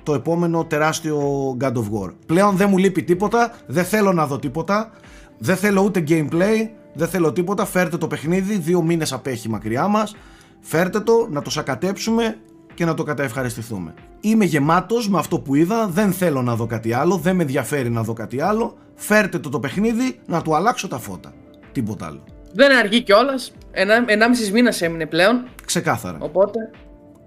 το 0.03 0.13
επόμενο 0.13 0.65
τεράστιο 0.65 1.19
God 1.61 1.73
of 1.73 1.83
War. 2.01 2.13
Πλέον 2.25 2.55
δεν 2.55 2.69
μου 2.69 2.77
λείπει 2.77 3.03
τίποτα, 3.03 3.53
δεν 3.65 3.85
θέλω 3.85 4.13
να 4.13 4.27
δω 4.27 4.39
τίποτα, 4.39 4.91
δεν 5.37 5.55
θέλω 5.55 5.81
ούτε 5.81 6.03
gameplay, 6.07 6.69
δεν 6.93 7.07
θέλω 7.07 7.33
τίποτα. 7.33 7.65
Φέρτε 7.65 7.97
το 7.97 8.07
παιχνίδι, 8.07 8.57
δύο 8.57 8.81
μήνες 8.81 9.13
απέχει 9.13 9.49
μακριά 9.49 9.87
μας, 9.87 10.15
φέρτε 10.59 10.99
το, 10.99 11.27
να 11.31 11.41
το 11.41 11.49
σακατέψουμε 11.49 12.37
και 12.73 12.85
να 12.85 12.93
το 12.93 13.03
καταευχαριστηθούμε. 13.03 13.93
Είμαι 14.21 14.45
γεμάτος 14.45 15.09
με 15.09 15.17
αυτό 15.17 15.39
που 15.39 15.55
είδα, 15.55 15.87
δεν 15.87 16.11
θέλω 16.11 16.41
να 16.41 16.55
δω 16.55 16.65
κάτι 16.65 16.93
άλλο, 16.93 17.17
δεν 17.17 17.35
με 17.35 17.41
ενδιαφέρει 17.41 17.89
να 17.89 18.03
δω 18.03 18.13
κάτι 18.13 18.41
άλλο. 18.41 18.77
Φέρτε 18.95 19.39
το 19.39 19.49
το 19.49 19.59
παιχνίδι 19.59 20.19
να 20.25 20.41
του 20.41 20.55
αλλάξω 20.55 20.87
τα 20.87 20.97
φώτα. 20.97 21.33
Τίποτα 21.71 22.05
άλλο. 22.05 22.23
Δεν 22.57 22.77
αργεί 22.77 23.01
κιόλας. 23.01 23.51
Ένα, 23.71 24.03
ενάμιση 24.07 24.51
μήνας 24.51 24.81
έμεινε 24.81 25.05
πλέον. 25.05 25.47
Ξεκάθαρα. 25.65 26.17
Οπότε. 26.21 26.59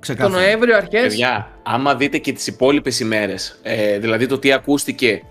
Ξεκάθαρα. 0.00 0.34
Το 0.34 0.40
Νοέμβριο 0.40 0.76
αρχέ. 0.76 1.00
Παιδιά, 1.00 1.48
άμα 1.62 1.94
δείτε 1.94 2.18
και 2.18 2.32
τις 2.32 2.46
υπόλοιπες 2.46 3.00
ημέρες, 3.00 3.60
ε, 3.62 3.98
δηλαδή 3.98 4.26
το 4.26 4.38
τι 4.38 4.52
ακούστηκε 4.52 5.22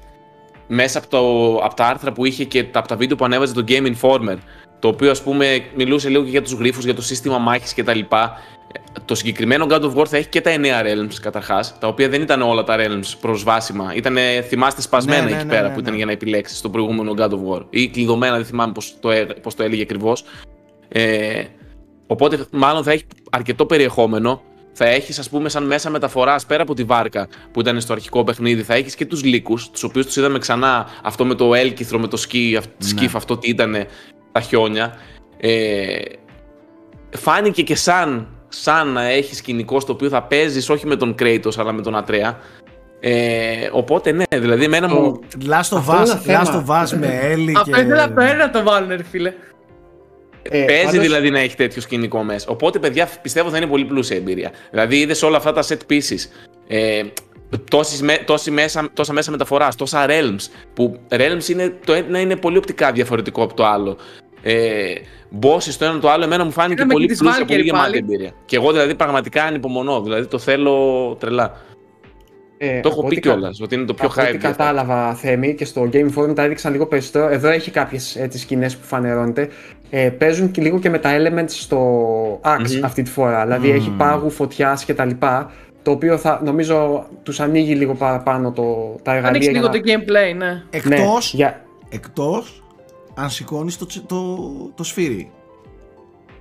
μέσα 0.68 0.98
από, 0.98 1.08
το, 1.08 1.20
από 1.66 1.74
τα 1.76 1.86
άρθρα 1.86 2.12
που 2.12 2.26
είχε 2.26 2.44
και 2.44 2.64
τα- 2.64 2.80
από 2.80 2.88
τα 2.88 2.96
βίντεο 2.96 3.18
που 3.18 3.26
ανέβαζε 3.26 3.54
το 3.54 3.64
Game 3.68 3.94
Informer, 3.96 4.36
το 4.80 4.88
οποίο 4.88 5.12
ας 5.12 5.22
πούμε 5.22 5.62
μιλούσε 5.76 6.10
λίγο 6.10 6.24
και 6.24 6.30
για 6.30 6.42
τους 6.42 6.52
γρίφους, 6.54 6.84
για 6.86 6.96
το 6.96 7.02
σύστημα 7.02 7.38
μάχης 7.38 7.74
κτλ. 7.74 8.00
Το 9.06 9.15
συγκεκριμένο 9.15 9.65
God 9.70 9.82
of 9.82 9.94
War 9.96 10.06
θα 10.08 10.18
έχει 10.18 10.28
και 10.28 10.42
τα 10.42 10.52
9 10.52 10.58
realms 10.84 11.13
καταρχάς, 11.22 11.78
τα 11.80 11.88
οποία 11.88 12.10
δεν 12.10 12.22
ήταν 12.22 12.42
όλα 12.42 12.63
τα 12.63 12.76
realms 12.80 13.13
προσβάσιμα. 13.22 13.92
Ήταν, 13.96 14.18
θυμάστε, 14.48 14.82
σπασμένα 14.82 15.24
Ναι, 15.24 15.30
ναι, 15.30 15.36
εκεί 15.36 15.46
ναι, 15.46 15.52
πέρα 15.54 15.68
ναι, 15.68 15.74
που 15.74 15.80
ήταν 15.80 15.92
ναι. 15.92 15.98
για 15.98 16.06
να 16.06 16.12
επιλέξεις 16.12 16.58
στο 16.58 16.70
προηγούμενο 16.70 17.13
God 17.18 17.30
of 17.30 17.56
War. 17.58 17.65
Ή 17.70 17.88
κλειδωμένα, 17.88 18.36
δεν 18.36 18.46
θυμάμαι 18.46 18.72
πώς 18.72 18.96
το, 19.00 19.12
έ- 19.12 19.39
πώς 19.39 19.56
το 19.56 19.63
έλεγε 19.63 19.82
ακριβώς. 19.82 20.24
Ε, 20.88 21.44
οπότε 22.08 22.46
μάλλον 22.52 22.84
θα 22.84 22.92
έχει 22.92 23.06
αρκετό 23.32 23.65
περιεχόμενο. 23.65 24.42
Θα 24.74 24.86
έχεις, 24.88 25.20
ας 25.20 25.30
πούμε, 25.30 25.50
σαν 25.50 25.63
μέσα 25.65 25.89
μεταφοράς 25.89 26.46
πέρα 26.46 26.62
από 26.62 26.74
τη 26.74 26.84
βάρκα 26.84 27.28
που 27.52 27.60
ήταν 27.60 27.82
στο 27.82 27.94
αρχικό 27.94 28.24
παιχνίδι, 28.24 28.62
θα 28.63 28.74
έχεις 28.74 28.96
και 28.96 29.06
τους 29.06 29.24
λύκους, 29.24 29.70
τους 29.70 29.84
οποίους 29.84 30.06
τους 30.06 30.15
είδαμε 30.15 30.39
ξανά 30.39 30.88
αυτό 31.04 31.26
με 31.26 31.36
το 31.36 31.54
έλκυθρο, 31.54 32.00
με 32.00 32.08
το 32.08 32.18
σκι, 32.18 32.56
αυ- 32.58 32.68
Ναι. 32.84 32.88
σκιφ, 32.89 33.15
αυτό 33.15 33.38
τι 33.38 33.50
ήταν 33.50 33.76
τα 34.32 34.42
χιόνια. 34.42 34.98
Ε, 35.39 36.00
φάνηκε 37.18 37.62
και 37.62 37.76
σαν, 37.76 38.28
σαν 38.48 38.88
να 38.88 39.04
έχει 39.04 39.36
σκηνικό 39.36 39.80
στο 39.80 39.94
οποίο 39.94 40.10
θα 40.10 40.24
παίζεις 40.24 40.70
όχι 40.70 40.88
με 40.88 40.96
τον 40.96 41.15
Kratos 41.20 41.58
αλλά 41.58 41.72
με 41.72 41.82
τον 41.82 41.96
Ατρέα. 41.96 42.39
Ε, 43.02 43.70
οπότε 43.72 44.12
ναι, 44.12 44.24
δηλαδή 44.34 44.63
εμένα 44.63 44.88
μου. 44.88 45.20
Last 45.50 45.50
of 45.50 45.78
Αυτό 45.78 45.94
είναι 45.94 46.02
Us, 46.04 46.08
ένα 46.08 46.15
θέμα. 46.15 46.44
Last 46.44 46.65
of 46.65 46.84
Us 46.84 46.98
με 47.00 47.20
Έλλη 47.22 47.52
και... 47.52 47.60
Αυτό 47.60 47.80
ήθελα 47.80 48.13
το 48.13 48.22
ένα 48.22 48.36
να 48.36 48.50
το 48.50 48.63
βάλουν, 48.63 48.89
ρε 48.89 49.04
φίλε. 49.04 49.34
Ε, 50.42 50.65
Παίζει 50.65 50.86
πάντως- 50.86 51.02
δηλαδή 51.02 51.30
να 51.30 51.39
έχει 51.39 51.56
τέτοιο 51.56 51.82
σκηνικό 51.82 52.24
μέσα. 52.24 52.48
Οπότε, 52.50 52.80
παιδιά, 52.80 53.10
πιστεύω 53.22 53.50
θα 53.50 53.58
είναι 53.58 53.65
πολύ 53.68 53.86
πλούσια 53.86 54.18
εμπειρία. 54.18 54.52
Δηλαδή, 54.72 55.00
είδες 55.00 55.24
όλα 55.24 55.38
αυτά 55.38 55.52
τα 55.52 55.63
set 55.63 55.92
pieces. 55.92 56.26
Ε, 56.68 57.02
τόσες 57.02 57.04
με- 57.04 57.29
τόσης 58.26 58.52
μέσα, 58.52 58.90
τόσα 58.94 59.14
μέσα 59.14 59.32
μεταφοράς, 59.32 59.76
τόσα 59.76 60.06
realms. 60.10 60.48
Που 60.74 61.00
realms 61.10 61.50
είναι, 61.50 61.74
το 61.86 61.94
ένα 61.94 62.20
είναι 62.20 62.36
πολύ 62.36 62.58
οπτικά 62.58 62.92
διαφορετικό 62.92 63.44
από 63.44 63.54
το 63.54 63.66
άλλο. 63.66 63.98
Ε, 64.42 64.94
bosses 65.42 65.74
το 65.80 65.86
ένα 65.86 66.00
το 66.00 66.10
άλλο, 66.10 66.24
εμένα 66.24 66.46
μου 66.46 66.52
φάνηκε 66.52 66.74
Είδαμε 66.74 66.94
πολύ 66.94 67.06
και 67.06 67.12
τις 67.12 67.22
πλούσια, 67.22 67.44
Valkyrie 67.44 67.48
πολύ 67.48 67.62
γεμάτη 67.62 67.84
πάλι. 67.84 67.98
εμπειρία. 67.98 68.32
Και 68.46 68.56
εγώ 68.56 68.72
δηλαδή 68.72 68.96
πραγματικά 68.96 69.44
ανυπομονώ. 69.44 70.02
Δηλαδή 70.02 70.26
το 70.28 70.38
θέλω 70.40 71.16
τρελά. 71.20 71.54
ε, 72.58 72.80
το 72.80 72.90
έχω 72.90 73.00
από 73.00 73.08
πει 73.10 73.16
ό,τι 73.16 73.28
κα- 73.28 73.32
κιόλα 73.32 73.52
ότι 73.62 73.76
είναι 73.76 73.86
το 73.86 73.94
πιο 73.94 74.06
από 74.08 74.22
ό,τι 74.22 74.28
hype. 74.30 74.40
γι' 74.40 74.46
αυτό. 74.46 74.58
κατάλαβα, 74.64 75.14
Θέμη, 75.16 75.56
και 75.56 75.66
στο 75.66 75.90
Game 75.94 76.10
Informer 76.16 76.36
τα 76.36 76.44
έδειξαν 76.44 76.72
λίγο 76.72 76.86
περισσότερο. 76.86 77.28
Εδώ 77.28 77.50
έχει 77.50 77.72
κάποιες 77.72 78.18
σκηνές 78.30 78.76
που 78.78 78.86
φανερώνεται. 78.86 79.50
Ε, 79.90 80.10
παίζουν 80.10 80.52
και 80.52 80.62
λίγο 80.62 80.80
και 80.80 80.90
με 80.90 80.98
τα 81.00 81.10
elements 81.18 81.50
στο 81.50 82.42
Axe 82.44 82.76
Μμμ. 82.76 82.86
αυτή 82.86 83.02
τη 83.02 83.10
φορά. 83.10 83.44
Δηλαδή 83.44 83.70
έχει 83.72 83.90
πάγου, 83.98 84.30
φωτιάς 84.30 84.86
κτλ. 84.86 85.10
Το 85.84 85.92
οποίο 85.92 86.18
θα, 86.18 86.42
νομίζω 86.44 87.06
τους 87.24 87.39
ανοίγει 87.39 87.76
λίγο 87.76 87.94
παραπάνω 87.94 88.52
το, 88.52 88.63
τα 89.04 89.12
εργαλεία. 89.12 89.28
Ανοίξει 89.30 89.50
για 89.52 89.60
λίγο 89.60 89.72
να- 89.74 89.80
το 89.80 89.80
gameplay, 89.86 90.36
ναι. 90.38 90.46
Ναι, 90.46 90.62
Εκτός, 90.70 91.34
για... 91.34 91.65
εκτός 91.89 92.63
αν 93.15 93.30
σηκώνεις 93.30 93.78
το, 93.78 93.86
τσι- 93.86 94.06
το, 94.06 94.38
το 94.76 94.84
σφύρι. 94.84 95.32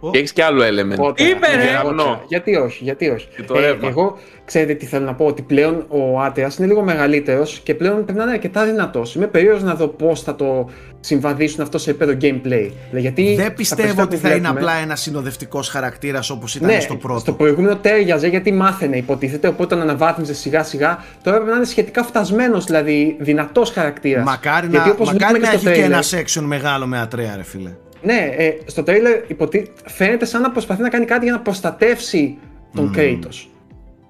Ω, 0.00 0.10
Και 0.10 0.18
έχεις 0.18 0.32
και 0.32 0.42
άλλο 0.44 0.62
element. 0.62 0.96
Πότε, 0.96 1.22
Είπε, 1.22 1.46
ρε! 1.46 1.62
για- 1.62 1.64
Κεραυνό. 1.66 2.22
Γιατί 2.28 2.56
όχι, 2.56 2.84
γιατί 2.84 3.08
όχι. 3.08 3.28
Και 3.36 3.42
το 3.42 3.60
ρεύμα. 3.60 3.88
εγώ 3.88 4.18
ξέρετε 4.44 4.74
τι 4.74 4.86
θέλω 4.86 5.04
να 5.04 5.14
πω, 5.14 5.24
ότι 5.26 5.42
πλέον 5.42 5.84
ο 5.88 6.20
Άτεας 6.20 6.56
είναι 6.56 6.66
λίγο 6.66 6.82
μεγαλύτερος 6.82 7.60
και 7.62 7.74
πλέον 7.74 7.94
πρέπει 8.04 8.18
να 8.18 8.22
είναι 8.24 8.32
αρκετά 8.32 8.64
δυνατός. 8.64 9.14
Είμαι 9.14 9.26
περίεργος 9.26 9.62
να 9.62 9.74
δω 9.74 9.86
πώς 9.88 10.22
θα 10.22 10.34
το 10.36 10.70
συμβαδίσουν 11.00 11.60
αυτό 11.60 11.78
σε 11.78 11.90
επίπεδο 11.90 12.12
gameplay. 12.20 12.70
Γιατί 12.92 13.34
Δεν 13.34 13.46
τα 13.46 13.52
πιστεύω 13.52 13.80
περισσότερα 13.82 14.02
ότι 14.02 14.16
που 14.16 14.22
θα 14.22 14.28
είναι 14.28 14.38
βλέπουμε- 14.38 14.60
απλά 14.60 14.74
ένα 14.82 14.96
συνοδευτικός 14.96 15.68
χαρακτήρας 15.68 16.30
όπως 16.30 16.54
ήταν 16.54 16.68
ναι, 16.68 16.80
στο 16.80 16.96
πρώτο. 16.96 17.18
στο 17.18 17.32
προηγούμενο 17.32 17.76
τέριαζε 17.76 18.26
γιατί 18.28 18.52
μάθαινε 18.52 18.96
υποτίθεται, 18.96 19.48
οπότε 19.48 19.74
τον 19.74 19.82
αναβάθμιζε 19.84 20.34
σιγά 20.34 20.62
σιγά. 20.62 21.04
Τώρα 21.22 21.36
πρέπει 21.36 21.50
να 21.50 21.56
είναι 21.56 21.66
σχετικά 21.66 22.02
φτασμένος, 22.02 22.64
δηλαδή 22.64 23.16
δυνατός 23.20 23.70
χαρακτήρας. 23.70 24.24
Μακάρι 24.24 24.66
Γιατί 24.70 24.88
να, 24.88 24.94
όπως 24.94 25.12
μακάρι 25.12 25.32
βλέπουμε 25.32 25.38
να 25.38 25.48
και 25.50 25.54
έχει 25.56 25.64
στο 25.64 25.70
και 25.74 25.80
trailer- 25.80 26.18
ένα 26.24 26.42
section 26.42 26.46
μεγάλο 26.46 26.86
με 26.86 26.98
ατρέα, 26.98 27.36
ρε 27.36 27.42
φίλε. 27.44 27.70
Ναι, 28.02 28.28
ε, 28.36 28.58
στο 28.66 28.82
τρέιλερ 28.82 29.30
υποτι... 29.30 29.72
φαίνεται 29.84 30.24
σαν 30.24 30.40
να 30.42 30.50
προσπαθεί 30.50 30.82
να 30.82 30.88
κάνει 30.88 31.04
κάτι 31.04 31.24
για 31.24 31.32
να 31.32 31.40
προστατεύσει 31.40 32.38
τον 32.74 32.92
Kratos. 32.96 33.46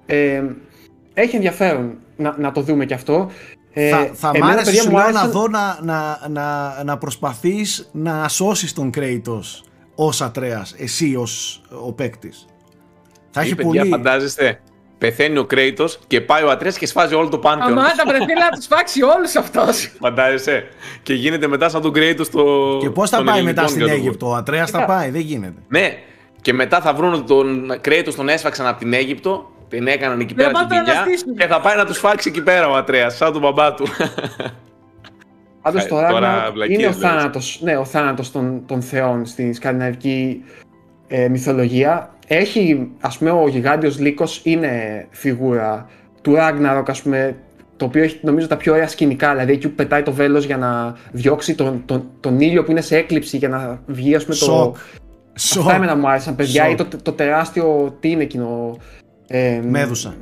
Ε, 0.05 0.43
έχει 1.13 1.35
ενδιαφέρον 1.35 1.97
να, 2.15 2.35
να 2.37 2.51
το 2.51 2.61
δούμε 2.61 2.85
και 2.85 2.93
αυτό. 2.93 3.31
Ε, 3.73 3.89
θα 3.89 4.09
θα 4.13 4.29
μ' 4.29 4.35
εμένα, 4.35 4.51
άρεσε 4.51 4.65
παιδιά, 4.65 4.81
σου 4.81 4.89
μου 4.89 4.95
λέω 4.95 5.05
άρεσαν- 5.05 5.25
να 5.25 5.39
δω 5.39 5.47
να, 5.47 5.79
να, 5.81 6.27
να, 6.29 6.83
να 6.83 6.97
προσπαθείς 6.97 7.89
να 7.93 8.27
σώσεις 8.27 8.73
τον 8.73 8.89
Kratos 8.95 9.63
ως 9.95 10.21
ατρέας, 10.21 10.75
εσύ 10.77 11.15
ως 11.15 11.61
ο 11.85 11.93
παίκτης. 11.93 12.45
Θα 13.31 13.41
έχει 13.41 13.51
Ή, 13.51 13.55
παιδιά, 13.55 13.81
πολύ... 13.81 13.89
φαντάζεστε, 13.89 14.61
πεθαίνει 14.99 15.37
ο 15.37 15.45
Κρέιτο 15.45 15.85
και 16.07 16.21
πάει 16.21 16.43
ο 16.43 16.49
Ατρέας 16.49 16.77
και 16.77 16.85
σφάζει 16.85 17.13
όλο 17.15 17.27
το 17.29 17.37
πάνθεον. 17.37 17.71
Αμάτα, 17.77 18.03
πρέπει 18.07 18.33
να 18.39 18.49
τους 18.49 18.65
φάξει 18.65 19.01
όλους 19.03 19.35
αυτός. 19.35 19.91
Φαντάζεσαι. 20.01 20.67
Και 21.03 21.13
γίνεται 21.13 21.47
μετά 21.47 21.69
σαν 21.69 21.81
τον 21.81 21.93
Κρέιτο 21.93 22.23
στο. 22.23 22.77
Και 22.81 22.89
πώς 22.89 23.09
θα 23.09 23.17
των 23.17 23.25
πάει 23.25 23.35
ελληνικών 23.37 23.63
μετά 23.63 23.73
στην 23.73 23.85
God 23.85 23.89
of 23.89 23.91
War. 23.91 23.97
Αίγυπτο, 23.97 24.29
ο 24.29 24.33
Ατρέας 24.35 24.69
θα 24.69 24.85
πάει, 24.85 25.09
δεν 25.09 25.21
γίνεται. 25.21 25.61
Ναι, 25.67 25.97
και 26.41 26.53
μετά 26.53 26.81
θα 26.81 26.93
βρουν 26.93 27.25
τον 27.25 27.71
Κρέιτο, 27.81 28.15
τον 28.15 28.29
έσφαξαν 28.29 28.67
από 28.67 28.79
την 28.79 28.93
Αίγυπτο. 28.93 29.51
Την 29.69 29.87
έκαναν 29.87 30.19
εκεί 30.19 30.33
πέρα 30.33 30.49
Δεν 30.49 30.57
την 30.57 30.67
πάτε 30.67 30.75
να 30.79 30.83
κοιλιά 30.83 31.01
αναστήσουν. 31.01 31.35
και 31.35 31.47
θα 31.47 31.59
πάει 31.61 31.75
να 31.75 31.85
τους 31.85 31.97
φάξει 31.97 32.29
εκεί 32.29 32.41
πέρα 32.43 32.69
ο 32.69 32.75
Ατρέας, 32.75 33.15
σαν 33.15 33.31
τον 33.31 33.41
μπαμπά 33.41 33.73
του. 33.73 33.87
Πάντως 35.61 35.83
Ε, 35.83 35.87
το 35.87 35.95
τώρα 35.95 36.47
Ragnarok 36.47 36.53
βλακίες 36.53 36.77
είναι 36.77 36.87
ο 36.87 36.89
λες. 36.89 36.97
θάνατος, 36.99 37.59
ναι, 37.63 37.77
ο 37.77 37.85
θάνατος 37.85 38.31
των, 38.31 38.63
των 38.65 38.81
θεών 38.81 39.25
στη 39.25 39.53
σκανδιναβική 39.53 40.43
ε, 41.09 41.27
μυθολογία. 41.29 42.13
Έχει, 42.27 42.91
ας 43.01 43.17
πούμε, 43.17 43.31
ο 43.31 43.47
γιγάντιος 43.47 43.99
λύκος 43.99 44.41
είναι 44.43 45.05
φιγούρα 45.09 45.89
του 46.21 46.35
Ragnarok, 46.37 46.83
ας 46.87 47.01
πούμε, 47.01 47.35
το 47.77 47.85
οποίο 47.85 48.03
έχει 48.03 48.19
νομίζω 48.21 48.47
τα 48.47 48.57
πιο 48.57 48.73
ωραία 48.73 48.87
σκηνικά, 48.87 49.31
δηλαδή 49.31 49.51
εκεί 49.51 49.67
που 49.67 49.75
πετάει 49.75 50.01
το 50.03 50.11
βέλος 50.11 50.45
για 50.45 50.57
να 50.57 50.95
διώξει 51.11 51.55
τον, 51.55 51.81
τον, 51.85 52.03
τον 52.19 52.39
ήλιο 52.39 52.63
που 52.63 52.71
είναι 52.71 52.81
σε 52.81 52.97
έκλειψη 52.97 53.37
για 53.37 53.49
να 53.49 53.81
βγει, 53.85 54.15
ας 54.15 54.23
πούμε, 54.23 54.35
Σοκ. 54.35 54.75
το... 54.75 54.79
Σοκ. 55.35 55.61
Αυτά 55.61 55.75
εμένα 55.75 55.95
μου 55.95 56.09
άρεσαν, 56.09 56.35
παιδιά, 56.35 56.63
Σοκ. 56.63 56.71
ή 56.71 56.75
το, 56.75 56.97
το 57.01 57.11
τεράστιο, 57.11 57.97
τι 57.99 58.09
είναι 58.09 58.23
εκείνο... 58.23 58.77
Ε, 59.27 59.61
Μέδουσα. 59.63 60.15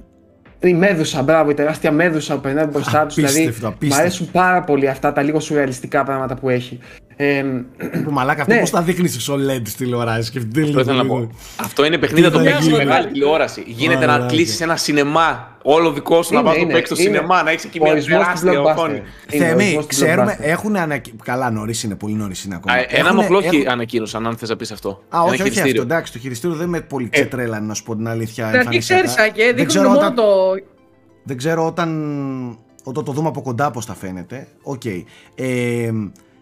η 0.60 0.74
μέδουσα, 0.74 1.22
μπράβο, 1.22 1.50
η 1.50 1.54
τεράστια 1.54 1.92
μέδουσα 1.92 2.36
που 2.36 2.42
περνάει 2.42 2.66
μπροστά 2.66 3.06
τους. 3.06 3.16
Δηλαδή, 3.16 3.34
Απίστευτο, 3.42 3.68
μου 3.68 3.74
απίστευτο. 3.74 4.04
αρέσουν 4.04 4.32
πάρα 4.32 4.64
πολύ 4.64 4.90
αυτά 4.90 5.14
τα 5.14 5.22
λίγο 5.22 5.40
σουρεαλιστικά 5.40 6.04
πράγματα 6.04 6.36
που 6.36 6.50
έχει. 6.50 6.80
Ε, 7.20 7.44
Που 8.04 8.12
μαλάκα 8.12 8.42
αυτό 8.42 8.54
Ναι. 8.54 8.60
πώς 8.60 8.70
θα 8.70 8.82
δείχνεις 8.82 9.24
σε 9.24 9.32
OLED 9.32 9.62
στη 9.64 9.78
τηλεοράση. 9.84 10.28
σκεφτείτε 10.28 10.62
Αυτό 10.62 10.80
ήθελα 10.80 10.96
να 10.98 11.04
λίγο. 11.04 11.16
πω. 11.18 11.30
Αυτό 11.56 11.86
είναι 11.86 11.98
παιχνίδι 11.98 12.26
να 12.26 12.32
το 12.32 12.38
θα 12.38 12.44
παίξει 12.44 12.62
σε 12.64 12.70
γίνει. 12.70 12.86
μεγάλη 12.86 13.08
τηλεόραση. 13.08 13.64
Γίνεται 13.68 14.06
να 14.06 14.12
Μαλάκα. 14.12 14.26
κλείσεις 14.32 14.62
ένα 14.62 14.76
σινεμά. 14.76 15.56
Όλο 15.64 15.92
δικό 15.92 16.24
σου 16.24 16.34
να 16.34 16.40
Είναι, 16.40 16.50
πα 16.50 16.56
το 16.56 16.62
είναι, 16.62 16.74
παίξει 16.74 16.94
στο 16.94 17.04
είναι. 17.04 17.16
σινεμά, 17.16 17.44
να 17.44 17.50
έχεις 17.52 17.64
εκεί 17.64 17.80
μια 17.82 17.92
ορισμός 17.92 18.18
του 18.20 18.24
τεράστια 18.24 18.52
blockbuster. 18.62 18.66
οθόνη. 18.76 19.02
Είναι 19.32 19.44
ο 19.46 19.48
Θέμη, 19.48 19.62
ορισμός 19.64 19.82
του 19.84 19.88
ξέρουμε, 19.88 20.38
blockbuster. 20.40 20.48
έχουν 20.48 20.76
ανακοι... 20.76 21.14
Καλά, 21.24 21.50
νωρίς 21.52 21.84
είναι, 21.84 21.96
πολύ 21.96 22.14
νωρίς 22.14 22.44
είναι 22.44 22.56
ακόμα. 22.56 22.74
Α, 22.76 22.78
Ένα 22.78 22.88
Έχουνε- 22.92 23.14
μοχλό 23.14 23.38
έχει 23.38 23.56
έχουν- 23.56 23.70
ανακοίνωσαν, 23.70 24.28
αν 24.28 24.38
θες 24.38 24.50
να 24.50 24.56
πεις 24.56 24.72
αυτό. 24.72 24.90
Α, 24.90 24.94
Ένα 25.12 25.22
όχι, 25.22 25.32
όχι 25.32 25.42
αυτό. 25.42 25.54
χειριστήριο. 25.54 25.82
Εντάξει, 25.82 26.12
το 26.14 26.20
χειριστήριο 26.20 26.56
δεν 26.56 26.70
με 26.70 26.82
πολύ 26.82 27.10
ξετρέλανε, 27.10 27.66
να 27.66 27.74
σου 27.74 27.84
πω 27.84 27.96
την 27.96 28.08
αλήθεια. 28.08 28.46
Στην 28.46 28.46
αρχή 28.46 28.60
εμφανισιακά. 28.60 29.04
ξέρει, 29.08 29.28
Σάκη, 29.28 29.54
Δεν 29.56 29.66
ξέρω 29.66 29.84
δείχνουν 29.84 29.86
μόνο 29.86 29.98
όταν- 30.00 30.16
το. 30.16 30.24
Δεν 31.24 31.38
ξέρω 31.38 31.66
όταν, 31.66 31.90
όταν 32.84 33.04
το 33.04 33.12
δούμε 33.12 33.28
από 33.28 33.42
κοντά 33.42 33.72
πώς 33.72 33.86
θα 33.86 33.94
φαίνεται. 33.96 34.48
Οκ. 34.64 34.86
Ε, 35.36 35.90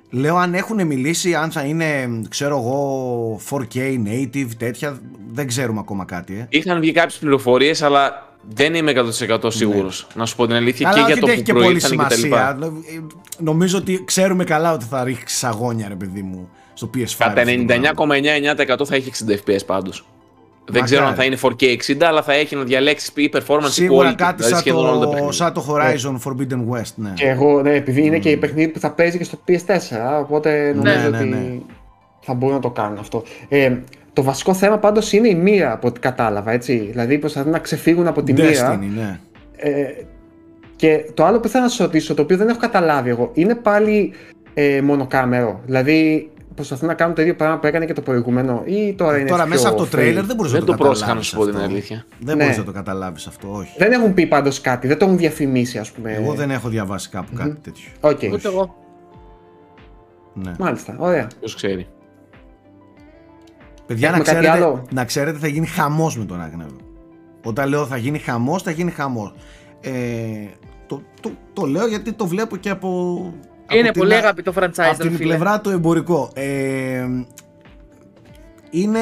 λέω 0.10 0.36
αν 0.38 0.54
έχουν 0.54 0.86
μιλήσει, 0.88 1.36
αν 1.36 1.52
θα 1.52 1.62
είναι, 1.64 2.22
ξέρω 2.30 2.58
εγώ, 2.58 3.40
4K 3.50 3.78
native, 4.06 4.48
τέτοια. 4.58 5.00
Δεν 5.32 5.48
ξέρουμε 5.48 5.80
ακόμα 5.80 6.06
κάτι. 6.06 6.34
Ε. 6.40 6.46
Είχαν 6.50 6.80
βγει 6.80 6.92
κάποιες 6.92 7.18
πληροφορίες, 7.18 7.82
αλλά 7.82 8.30
δεν 8.50 8.74
είμαι 8.74 8.92
100% 8.96 9.40
σίγουρος. 9.48 10.08
Να 10.16 10.26
σου 10.26 10.36
πω 10.36 10.46
την 10.46 10.56
αλήθεια 10.56 10.88
Αλλά 10.90 10.98
και 10.98 11.04
όχι 11.04 11.12
για 11.12 11.22
το 11.22 11.26
ότι 11.26 11.32
έχει 11.34 11.42
που 11.42 11.46
και 11.46 11.54
πολύ 11.54 11.66
προήλθαν 11.66 11.92
και 11.92 11.98
τα 11.98 12.10
σημασία. 12.16 12.54
λοιπά. 12.54 12.66
Ε, 12.66 13.00
Νομίζω 13.38 13.78
ότι 13.78 14.04
ξέρουμε 14.06 14.44
καλά 14.44 14.74
ότι 14.74 14.86
θα 14.86 15.04
ρίξει 15.04 15.46
αγώνια, 15.46 15.88
ρε 15.88 15.96
παιδί 15.96 16.22
μου, 16.22 16.50
στο 16.74 16.90
PS5. 16.94 17.04
Κατά 17.18 17.42
αυτό 17.42 17.56
το 17.56 17.64
πράγμα. 17.66 18.82
99,99% 18.82 18.86
θα 18.86 18.96
έχει 18.96 19.12
60 19.28 19.32
FPS 19.32 19.66
πάντως. 19.66 20.06
Δεν 20.68 20.74
Μακάρι. 20.74 20.92
ξέρω 20.92 21.06
αν 21.06 21.16
θα 21.16 21.24
είναι 21.24 21.38
4K 21.42 21.64
60, 21.92 22.04
αλλά 22.04 22.22
θα 22.24 22.34
έχει 22.34 22.56
να 22.56 22.64
διαλέξει 22.64 23.12
ή 23.16 23.30
performance 23.34 23.64
ή 23.68 23.70
Σίγουρα 23.70 24.12
quality. 24.12 24.16
κάτι 24.16 24.36
δηλαδή 24.36 24.52
σαν 24.52 24.60
σχεδόν 24.60 24.86
όλα 24.86 25.00
τα 25.00 25.06
το, 25.06 25.10
παιχνίδια. 25.10 25.32
σαν 25.32 25.54
το 25.54 25.66
Horizon 25.70 26.30
Forbidden 26.30 26.76
West, 26.76 26.92
ναι. 26.96 27.10
Και 27.14 27.28
εγώ, 27.28 27.62
ναι, 27.62 27.74
επειδή 27.76 28.06
είναι 28.06 28.20
και 28.20 28.30
η 28.30 28.38
παιχνίδι 28.38 28.68
που 28.72 28.80
θα 28.80 28.92
παίζει 28.92 29.18
και 29.18 29.24
στο 29.24 29.38
PS4, 29.48 30.22
οπότε 30.22 30.74
νομίζω 30.76 30.96
Ναι, 31.00 31.08
ναι, 31.10 31.18
ότι 31.18 31.28
ναι. 31.28 31.46
θα 32.22 32.34
μπορούν 32.34 32.56
να 32.56 32.62
το 32.62 32.70
κάνουν 32.70 32.98
αυτό. 32.98 33.24
Ε, 33.50 33.72
το 34.14 34.24
βασικό 34.24 34.54
θέμα 34.54 34.78
πάντως 34.78 35.12
είναι 35.14 35.28
η 35.28 35.36
μοίρα 35.36 35.72
από 35.72 35.88
ό,τι 35.88 36.00
κατάλαβα, 36.00 36.52
έτσι. 36.52 36.78
Δηλαδή 36.92 37.18
προσπαθούν 37.18 37.52
να 37.52 37.60
ξεφύγουν 37.60 38.08
από 38.08 38.24
τη 38.24 38.34
μοίρα. 38.34 38.76
Destiny, 38.76 38.88
ναι. 38.96 39.20
Ε, 39.56 39.86
και 40.76 41.06
το 41.14 41.26
άλλο 41.26 41.40
που 41.40 41.48
ήθελα 41.48 41.64
να 41.64 41.70
σα 41.70 41.84
ρωτήσω, 41.84 42.14
το 42.14 42.22
οποίο 42.22 42.38
δεν 42.38 42.50
έχω 42.50 42.60
καταλάβει 42.60 43.10
εγώ, 43.10 43.32
είναι 43.34 43.56
πάλι 43.56 44.14
ε, 44.54 44.82
μονοκάμερο. 44.82 45.62
Δηλαδή 45.66 46.30
προσπαθούν 46.56 46.88
να 46.88 46.94
κάνουν 46.94 47.16
το 47.16 47.22
ίδιο 47.22 47.36
πράγμα 47.36 47.60
που 47.60 47.68
έκανε 47.68 47.86
και 47.86 47.94
το 47.94 48.02
προηγούμενο 48.02 48.62
ή 48.66 48.94
τώρα 48.94 49.18
είναι 49.20 49.30
Τώρα 49.30 49.44
πιο 49.44 49.50
μέσα 49.54 49.68
από 49.70 49.78
το 49.78 49.84
free? 49.84 49.90
τρέιλερ 49.90 50.26
δεν 50.26 50.36
μπορείς 50.36 50.52
Δεν 50.52 50.62
να 50.62 50.66
το, 50.66 50.72
το 50.72 50.84
πρόσεχα 50.84 51.14
να 51.14 51.20
καταλάβεις 51.22 51.28
σου 51.28 51.36
πω 51.38 51.46
την 51.46 51.56
αυτό. 51.56 51.68
αλήθεια. 51.70 52.06
Δεν 52.20 52.38
Ναι. 52.38 52.44
μπορείς 52.44 52.58
να 52.58 52.64
το 52.64 52.72
καταλάβεις 52.72 53.28
αυτό, 53.28 53.52
όχι. 53.52 53.76
Δεν 53.78 53.92
έχουν 53.92 54.14
πει 54.14 54.26
πάντως 54.28 54.62
κάτι, 54.62 54.88
δεν 54.88 54.98
το 54.98 55.06
έχουν 55.06 55.18
διαφημίσει, 55.18 55.78
ας 55.78 55.92
πούμε. 55.92 56.14
Εγώ 56.14 56.34
δεν 56.34 56.52
έχω 56.52 56.70
διαβάσει 56.70 57.10
κάπου 57.10 57.34
κάτι 57.36 57.56
τέτοιο. 57.62 57.90
Οκ. 58.00 58.20
Ούτε 58.34 58.48
εγώ. 58.48 58.76
Ναι. 60.34 60.52
Μάλιστα, 60.60 60.96
ωραία. 61.00 61.28
Ποιος 61.40 61.56
ξέρει. 61.56 61.88
Παιδιά, 63.86 64.10
να 64.10 64.16
Έχουμε 64.18 64.32
κάτι 64.32 64.40
ξέρετε, 64.46 64.64
άλλο; 64.66 64.86
να 64.92 65.06
ξέρετε 65.06 65.38
θα 65.38 65.48
γίνει 65.48 65.66
χαμός 65.66 66.18
με 66.18 66.26
τον 66.26 66.42
Άγνευο. 66.42 66.76
Όταν 67.44 67.70
λέω 67.70 67.86
θα 67.86 67.98
γίνει 67.98 68.20
χαμός, 68.20 68.64
θα 68.64 68.72
γίνει 68.72 68.92
χαμός. 68.92 69.34
Ε, 69.82 69.92
το, 70.88 71.02
το, 71.22 71.32
το 71.54 71.66
λέω 71.66 71.88
γιατί 71.88 72.14
το 72.14 72.26
βλέπω 72.28 72.58
και 72.58 72.70
από... 72.70 72.90
Είναι 73.72 73.82
από 73.82 73.92
την 73.92 74.02
πολύ 74.02 74.14
α- 74.14 74.18
αγαπητό 74.18 74.54
franchise, 74.56 74.64
Από 74.78 74.98
ρε 75.04 75.08
την 75.08 75.12
φίλε. 75.18 75.28
πλευρά 75.28 75.62
του 75.62 75.70
εμπορικό. 75.70 76.30
Ε, 76.34 77.06
είναι 78.70 79.00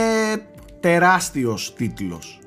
τεράστιος 0.79 1.73
τίτλος. 1.73 2.39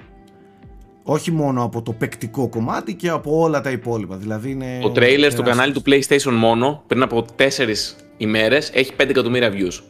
Όχι 1.02 1.30
μόνο 1.30 1.62
από 1.62 1.82
το 1.82 1.92
παικτικό 1.92 2.48
κομμάτι 2.48 2.94
και 2.94 3.08
από 3.08 3.38
όλα 3.40 3.60
τα 3.60 3.70
υπόλοιπα. 3.70 4.16
Δηλαδή 4.16 4.50
είναι 4.50 4.78
Το 4.82 4.90
τρέιλερ 4.90 5.30
στο 5.32 5.42
τεράστιος. 5.42 5.56
κανάλι 5.56 5.72
του 5.72 5.82
PlayStation 6.30 6.38
μόνο 6.38 6.82
πριν 6.86 7.02
από 7.02 7.24
4 7.36 7.96
ημέρες 8.16 8.70
έχει 8.74 8.92
5 8.96 9.08
εκατομμύρια 9.08 9.50
views. 9.52 9.80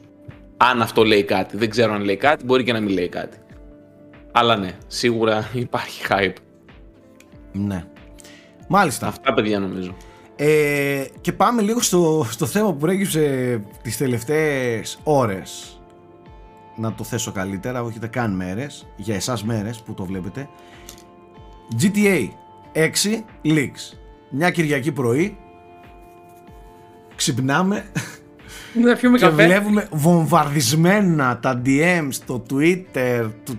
Αν 0.57 0.83
αυτό 0.83 1.05
λέει 1.05 1.25
κάτι. 1.25 1.57
Δεν 1.57 1.71
ξέρω 1.71 1.93
αν 1.93 2.03
λέει 2.05 2.17
κάτι, 2.17 2.45
μπορεί 2.45 2.65
και 2.65 2.73
να 2.73 2.81
μην 2.81 2.93
λέει 2.95 3.09
κάτι. 3.09 3.37
Αλλά 4.33 4.57
ναι, 4.57 4.71
σίγουρα 4.87 5.49
υπάρχει 5.55 6.03
hype. 6.09 6.35
Ναι. 7.53 7.85
Μάλιστα. 8.69 9.07
Αυτά 9.07 9.35
παιδιά 9.35 9.59
νομίζω. 9.59 9.97
Ε, 10.37 11.05
και 11.21 11.33
πάμε 11.33 11.63
λίγο 11.63 11.81
στο, 11.81 12.27
στο 12.31 12.47
θέμα 12.47 12.71
που 12.73 12.77
προέκυψε 12.77 13.61
τις 13.83 13.97
τελευταίες 13.97 14.99
ώρες. 15.03 15.81
Να 16.77 16.93
το 16.93 17.05
θέσω 17.05 17.33
καλύτερα, 17.33 17.83
όχι 17.83 17.95
ούτε 17.97 18.07
καν 18.07 18.31
μέρες 18.37 18.87
για 18.97 19.15
εσάς 19.15 19.45
μέρες 19.45 19.81
που 19.81 19.95
το 19.95 20.05
βλέπετε. 20.05 20.49
GTA 21.81 22.29
6 22.73 22.89
Leaks. 23.45 23.97
Μια 24.31 24.51
Κυριακή 24.51 24.93
πρωί 24.93 25.37
ξυπνάμε 27.17 27.85
Να 28.83 28.97
πιούμε 28.97 29.17
και 29.19 29.25
καφέ. 29.27 29.45
βλέπουμε 29.47 29.89
βομβαρδισμένα 29.93 31.39
τα 31.39 31.63
DM 31.65 32.07
στο 32.09 32.43
Twitter 32.51 33.31
του- 33.45 33.59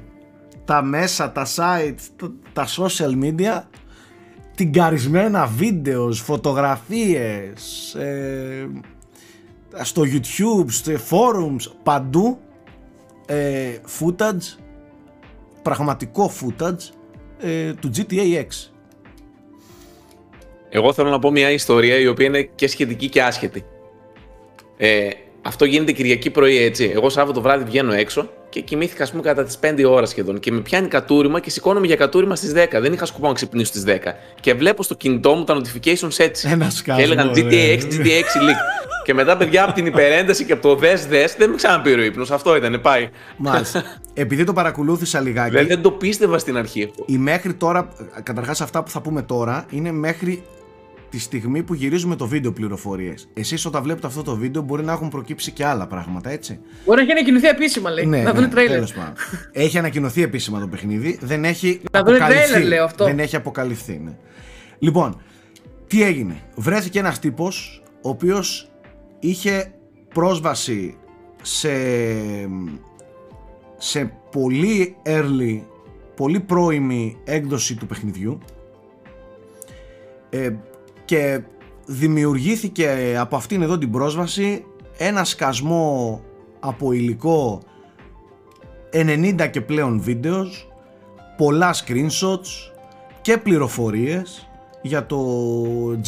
τα 0.66 0.82
μέσα, 0.82 1.32
τα 1.32 1.46
sites 1.56 2.00
τα, 2.16 2.32
τα 2.54 2.66
social 2.68 3.24
media 3.24 3.62
την 4.58 4.74
καρισμένα 4.74 5.46
βίντεος, 5.46 6.20
φωτογραφίες 6.20 7.94
ε, 7.96 8.68
στο 9.82 10.02
YouTube, 10.02 10.66
στο 10.68 10.92
forums 10.92 11.72
παντού 11.84 12.40
ε, 13.26 13.76
footage 14.00 14.58
πραγματικό 15.62 16.32
footage 16.42 16.90
ε, 17.40 17.74
του 17.74 17.92
GTA 17.96 18.36
6 18.36 18.44
Εγώ 20.70 20.94
θέλω 20.94 21.10
να 21.10 21.20
πω 21.20 21.32
μια 21.32 21.52
ιστορία 21.52 21.98
η 22.00 22.08
οποία 22.08 22.26
είναι 22.26 22.42
και 22.42 22.68
σχετική 22.68 23.10
και 23.10 23.24
άσχετη. 23.24 23.66
Ε, 24.78 25.10
αυτό 25.42 25.66
γίνεται 25.66 25.92
Κυριακή 25.92 26.30
πρωί 26.30 26.58
έτσι. 26.58 26.92
Εγώ 26.96 27.10
Σάββατο 27.10 27.42
βράδυ 27.42 27.64
βγαίνω 27.64 27.94
έξω 27.94 28.30
και 28.50 28.62
κοιμήθηκα, 28.62 29.04
ας 29.04 29.12
πούμε, 29.12 29.22
κατά 29.22 29.44
τις 29.44 29.58
5 29.58 29.84
ώρα 29.90 30.06
σχεδόν. 30.06 30.40
Και 30.40 30.52
με 30.52 30.60
πιάνει 30.60 30.88
κατούριμα 30.88 31.40
και 31.40 31.50
σηκώνομαι 31.50 31.86
για 31.86 31.96
κατούριμα 31.96 32.36
στις 32.36 32.52
10. 32.52 32.80
Δεν 32.82 32.94
είχα 32.94 33.06
σκοπό 33.06 33.28
να 33.28 33.34
ξυπνήσω 33.34 33.66
στις 33.66 33.84
10. 33.84 34.14
Και 34.40 34.54
βλέπω 34.54 34.84
στο 34.84 34.96
κινητό 34.96 35.34
μου 35.34 35.44
τα 35.44 35.58
notifications 35.62 36.18
έτσι. 36.18 36.50
Ένα 36.52 36.66
και 36.66 36.72
σκάσιμο, 36.72 36.98
έλεγαν 37.00 37.32
ρε. 37.34 37.42
GTA 37.42 37.84
6, 37.84 37.86
GTA 37.86 38.08
6 38.08 38.42
leak. 38.42 38.60
και 39.04 39.14
μετά, 39.14 39.38
παιδιά, 39.38 39.64
από 39.64 39.74
την 39.74 39.86
υπερένταση 39.86 40.46
και 40.46 40.54
από 40.54 40.62
το 40.62 40.76
δες 40.76 41.06
δες, 41.06 41.36
δεν 41.38 41.50
με 41.50 41.56
ξαναπήρε 41.56 42.02
ο 42.02 42.04
ύπνος. 42.04 42.32
Αυτό 42.32 42.56
ήταν, 42.56 42.82
πάει. 42.82 43.10
Μάλιστα. 43.38 43.84
Επειδή 44.14 44.44
το 44.44 44.54
παρακολούθησα 44.54 45.20
λιγάκι 45.20 45.52
Δεν, 45.52 45.68
δεν 45.68 45.82
το 45.82 45.92
πίστευα 45.92 46.38
στην 46.38 46.58
αρχή 46.58 46.84
αυτό. 46.84 47.04
η 47.08 47.18
μέχρι 47.18 47.54
τώρα, 47.54 47.90
καταρχάς 48.24 48.62
αυτά 48.62 48.84
που 48.84 48.90
θα 48.90 49.02
πούμε 49.02 49.22
τώρα 49.22 49.66
είναι 49.70 49.92
μέχρι 49.92 50.44
τη 51.10 51.20
στιγμή 51.20 51.64
που 51.64 51.74
γυρίζουμε 51.74 52.16
το 52.16 52.28
βίντεο 52.28 52.52
πληροφορίες. 52.52 53.30
Εσείς 53.34 53.66
όταν 53.66 53.84
βλέπετε 53.84 54.08
αυτό 54.08 54.24
το 54.24 54.36
βίντεο 54.36 54.62
μπορεί 54.62 54.84
να 54.84 54.92
έχουν 54.92 55.10
προκύψει 55.10 55.52
και 55.52 55.66
άλλα 55.66 55.88
πράγματα, 55.88 56.30
έτσι. 56.30 56.60
Μπορεί 56.86 56.98
να 56.98 57.04
έχει 57.04 57.12
ανακοινωθεί 57.12 57.48
επίσημα, 57.48 57.90
λέει. 57.90 58.06
να 58.06 58.34
δουν 58.34 58.50
τρέιλερ. 58.50 58.70
Ναι, 58.70 58.76
τέλος 58.76 58.94
πάντων. 58.94 59.14
έχει 59.52 59.78
ανακοινωθεί 59.78 60.22
επίσημα 60.22 60.60
το 60.60 60.68
παιχνίδι, 60.68 61.18
δεν 61.22 61.46
έχει 61.46 61.82
Να 61.92 62.04
δούνε 62.04 62.18
αποκαλυφθεί. 62.18 62.50
τρέιλερ, 62.52 62.70
λέω, 62.70 62.84
αυτό. 62.84 63.06
Δεν 63.06 63.20
έχει 63.20 63.36
αποκαλυφθεί, 63.36 64.02
ναι. 64.04 64.18
Λοιπόν, 64.80 65.22
τι 65.88 66.04
έγινε; 66.04 66.42
Βρέθηκε 66.56 67.00
ένας 67.00 67.20
τύπος 67.20 67.84
ο 68.02 68.10
οποίος 68.10 68.72
είχε 69.20 69.72
πρόσβαση 70.14 70.98
σε, 71.42 71.70
σε 73.78 74.12
πολύ 74.32 74.96
early, 75.06 75.62
πολύ 76.16 76.40
πρώιμη 76.40 77.18
έκδοση 77.24 77.76
του 77.76 77.86
παιχνιδιού 77.86 78.40
ε, 80.30 80.50
και 81.08 81.42
δημιουργήθηκε 81.86 83.16
από 83.20 83.36
αυτήν 83.36 83.62
εδώ 83.62 83.78
την 83.78 83.92
πρόσβαση 83.92 84.66
ένα 84.98 85.24
σκασμό 85.24 86.22
από 86.60 86.92
υλικό 86.92 87.62
90 88.94 89.50
και 89.52 89.62
πλέον 89.62 90.02
βίντεος, 90.02 90.68
πολλά 91.38 91.74
screenshots 91.74 92.72
και 93.22 93.38
πληροφορίες 93.38 94.50
για 94.82 95.06
το 95.06 95.20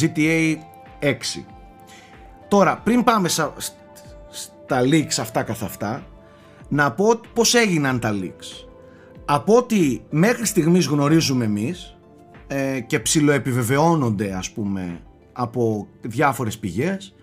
GTA 0.00 0.56
6. 1.00 1.12
Τώρα, 2.48 2.80
πριν 2.84 3.04
πάμε 3.04 3.28
στα, 3.28 3.54
στα 4.30 4.80
leaks 4.82 5.18
αυτά 5.20 5.42
καθ' 5.42 5.62
αυτά, 5.62 6.06
να 6.68 6.92
πω 6.92 7.20
πώς 7.34 7.54
έγιναν 7.54 8.00
τα 8.00 8.14
leaks. 8.22 8.66
Από 9.24 9.56
ό,τι 9.56 10.00
μέχρι 10.10 10.46
στιγμής 10.46 10.86
γνωρίζουμε 10.86 11.44
εμείς 11.44 11.98
ε, 12.52 12.80
και 12.80 13.00
ψιλοεπιβεβαιώνονται 13.00 14.32
ας 14.32 14.50
πούμε 14.50 15.00
από 15.32 15.86
διάφορες 16.00 16.58
πηγές, 16.58 17.14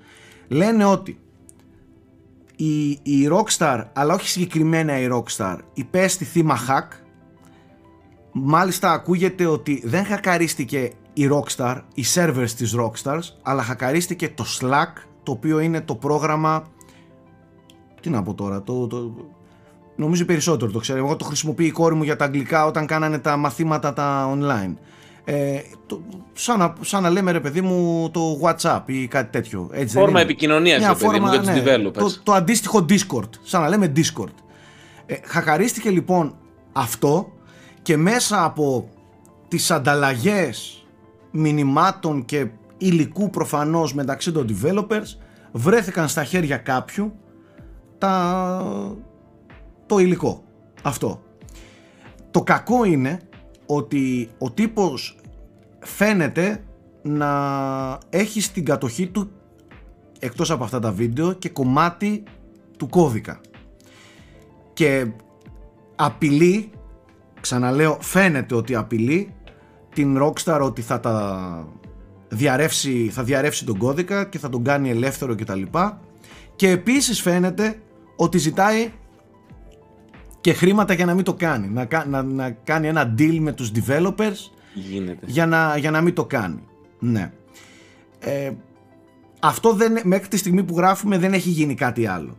λένε 0.48 0.86
ότι 0.86 1.20
η, 2.56 2.90
η 2.90 3.30
Rockstar, 3.32 3.84
αλλά 3.94 4.14
όχι 4.14 4.28
συγκεκριμένα 4.28 5.00
η 5.00 5.08
Rockstar, 5.12 5.58
υπέστη 5.74 6.26
θύμα 6.26 6.58
hack. 6.68 6.88
Μάλιστα 8.32 8.92
ακούγεται 8.92 9.46
ότι 9.46 9.82
δεν 9.86 10.06
χακαρίστηκε 10.06 10.92
η 11.14 11.30
Rockstar, 11.32 11.82
οι 11.94 12.04
servers 12.14 12.50
της 12.58 12.76
Rockstars, 12.80 13.22
αλλά 13.44 13.64
χακαρίστηκε 13.64 14.30
το 14.30 14.46
Slack, 14.60 15.02
το 15.24 15.32
οποίο 15.32 15.60
είναι 15.60 15.82
το 15.82 15.96
πρόγραμμα... 15.96 16.64
Τι 18.02 18.10
να 18.10 18.24
πω 18.24 18.34
τώρα, 18.34 18.64
το, 18.64 18.88
το, 18.88 19.14
νομίζω 19.96 20.26
περισσότερο 20.26 20.72
το 20.72 20.80
ξέρω. 20.80 20.98
Εγώ 20.98 21.16
το 21.16 21.26
χρησιμοποιεί 21.26 21.66
η 21.66 21.72
κόρη 21.72 21.96
μου 21.96 22.04
για 22.04 22.16
τα 22.16 22.26
αγγλικά 22.26 22.66
όταν 22.66 22.86
κάνανε 22.86 23.20
τα 23.20 23.38
μαθήματα 23.38 23.94
τα 23.94 24.38
online. 24.38 24.74
Ε, 25.30 25.62
το, 25.86 26.02
σαν, 26.34 26.60
να, 26.60 26.74
σαν 26.82 27.04
να 27.04 27.10
λέμε 27.10 27.32
ρε 27.32 27.40
παιδί 27.40 27.62
μου 27.62 28.10
το 28.12 28.40
WhatsApp 28.44 28.82
ή 28.86 29.08
κάτι 29.08 29.32
τέτοιο. 29.32 29.70
Έτσι 29.72 29.94
δεν 29.94 30.04
Φόρμα 30.04 30.10
είναι; 30.20 30.30
επικοινωνίας, 30.30 30.80
Μια 30.80 30.88
ρε 30.88 30.94
παιδί 30.94 31.20
μου, 31.20 31.28
φόρμα, 31.28 31.30
για 31.30 31.40
τους 31.40 31.64
ναι, 31.64 31.64
developers. 31.66 31.94
Το, 31.94 32.24
το 32.24 32.34
αντίστοιχο 32.34 32.86
Discord, 32.90 33.30
σαν 33.44 33.62
να 33.62 33.70
λέμε 33.70 33.92
Discord. 33.96 34.34
Ε, 35.06 35.16
χακαρίστηκε 35.24 35.90
λοιπόν 35.90 36.36
αυτό 36.72 37.32
και 37.82 37.98
μέσα 37.98 38.44
από 38.44 38.90
τις 39.48 39.72
ανταλλαγές 39.72 40.86
μηνυμάτων 41.32 42.26
και 42.26 42.48
υλικού 42.78 43.30
προφανώς 43.30 43.94
μεταξύ 43.94 44.32
των 44.32 44.48
developers 44.50 45.18
βρέθηκαν 45.52 46.08
στα 46.08 46.24
χέρια 46.24 46.58
κάποιου 46.58 47.14
τα... 47.98 48.96
το 49.86 49.98
υλικό 49.98 50.44
αυτό. 50.82 51.22
Το 52.32 52.42
κακό 52.42 52.84
είναι 52.84 53.20
ότι 53.68 54.30
ο 54.38 54.52
τύπος 54.52 55.18
φαίνεται 55.80 56.64
να 57.02 57.32
έχει 58.10 58.42
στην 58.42 58.66
κατοχή 58.66 59.08
του 59.08 59.32
εκτός 60.20 60.52
από 60.52 60.64
αυτά 60.64 60.80
τα 60.80 60.92
βίντεο 60.92 61.34
και 61.34 61.50
κομμάτι 61.50 62.24
του 62.78 62.88
κώδικα. 62.88 63.42
Και 64.74 65.08
απειλεί 65.96 66.70
ξαναλέω 67.42 67.98
φαίνεται 68.02 68.56
ότι 68.56 68.76
απειλεί 68.76 69.34
την 69.94 70.18
Rockstar 70.24 70.60
ότι 70.62 70.82
θα 70.82 71.00
τα 71.00 71.68
διαρρεύσει, 72.28 73.10
θα 73.10 73.24
διαρρεύσει 73.24 73.66
τον 73.66 73.78
κώδικα 73.78 74.26
και 74.26 74.40
θα 74.40 74.50
τον 74.50 74.64
κάνει 74.64 74.90
ελεύθερο 74.90 75.36
κτλ. 75.36 75.62
Και 76.56 76.70
επίσης 76.70 77.22
φαίνεται 77.22 77.82
ότι 78.16 78.38
ζητάει 78.38 78.92
και 80.48 80.54
χρήματα 80.54 80.94
για 80.94 81.06
να 81.06 81.14
μην 81.14 81.24
το 81.24 81.34
κάνει 81.34 81.68
να, 81.68 81.86
κα- 81.86 82.06
να, 82.06 82.24
να 82.24 82.50
κάνει 82.50 82.88
ένα 82.88 83.14
deal 83.18 83.38
με 83.40 83.52
τους 83.52 83.72
developers 83.76 84.52
Γίνεται. 84.74 85.26
για 85.26 85.46
να, 85.46 85.78
για 85.78 85.92
να 85.92 86.02
μην 86.02 86.14
το 86.14 86.26
κάνει. 86.26 86.64
Ναι. 87.00 87.32
Ε, 88.20 88.52
αυτό 89.40 89.74
δεν, 89.74 90.00
μέχρι 90.04 90.28
τη 90.28 90.38
στιγμή 90.38 90.64
που 90.64 90.78
γράφουμε 90.78 91.18
δεν 91.18 91.34
έχει 91.34 91.50
γίνει 91.50 91.76
κάτι 91.76 92.06
άλλο. 92.08 92.38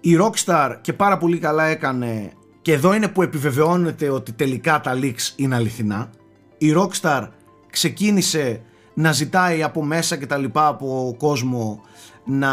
Η 0.00 0.16
Rockstar 0.20 0.76
και 0.80 0.92
πάρα 0.92 1.18
πολύ 1.18 1.38
καλά 1.38 1.64
έκανε 1.64 2.32
και 2.62 2.72
εδώ 2.72 2.94
είναι 2.94 3.08
που 3.08 3.22
επιβεβαιώνεται 3.22 4.08
ότι 4.08 4.32
τελικά 4.32 4.80
τα 4.80 4.98
leaks 5.02 5.32
είναι 5.36 5.54
αληθινά. 5.54 6.10
Η 6.58 6.74
Rockstar 6.76 7.28
ξεκίνησε 7.70 8.62
να 8.94 9.12
ζητάει 9.12 9.62
από 9.62 9.84
μέσα 9.84 10.16
και 10.16 10.26
τα 10.26 10.36
λοιπά 10.36 10.66
από 10.66 11.14
κόσμο 11.18 11.80
να 12.24 12.52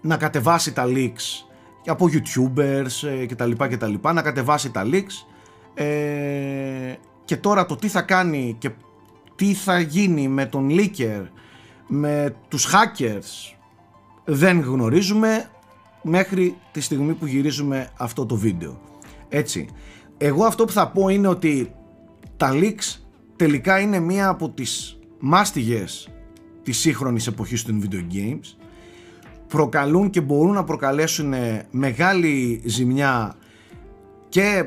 να 0.00 0.16
κατεβάσει 0.16 0.72
τα 0.72 0.84
leaks 0.86 1.51
από 1.86 2.08
youtubers 2.12 3.08
ε, 3.08 3.26
και 3.26 3.34
τα 3.34 3.46
λοιπά 3.46 3.68
και 3.68 3.76
τα 3.76 3.86
λοιπά, 3.86 4.12
να 4.12 4.22
κατεβάσει 4.22 4.70
τα 4.70 4.86
leaks. 4.86 5.26
Ε, 5.74 6.94
και 7.24 7.36
τώρα 7.36 7.66
το 7.66 7.76
τι 7.76 7.88
θα 7.88 8.02
κάνει 8.02 8.56
και 8.58 8.70
τι 9.34 9.54
θα 9.54 9.80
γίνει 9.80 10.28
με 10.28 10.46
τον 10.46 10.68
leaker, 10.70 11.26
με 11.86 12.34
τους 12.48 12.66
hackers 12.72 13.56
δεν 14.24 14.60
γνωρίζουμε 14.60 15.50
μέχρι 16.02 16.56
τη 16.72 16.80
στιγμή 16.80 17.12
που 17.12 17.26
γυρίζουμε 17.26 17.90
αυτό 17.96 18.26
το 18.26 18.36
βίντεο. 18.36 18.80
Έτσι, 19.28 19.68
εγώ 20.18 20.44
αυτό 20.44 20.64
που 20.64 20.72
θα 20.72 20.88
πω 20.88 21.08
είναι 21.08 21.28
ότι 21.28 21.72
τα 22.36 22.50
leaks 22.52 23.00
τελικά 23.36 23.80
είναι 23.80 23.98
μία 23.98 24.28
από 24.28 24.50
τις 24.50 24.98
μάστιγες 25.18 26.08
της 26.62 26.78
σύγχρονης 26.78 27.26
εποχής 27.26 27.62
των 27.62 27.82
video 27.82 28.14
games 28.14 28.61
προκαλούν 29.52 30.10
και 30.10 30.20
μπορούν 30.20 30.54
να 30.54 30.64
προκαλέσουν 30.64 31.34
μεγάλη 31.70 32.62
ζημιά 32.64 33.34
και 34.28 34.64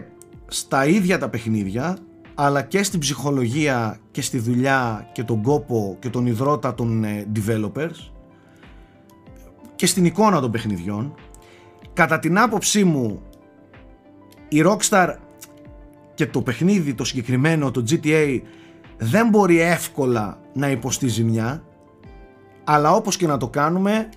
στα 0.47 0.85
ίδια 0.85 1.17
τα 1.17 1.29
παιχνίδια 1.29 1.97
αλλά 2.35 2.61
και 2.61 2.83
στην 2.83 2.99
ψυχολογία 2.99 3.99
και 4.11 4.21
στη 4.21 4.37
δουλειά 4.37 5.09
και 5.11 5.23
τον 5.23 5.41
κόπο 5.41 5.97
και 5.99 6.09
τον 6.09 6.25
υδρότα 6.25 6.73
των 6.73 7.03
ε, 7.03 7.27
developers 7.35 8.11
και 9.75 9.85
στην 9.85 10.05
εικόνα 10.05 10.39
των 10.39 10.51
παιχνιδιών. 10.51 11.15
Κατά 11.93 12.19
την 12.19 12.39
άποψή 12.39 12.83
μου 12.83 13.21
η 14.47 14.63
Rockstar 14.65 15.15
και 16.13 16.25
το 16.27 16.41
παιχνίδι 16.41 16.93
το 16.93 17.03
συγκεκριμένο 17.03 17.71
το 17.71 17.83
GTA 17.89 18.39
δεν 18.97 19.29
μπορεί 19.29 19.59
εύκολα 19.59 20.39
να 20.53 20.69
υποστεί 20.69 21.07
ζημιά 21.07 21.63
αλλά 22.63 22.91
όπως 22.91 23.17
και 23.17 23.27
να 23.27 23.37
το 23.37 23.47
κάνουμε 23.47 24.09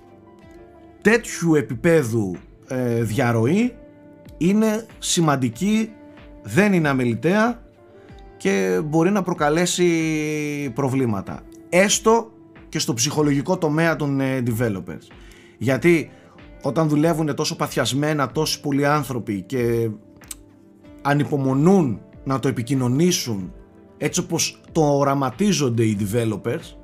τέτοιου 1.01 1.55
επίπεδου 1.55 2.35
ε, 2.67 3.03
διαρροή 3.03 3.75
είναι 4.37 4.85
σημαντική 4.99 5.91
δεν 6.43 6.73
είναι 6.73 6.89
αμεληταία 6.89 7.61
και 8.37 8.81
μπορεί 8.85 9.11
να 9.11 9.21
προκαλέσει 9.21 9.89
προβλήματα. 10.75 11.41
Έστω 11.69 12.31
και 12.69 12.79
στο 12.79 12.93
ψυχολογικό 12.93 13.57
τομέα 13.57 13.95
των 13.95 14.19
ε, 14.19 14.43
developers. 14.47 15.07
Γιατί 15.57 16.11
όταν 16.61 16.87
δουλεύουν 16.87 17.35
τόσο 17.35 17.55
παθιασμένα 17.55 18.31
τόσοι 18.31 18.61
πολλοί 18.61 18.85
άνθρωποι 18.85 19.41
και 19.41 19.89
ανυπομονούν 21.01 22.01
να 22.23 22.39
το 22.39 22.47
επικοινωνήσουν 22.47 23.53
έτσι 23.97 24.19
όπως 24.19 24.61
το 24.71 24.97
οραματίζονται 24.97 25.83
οι 25.83 25.97
developers 25.99 26.75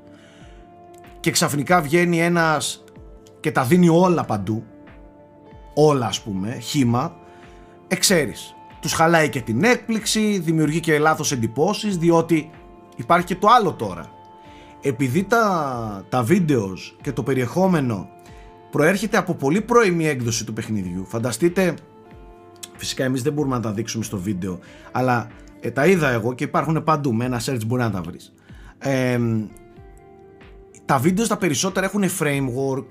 και 1.20 1.30
ξαφνικά 1.30 1.80
βγαίνει 1.80 2.20
ένας 2.20 2.84
και 3.46 3.52
τα 3.52 3.64
δίνει 3.64 3.88
όλα 3.88 4.24
παντού. 4.24 4.64
Όλα 5.74 6.06
ας 6.06 6.22
πούμε, 6.22 6.58
χήμα 6.58 7.16
εξέρεις 7.88 8.54
τους 8.80 8.92
χαλάει 8.92 9.28
και 9.28 9.40
την 9.40 9.64
έκπληξη 9.64 10.38
δημιουργεί 10.38 10.80
και 10.80 10.98
λάθος 10.98 11.32
εντυπώσεις 11.32 11.98
διότι 11.98 12.50
υπάρχει 12.96 13.26
και 13.26 13.36
το 13.36 13.48
άλλο 13.48 13.72
τώρα. 13.72 14.10
Επειδή 14.82 15.24
τα, 15.24 16.04
τα 16.08 16.22
βίντεος 16.22 16.96
και 17.02 17.12
το 17.12 17.22
περιεχόμενο 17.22 18.08
προέρχεται 18.70 19.16
από 19.16 19.34
πολύ 19.34 19.60
πρώιμη 19.60 20.06
έκδοση 20.06 20.44
του 20.44 20.52
παιχνιδιού 20.52 21.04
φανταστείτε 21.04 21.74
Φυσικά 22.76 23.04
εμείς 23.04 23.22
δεν 23.22 23.32
μπορούμε 23.32 23.54
να 23.54 23.62
τα 23.62 23.72
δείξουμε 23.72 24.04
στο 24.04 24.18
βίντεο 24.18 24.58
αλλά 24.92 25.28
ε, 25.60 25.70
τα 25.70 25.86
είδα 25.86 26.08
εγώ 26.08 26.34
και 26.34 26.44
υπάρχουν 26.44 26.84
παντού 26.84 27.14
με 27.14 27.24
ένα 27.24 27.40
search 27.40 27.66
μπορεί 27.66 27.82
να 27.82 27.90
τα 27.90 28.00
βρεις. 28.00 28.32
Ε, 28.78 29.18
τα 30.86 30.98
βίντεος 30.98 31.28
τα 31.28 31.36
περισσότερα 31.36 31.86
έχουν 31.86 32.04
framework 32.18 32.86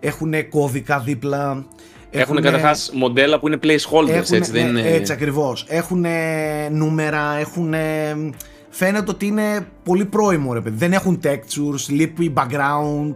έχουν 0.00 0.48
κώδικα 0.48 0.98
δίπλα 1.00 1.66
έχουν 2.10 2.42
καταρχάς 2.42 2.90
μοντέλα 2.94 3.38
που 3.38 3.46
είναι 3.46 3.58
placeholders, 3.62 4.08
έχουν, 4.08 4.34
έτσι 4.36 4.50
δεν 4.50 4.72
ναι, 4.72 4.80
είναι. 4.80 4.90
Έτσι 4.90 5.12
ακριβώς. 5.12 5.64
Έχουν 5.68 6.06
νούμερα, 6.70 7.36
έχουν. 7.38 7.74
Φαίνεται 8.68 9.10
ότι 9.10 9.26
είναι 9.26 9.66
πολύ 9.82 10.04
πρώιμο 10.04 10.52
ρε 10.52 10.60
παιδί. 10.60 10.76
Δεν 10.76 10.92
έχουν 10.92 11.20
textures, 11.24 11.88
λείπει 11.88 12.32
background, 12.36 13.14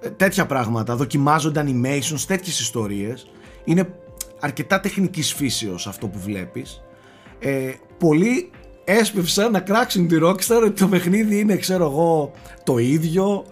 ε, 0.00 0.08
τέτοια 0.08 0.46
πράγματα. 0.46 0.96
Δοκιμάζονται 0.96 1.64
animations, 1.66 2.20
τέτοιες 2.26 2.60
ιστορίες. 2.60 3.26
Είναι 3.64 3.88
αρκετά 4.40 4.80
τεχνικής 4.80 5.34
φύσεως 5.34 5.86
αυτό 5.86 6.06
που 6.06 6.18
βλέπεις 6.18 6.80
ε, 7.38 7.72
πολλοί 7.98 8.50
έσπευσαν 8.84 9.52
να 9.52 9.60
κράξουν 9.60 10.08
τη 10.08 10.16
Rockstar 10.22 10.62
ότι 10.64 10.80
το 10.80 10.86
παιχνίδι 10.86 11.38
είναι 11.38 11.56
ξέρω 11.56 11.84
εγώ 11.84 12.32
το 12.64 12.78
ίδιο 12.78 13.44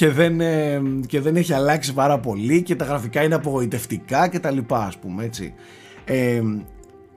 και 0.00 0.08
δεν, 0.08 0.40
ε, 0.40 0.82
και 1.06 1.20
δεν 1.20 1.36
έχει 1.36 1.52
αλλάξει 1.52 1.92
πάρα 1.92 2.18
πολύ 2.18 2.62
και 2.62 2.76
τα 2.76 2.84
γραφικά 2.84 3.22
είναι 3.22 3.34
απογοητευτικά 3.34 4.28
και 4.28 4.38
τα 4.38 4.50
λοιπά 4.50 4.84
ας 4.84 4.96
πούμε 4.96 5.24
έτσι 5.24 5.54
ε, 6.04 6.42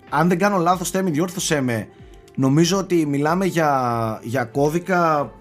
αν 0.10 0.28
δεν 0.28 0.38
κάνω 0.38 0.58
λάθος 0.58 0.90
Θέμη 0.90 1.12
διόρθωσέ 1.12 1.62
με 1.62 1.88
νομίζω 2.36 2.78
ότι 2.78 3.06
μιλάμε 3.06 3.46
για, 3.46 4.20
για 4.24 4.44
κώδικα 4.44 5.32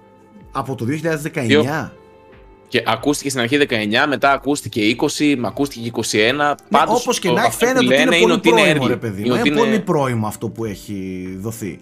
από 0.52 0.74
το 0.74 0.86
2019 1.34 1.88
και 2.68 2.82
ακούστηκε 2.86 3.28
στην 3.28 3.40
αρχή 3.40 3.58
19, 3.68 3.74
μετά 4.08 4.32
ακούστηκε 4.32 4.96
20, 5.18 5.36
ακούστηκε 5.44 5.90
21. 5.94 6.00
Ναι, 6.36 6.54
Πάντως, 6.70 7.00
όπως 7.00 7.18
και 7.18 7.30
να 7.30 7.50
φαίνεται 7.50 7.84
ότι 7.84 8.02
είναι 8.02 8.18
πολύ 8.20 8.38
πρώιμο, 8.38 8.86
ρε 8.86 8.96
παιδί 8.96 9.22
Είναι, 9.26 9.40
είναι 9.44 9.56
πολύ 9.56 9.80
πρώιμο 9.80 10.26
αυτό 10.26 10.48
που 10.48 10.64
έχει 10.64 11.28
δοθεί. 11.40 11.80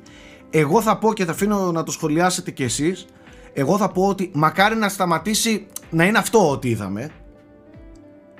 Εγώ 0.50 0.82
θα 0.82 0.98
πω 0.98 1.12
και 1.12 1.24
θα 1.24 1.32
αφήνω 1.32 1.72
να 1.72 1.82
το 1.82 1.90
σχολιάσετε 1.90 2.50
κι 2.50 2.62
εσείς. 2.62 3.06
Εγώ 3.53 3.76
θα 3.76 3.88
πω 3.88 4.07
ότι 4.07 4.30
μακάρι 4.34 4.76
να 4.76 4.88
σταματήσει 4.88 5.66
να 5.90 6.05
είναι 6.05 6.18
αυτό 6.18 6.51
ότι 6.51 6.68
είδαμε. 6.68 7.11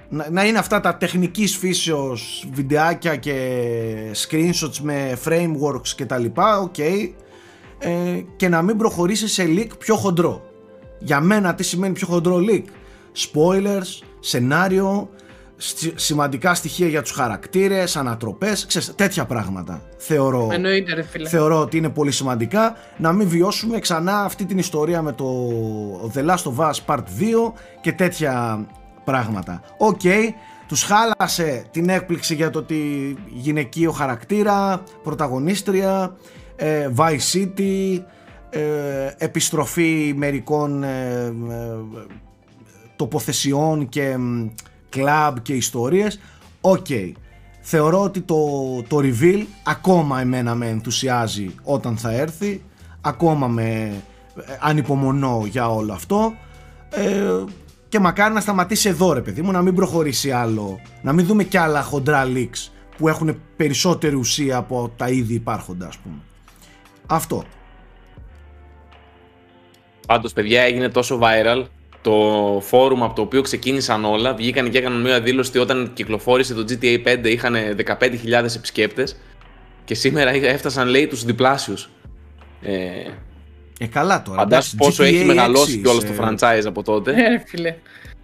Να, 0.09 0.31
να 0.31 0.45
είναι 0.45 0.59
αυτά 0.59 0.81
τα 0.81 0.97
τεχνικής 0.97 1.57
φύσεως 1.57 2.49
βιντεάκια 2.53 3.17
και 3.17 3.37
screenshots 4.17 4.77
με 4.83 5.19
frameworks 5.25 5.89
και 5.97 6.07
τα 6.07 6.19
λοιπά, 6.19 6.59
ok. 6.59 6.75
Okay, 6.77 7.11
ε, 7.79 8.21
και 8.37 8.49
να 8.49 8.63
μην 8.63 8.77
προχωρήσει 8.77 9.29
σε 9.29 9.45
leak 9.47 9.69
πιο 9.79 9.97
χοντρό. 9.97 10.43
Για 10.99 11.21
μένα 11.21 11.55
τι 11.55 11.63
σημαίνει 11.63 11.95
πιο 11.95 12.07
χοντρό 12.07 12.41
leak; 12.49 12.65
Spoilers, 13.17 14.05
σενάριο, 14.21 15.11
σημαντικά 15.95 16.55
στοιχεία 16.55 16.87
για 16.87 17.03
τους 17.03 17.11
χαρακτήρες, 17.11 17.97
ανατροπές, 17.97 18.67
ξέρεις, 18.67 18.95
τέτοια 18.95 19.25
πράγματα. 19.25 19.83
Θεωρώ, 19.97 20.49
Εννοείται, 20.53 20.95
ρε 20.95 21.03
φίλε. 21.03 21.29
θεωρώ 21.29 21.61
ότι 21.61 21.77
είναι 21.77 21.89
πολύ 21.89 22.11
σημαντικά 22.11 22.77
να 22.97 23.13
μην 23.13 23.29
βιώσουμε 23.29 23.79
ξανά 23.79 24.21
αυτή 24.21 24.45
την 24.45 24.59
ιστορία 24.59 25.03
με 25.03 25.13
το 25.13 25.27
The 26.15 26.25
Last 26.25 26.43
of 26.43 26.71
Us 26.71 26.75
Part 26.87 26.99
2 26.99 27.03
και 27.81 27.93
τέτοια 27.93 28.67
πράγματα. 29.05 29.63
Ok, 29.79 30.01
okay, 30.03 30.29
τους 30.69 30.83
χάλασε 30.83 31.65
την 31.71 31.89
έκπληξη 31.89 32.35
για 32.35 32.51
το 32.51 32.59
ότι 32.59 33.17
γυναικείο 33.29 33.91
χαρακτήρα, 33.91 34.83
πρωταγωνίστρια, 35.03 36.17
ε, 36.57 36.89
Vice 36.97 37.33
City, 37.33 38.03
ε, 38.51 38.61
επιστροφή 39.19 40.15
μερικών 40.17 40.83
ε, 40.83 41.35
ε, 41.51 41.77
τοποθεσιών 42.97 43.89
και 43.89 44.17
κλαμπ 44.91 45.37
και 45.43 45.53
ιστορίες. 45.53 46.21
Οκ. 46.61 46.87
Θεωρώ 47.61 48.03
ότι 48.03 48.21
το, 48.21 48.37
το 48.89 48.99
reveal 49.03 49.45
ακόμα 49.65 50.21
εμένα 50.21 50.55
με 50.55 50.69
ενθουσιάζει 50.69 51.55
όταν 51.63 51.97
θα 51.97 52.13
έρθει. 52.13 52.63
Ακόμα 53.01 53.47
με 53.49 53.93
ανυπομονώ 54.61 55.47
για 55.49 55.71
όλο 55.71 55.93
αυτό. 55.93 56.35
Και 57.89 57.99
μακάρι 57.99 58.35
να 58.35 58.41
σταματήσει 58.41 58.89
εδώ 58.89 59.13
ρε 59.13 59.21
παιδί 59.21 59.43
μου 59.43 59.51
να 59.51 59.63
μην 59.63 59.75
προχωρήσει 59.75 60.31
άλλο. 60.31 60.81
Να 61.03 61.13
μην 61.13 61.27
δούμε 61.27 61.45
κι 61.45 61.57
άλλα 61.57 61.83
χοντρά 61.83 62.25
leaks 62.27 62.71
που 62.97 63.09
έχουν 63.09 63.41
περισσότερη 63.57 64.15
ουσία 64.15 64.57
από 64.57 64.93
τα 64.97 65.09
ήδη 65.09 65.35
υπάρχοντα 65.35 65.87
ας 65.87 65.97
πούμε. 65.99 66.19
Αυτό. 67.07 67.45
Πάντως, 70.07 70.33
παιδιά, 70.33 70.63
έγινε 70.63 70.89
τόσο 70.89 71.19
viral 71.23 71.65
το 72.03 72.61
φόρουμ 72.65 73.05
από 73.05 73.15
το 73.15 73.23
οποίο 73.23 73.43
ξεκίνησαν 73.43 74.05
όλα. 74.05 74.35
Βγήκαν 74.35 74.71
και 74.71 74.79
έκαναν 74.79 75.01
μια 75.01 75.21
δήλωση 75.21 75.49
ότι 75.49 75.59
όταν 75.59 75.91
κυκλοφόρησε 75.95 76.55
το 76.55 76.65
GTA 76.69 77.07
5 77.07 77.25
είχαν 77.25 77.55
15.000 78.01 78.55
επισκέπτες. 78.57 79.17
Και 79.85 79.95
σήμερα 79.95 80.31
έφτασαν, 80.31 80.89
λέει, 80.89 81.07
τους 81.07 81.25
διπλάσιους. 81.25 81.91
Ε, 82.63 82.77
ε, 83.79 83.87
καλά 83.87 84.23
τώρα. 84.23 84.39
Φαντάσου 84.39 84.77
πόσο 84.77 85.03
έχει 85.03 85.25
μεγαλώσει 85.25 85.79
και 85.79 85.89
όλο 85.89 86.01
το 86.01 86.13
franchise 86.21 86.63
από 86.67 86.83
τότε. 86.83 87.11
Ε, 87.11 87.43
φίλε. 87.47 87.75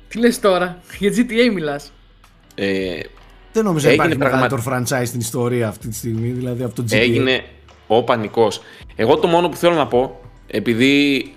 Τι 0.09 0.19
λες 0.19 0.41
τώρα, 0.41 0.81
για 0.99 1.11
GTA 1.11 1.53
μιλάς. 1.53 1.93
Ε, 2.55 2.99
δεν 3.53 3.65
νομίζω 3.65 3.87
ότι 3.87 3.95
υπάρχει 3.95 4.17
μεγαλύτερο 4.17 4.63
franchise 4.67 5.07
στην 5.07 5.21
ιστορία 5.21 5.69
αυτή 5.69 5.89
τη 5.89 5.95
στιγμή, 5.95 6.29
δηλαδή 6.29 6.63
από 6.63 6.75
το 6.75 6.85
GTA. 6.91 6.95
Έγινε 6.95 7.45
ο 7.87 8.03
πανικός. 8.03 8.63
Εγώ 8.97 9.17
το 9.17 9.27
μόνο 9.27 9.49
που 9.49 9.57
θέλω 9.57 9.75
να 9.75 9.87
πω, 9.87 10.21
επειδή 10.47 11.35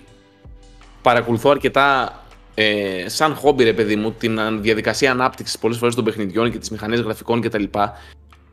παρακολουθώ 1.02 1.50
αρκετά 1.50 2.19
ε, 2.54 3.08
σαν 3.08 3.34
χόμπι, 3.34 3.64
ρε 3.64 3.72
παιδί 3.72 3.96
μου, 3.96 4.12
την 4.12 4.62
διαδικασία 4.62 5.10
ανάπτυξης 5.10 5.58
πολλές 5.58 5.78
φορές 5.78 5.94
των 5.94 6.04
παιχνιδιών 6.04 6.50
και 6.50 6.58
τις 6.58 6.70
μηχανές 6.70 7.00
γραφικών 7.00 7.40
κτλ. 7.40 7.64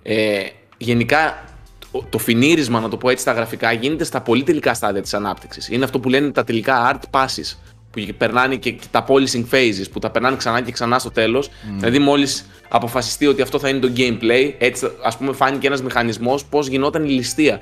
Ε, 0.04 0.43
γενικά 0.78 1.43
το, 1.91 2.06
το 2.10 2.18
φινίρισμα, 2.18 2.80
να 2.80 2.89
το 2.89 2.98
πω 2.98 3.10
έτσι, 3.10 3.22
στα 3.22 3.32
γραφικά 3.32 3.72
γίνεται 3.72 4.04
στα 4.04 4.22
πολύ 4.22 4.43
τελικά 4.43 4.74
στάδια 4.74 5.02
της 5.02 5.14
ανάπτυξης. 5.14 5.70
Είναι 5.70 5.84
αυτό 5.84 6.00
που 6.00 6.10
λένε 6.10 6.32
τα 6.32 6.43
τελικά 6.43 6.93
art 6.93 7.20
passes. 7.20 7.58
Που 7.91 8.04
που 8.06 8.14
περνάνε 8.18 8.56
και, 8.56 8.72
και 8.72 8.86
τα 8.91 9.06
polishing 9.08 9.45
phases, 9.52 9.86
που 9.91 10.00
τα 10.00 10.10
περνάνε 10.10 10.36
ξανά 10.36 10.62
και 10.62 10.72
ξανά 10.72 11.00
στο 11.00 11.12
τέλος. 11.12 11.50
Δηλαδή, 11.76 12.00
μόλις 12.00 12.45
αποφασιστεί 12.70 13.28
ότι 13.28 13.41
αυτό 13.41 13.60
θα 13.60 13.70
είναι 13.70 13.80
το 13.80 13.91
gameplay, 13.98 14.54
έτσι 14.58 14.91
ας 15.04 15.18
πούμε 15.18 15.34
φάνηκε 15.34 15.68
ένας 15.68 15.82
μηχανισμός 15.82 16.45
πώς 16.45 16.68
γινόταν 16.68 17.06
η 17.06 17.10
ληστεία. 17.10 17.60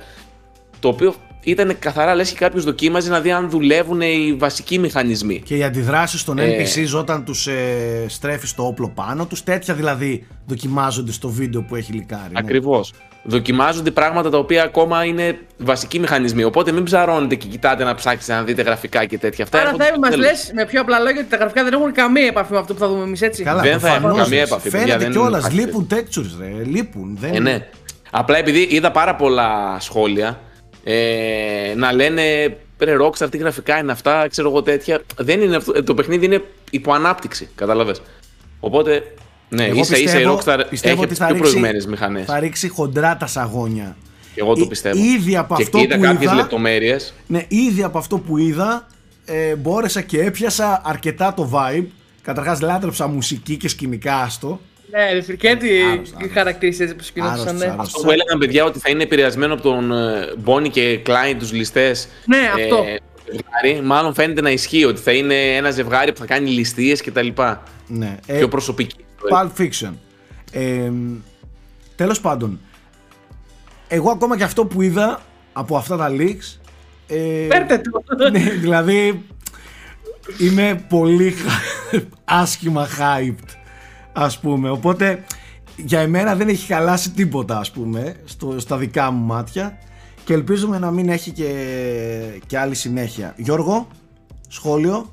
Το 0.80 0.88
οποίο 0.88 1.14
ήταν 1.46 1.76
καθαρά 1.78 2.14
λες 2.14 2.30
και 2.30 2.36
κάποιος 2.38 2.64
δοκίμαζε 2.64 3.10
να 3.10 3.20
δει 3.20 3.30
αν 3.32 3.50
δουλεύουν 3.50 4.00
οι 4.00 4.34
βασικοί 4.38 4.78
μηχανισμοί. 4.78 5.40
Και 5.44 5.56
οι 5.56 5.62
αντιδράσεις 5.62 6.24
των 6.24 6.38
Ε. 6.38 6.56
NPCs 6.58 6.98
όταν 6.98 7.24
τους 7.24 7.46
ε, 7.46 8.04
στρέφεις 8.08 8.54
το 8.54 8.62
όπλο 8.66 8.88
πάνω 8.94 9.26
τους, 9.26 9.42
τέτοια 9.44 9.74
δηλαδή 9.74 10.26
δοκιμάζονται 10.46 11.12
στο 11.12 11.28
βίντεο 11.28 11.62
που 11.62 11.76
έχει 11.76 11.92
λικάρει. 11.92 12.22
ναι. 12.32 12.38
Ακριβώς. 12.38 12.92
Δοκιμάζονται 13.28 13.90
πράγματα 13.90 14.30
τα 14.30 14.38
οποία 14.38 14.62
ακόμα 14.62 15.04
είναι 15.04 15.38
βασικοί 15.58 15.98
μηχανισμοί. 15.98 16.44
Οπότε 16.44 16.72
μην 16.72 16.82
ψαρώνετε 16.84 17.34
και 17.34 17.46
κοιτάτε 17.46 17.84
να 17.84 17.94
ψάξετε 17.94 18.32
να 18.34 18.42
δείτε 18.42 18.62
γραφικά 18.62 19.04
και 19.04 19.18
τέτοια. 19.18 19.44
Αυτά 19.44 19.58
Άρα 19.58 19.66
έρχονται 19.66 19.84
θα 19.84 19.90
στο 19.90 20.00
μας 20.00 20.10
τέλος. 20.10 20.26
λες 20.26 20.50
με 20.54 20.64
πιο 20.66 20.80
απλά 20.80 20.98
λόγια 20.98 21.20
ότι 21.20 21.30
τα 21.30 21.36
γραφικά 21.36 21.64
δεν 21.64 21.72
έχουν 21.72 21.92
καμία 21.92 22.26
επαφή 22.26 22.52
με 22.52 22.58
αυτό 22.58 22.72
που 22.74 22.78
θα 22.80 22.88
δούμε 22.88 23.02
εμείς, 23.02 23.22
έτσι; 23.22 23.42
Καλά, 23.42 23.62
Δεν 23.62 23.80
θα 23.80 23.88
έχουν 23.88 24.00
προφανώς. 24.00 24.24
καμία 24.28 24.42
επαφή, 24.42 24.70
παιδιά, 24.70 24.86
Φαίνεται 24.86 25.04
δεν 25.04 25.10
κιόλας. 25.12 25.40
υπάρχει 25.46 25.58
Λείπουν 25.58 25.86
textures, 25.90 26.38
ρε. 26.40 26.64
Λείπουν. 26.64 27.16
Δεν... 27.20 27.34
Ε, 27.34 27.38
ναι. 27.40 27.66
Απλά 28.10 28.36
επειδή 28.38 28.60
είδα 28.70 28.90
πάρα 28.90 29.14
πολλά 29.16 29.76
σχόλια 29.80 30.40
ε, 30.88 31.74
να 31.76 31.92
λένε 31.92 32.56
ρε 32.78 32.96
Rockstar 33.00 33.30
τι 33.30 33.36
γραφικά 33.38 33.78
είναι 33.78 33.92
αυτά, 33.92 34.28
ξέρω 34.28 34.48
εγώ 34.48 34.62
τέτοια. 34.62 35.00
Δεν 35.18 35.40
είναι 35.40 35.56
αυτό, 35.56 35.72
ε, 35.76 35.82
το 35.82 35.94
παιχνίδι 35.94 36.24
είναι 36.24 36.42
υπό 36.70 36.92
ανάπτυξη, 36.92 37.48
κατάλαβες. 37.54 38.02
Οπότε, 38.60 39.02
ναι, 39.48 39.64
Εγώ 39.64 39.78
ίσα 39.80 39.96
ίσα 39.96 39.98
η 39.98 40.02
πιστεύω- 40.02 40.34
Rockstar 40.36 40.66
πιστεύω 40.70 40.94
έχει 40.94 41.04
ότι 41.04 41.04
από 41.04 41.06
τις 41.06 41.18
θα 41.18 41.24
πιο 41.26 41.34
ρίξει- 41.34 41.50
προηγμένες 41.50 41.86
μηχανές. 41.86 42.24
Θα 42.24 42.38
ρίξει 42.38 42.68
χοντρά 42.68 43.16
τα 43.16 43.26
σαγόνια. 43.26 43.96
Εγώ 44.34 44.54
το 44.54 44.60
Ή- 44.64 44.68
πιστεύω. 44.68 44.98
ήδη 45.04 45.36
από 45.36 45.54
και 45.56 45.62
αυτό 45.62 45.78
είδα 45.78 45.94
που 45.96 46.00
κάποιες 46.02 46.22
είδα- 46.22 46.34
λεπτομέρειες. 46.34 47.14
Ναι, 47.26 47.44
ήδη 47.48 47.82
από 47.82 47.98
αυτό 47.98 48.18
που 48.18 48.38
είδα 48.38 48.86
ε, 49.24 49.54
μπόρεσα 49.54 50.00
και 50.00 50.20
έπιασα 50.22 50.80
αρκετά 50.84 51.34
το 51.34 51.50
vibe. 51.54 51.84
Καταρχάς 52.22 52.60
λάτρεψα 52.60 53.06
μουσική 53.06 53.56
και 53.56 53.68
σκηνικά 53.68 54.16
άστο. 54.16 54.60
Ναι, 54.90 55.34
και 55.36 55.56
τι 55.56 55.80
Άρρωστα, 55.82 56.16
άρρωστα. 56.16 56.18
χαρακτηριστικέ 56.34 56.94
που 56.94 57.02
σκηνόντουσαν. 57.02 57.38
Άρρωστος, 57.48 57.60
Ναι. 57.66 57.72
άρρωστος. 57.72 57.86
Αυτό 57.94 58.00
που 58.06 58.10
έλεγαν 58.10 58.38
παιδιά 58.38 58.64
ότι 58.64 58.78
θα 58.78 58.90
είναι 58.90 59.02
επηρεασμένο 59.02 59.52
από 59.54 59.62
τον 59.62 59.92
ε, 59.92 60.26
Bonnie 60.44 60.70
και 60.70 61.00
Klein 61.06 61.34
τους 61.38 61.52
ληστές 61.52 62.08
Ναι, 62.24 62.36
αυτό. 62.54 62.84
ζευγάρι, 63.32 63.86
μάλλον 63.86 64.14
φαίνεται 64.14 64.40
να 64.40 64.50
ισχύει 64.50 64.84
ότι 64.84 65.00
θα 65.00 65.12
είναι 65.12 65.34
ένα 65.56 65.70
ζευγάρι 65.70 66.12
που 66.12 66.18
θα 66.18 66.26
κάνει 66.26 66.50
ληστείες 66.50 67.00
και 67.00 67.10
τα 67.10 67.22
λοιπά. 67.22 67.62
Ναι. 67.86 68.16
Ε, 68.26 68.36
Πιο 68.38 68.48
προσωπική. 68.48 68.96
ιστορία. 69.14 69.52
Pulp 69.56 69.60
Fiction. 69.60 69.92
Ε, 70.52 70.90
τέλος 71.96 72.20
πάντων, 72.20 72.60
εγώ 73.88 74.10
ακόμα 74.10 74.36
και 74.36 74.44
αυτό 74.44 74.64
που 74.66 74.82
είδα 74.82 75.20
από 75.52 75.76
αυτά 75.76 75.96
τα 75.96 76.10
leaks 76.18 76.58
ε, 77.08 77.46
Φέρτε 77.50 77.78
το. 77.78 78.30
ναι, 78.32 78.38
δηλαδή 78.50 79.22
είμαι 80.38 80.84
πολύ 80.88 81.30
χα- 81.30 82.00
άσχημα 82.40 82.88
hyped 82.98 83.50
ας 84.18 84.38
πούμε 84.38 84.70
οπότε 84.70 85.24
για 85.76 86.00
εμένα 86.00 86.34
δεν 86.34 86.48
έχει 86.48 86.72
χαλάσει 86.72 87.10
τίποτα 87.10 87.58
ας 87.58 87.70
πούμε 87.70 88.14
στο, 88.24 88.54
στα 88.60 88.76
δικά 88.76 89.10
μου 89.10 89.24
μάτια 89.26 89.78
και 90.24 90.32
ελπίζουμε 90.32 90.78
να 90.78 90.90
μην 90.90 91.08
έχει 91.08 91.30
και, 91.30 91.50
και 92.46 92.58
άλλη 92.58 92.74
συνέχεια 92.74 93.34
Γιώργο, 93.36 93.88
σχόλιο 94.48 95.10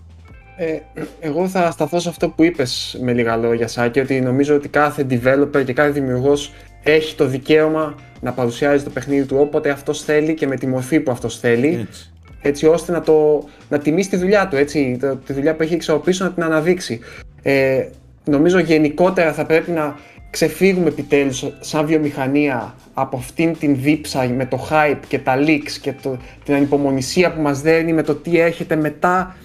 Ε, 0.57 0.77
εγώ 1.19 1.47
θα 1.47 1.71
σταθώ 1.71 1.99
σε 1.99 2.09
αυτό 2.09 2.29
που 2.29 2.43
είπες 2.43 2.97
με 3.01 3.13
λίγα 3.13 3.35
λόγια 3.37 3.67
Σάκη 3.67 3.99
ότι 3.99 4.21
νομίζω 4.21 4.55
ότι 4.55 4.67
κάθε 4.67 5.05
developer 5.09 5.65
και 5.65 5.73
κάθε 5.73 5.89
δημιουργός 5.89 6.51
έχει 6.83 7.15
το 7.15 7.25
δικαίωμα 7.27 7.95
να 8.21 8.31
παρουσιάζει 8.31 8.83
το 8.83 8.89
παιχνίδι 8.89 9.25
του 9.25 9.37
όποτε 9.39 9.69
αυτός 9.69 10.01
θέλει 10.03 10.33
και 10.33 10.47
με 10.47 10.55
τη 10.55 10.67
μορφή 10.67 10.99
που 10.99 11.11
αυτός 11.11 11.39
θέλει 11.39 11.67
έτσι. 11.89 12.11
έτσι 12.41 12.65
ώστε 12.65 12.91
να, 12.91 13.01
το, 13.01 13.43
να 13.69 13.77
τιμήσει 13.79 14.09
τη 14.09 14.15
δουλειά 14.15 14.47
του, 14.47 14.55
έτσι, 14.55 14.97
το- 15.01 15.15
τη 15.15 15.33
δουλειά 15.33 15.55
που 15.55 15.63
έχει 15.63 15.73
εξαπίσω 15.73 16.23
να 16.23 16.31
την 16.31 16.43
αναδείξει. 16.43 16.99
Ε, 17.41 17.85
νομίζω 18.23 18.59
γενικότερα 18.59 19.33
θα 19.33 19.45
πρέπει 19.45 19.71
να 19.71 19.95
ξεφύγουμε 20.29 20.87
επιτέλους 20.87 21.45
σαν 21.59 21.85
βιομηχανία 21.85 22.75
από 22.93 23.17
αυτήν 23.17 23.57
την 23.57 23.75
δίψα 23.81 24.23
με 24.27 24.45
το 24.45 24.67
hype 24.71 24.99
και 25.07 25.19
τα 25.19 25.35
leaks 25.37 25.71
και 25.81 25.93
το, 26.01 26.17
την 26.43 26.53
ανυπομονησία 26.53 27.33
που 27.33 27.41
μας 27.41 27.61
δένει 27.61 27.93
με 27.93 28.03
το 28.03 28.15
τι 28.15 28.39
έρχεται 28.39 28.75
μετά 28.75 29.35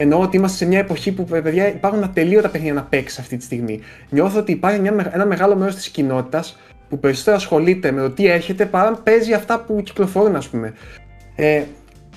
Εννοώ 0.00 0.20
ότι 0.20 0.36
είμαστε 0.36 0.56
σε 0.56 0.66
μια 0.66 0.78
εποχή 0.78 1.12
που 1.12 1.24
παιδιά, 1.24 1.68
υπάρχουν 1.68 2.02
ατελείωτα 2.02 2.48
παιχνίδια 2.48 2.74
να 2.74 2.82
παίξεις 2.82 3.18
αυτή 3.18 3.36
τη 3.36 3.44
στιγμή. 3.44 3.80
Νιώθω 4.08 4.38
ότι 4.38 4.52
υπάρχει 4.52 4.80
μια, 4.80 4.92
με- 4.92 5.10
ένα 5.14 5.26
μεγάλο 5.26 5.56
μέρος 5.56 5.74
της 5.74 5.88
κοινότητας 5.88 6.58
που 6.88 6.98
περισσότερο 6.98 7.36
ασχολείται 7.36 7.90
με 7.90 8.00
το 8.00 8.10
τι 8.10 8.26
έρχεται 8.26 8.66
παρά 8.66 8.92
παίζει 8.92 9.32
αυτά 9.32 9.60
που 9.60 9.82
κυκλοφορούν, 9.82 10.36
ας 10.36 10.48
πούμε. 10.48 10.74
Ε, 11.36 11.62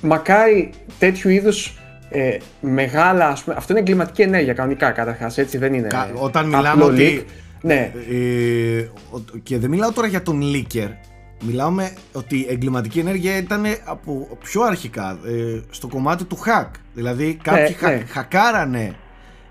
μακάρι 0.02 0.70
τέτοιου 1.00 1.30
είδους 1.30 1.81
ε, 2.12 2.38
μεγάλα. 2.62 3.28
Ας 3.28 3.44
πούμε, 3.44 3.56
αυτό 3.58 3.72
είναι 3.74 3.82
εγκληματική 3.82 4.22
ενέργεια 4.22 4.54
κανονικά 4.54 4.92
καταρχάς, 4.92 5.38
έτσι 5.38 5.58
δεν 5.58 5.74
είναι. 5.74 5.88
Κα- 5.88 6.12
όταν 6.14 6.46
απλό 6.46 6.58
μιλάμε 6.58 6.84
ότι- 6.84 7.24
leak. 7.28 7.32
Ναι, 7.62 7.92
Ε, 8.12 8.90
ο- 9.12 9.20
και 9.44 9.58
δεν 9.58 9.70
μιλάω 9.70 9.92
τώρα 9.92 10.08
για 10.08 10.22
τον 10.22 10.42
Λίκερ. 10.42 10.88
Μιλάμε 11.44 11.92
ότι 12.12 12.36
η 12.38 12.48
εγκληματική 12.50 13.00
ενέργεια 13.00 13.38
ήταν 13.38 13.64
από 13.86 14.28
πιο 14.44 14.62
αρχικά 14.62 15.20
ε, 15.28 15.60
στο 15.70 15.88
κομμάτι 15.88 16.24
του 16.24 16.38
hack. 16.46 16.70
Δηλαδή 16.94 17.38
κάποιοι 17.44 17.64
Ναι, 17.70 17.88
χα- 17.88 17.90
ναι. 17.96 18.04
χακάρανε 18.10 18.96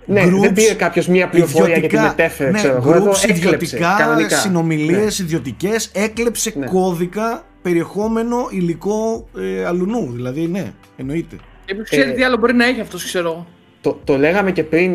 ναι 0.06 0.22
groups 0.24 0.40
δεν 0.40 0.52
πήρε 0.52 0.74
κάποιος 0.74 1.06
μία 1.08 1.28
πληροφορία 1.28 1.66
και 1.66 1.72
την 1.74 1.84
ιδιωτικά- 1.84 2.08
μετέφερε. 2.16 2.50
ναι, 2.50 2.58
ξέρω 2.58 2.76
εγώ. 2.76 2.94
Εδώ 2.94 3.10
groups 3.10 3.22
έκλεψε 3.22 3.46
ιδιωτικά, 3.46 3.94
κανονικά. 3.98 4.36
συνομιλίες 4.36 5.18
ιδιωτικές, 5.18 5.90
έκλεψε 5.94 6.52
Ναι. 6.58 6.66
κώδικα, 6.66 7.44
περιεχόμενο, 7.62 8.46
υλικό 8.50 9.28
ε, 9.38 9.64
αλουνού. 9.64 10.10
Δηλαδή 10.12 10.46
ναι, 10.48 10.72
εννοείται. 10.96 11.36
Και 11.70 11.76
ποιος 11.76 11.88
ξέρεις 11.88 12.10
Ε, 12.12 12.14
τι 12.14 12.22
άλλο 12.24 12.36
μπορεί 12.36 12.54
να 12.54 12.64
έχει 12.66 12.80
αυτός, 12.80 13.04
ξέρω 13.04 13.28
εγώ. 13.28 13.46
το, 13.80 14.00
το 14.04 14.16
λέγαμε 14.18 14.52
και 14.52 14.64
πριν 14.64 14.92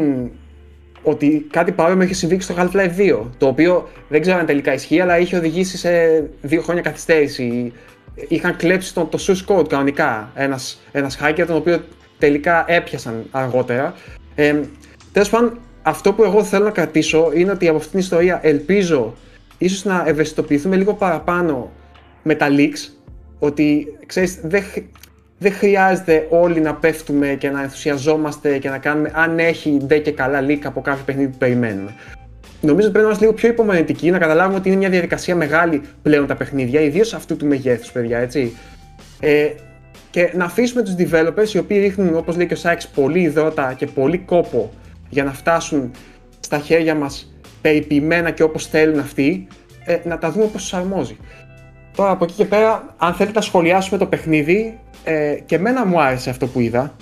ότι 1.03 1.45
κάτι 1.51 1.71
παρόμοιο 1.71 2.03
είχε 2.05 2.13
συμβεί 2.13 2.36
και 2.36 2.41
στο 2.41 2.55
Half-Life 2.57 2.97
2. 2.97 3.21
Το 3.38 3.47
οποίο 3.47 3.89
δεν 4.09 4.21
ξέρω 4.21 4.38
αν 4.38 4.45
τελικά 4.45 4.73
ισχύει, 4.73 4.99
αλλά 4.99 5.19
είχε 5.19 5.38
οδηγήσει 5.38 5.78
σε 5.78 5.89
δύο 6.41 6.61
χρόνια 6.61 6.82
καθυστέρηση. 6.82 7.73
Είχαν 8.28 8.55
κλέψει 8.55 8.93
το, 8.93 9.03
το 9.05 9.19
source 9.28 9.45
code 9.55 9.67
κανονικά 9.69 10.32
ένας, 10.36 10.82
ένας 10.91 11.17
hacker, 11.21 11.43
τον 11.47 11.55
οποίο 11.55 11.84
τελικά 12.19 12.65
έπιασαν 12.67 13.26
αργότερα. 13.32 13.93
Ε, 14.36 14.59
Τέλος 15.11 15.30
πάντων, 15.30 15.59
αυτό 15.82 16.13
που 16.13 16.23
εγώ 16.23 16.43
θέλω 16.43 16.63
να 16.65 16.71
κρατήσω 16.71 17.32
είναι 17.36 17.51
ότι 17.51 17.67
από 17.67 17.78
αυτήν 17.78 17.91
την 17.91 17.99
ιστορία 17.99 18.39
ελπίζω 18.43 19.13
ίσως 19.57 19.84
να 19.86 20.03
ευαισθητοποιηθούμε 20.07 20.76
λίγο 20.76 20.93
παραπάνω 20.93 21.71
με 22.23 22.36
τα 22.36 22.47
leaks, 22.49 22.91
ότι 23.39 23.88
ξέρεις, 24.05 24.39
δεν, 24.43 24.63
χρ- 24.63 24.84
δεν 25.38 25.54
χρειάζεται 25.54 26.28
όλοι 26.30 26.60
να 26.60 26.76
πέφτουμε 26.76 27.28
και 27.28 27.50
να 27.50 27.62
ενθουσιαζόμαστε 27.62 28.58
και 28.58 28.70
να 28.70 28.78
κάνουμε 28.78 29.12
αν 29.14 29.40
έχει 29.40 29.78
ντε 29.84 29.98
και 29.98 30.12
καλά 30.12 30.46
leak 30.48 30.60
από 30.64 30.82
κάποιο 30.82 31.04
παιχνίδι 31.06 31.32
που 31.32 31.38
περιμένουμε. 31.38 31.94
Νομίζω 32.62 32.88
ότι 32.88 32.98
πρέπει 32.98 32.98
να 32.98 33.04
είμαστε 33.04 33.24
λίγο 33.24 33.34
πιο 33.34 33.50
υπομονετικοί, 33.50 34.12
να 34.12 34.18
καταλάβουμε 34.18 34.58
ότι 34.58 34.68
είναι 34.68 34.78
μια 34.78 34.90
διαδικασία 34.90 35.36
μεγάλη 35.36 35.82
πλέον 36.02 36.28
τα 36.28 36.36
παιχνίδια, 36.36 36.82
ιδίως 36.82 37.14
αυτού 37.14 37.36
του 37.38 37.46
μεγέθους, 37.46 37.92
παιδιά, 37.92 38.18
έτσι. 38.20 38.58
Ε, 39.20 39.50
και 40.10 40.32
να 40.34 40.46
αφήσουμε 40.46 40.82
τους 40.82 40.96
developers 40.98 41.54
οι 41.54 41.58
οποίοι 41.58 41.80
ρίχνουν, 41.80 42.16
όπως 42.16 42.36
λέει 42.36 42.48
και 42.48 42.54
ο 42.54 42.58
Σάιξ, 42.58 42.88
πολύ 42.88 43.20
υδρότα 43.20 43.74
και 43.74 43.86
πολύ 43.86 44.18
κόπο 44.18 44.72
για 45.10 45.24
να 45.24 45.32
φτάσουν 45.34 45.92
στα 46.40 46.60
χέρια 46.60 46.96
μας 46.96 47.34
περιποιημένα 47.62 48.32
και 48.32 48.44
όπως 48.44 48.68
θέλουν 48.68 49.00
αυτοί, 49.00 49.48
ε, 49.86 49.98
να 50.04 50.18
τα 50.18 50.32
δούμε 50.32 50.44
όπως 50.44 50.62
τους 50.62 50.74
αρμόζει. 50.74 51.18
Τώρα 51.96 52.12
από 52.12 52.24
εκεί 52.24 52.34
και 52.34 52.46
πέρα, 52.46 52.96
αν 52.98 53.14
θέλετε 53.14 53.36
να 53.36 53.46
σχολιάσουμε 53.46 53.98
το 53.98 54.06
παιχνίδι, 54.06 54.80
ε, 55.04 55.39
και 55.46 55.56
εμένα 55.56 55.86
μου 55.86 56.02
άρεσε 56.02 56.30
αυτό 56.30 56.48
που 56.48 56.60
είδα. 56.60 56.96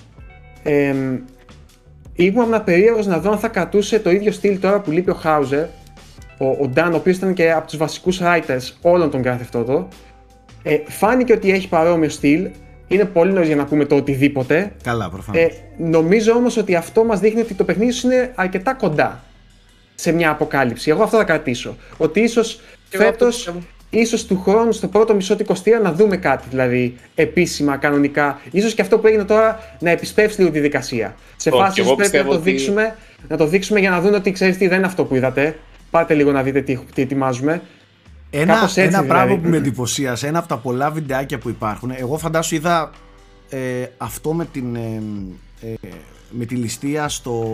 Ε, 0.63 0.93
ήμουν 2.13 2.63
περίεργος 2.63 3.05
να 3.05 3.19
δω 3.19 3.31
αν 3.31 3.37
θα 3.37 3.47
κρατούσε 3.47 3.99
το 3.99 4.11
ίδιο 4.11 4.31
στυλ 4.31 4.59
τώρα 4.59 4.79
που 4.79 4.91
λείπει 4.91 5.09
ο 5.09 5.13
Χάουζερ, 5.13 5.65
ο, 6.37 6.45
ο 6.45 6.69
Dan, 6.75 6.89
ο 6.91 6.95
οποίος 6.95 7.17
ήταν 7.17 7.33
και 7.33 7.51
από 7.51 7.67
τους 7.67 7.77
βασικούς 7.77 8.19
writers 8.21 8.71
όλων 8.81 9.11
των 9.11 9.21
Grand 9.25 9.37
Theft 9.37 9.59
Auto. 9.59 9.85
Ε, 10.63 10.77
φάνηκε 10.87 11.33
ότι 11.33 11.51
έχει 11.51 11.67
παρόμοιο 11.67 12.09
στυλ. 12.09 12.49
Είναι 12.87 13.05
πολύ 13.05 13.31
νωρίς 13.31 13.47
για 13.47 13.55
να 13.55 13.65
πούμε 13.65 13.85
το 13.85 13.95
οτιδήποτε. 13.95 14.71
Καλά, 14.83 15.09
προφανώς. 15.09 15.41
Ε, 15.41 15.51
νομίζω 15.77 16.33
όμως 16.33 16.57
ότι 16.57 16.75
αυτό 16.75 17.03
μας 17.03 17.19
δείχνει 17.19 17.41
ότι 17.41 17.53
το 17.53 17.63
παιχνίδι 17.63 17.91
σου 17.91 18.07
είναι 18.07 18.31
αρκετά 18.35 18.73
κοντά 18.73 19.23
σε 19.95 20.11
μια 20.11 20.29
αποκάλυψη. 20.29 20.89
Εγώ 20.89 21.03
αυτό 21.03 21.17
θα 21.17 21.23
κρατήσω. 21.23 21.75
Ότι 21.97 22.19
ίσως 22.19 22.61
Και 22.89 22.97
εγώ 23.93 24.01
αυτό 24.01 24.17
φέτος, 24.17 24.17
πιστεύω. 24.17 24.17
ίσως 24.17 24.25
του 24.25 24.41
χρόνου, 24.41 24.71
στο 24.71 24.87
πρώτο 24.87 25.13
μισό 25.15 25.35
του 25.35 25.45
23 25.45 25.83
να 25.83 25.91
δούμε 25.93 26.17
κάτι 26.17 26.47
δηλαδή 26.49 26.95
επίσημα, 27.15 27.77
κανονικά. 27.77 28.39
Ίσως 28.51 28.73
και 28.73 28.81
αυτό 28.81 28.97
που 28.99 29.07
έγινε 29.07 29.23
τώρα 29.23 29.59
να 29.79 29.89
επισπεύσει 29.89 30.39
λίγο 30.39 30.51
τη 30.51 30.59
δικασία. 30.59 31.15
Σε 31.35 31.49
Όχι, 31.49 31.59
φάση 31.61 31.81
εγώ 31.81 31.93
ίσως 31.93 31.95
πρέπει 31.95 31.97
να 31.97 32.03
πιστεύω 32.03 32.29
το, 32.29 32.35
ότι- 32.35 32.51
δείξουμε, 32.51 32.95
να 33.27 33.37
το 33.37 33.47
δείξουμε 33.47 33.79
για 33.79 33.89
να 33.89 34.01
δουν 34.01 34.13
ότι 34.13 34.31
ξέρεις 34.31 34.57
τι 34.57 34.67
δεν 34.67 34.77
είναι 34.77 34.87
αυτό 34.87 35.03
που 35.05 35.15
είδατε. 35.15 35.57
Πάτε 35.91 36.13
λίγο 36.13 36.31
να 36.31 36.43
δείτε 36.43 36.61
τι, 36.61 36.79
τι 36.95 37.01
ετοιμάζουμε. 37.01 37.61
Ένα, 38.29 38.53
Κάπως 38.53 38.69
έτσι 38.69 38.79
ένα 38.79 38.89
δηλαδή. 39.01 39.07
πράγμα 39.07 39.35
που 39.43 39.49
με 39.49 39.57
εντυπωσίασε, 39.57 40.27
ένα 40.27 40.39
από 40.39 40.47
τα 40.47 40.57
πολλά 40.57 40.91
βιντεάκια 40.91 41.37
που 41.37 41.49
υπάρχουν, 41.49 41.93
εγώ 41.97 42.17
φαντάσου 42.17 42.55
είδα 42.55 42.91
ε, 43.49 43.57
αυτό 43.97 44.33
με 44.33 44.45
την, 44.51 44.75
ε, 44.75 45.01
ε, 45.61 45.73
με 46.29 46.45
τη 46.45 46.55
ληστεία 46.55 47.09
στο 47.09 47.45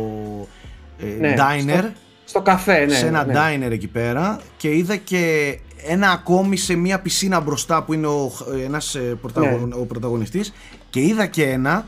ε, 0.99 1.19
Ναι, 1.19 1.33
diner, 1.37 1.77
στο- 1.79 1.91
Στο 2.25 2.41
καφέ, 2.41 2.85
ναι. 2.85 2.93
σε 2.93 3.07
ένα 3.07 3.25
ναι. 3.25 3.33
diner 3.35 3.71
εκεί 3.71 3.87
πέρα 3.87 4.39
και 4.57 4.75
είδα 4.75 4.95
και 4.95 5.57
ένα 5.87 6.09
ακόμη 6.11 6.57
σε 6.57 6.75
μια 6.75 6.99
πισίνα 6.99 7.39
μπροστά 7.39 7.83
που 7.83 7.93
είναι 7.93 8.07
ο, 8.07 8.31
ένας 8.63 8.95
ε, 8.95 8.99
πρωταγω- 8.99 9.65
Ναι. 9.67 9.75
ο 9.75 9.85
πρωταγωνιστής 9.85 10.53
και 10.89 11.01
είδα 11.01 11.25
και 11.25 11.43
ένα 11.49 11.85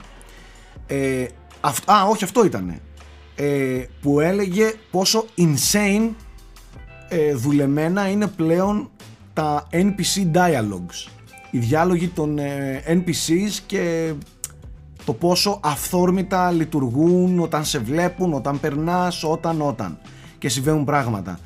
ε, 0.87 1.25
αυ- 1.61 1.89
α, 1.91 2.03
όχι 2.07 2.23
αυτό 2.23 2.45
ήτανε. 2.45 2.79
Ε, 3.35 3.83
που 4.01 4.19
έλεγε 4.19 4.73
πόσο 4.91 5.25
insane 5.37 6.09
ε, 7.09 7.33
δουλεμένα 7.35 8.09
είναι 8.09 8.27
πλέον 8.27 8.89
τα 9.33 9.67
NPC 9.71 10.31
dialogues. 10.37 11.09
Οι 11.51 11.57
διάλογοι 11.59 12.07
των 12.07 12.37
ε, 12.39 12.83
NPCs 12.87 13.57
και 13.65 14.13
το 15.05 15.13
πόσο 15.13 15.59
αυθόρμητα 15.63 16.51
λειτουργούν 16.51 17.39
όταν 17.39 17.65
σε 17.65 17.79
βλέπουν, 17.79 18.33
όταν 18.33 18.59
περνάς, 18.59 19.23
όταν, 19.23 19.61
όταν. 19.61 19.99
Και 20.37 20.49
συμβαίνουν 20.49 20.83
πράγματα. 20.85 21.39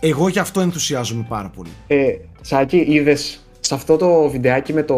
Εγώ 0.00 0.28
γι' 0.28 0.38
αυτό 0.38 0.60
ενθουσιάζομαι 0.60 1.26
πάρα 1.28 1.50
πολύ. 1.56 1.70
Ε, 1.86 2.14
Σάκη, 2.40 2.76
είδες 2.88 3.40
σε 3.60 3.74
αυτό 3.74 3.96
το 3.96 4.28
βιντεάκι 4.28 4.72
με, 4.72 4.82
το, 4.82 4.96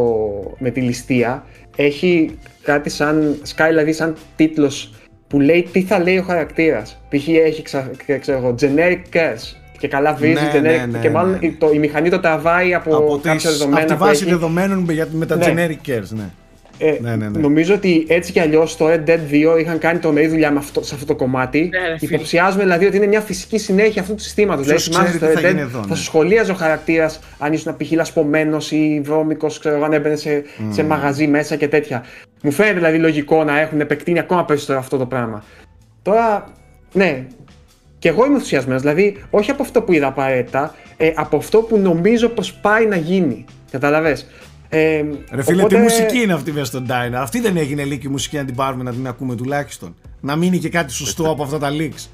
με 0.59 0.71
τη 0.71 0.81
ληστεία 0.81 1.45
έχει 1.77 2.39
κάτι 2.63 2.91
σαν, 2.91 3.39
σκάει 3.43 3.69
δηλαδή 3.69 3.93
σαν 3.93 4.17
τίτλος 4.37 4.93
που 5.29 5.41
λέει 5.41 5.69
τι 5.73 5.83
θα 5.83 5.99
λέει 5.99 6.19
ο 6.19 6.23
χαρακτήρας. 6.23 7.01
Π.χ. 7.09 7.29
έχει 7.29 7.63
ξα, 7.63 7.91
ξέρω 8.21 8.39
εγώ, 8.39 8.55
generic 8.61 9.17
cares 9.17 9.57
και 9.79 9.89
καλά 9.89 10.15
βρίζει 10.15 10.35
Ναι, 10.45 10.51
generic 10.55 10.63
ναι, 10.63 10.87
ναι, 10.91 10.99
και 10.99 11.11
μάλλον 11.11 11.31
ναι. 11.41 11.47
η- 11.47 11.51
το, 11.59 11.71
η 11.73 11.79
μηχανή 11.79 12.09
το 12.11 12.19
τραβάει 12.21 12.75
από, 12.75 12.97
από, 12.97 13.21
κάποια 13.23 13.33
τις, 13.51 13.59
δεδομένα 13.59 13.79
από 13.81 13.87
τη 13.89 13.93
που 13.95 13.99
βάση 14.05 14.23
έχει. 14.23 14.31
δεδομένων 14.33 14.79
με, 14.79 14.93
για- 14.93 15.09
με 15.13 15.27
τα 15.27 15.37
Ναι. 15.37 15.47
generic 15.47 15.89
cares, 15.91 16.09
ναι. 16.11 16.31
Ε, 16.79 16.97
Ναι, 17.01 17.17
ναι, 17.17 17.29
ναι. 17.29 17.39
Νομίζω 17.39 17.75
ότι 17.75 18.05
έτσι 18.09 18.33
κι 18.33 18.41
αλλιώς 18.41 18.77
το 18.77 18.87
Red 18.89 19.09
Dead 19.09 19.55
2 19.55 19.59
είχαν 19.61 19.79
κάνει 19.79 19.99
τρομερή 19.99 20.27
δουλειά 20.27 20.51
με 20.51 20.59
αυτό, 20.59 20.83
σε 20.83 20.95
αυτό 20.95 21.07
το 21.07 21.15
κομμάτι. 21.15 21.69
Ναι, 21.73 21.89
ρε, 21.89 21.99
φίλε. 21.99 22.15
Υποψιάζουμε 22.15 22.63
δηλαδή 22.63 22.87
ότι 22.87 22.97
είναι 22.97 23.07
μια 23.07 23.21
φυσική 23.21 23.59
συνέχεια 23.59 24.03
αυτού 24.03 24.15
του 24.15 24.23
συστήματος. 24.23 24.67
Δηλαδή, 24.67 24.83
Ποιος 24.83 24.97
θυμάσαι 24.97 25.17
ξέρει 25.17 25.33
στο 25.33 25.41
τι 25.41 25.43
θα 25.43 25.49
Red 25.49 25.51
Dead 25.51 25.57
γίνει 25.57 25.69
εδώ, 25.69 25.81
θα 25.81 25.89
ναι. 25.89 25.95
σου 25.95 26.03
σχολίαζε 26.03 26.51
ο 26.51 26.55
χαρακτήρας 26.55 27.21
αν 27.39 27.53
ήσουν 27.53 27.77
π.χ. 27.77 27.91
λασπωμένος 27.91 28.71
ή 28.71 29.01
βρώμικος, 29.05 29.59
ξέρω 29.59 29.75
εγώ, 29.75 29.85
αν 29.85 29.93
έμπαινε 29.93 30.17
σε, 30.17 30.43
σε 30.71 30.85
μαγαζί 30.85 31.27
μέσα 31.27 31.57
και 31.57 31.69
τέτοια. 31.69 32.05
Μου 32.43 32.51
φαίνεται 32.51 32.75
δηλαδή 32.75 32.99
λογικό 32.99 33.45
να 33.45 33.61
έχουν 33.61 33.81
επεκτείνει 33.81 34.19
ακόμα 34.19 34.45
περισσότερο 34.45 34.79
αυτό 34.79 34.97
το 34.97 35.07
πράγμα. 35.07 35.45
Τώρα, 36.03 36.53
ναι, 36.93 37.27
και 37.99 38.09
εγώ 38.09 38.25
είμαι 38.25 38.35
ενθουσιασμένος. 38.35 38.83
Δηλαδή, 38.83 39.17
όχι 39.31 39.51
από 39.51 39.63
αυτό 39.63 39.83
που 39.83 39.93
είδα 39.93 40.07
απαραίτητα, 40.07 40.75
ε, 40.97 41.13
από 41.15 41.37
αυτό 41.37 41.59
που 41.59 41.79
νομίζω 41.79 42.29
πως 42.29 42.55
πάει 42.55 42.87
να 42.87 42.97
γίνει. 42.97 43.45
Καταλαβες; 43.71 44.27
Ε, 44.69 45.03
Ρε 45.33 45.43
φίλε, 45.43 45.61
οπότε- 45.63 45.77
τι 45.77 45.83
μουσική 45.83 46.19
είναι 46.23 46.33
αυτή 46.33 46.53
μέσα 46.53 46.65
στον 46.65 46.87
Diner. 46.89 47.15
Αυτή 47.15 47.41
δεν 47.41 47.57
έγινε 47.57 47.83
leak 47.85 48.05
η 48.05 48.09
μουσική 48.09 48.37
να 48.37 48.45
την 48.45 48.55
πάρουμε 48.55 48.83
να 48.83 48.93
την 48.93 49.07
ακούμε 49.07 49.35
τουλάχιστον. 49.37 49.95
Να 50.21 50.37
μείνει 50.37 50.59
και 50.59 50.69
κάτι 50.69 50.93
σωστό 50.93 51.31
από 51.31 51.43
αυτά 51.43 51.59
τα 51.59 51.71
leaks. 51.71 52.07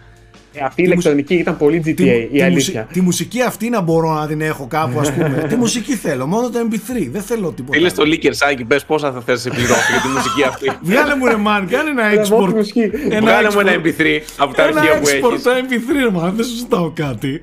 Ε, 0.57 0.65
αυτή 0.65 0.81
η 0.83 0.85
ηλεκτρονική 0.87 1.35
ήταν 1.35 1.57
πολύ 1.57 1.83
GTA, 1.87 1.95
Τη, 1.95 2.05
η 2.09 2.29
τη, 2.33 2.43
αλήθεια. 2.43 2.81
μουσι- 2.81 2.93
τη 2.95 3.01
μουσική 3.01 3.43
αυτή 3.43 3.69
να 3.69 3.81
μπορώ 3.81 4.13
να 4.13 4.27
την 4.27 4.41
έχω 4.41 4.67
κάπου, 4.67 4.99
ας 5.01 5.13
πούμε; 5.13 5.29
τη 5.49 5.57
μουσική 5.57 5.95
θέλω, 5.95 6.27
μόνο 6.27 6.51
το 6.51 6.59
MP3. 6.71 7.09
Δεν 7.11 7.23
θέλω 7.23 7.53
τίποτα. 7.53 7.77
Φίλε 7.79 7.89
στο 7.89 8.03
Leaker 8.07 8.31
Σάκη, 8.31 8.65
πες 8.65 8.85
πόσα 8.85 9.13
θα 9.13 9.21
θες 9.21 9.45
να 9.45 9.51
σε 9.53 9.59
πληρώσω 9.59 9.91
για 9.93 10.01
τη 10.01 10.09
μουσική 10.09 10.43
αυτή. 10.43 10.71
Βγάλε 10.91 11.17
μου 11.17 11.27
ρε 11.27 11.35
man, 11.35 11.67
κάνε 11.71 11.91
ένα 11.91 12.05
Έλα, 12.07 12.25
βάλτε 12.25 12.37
export. 12.37 12.55
μουσική. 12.55 12.91
Βγάλε 13.21 13.51
μου 13.55 13.61
ένα 13.61 13.73
export. 13.73 13.87
MP3 13.87 14.21
από 14.39 14.55
τα 14.55 14.63
Ένα 14.63 14.81
αρχεία 14.81 14.99
που 15.01 15.07
export 15.07 15.31
έχεις. 15.33 15.43
το 15.43 15.51
MP3 15.51 15.93
ρε 16.03 16.19
man, 16.29 16.33
δεν 16.37 16.45
σου 16.45 16.55
ζητάω 16.57 16.91
κάτι. 16.95 17.43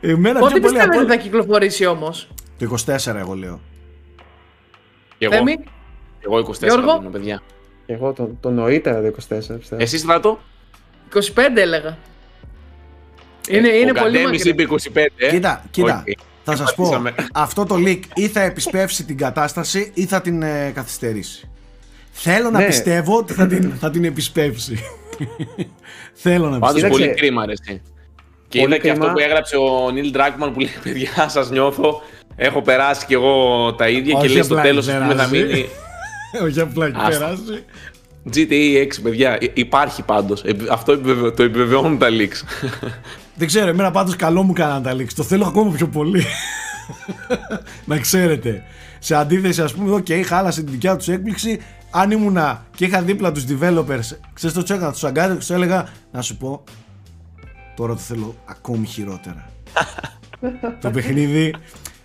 Εμένα 0.00 0.38
Πότε 0.38 0.52
πιο 0.52 0.60
πολύ 0.60 0.72
πιστεύετε 0.72 0.84
από... 0.96 0.98
ότι 0.98 1.08
θα 1.10 1.16
κυκλοφορήσει 1.16 1.86
όμως; 1.86 2.28
Το 2.58 2.76
24 2.86 3.14
εγώ 3.16 3.34
λέω. 3.34 3.60
Εγώ, 5.18 5.32
Θέμη, 5.32 5.56
εγώ 6.20 6.38
24 6.38 6.54
Γιώργο; 6.62 6.98
δίνω, 6.98 7.10
παιδιά. 7.10 7.42
Και 7.86 7.92
εγώ 7.92 8.12
το, 8.12 8.30
το 8.40 8.50
νωρίτερα 8.50 9.00
το 9.02 9.06
24 9.06 9.12
πιστεύω. 9.58 9.82
Εσύ 9.82 9.98
στράτο. 9.98 10.38
25 11.14 11.20
έλεγα. 11.56 11.98
Είναι, 13.48 13.68
είναι 13.68 13.90
ο 13.90 13.94
πολύ 13.94 14.18
Καντέμις 14.18 14.44
μακριά. 14.44 14.64
είπε 14.64 14.90
25. 14.94 15.06
ε. 15.16 15.28
Κοίτα, 15.30 15.64
κοίτα. 15.70 16.04
Οκ. 16.08 16.18
Θα 16.44 16.56
σας 16.56 16.74
πω, 16.74 16.82
Πατήσαμε. 16.82 17.14
αυτό 17.34 17.64
το 17.64 17.74
leak 17.78 18.00
ή 18.14 18.28
θα 18.28 18.40
επισπεύσει 18.40 19.04
την 19.04 19.16
κατάσταση 19.16 19.90
ή 19.94 20.04
θα 20.06 20.20
την 20.20 20.42
ε, 20.42 20.70
καθυστερήσει. 20.74 21.48
Θέλω 22.10 22.50
να 22.50 22.58
Ναι. 22.58 22.66
πιστεύω 22.66 23.16
ότι 23.16 23.32
θα 23.32 23.46
την, 23.46 23.72
θα 23.80 23.90
την 23.90 24.04
επισπεύσει. 24.04 24.78
Θέλω 26.12 26.48
να 26.50 26.58
Πάντως 26.58 26.74
πιστεύω. 26.74 26.94
Κοίταξε. 26.96 27.14
πολύ 27.14 27.26
κρίμα 27.26 27.46
ρε 27.46 27.52
εσύ. 27.52 27.82
Και 28.48 28.60
Πολύ 28.60 28.72
είδα 28.74 28.82
και 28.82 28.88
αυτό 28.90 29.00
κρίμα. 29.00 29.12
που 29.14 29.18
έγραψε 29.20 29.56
ο 29.56 29.90
Νίλ 29.90 30.10
Ντράκμαν 30.10 30.52
που 30.52 30.60
λέει 30.60 30.70
παιδιά 30.82 31.28
σας 31.28 31.50
νιώθω 31.50 32.02
Έχω 32.36 32.62
περάσει 32.62 33.06
κι 33.06 33.12
εγώ 33.14 33.72
τα 33.74 33.88
ίδια 33.88 34.12
και 34.12 34.18
Όχι 34.26 34.32
λέει 34.34 34.42
στο 34.42 34.54
απλά 34.54 34.66
τέλος 34.66 34.88
έχει 34.88 34.96
ας 34.96 35.02
πούμε, 35.02 35.14
θα 35.22 35.28
περάσει. 35.28 35.46
μείνει 35.52 35.66
Όχι 36.46 36.60
απλά 36.60 36.86
έχει 36.86 36.94
Άστα. 36.98 37.18
περάσει. 37.18 37.64
GTA 38.34 38.82
6 38.98 39.02
παιδιά 39.02 39.38
Υ- 39.40 39.58
υπάρχει 39.58 40.02
πάντως 40.02 40.42
Επι- 40.42 40.70
Αυτό 40.70 40.92
επιβεβαι- 40.92 41.36
το 41.36 41.42
επιβεβαιώνουν 41.42 41.98
τα 41.98 42.08
leaks 42.10 42.68
Δεν 43.36 43.46
ξέρω, 43.46 43.68
εμένα 43.68 43.90
πάντως 43.90 44.16
καλό 44.16 44.42
μου 44.42 44.52
κάναν 44.52 44.82
τα 44.82 44.92
leaks. 44.96 45.12
Το 45.16 45.22
θέλω 45.22 45.46
ακόμα 45.46 45.70
πιο 45.72 45.88
πολύ. 45.88 46.24
να 47.84 47.98
ξέρετε. 47.98 48.62
Σε 48.98 49.14
αντίθεση, 49.14 49.62
ας 49.62 49.72
πούμε, 49.74 49.94
οκ, 49.94 50.06
χάλασε 50.26 50.62
τη 50.62 50.70
δικιά 50.70 50.96
τους 50.96 51.08
έκπληξη. 51.08 51.60
Αν 51.90 52.10
ήμουνα 52.10 52.66
και 52.76 52.84
είχα 52.84 53.02
δίπλα 53.02 53.32
τους 53.32 53.44
developers, 53.48 54.16
ξέρεις 54.32 54.54
το 54.56 54.62
τσέκα, 54.62 54.90
τους 54.92 55.04
αγκάρι, 55.04 55.34
τους 55.36 55.50
έλεγα, 55.50 55.88
να 56.12 56.22
σου 56.22 56.36
πω, 56.36 56.64
τώρα 57.76 57.92
το 57.92 57.98
θέλω 57.98 58.34
ακόμη 58.44 58.86
χειρότερα. 58.86 59.50
το 60.80 60.90
παιχνίδι 60.90 61.54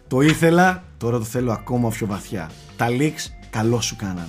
το 0.09 0.21
ήθελα, 0.21 0.83
τώρα 0.97 1.17
το 1.17 1.23
θέλω 1.23 1.51
ακόμα 1.51 1.89
πιο 1.89 2.07
βαθιά. 2.07 2.49
Τα 2.77 2.87
leaks 2.89 3.31
καλό 3.49 3.81
σου 3.81 3.95
κάνανε. 3.95 4.27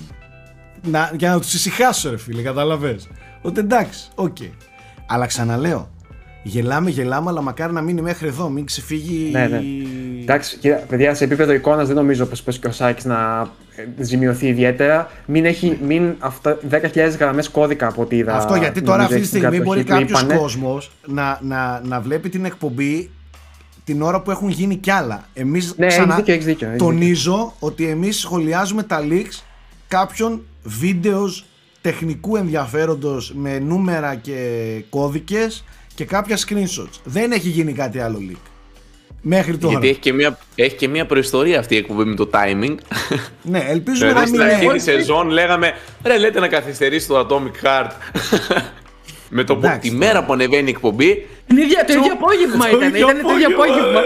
Να, 0.81 1.11
για 1.17 1.29
να 1.29 1.39
τους 1.39 1.53
ησυχάσω 1.53 2.09
ρε 2.09 2.17
φίλε, 2.17 2.41
καταλαβες. 2.41 3.07
Ότι 3.41 3.59
εντάξει, 3.59 4.09
οκ. 4.15 4.37
Αλλά 5.07 5.25
ξαναλέω, 5.25 5.89
γελάμε, 6.43 6.89
γελάμε, 6.89 7.29
αλλά 7.29 7.41
μακάρι 7.41 7.73
να 7.73 7.81
μείνει 7.81 8.01
μέχρι 8.01 8.27
εδώ, 8.27 8.49
μην 8.49 8.65
ξεφύγει... 8.65 9.29
Ναι, 9.31 9.47
ναι. 9.47 9.61
Εντάξει, 10.21 10.57
κοίτα, 10.57 10.75
παιδιά, 10.75 11.13
σε 11.13 11.23
επίπεδο 11.23 11.53
εικόνας 11.53 11.87
δεν 11.87 11.95
νομίζω 11.95 12.25
πως 12.25 12.43
πως 12.43 12.59
και 12.59 12.67
ο 12.67 12.71
Σάκης 12.71 13.05
να 13.05 13.49
ε, 13.75 14.03
ζημιωθεί 14.03 14.47
ιδιαίτερα. 14.47 15.11
Μην 15.25 15.45
έχει 15.45 15.79
μην 15.83 16.15
αυτά 16.19 16.57
10.000 16.71 17.15
γραμμές 17.19 17.49
κώδικα 17.49 17.87
από 17.87 18.01
ό,τι 18.01 18.15
είδα. 18.15 18.35
Αυτό 18.35 18.55
γιατί 18.55 18.81
τώρα 18.81 19.01
νομίζω 19.01 19.15
αυτή 19.15 19.15
τη 19.15 19.21
έχει 19.21 19.27
στην 19.27 19.39
στιγμή 19.39 19.65
μπορεί 19.65 19.83
κατοχή 19.83 20.05
του, 20.05 20.11
κάποιος 20.11 20.21
είπανε. 20.21 20.39
κόσμος 20.39 20.91
να, 21.07 21.39
να, 21.41 21.81
να 21.83 21.99
βλέπει 21.99 22.29
την 22.29 22.45
εκπομπή 22.45 23.09
την 23.91 24.01
ώρα 24.01 24.21
που 24.21 24.31
έχουν 24.31 24.49
γίνει 24.49 24.75
κι 24.75 24.91
άλλα. 24.91 25.29
Εμείς 25.33 25.73
Ναι, 25.77 25.87
ξανά 25.87 26.03
έχεις 26.03 26.15
δίκιο, 26.15 26.33
έχεις 26.33 26.45
δίκιο, 26.45 26.67
έχεις 26.67 26.79
τονίζω 26.79 27.53
ότι 27.59 27.87
εμείς 27.87 28.19
σχολιάζουμε 28.19 28.83
τα 28.83 28.99
leaks 29.09 29.41
κάποιων 29.87 30.41
βίντεος 30.63 31.45
τεχνικού 31.81 32.35
ενδιαφέροντος 32.35 33.33
με 33.35 33.59
νούμερα 33.59 34.15
και 34.15 34.37
κώδικες 34.89 35.63
και 35.95 36.05
κάποια 36.05 36.37
screenshots. 36.37 36.99
Δεν 37.03 37.31
έχει 37.31 37.49
γίνει 37.49 37.73
κάτι 37.73 37.99
άλλο 37.99 38.17
leak. 38.31 38.39
Μέχρι 39.21 39.57
τώρα. 39.57 39.71
Γιατί 39.71 39.87
έχει 39.89 39.99
και, 39.99 40.13
μια, 40.13 40.37
έχει 40.55 40.75
και 40.75 40.87
μια 40.87 41.05
προϊστορία 41.05 41.59
αυτή 41.59 41.73
η 41.73 41.77
εκπομπή 41.77 42.03
με 42.03 42.15
το 42.15 42.29
timing 42.33 42.75
Ναι, 43.41 43.65
ελπίζουμε 43.67 44.11
να 44.11 44.13
Δηλαδή 44.13 44.31
μην 44.31 44.39
στην 44.41 44.51
αρχή 44.51 44.63
είναι. 44.65 44.73
τη 44.73 44.79
σεζόν 44.79 45.29
λέγαμε 45.29 45.73
Ρε 46.03 46.17
λέτε 46.17 46.39
να 46.39 46.47
καθυστερήσει 46.47 47.07
το 47.07 47.27
Atomic 47.29 47.65
Heart 47.65 47.89
Με 49.33 49.43
το 49.43 49.55
που 49.57 49.65
Εντάξει, 49.65 49.89
τη 49.89 49.95
μέρα 49.95 50.25
που 50.25 50.33
ανεβαίνει 50.33 50.67
η 50.67 50.69
εκπομπή 50.69 51.27
Την 51.47 51.57
ίδια, 51.57 51.85
το 51.85 51.93
ίδιο 51.93 52.11
απόγευμα 52.13 52.69
ήταν. 52.69 52.95
Ήταν 52.95 53.21
το 53.21 53.33
ίδιο 53.33 53.47
απόγευμα. 53.47 54.01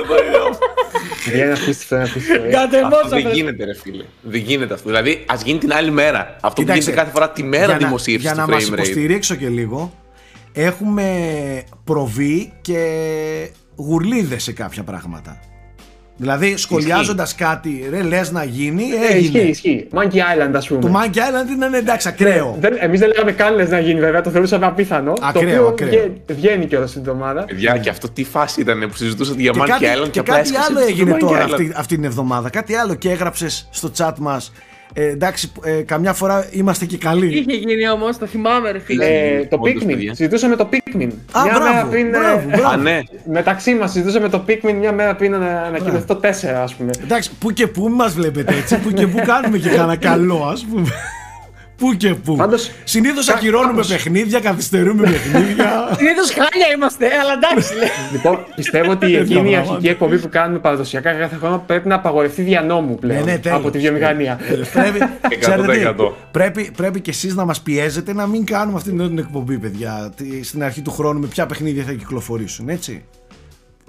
Παιδιά, 1.25 1.43
είναι 1.45 1.53
απίστευτο, 1.53 1.95
είναι 1.95 2.03
απίστευτο. 2.03 2.43
Αυτό 2.57 2.77
Κατεμόσα, 2.77 3.07
δεν 3.09 3.31
γίνεται, 3.33 3.63
ρε 3.65 3.73
φίλε. 3.75 4.03
Δεν 4.21 4.39
γίνεται 4.41 4.73
αυτό. 4.73 4.89
Δηλαδή, 4.89 5.23
α 5.27 5.35
γίνει 5.45 5.59
την 5.59 5.73
άλλη 5.73 5.91
μέρα. 5.91 6.19
Αυτό 6.41 6.47
που 6.49 6.53
Κοίταξε, 6.61 6.81
γίνεται 6.81 6.97
κάθε 7.01 7.11
φορά 7.11 7.29
τη 7.31 7.43
μέρα 7.43 7.65
για 7.65 7.73
να- 7.73 7.77
δημοσίευση 7.85 8.25
Για 8.25 8.31
του 8.35 8.39
να 8.39 8.47
μας 8.47 8.63
frame 8.63 8.67
rate. 8.69 8.73
υποστηρίξω 8.73 9.35
και 9.35 9.47
λίγο, 9.49 9.93
έχουμε 10.53 11.07
προβεί 11.83 12.53
και 12.61 12.79
γουρλίδες 13.75 14.43
σε 14.43 14.51
κάποια 14.53 14.83
πράγματα. 14.83 15.39
Δηλαδή, 16.17 16.57
σχολιάζοντας 16.57 17.35
κάτι, 17.35 17.87
ρε, 17.89 18.01
λες 18.01 18.31
να 18.31 18.43
γίνει, 18.43 18.83
Ε, 18.83 19.17
ισχύει, 19.17 19.37
έγινε. 19.37 19.39
ισχύει. 19.43 19.87
Monkey 19.93 20.15
Island, 20.15 20.51
ας 20.55 20.67
πούμε. 20.67 20.79
Το 20.81 20.91
Monkey 20.93 21.17
Island 21.17 21.65
είναι 21.65 21.77
εντάξει, 21.77 22.07
ακραίο. 22.07 22.57
Δεν, 22.59 22.75
εμείς 22.79 22.99
δεν 22.99 23.07
λέγαμε 23.09 23.31
καν 23.31 23.55
λες 23.55 23.69
να 23.69 23.79
γίνει 23.79 23.99
βέβαια, 23.99 24.21
το 24.21 24.29
θεωρούσαμε 24.29 24.65
απίθανο. 24.65 25.13
Ακραίο, 25.21 25.43
το 25.43 25.67
οποίο 25.67 25.67
ακραίο. 25.67 25.89
βγαίνει, 25.89 26.21
βγαίνει 26.27 26.65
κιόλας 26.65 26.89
στην 26.89 27.01
εβδομάδα. 27.01 27.43
Παιδιά, 27.45 27.77
και 27.77 27.89
αυτό 27.89 28.09
τι 28.09 28.23
φάση 28.23 28.61
ήταν 28.61 28.79
που 28.89 28.95
συζητούσατε 28.95 29.41
για 29.41 29.51
Και 29.51 29.59
Monkey 29.61 29.67
κάτι, 29.67 29.85
Island 29.85 30.03
και 30.03 30.09
και 30.09 30.19
απλά 30.19 30.35
κάτι 30.35 30.49
έσκασε 30.49 30.67
άλλο 30.71 30.79
το 30.79 30.85
έγινε 30.87 31.13
Monkey 31.15 31.19
τώρα 31.19 31.45
Island. 31.45 31.51
αυτή, 31.51 31.71
αυτή 31.75 31.95
την 31.95 32.03
εβδομάδα. 32.03 32.49
Κάτι 32.49 32.75
άλλο 32.75 32.95
και 32.95 33.09
έγραψες 33.09 33.67
στο 33.71 33.91
chat 33.97 34.13
μας. 34.19 34.51
Ε, 34.93 35.05
εντάξει, 35.09 35.51
ε, 35.63 35.71
καμιά 35.71 36.13
φορά 36.13 36.47
είμαστε 36.51 36.85
και 36.85 36.97
καλοί. 36.97 37.27
Είχε 37.37 37.53
γίνει 37.57 37.89
όμως, 37.89 38.17
το 38.17 38.25
θυμάμαι, 38.25 38.71
ρε 38.71 38.79
φίλε. 38.79 39.05
Ε, 39.05 39.45
το 39.45 39.57
Όντως, 39.61 39.83
Pikmin. 39.83 39.87
παιδιά. 39.87 40.13
Συζητούσαμε 40.15 40.55
το 40.55 40.69
Pikmin. 40.71 41.09
Α, 41.31 41.43
μια 41.43 41.53
μέρα 41.59 41.71
μπράβο, 41.71 41.89
πριν. 41.89 42.05
ε, 42.05 42.09
μπράβο, 42.09 42.43
μπράβο. 42.47 42.67
Α, 42.67 42.77
ναι. 42.77 42.99
Μεταξύ 43.31 43.73
μας 43.73 43.91
συζητούσαμε 43.91 44.29
το 44.29 44.43
Pikmin 44.47 44.73
μια 44.79 44.91
μέρα 44.91 45.15
πριν 45.15 45.31
να 45.31 45.61
ανακοινωθεί 45.61 46.05
το 46.05 46.19
4, 46.23 46.27
ας 46.63 46.75
πούμε. 46.75 46.91
Εντάξει, 47.03 47.31
που 47.39 47.51
και 47.51 47.67
που 47.67 47.87
μας 47.89 48.13
βλέπετε 48.13 48.55
έτσι, 48.55 48.77
που 48.79 48.91
και 48.91 49.07
που 49.07 49.21
κάνουμε 49.25 49.57
και 49.57 49.69
κανένα 49.69 49.95
καλό, 49.95 50.43
ας 50.51 50.65
πούμε. 50.65 50.87
Πού 51.77 51.93
και 51.93 52.13
πού. 52.15 52.35
Πάντως, 52.35 52.71
Συνήθως 52.83 53.25
κα- 53.25 53.33
ακυρώνουμε 53.33 53.71
κάπως- 53.71 53.87
παιχνίδια, 53.87 54.39
καθυστερούμε 54.39 55.01
παιχνίδια. 55.03 55.87
Συνήθως 55.97 56.29
χάλια 56.31 56.67
είμαστε, 56.75 57.05
αλλά 57.21 57.33
εντάξει. 57.33 57.75
λέει. 57.75 57.87
Λοιπόν, 58.11 58.39
πιστεύω 58.55 58.91
ότι 58.91 58.99
Τέτοια 58.99 59.19
εκείνη 59.19 59.39
η 59.39 59.41
πράγματα. 59.51 59.69
αρχική 59.71 59.87
εκπομπή 59.87 60.17
που 60.19 60.29
κάνουμε 60.29 60.59
παραδοσιακά 60.59 61.13
κάθε 61.13 61.35
χρόνο 61.35 61.63
πρέπει 61.67 61.87
να 61.87 61.95
απαγορευτεί 61.95 62.41
δια 62.41 62.61
νόμου 62.61 62.95
πλέον 62.95 63.23
Ναι, 63.25 63.31
ναι, 63.31 63.37
τέλος. 63.37 63.57
από 63.57 63.69
τη 63.71 63.77
βιομηχανία. 63.79 64.39
Ε, 64.49 64.53
πρέπει, 64.73 64.99
ξέρετε 65.39 65.77
τι, 65.77 65.83
100%. 65.99 66.11
πρέπει, 66.31 66.71
πρέπει 66.75 67.01
και 67.01 67.09
εσείς 67.09 67.35
να 67.35 67.45
μας 67.45 67.61
πιέζετε 67.61 68.13
να 68.13 68.27
μην 68.27 68.45
κάνουμε 68.45 68.77
αυτήν 68.77 68.97
την 68.97 69.17
εκπομπή, 69.17 69.57
παιδιά. 69.57 70.11
Τι- 70.15 70.43
Στην 70.43 70.63
αρχή 70.63 70.81
του 70.81 70.91
χρόνου 70.91 71.19
με 71.19 71.27
ποια 71.27 71.45
παιχνίδια 71.45 71.83
θα 71.83 71.91
κυκλοφορήσουν, 71.91 72.69
έτσι. 72.69 73.03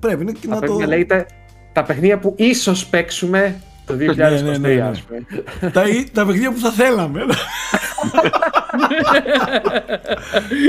Πρέπει 0.01 0.25
να, 0.25 0.33
Τα 0.33 0.39
να 0.49 0.55
το... 0.55 0.61
παιχνίδια 0.61 0.87
λέγεται 0.87 1.27
τα 1.73 1.83
παιχνίδια 1.83 2.19
που 2.19 2.35
ίσως 2.37 2.87
παίξουμε 2.87 3.61
Το 3.87 3.95
2023, 3.95 4.17
Ναι, 4.17 4.29
ναι, 4.41 4.59
ναι, 4.59 4.75
ναι. 4.75 4.81
ας 4.83 5.01
πούμε. 5.03 5.27
τα, 5.71 5.83
τα 6.13 6.25
παιχνίδια 6.27 6.53
που 6.53 6.59
θα 6.59 6.71
θέλαμε. 6.71 7.25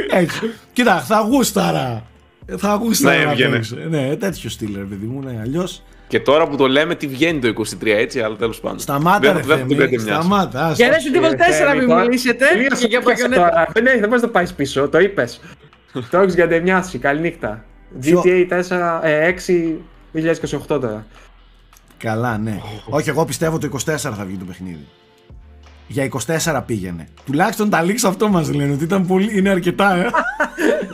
Έτσι. 0.09 0.51
Κοίτα, 0.73 0.99
θα 0.99 1.19
γούσταρα. 1.19 2.03
Θα 2.57 2.73
γούσταρα 2.73 3.17
Ναι, 3.17 3.23
να 3.23 3.31
έβγαινε. 3.31 3.51
παίξω. 3.55 3.75
Ναι, 3.89 4.15
τέτοιο 4.15 4.49
στυλ, 4.49 4.75
ρε 4.75 4.83
παιδί 4.83 5.05
μου. 5.05 5.21
Ναι, 5.23 5.39
αλλιώς. 5.41 5.83
Και 6.07 6.19
τώρα 6.19 6.47
που 6.47 6.55
το 6.55 6.67
λέμε, 6.67 6.95
τι 6.95 7.07
βγαίνει 7.07 7.39
το 7.39 7.47
23, 7.47 7.97
έτσι, 7.97 8.19
αλλά 8.21 8.35
τέλος 8.35 8.59
πάντων. 8.59 8.79
Σταμάτα, 8.79 9.19
Δεν- 9.19 9.33
ρε 9.35 9.41
δεν 9.41 9.57
θα 9.57 9.63
την 9.63 9.67
Θέμη. 9.77 9.89
πέντε 9.89 10.03
μοιάς. 10.03 10.15
Σταμάτα. 10.23 10.65
άστα. 10.65 10.85
Για 10.85 10.93
Resident 10.95 11.25
Evil 11.25 11.35
4 11.71 11.75
μην 11.77 11.87
τώρα. 11.87 12.01
μιλήσετε 12.01 12.45
Τελείωσε 12.45 12.81
και 12.81 12.87
για 12.87 12.99
το 13.01 13.05
πιάσε 13.05 13.25
Bayonetta. 13.27 13.35
τώρα; 13.35 13.67
Δεν 13.73 13.85
έχει, 13.85 13.99
δεν 13.99 14.07
μπορείς 14.07 14.21
να 14.21 14.27
το 14.27 14.33
πάεις 14.33 14.53
πίσω, 14.53 14.89
το 14.89 14.99
είπες. 14.99 15.39
το 16.09 16.17
έχεις 16.19 16.35
γκαντεμιάσει, 16.35 16.97
καληνύχτα. 16.97 17.63
Ποιο; 17.99 18.21
GTA 18.25 18.47
4, 18.47 19.01
ε, 19.03 19.25
6, 19.27 19.81
2028 20.13 20.79
τώρα. 20.79 21.05
Καλά, 21.97 22.37
ναι. 22.37 22.61
Όχι, 22.89 23.09
εγώ 23.09 23.25
πιστεύω 23.25 23.57
το 23.57 23.69
24 23.73 23.79
θα 23.97 24.25
βγει 24.27 24.37
το 24.37 24.45
παιχνίδι. 24.45 24.87
Για 25.87 26.09
24 26.53 26.61
πήγαινε. 26.65 27.07
Τουλάχιστον 27.25 27.69
τα 27.69 27.83
leaks 27.85 28.05
αυτό 28.05 28.27
μας 28.27 28.53
λένε 28.53 28.73
ότι 28.73 28.83
ήταν 28.83 29.05
πολύ, 29.07 29.37
είναι 29.37 29.49
αρκετά, 29.49 29.95
ε. 29.95 30.09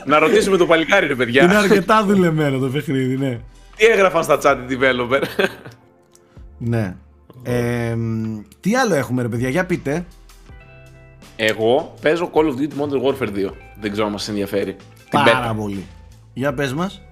Να 0.06 0.18
ρωτήσουμε 0.18 0.56
το 0.56 0.66
παλικάρι, 0.66 1.06
ρε 1.06 1.12
είναι 1.12 1.24
παιδιά. 1.24 1.58
αρκετά 1.58 2.04
δουλεμένο 2.04 2.58
το 2.58 2.68
παιχνίδι, 2.68 3.16
ναι. 3.16 3.40
τι 3.76 3.84
έγραφαν 3.86 4.22
στα 4.24 4.38
chat 4.42 4.56
οι 4.70 4.76
developer; 4.80 5.22
Ναι. 6.58 6.96
Ε, 7.42 7.94
μ, 7.94 8.40
τι 8.60 8.76
άλλο 8.76 8.94
έχουμε, 8.94 9.22
ρε 9.22 9.28
παιδιά, 9.28 9.48
για 9.48 9.66
πείτε. 9.66 10.04
Εγώ 11.36 11.94
παίζω 12.02 12.30
Call 12.34 12.44
of 12.44 12.54
Duty 12.60 12.80
Modern 12.82 13.02
Warfare 13.02 13.48
2. 13.48 13.50
Δεν 13.80 13.90
ξέρω 13.92 14.06
αν 14.06 14.12
μας 14.12 14.28
ενδιαφέρει. 14.28 14.72
Την 15.10 15.22
Πάρα 15.24 15.52
beta. 15.52 15.56
πολύ. 15.56 15.86
Για 16.32 16.54
πες 16.54 16.72
μας. 16.72 17.02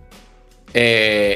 Ε, 0.72 1.34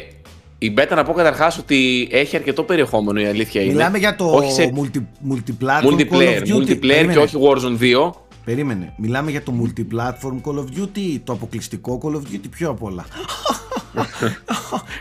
η 0.59 0.75
beta 0.79 0.95
να 0.95 1.05
πω 1.05 1.13
καταρχάς 1.13 1.59
ότι 1.59 2.09
έχει 2.11 2.37
αρκετό 2.37 2.63
περιεχόμενο, 2.63 3.21
η 3.21 3.27
αλήθεια 3.27 3.61
είναι. 3.63 3.73
Μιλάμε 3.73 3.99
για 3.99 4.17
το 4.17 4.25
Όχι 4.31 4.53
σε 4.53 4.73
multi, 4.77 4.99
multiplatform 5.33 5.83
Call 5.83 6.01
multiplayer. 6.01 6.43
of 6.43 6.47
Duty. 6.49 6.57
Multiplayer 6.57 6.79
Περίμενε. 6.81 7.13
και 7.13 7.19
όχι 7.19 7.37
Warzone 7.41 7.83
2. 7.83 8.11
Περίμενε. 8.45 8.93
Μιλάμε 8.97 9.31
για 9.31 9.43
το 9.43 9.53
multiplatform 9.63 10.41
Call 10.45 10.55
of 10.59 10.81
Duty 10.81 10.99
ή 10.99 11.19
το 11.19 11.33
αποκλειστικό 11.33 12.01
Call 12.05 12.15
of 12.15 12.35
Duty 12.35 12.47
πιο 12.51 12.71
απ' 12.71 12.83
όλα. 12.83 13.05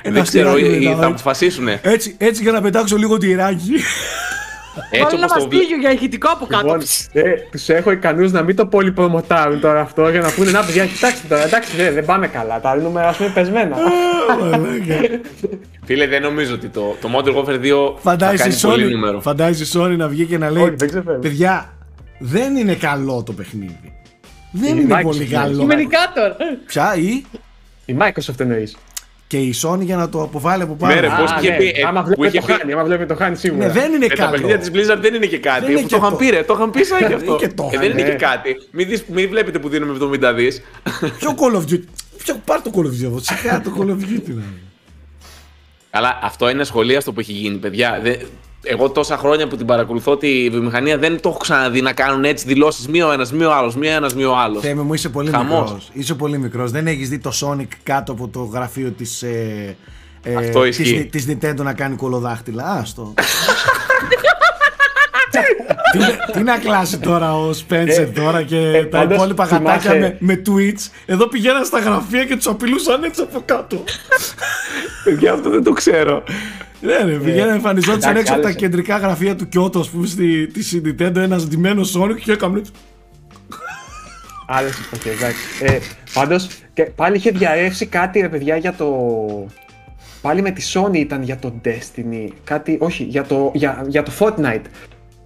Ένα 0.02 0.14
Δεν 0.14 0.24
ξέρω, 0.24 0.50
αστιάκι 0.52 0.74
ή- 0.74 0.78
ή 0.82 0.86
μετά, 0.86 0.90
θα 0.90 0.92
έτσι. 1.02 1.06
αποφασίσουν. 1.06 1.68
Έτσι, 1.82 2.16
έτσι 2.18 2.42
για 2.42 2.52
να 2.52 2.62
πετάξω 2.62 2.98
λίγο 2.98 3.18
τυράκι. 3.18 3.72
Έτσι 4.90 5.04
Βάλε 5.04 5.16
ένα 5.16 5.26
όπω 5.26 5.34
το 5.34 5.40
βλέπω. 5.50 5.56
μαστίγιο 5.56 5.78
για 5.78 5.92
ηχητικό 5.92 6.30
από 6.32 6.46
κάτω. 6.46 6.66
Λοιπόν, 6.66 6.82
ε, 7.14 7.32
τους 7.52 7.70
έχω 7.70 7.92
ικανούς 7.92 8.32
να 8.32 8.42
μην 8.42 8.56
το 8.56 8.66
πολύ 8.66 8.92
προμοτάρουν 8.92 9.60
τώρα 9.60 9.80
αυτό 9.82 10.10
για 10.10 10.22
να 10.22 10.32
πούνε 10.32 10.52
να 10.52 10.64
παιδιά, 10.64 10.86
κοιτάξτε 10.86 11.28
τώρα, 11.28 11.44
εντάξει 11.44 11.76
δεν, 11.76 11.94
δεν 11.94 12.06
πάμε 12.06 12.28
καλά, 12.28 12.60
τα 12.62 12.76
δίνουμε 12.78 13.02
ας 13.02 13.18
πούμε 13.18 13.30
πεσμένα. 13.34 13.76
Μαλάκα. 14.40 15.20
Φίλε, 15.86 16.08
δεν 16.08 16.22
νομίζω 16.22 16.54
ότι 16.54 16.68
το, 16.68 16.96
το 17.02 17.10
Modern 17.16 17.36
Warfare 17.36 17.60
2 17.62 17.70
θα 17.96 18.00
Φαντάζεσαι 18.02 18.44
κάνει 18.44 18.54
η 18.56 18.60
πολύ 18.62 18.86
Sony, 18.86 18.92
νούμερο. 18.92 19.22
φαντάζεσαι 19.22 19.78
η 19.78 19.82
Sony 19.84 19.98
να 19.98 20.08
βγει 20.08 20.26
και 20.26 20.38
να 20.38 20.50
λέει 20.50 20.64
Όχι, 20.64 20.76
δεν 20.76 20.88
ξεφεύγει. 20.88 21.20
Παιδιά, 21.22 21.74
δεν 22.20 22.56
είναι 22.56 22.74
καλό 22.76 23.24
το 23.26 23.32
παιχνίδι. 23.34 23.94
Δεν 24.52 24.78
Η 24.78 24.82
είναι 24.84 24.96
Microsoft 24.96 25.02
πολύ 25.04 25.26
είναι. 25.26 25.36
καλό. 25.36 25.58
Κειμενικάτορ. 25.60 26.32
Ποια 26.66 26.96
ή 26.96 27.24
Η 27.86 27.96
Microsoft 28.00 28.40
εννοείς. 28.40 28.78
Και 29.28 29.38
η 29.38 29.54
Sony 29.64 29.80
για 29.80 29.96
να 29.96 30.10
το 30.10 30.22
αποβάλει 30.22 30.64
από 30.64 30.74
πάνω. 30.76 30.94
Ναι, 30.94 31.00
ρε, 31.00 31.08
Α, 31.08 31.16
πώς 31.16 31.32
Α, 31.32 31.38
είχε 31.40 31.50
ναι, 31.50 31.58
πει, 31.58 31.74
ε, 31.76 31.84
άμα 31.88 32.02
που 32.04 32.08
βλέπει 32.18 32.28
είχε 32.28 32.40
το 32.40 32.46
πει- 32.46 32.54
χάνει, 32.60 32.74
άμα 32.74 32.84
βλέπει 32.84 33.06
το 33.06 33.16
χάνει 33.16 33.36
σίγουρα. 33.36 33.66
ναι, 33.66 33.72
δεν 33.74 33.94
είναι 33.94 34.06
Ε, 34.06 34.08
τα 34.08 34.16
καλό. 34.16 34.32
παιχνίδια 34.32 34.58
της 34.58 34.70
Blizzard 34.74 34.98
δεν 35.02 35.14
είναι 35.14 35.26
και 35.26 35.38
κάτι. 35.40 35.60
Δεν 35.62 35.70
είναι 35.70 35.80
αφού 35.80 35.88
και 35.88 35.94
το 35.94 35.98
είχαν 35.98 36.10
το- 36.12 36.16
πει, 36.18 36.30
ρε. 36.30 36.44
Το 36.44 36.54
είχαν 36.54 36.72
πει 36.72 36.84
σαν 36.84 37.00
και 37.08 37.14
αυτό. 37.14 37.36
και 37.36 37.48
το 37.48 37.64
Ε, 37.64 37.68
είχαν, 37.68 37.82
δεν 37.82 37.92
είναι 37.92 38.02
ναι. 38.02 38.10
και 38.10 38.16
κάτι. 38.16 38.56
Μην, 38.72 38.88
δεις- 38.88 39.04
μην 39.08 39.30
βλέπετε 39.30 39.60
που 39.60 39.70
δίνουμε 39.70 39.94
70 40.32 40.34
δις. 40.36 40.62
Ποιο 41.20 41.36
Call 41.38 41.56
of 41.56 41.72
Duty. 41.74 41.84
Ποιο, 42.18 42.42
πάρ 42.46 42.62
το 42.62 42.72
Call 42.76 42.80
of 42.86 43.14
Duty. 43.16 43.22
Σιγά 43.22 43.62
το 43.62 43.72
Call 43.78 43.86
of 43.90 44.04
Duty. 44.04 44.22
να 44.26 44.32
είναι. 44.34 44.44
Αλλά 45.90 46.20
αυτό 46.22 46.50
είναι 46.50 46.64
σχολίαστο 46.64 47.12
που 47.14 47.20
έχει 47.20 47.32
γίνει, 47.32 47.58
παιδιά. 47.58 48.02
Δεν- 48.66 48.74
Εγώ 48.74 48.90
τόσα 48.90 49.18
χρόνια 49.18 49.48
που 49.48 49.56
την 49.56 49.66
παρακολουθώ 49.66 50.18
τη 50.18 50.50
βιομηχανία 50.50 50.98
δεν 50.98 51.22
το 51.22 51.30
έχω 51.30 51.38
ξαναδεί 51.38 51.82
να 51.82 51.94
κάνουν 51.94 52.24
έτσι 52.24 52.48
δηλώσεις 52.48 52.88
μία 52.88 53.08
ο 53.08 53.12
ένας, 53.12 53.32
μία 53.32 53.48
ο 53.48 53.54
άλλος, 53.54 53.76
μία 53.76 53.94
ένας, 53.96 54.16
μία 54.16 54.30
ο 54.30 54.36
άλλος. 54.38 54.62
Θέμη 54.62 54.82
μου, 54.82 54.94
είσαι 54.94 55.10
πολύ 55.10 55.30
Χαμός. 55.30 55.62
μικρός. 55.64 55.90
Είσαι 55.94 56.14
πολύ 56.14 56.38
μικρός. 56.38 56.72
Δεν 56.72 56.88
έχεις 56.88 57.10
δει 57.10 57.20
το 57.20 57.32
Sonic 57.42 57.68
κάτω 57.84 58.12
από 58.12 58.28
το 58.28 58.40
γραφείο 58.44 58.92
της, 58.92 59.22
ε, 59.24 59.76
ε, 60.24 60.36
Αυτό 60.36 60.62
της, 60.62 60.80
ισχύει. 60.80 61.06
της 61.12 61.26
Nintendo 61.30 61.56
να 61.64 61.74
κάνει 61.74 61.96
κολοδάχτυλα. 61.96 62.64
Άστο. 62.64 63.14
τι, 65.98 66.04
να- 66.04 66.32
τι 66.34 66.44
να 66.44 66.58
κλάσει 66.58 67.00
τώρα 67.00 67.36
ο 67.36 67.50
Spencer 67.50 68.08
τώρα 68.16 68.42
και 68.44 68.58
ε, 68.58 68.84
τα 68.86 68.98
πάντως 68.98 69.16
υπόλοιπα 69.16 69.44
γατάκια 69.44 69.92
θυμάσαι- 69.92 70.00
με, 70.22 70.34
με 70.36 70.42
Twitch; 70.46 70.90
Εδώ 71.06 71.28
πηγαίναν 71.28 71.66
στα 71.66 71.80
γραφεία 71.80 72.26
και 72.26 72.36
τους 72.36 72.48
απειλούσαν 72.48 73.04
έτσι 73.04 73.22
από 73.22 73.42
κάτω. 73.46 73.84
Παιδιά, 75.04 75.34
αυτό 75.34 75.50
δεν 75.50 75.64
το 75.64 75.72
ξέρω. 75.72 76.24
Ναι, 76.82 76.98
ρε, 76.98 77.12
πηγαίναν, 77.18 77.54
εμφανιζόντουσαν 77.54 78.12
εντάξει, 78.12 78.20
έξω 78.20 78.34
από 78.34 78.42
τα 78.42 78.48
άλλες. 78.48 78.60
κεντρικά 78.62 78.98
γραφεία 78.98 79.36
του 79.36 79.48
Κιώτο, 79.50 79.80
ας 79.80 79.90
πούμε, 79.90 80.08
στη, 80.08 80.48
τη 80.48 80.82
Nintendo, 80.86 81.16
ένας 81.16 81.48
ντυμένος 81.48 81.98
Sonic 82.00 82.16
και 82.24 82.32
έκαμε 82.32 82.60
έτσι. 82.60 82.72
Άλλε 84.48 84.68
εποχέ, 84.68 85.10
εντάξει. 85.10 85.44
Ε, 85.62 85.78
Πάντως, 86.14 86.48
πάλι 86.96 87.16
είχε 87.16 87.32
διαρρεύσει 87.32 87.86
κάτι, 87.86 88.20
ρε 88.20 88.30
παιδιά, 88.30 88.56
για 88.58 88.74
το. 88.74 88.88
Πάλι 90.22 90.42
με 90.42 90.52
τη 90.52 90.72
Sony 90.74 90.96
ήταν 90.96 91.24
για 91.24 91.38
το 91.38 91.54
Destiny. 91.66 92.28
Κάτι, 92.44 92.78
όχι, 92.82 93.04
για 93.04 93.24
το, 93.24 93.52
για, 93.54 93.86
για 93.88 94.04
το 94.04 94.12
Fortnite. 94.20 94.62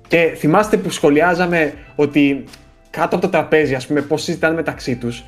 Και 0.09 0.33
θυμάστε 0.37 0.77
που 0.77 0.89
σχολιάζαμε 0.89 1.73
ότι 1.95 2.43
κάτω 2.89 3.15
από 3.15 3.25
το 3.25 3.31
τραπέζι, 3.31 3.75
ας 3.75 3.87
πούμε, 3.87 4.01
πώς 4.01 4.23
συζητάνε 4.23 4.55
μεταξύ 4.55 4.95
τους. 4.95 5.23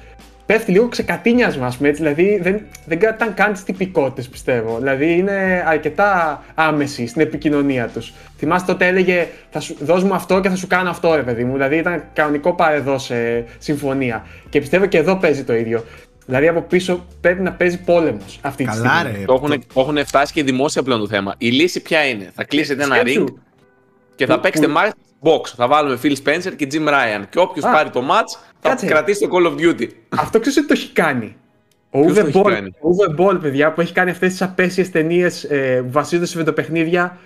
Πέφτει 0.45 0.71
λίγο 0.71 0.87
ξεκατίνιασμα, 0.87 1.65
ας 1.65 1.77
πούμε, 1.77 1.89
έτσι, 1.89 2.01
δηλαδή 2.01 2.39
δεν, 2.41 2.61
δεν 2.85 2.99
κρατάνε 2.99 3.31
καν 3.35 3.53
τις 3.53 3.63
τυπικότητες, 3.63 4.27
πιστεύω. 4.27 4.77
Δηλαδή 4.77 5.13
είναι 5.17 5.63
αρκετά 5.67 6.43
άμεση 6.55 7.07
στην 7.07 7.21
επικοινωνία 7.21 7.87
τους. 7.87 8.13
Θυμάστε 8.37 8.71
τότε 8.71 8.87
έλεγε, 8.87 9.27
θα 9.49 9.59
σου, 9.59 9.75
δώσ' 9.79 10.03
μου 10.03 10.13
αυτό 10.13 10.39
και 10.39 10.49
θα 10.49 10.55
σου 10.55 10.67
κάνω 10.67 10.89
αυτό, 10.89 11.15
ρε 11.15 11.21
παιδί 11.21 11.43
μου. 11.43 11.53
Δηλαδή 11.53 11.75
ήταν 11.77 12.03
κανονικό 12.13 12.53
παρεδό 12.53 12.97
σε 12.97 13.45
συμφωνία. 13.57 14.25
Και 14.49 14.59
πιστεύω 14.59 14.85
και 14.85 14.97
εδώ 14.97 15.15
παίζει 15.15 15.43
το 15.43 15.53
ίδιο. 15.55 15.85
Δηλαδή 16.25 16.47
από 16.47 16.61
πίσω 16.61 17.05
πρέπει 17.21 17.41
να 17.41 17.51
παίζει 17.51 17.79
πόλεμος 17.81 18.39
αυτή 18.41 18.63
τη 18.63 18.69
Καλά, 18.69 18.95
στιγμή. 18.99 19.17
ρε. 19.19 19.25
Το 19.25 19.33
έχουν, 19.33 19.63
έχουν 19.75 20.05
φτάσει 20.05 20.33
και 20.33 20.43
δημόσια 20.43 20.83
πλέον 20.83 20.99
το 20.99 21.07
θέμα. 21.07 21.35
Η 21.37 21.47
λύση 21.49 21.81
ποια 21.81 22.05
είναι; 22.07 22.31
Θα 22.35 22.43
κλείσετε 22.43 22.83
ένα 22.83 22.95
Σκέψου. 22.95 23.25
ring; 23.27 23.33
Και 24.21 24.27
θα 24.27 24.35
Που- 24.35 24.41
παίξετε 24.41 24.67
που- 24.67 24.73
match 24.75 24.89
box. 25.29 25.41
Θα 25.55 25.67
βάλουμε 25.67 25.99
Phil 26.03 26.15
Spencer 26.23 26.53
και 26.55 26.67
Jim 26.71 26.87
Ryan. 26.87 27.23
Και 27.29 27.39
όποιος 27.39 27.65
Α, 27.65 27.71
πάρει 27.71 27.89
το 27.89 27.99
match 27.99 28.39
θα 28.59 28.69
κάτσε. 28.69 28.85
κρατήσει 28.85 29.27
το 29.27 29.29
Call 29.31 29.47
of 29.47 29.51
Duty. 29.61 29.87
Αυτό 30.09 30.39
ξέρεις 30.39 30.57
ότι 30.57 30.67
το 30.67 30.73
έχει 30.73 30.91
κάνει. 30.91 31.35
Ο 31.89 31.99
Ποιος 32.01 32.13
το 32.17 32.21
Uwe 32.23 32.27
έχει 32.27 32.41
Boll, 32.45 32.51
κάνει; 32.51 32.67
ο 32.79 32.89
Uwe 32.89 33.21
Boll, 33.25 33.41
παιδιά, 33.41 33.71
που 33.73 33.81
έχει 33.81 33.93
κάνει 33.93 34.09
αυτές 34.09 34.31
τις 34.31 34.41
απέσιες 34.41 34.91
ταινίες 34.91 35.43
ε, 35.43 35.81
που 35.85 35.91
βασίζονται 35.91 36.27
σε 36.27 36.37
βιντεοπαιχνίδια. 36.37 37.17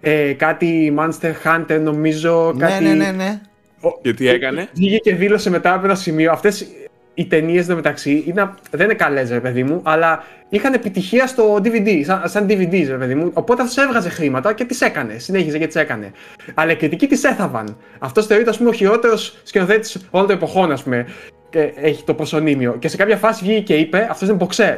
Ε, 0.00 0.32
κάτι 0.32 0.94
Monster 0.98 1.32
Hunter 1.44 1.80
νομίζω, 1.82 2.52
Ναι, 2.56 2.66
κάτι... 2.66 2.84
ναι, 2.84 2.94
ναι, 2.94 3.10
ναι. 3.10 3.40
Ο- 3.80 3.98
Και 4.02 4.12
τι 4.14 4.28
έκανε; 4.28 4.68
Βγήκε 4.74 4.96
και 4.96 5.14
δήλωσε 5.14 5.50
μετά 5.50 5.74
από 5.74 5.84
ένα 5.84 5.94
σημείο. 5.94 6.32
Αυτές 6.32 6.66
οι 7.14 7.26
ταινίες 7.26 7.64
εδώ 7.64 7.74
μεταξύ 7.74 8.24
είναι, 8.26 8.50
δεν 8.70 8.84
είναι 8.84 8.94
καλές, 8.94 9.30
ρε 9.30 9.40
παιδί 9.40 9.62
μου, 9.62 9.80
αλλά 9.84 10.24
είχαν 10.48 10.74
επιτυχία 10.74 11.26
στο 11.26 11.54
DVD, 11.54 12.02
σαν, 12.04 12.22
σαν 12.24 12.46
DVDs, 12.48 12.86
ρε 12.88 12.96
παιδί 12.96 13.14
μου. 13.14 13.30
Οπότε 13.32 13.62
αυτός 13.62 13.84
έβγαζε 13.84 14.08
χρήματα 14.08 14.52
και 14.52 14.64
τις 14.64 14.80
έκανε. 14.80 15.18
Συνέχιζε 15.18 15.58
και 15.58 15.66
τις 15.66 15.76
έκανε. 15.76 16.12
Αλλά 16.54 16.72
οι 16.72 16.76
κριτικοί 16.76 17.06
τις 17.06 17.24
έθαβαν. 17.24 17.76
Αυτός 17.98 18.26
θεωρείται, 18.26 18.50
ας 18.50 18.56
πούμε, 18.56 18.68
ο 18.68 18.72
χειρότερος 18.72 19.38
σκηνοθέτης 19.42 20.06
όλων 20.10 20.26
των 20.26 20.36
εποχών, 20.36 20.72
ας 20.72 20.82
πούμε. 20.82 21.06
Και 21.50 21.72
έχει 21.76 22.04
το 22.04 22.14
προσωνύμιο. 22.14 22.76
Και 22.78 22.88
σε 22.88 22.96
κάποια 22.96 23.16
φάση 23.16 23.44
βγήκε 23.44 23.60
και 23.60 23.74
είπε, 23.74 24.06
αυτός 24.10 24.28
είναι 24.28 24.36
μποξέρ. 24.36 24.76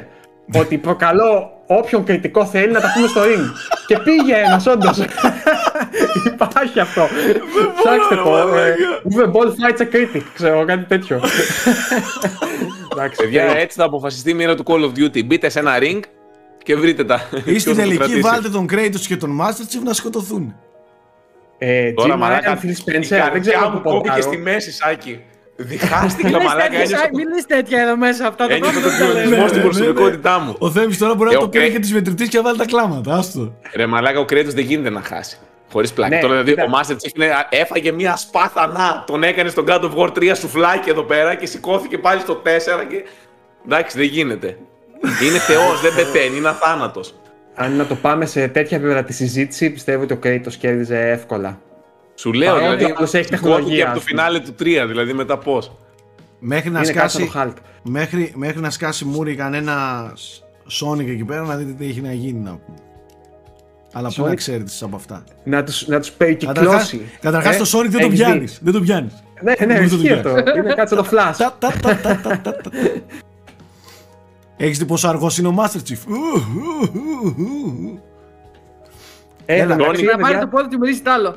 ότι 0.61 0.79
προκαλώ 0.79 1.51
όποιον 1.67 2.05
κριτικό 2.05 2.47
θέλει 2.47 2.73
να 2.73 2.81
τα 2.81 2.93
πούμε 2.95 3.07
στο 3.07 3.21
ring. 3.23 3.51
και 3.87 3.99
πήγε 3.99 4.35
ένας, 4.37 4.67
όντως. 4.67 4.99
Υπάρχει 6.33 6.81
αυτό. 6.81 7.09
Ψάξτε 7.83 8.15
το. 8.15 8.57
ε, 8.57 8.75
Uwe 9.15 9.27
Ball 9.33 9.47
fights 9.47 9.81
a 9.81 9.95
critic, 9.95 10.23
ξέρω, 10.35 10.65
κάτι 10.65 10.85
τέτοιο. 10.85 11.21
Εντάξει, 12.93 13.23
Παιδιά, 13.23 13.43
ε, 13.45 13.61
έτσι 13.61 13.79
θα 13.79 13.85
αποφασιστεί 13.85 14.31
η 14.31 14.35
μοίρα 14.35 14.55
του 14.55 14.63
Call 14.67 14.81
of 14.85 14.99
Duty. 14.99 15.25
Μπείτε 15.25 15.49
σε 15.49 15.59
ένα 15.59 15.79
ring 15.81 16.01
και 16.63 16.77
βρείτε 16.77 17.05
τα. 17.05 17.21
Ή 17.31 17.39
στην 17.39 17.45
ποιος 17.49 17.63
θα 17.63 17.71
το 17.71 17.77
τελική 17.77 17.97
κρατήσει. 17.97 18.21
βάλτε 18.21 18.49
τον 18.49 18.67
Kratos 18.73 19.01
και 19.07 19.17
τον 19.17 19.41
Master 19.41 19.75
Chief 19.75 19.83
να 19.85 19.93
σκοτωθούν. 19.93 20.55
Ε, 21.59 21.93
Τώρα 21.93 22.15
Jim 22.15 22.19
μαλάκα. 22.19 22.59
Ryan, 22.61 22.65
Phil 22.65 22.69
η 22.69 22.77
Spencer, 22.85 23.09
δεν 23.09 23.21
καρδιά 23.21 23.41
ξέρω 23.53 23.69
μου 23.69 23.81
πού 23.81 23.89
κόβηκε 23.89 24.09
ποντάρω. 24.09 24.23
στη 24.23 24.37
μέση, 24.37 24.73
Σάκη. 24.73 25.21
Διχάστηκα, 25.57 26.29
Μην 26.29 26.37
λες 26.37 26.47
μαλάκα. 26.47 26.69
τέτοια, 26.69 26.83
Ένιωσα 26.83 27.09
Μην 27.15 27.29
λες 27.29 27.47
τέτοια 27.47 27.81
εδώ 27.83 27.97
μέσα 27.97 28.27
αυτά. 28.27 28.47
Το 28.47 28.53
ένιωσα 28.55 28.73
πρώτο 28.73 28.89
τον 28.89 28.97
δεν 28.99 29.07
τα 29.09 29.13
λες. 29.15 29.23
κλονισμό 29.23 29.47
στην 29.49 29.59
ναι, 29.61 29.65
ναι. 29.65 29.71
προσωπικότητά 29.71 30.39
μου. 30.39 30.55
Ο 30.59 30.71
Θέμης 30.71 30.99
τώρα 30.99 31.15
μπορεί 31.15 31.31
Ε, 31.31 31.33
να 31.33 31.39
το 31.39 31.45
ο 31.45 31.49
πήρε 31.49 31.65
Κέ- 31.65 31.73
και 31.73 31.79
τη 31.81 31.93
μετρητή 31.93 32.29
και 32.29 32.37
να 32.37 32.43
βάλει 32.43 32.59
τα 32.59 32.65
κλάματα. 32.65 33.15
Άστο. 33.15 33.55
Ρε 33.75 33.87
μαλάκα, 33.87 34.19
ο 34.21 34.25
Κρέτος 34.25 34.55
δεν 34.55 34.65
γίνεται 34.65 34.91
να 34.91 35.01
χάσει. 35.03 35.39
Χωρίς 35.73 35.93
πλάκα. 35.93 36.15
Ναι, 36.15 36.21
Τώρα 36.21 36.33
δηλαδή 36.43 36.51
κοίτα. 36.51 36.65
ο 36.65 36.81
Master 36.81 36.93
Chief 36.93 37.17
είναι- 37.17 37.31
έφαγε 37.51 37.93
μια 37.93 38.17
σπάθα 38.17 38.67
να. 38.67 39.05
Τον 39.07 39.23
έκανε 39.23 39.49
στον 39.49 39.65
God 39.69 39.81
of 39.81 39.95
War 39.97 40.13
3 40.13 40.35
σουφλάκι 40.37 40.91
εδώ 40.91 41.03
πέρα 41.03 41.35
και 41.35 41.47
σηκώθηκε 41.47 41.99
πάλι 41.99 42.21
στο 42.21 42.35
4 42.35 42.85
και. 42.89 43.05
Εντάξει, 43.67 43.99
δεν 43.99 44.07
γίνεται. 44.07 44.57
Είναι 45.23 45.39
θεός, 45.39 45.81
δεν 45.81 45.95
πεθαίνει, 45.95 46.37
είναι 46.37 46.49
αθάνατος. 46.49 47.15
Αν 47.55 47.73
να 47.77 47.87
το 47.87 47.95
πάμε 47.95 48.27
σε 48.27 48.49
τέτοια 48.49 48.77
επίπεδα 48.77 49.03
τη 49.05 49.13
συζήτηση, 49.13 49.71
πιστεύω 49.71 50.03
ότι 50.03 50.13
ο 50.13 50.19
Kratos 50.25 50.53
κέρδιζε 50.59 51.11
εύκολα. 51.11 51.59
Σου 52.15 52.33
λέω 52.33 52.53
Παρότι 52.55 52.67
δηλαδή. 52.77 52.85
ο 52.93 52.95
άλλος 52.99 53.15
έχει 53.15 53.25
σηκώθηκε 53.25 53.49
τεχνολογία, 53.49 53.85
από 53.85 53.93
το 53.95 53.99
ας 54.01 54.05
πούμε. 54.05 54.21
φινάλε 54.23 54.41
του 54.41 54.55
3, 54.85 54.89
δηλαδή 54.89 55.13
μετά 55.13 55.39
πώς. 55.39 55.73
Μέχρι 56.39 56.71
να 56.71 56.79
Είναι 56.79 56.93
κάτι 56.93 57.11
σκάσει. 57.11 57.31
σαν 57.33 57.53
το 57.55 57.61
Hulk. 57.61 57.63
Μέχρι, 57.83 58.33
μέχρι 58.37 58.61
να 58.61 58.71
σκάσει 58.71 59.05
μούρι 59.05 59.35
κανένα 59.35 60.13
Sonic 60.81 60.99
εκεί 61.09 61.25
πέρα 61.25 61.43
να 61.43 61.57
δείτε 61.57 61.73
τι 61.73 61.85
έχει 61.87 62.01
να 62.01 62.13
γίνει 62.13 62.39
να 62.39 62.51
πούμε. 62.51 62.79
Αλλά 63.93 64.09
πού 64.09 64.23
Sonic. 64.23 64.27
να 64.29 64.35
ξέρεις 64.35 64.83
από 64.83 64.97
αυτά. 64.97 65.25
Να 65.45 65.65
τους, 65.65 65.87
να 65.87 65.99
τους 66.01 66.11
Καταρχάς, 66.17 66.39
περικυκλώσει. 66.39 67.03
καταρχάς 67.21 67.55
Ε, 67.55 67.59
το 67.59 67.79
Sonic 67.79 67.89
δεν 67.89 68.01
το 68.01 68.07
έχεις 68.07 68.19
δει. 68.19 68.25
πιάνεις. 68.25 68.59
Δεν 68.63 68.73
το 68.73 68.81
πιάνεις. 68.81 69.13
Ναι, 69.43 69.55
ναι, 69.67 69.75
Μπορείς 69.75 69.93
να 69.93 69.99
το 69.99 70.05
ισχύει 70.05 70.21
πιάνεις. 70.21 70.27
αυτό. 70.43 70.59
Είναι 70.61 70.75
κάτι 70.75 70.89
σαν 70.95 70.99
το 70.99 71.09
Flash. 71.13 71.35
Τα, 71.39 71.57
τα, 71.59 71.73
τα, 71.83 71.97
τα, 71.97 72.21
τα, 72.23 72.41
τα, 72.41 72.57
τα. 72.57 72.71
Έχεις 74.57 74.79
δει 74.79 74.85
πόσο 74.85 75.09
αργός 75.09 75.39
είναι 75.39 75.49
ο 75.49 75.55
Master 75.59 75.77
Chief. 75.89 75.99
Ου, 76.09 76.15
ου, 76.55 76.91
ου, 76.95 77.35
ου. 77.39 78.01
Ε, 79.47 79.61
Έλα, 79.61 79.75
εντάξει, 79.75 80.05
Να 80.05 80.11
πάρει 80.11 80.23
παιδιά, 80.23 80.41
το 80.41 80.47
πόδι 80.47 80.69
του 80.69 80.79
μυρίζει 80.79 81.01
τ' 81.03 81.09
άλλο. 81.09 81.37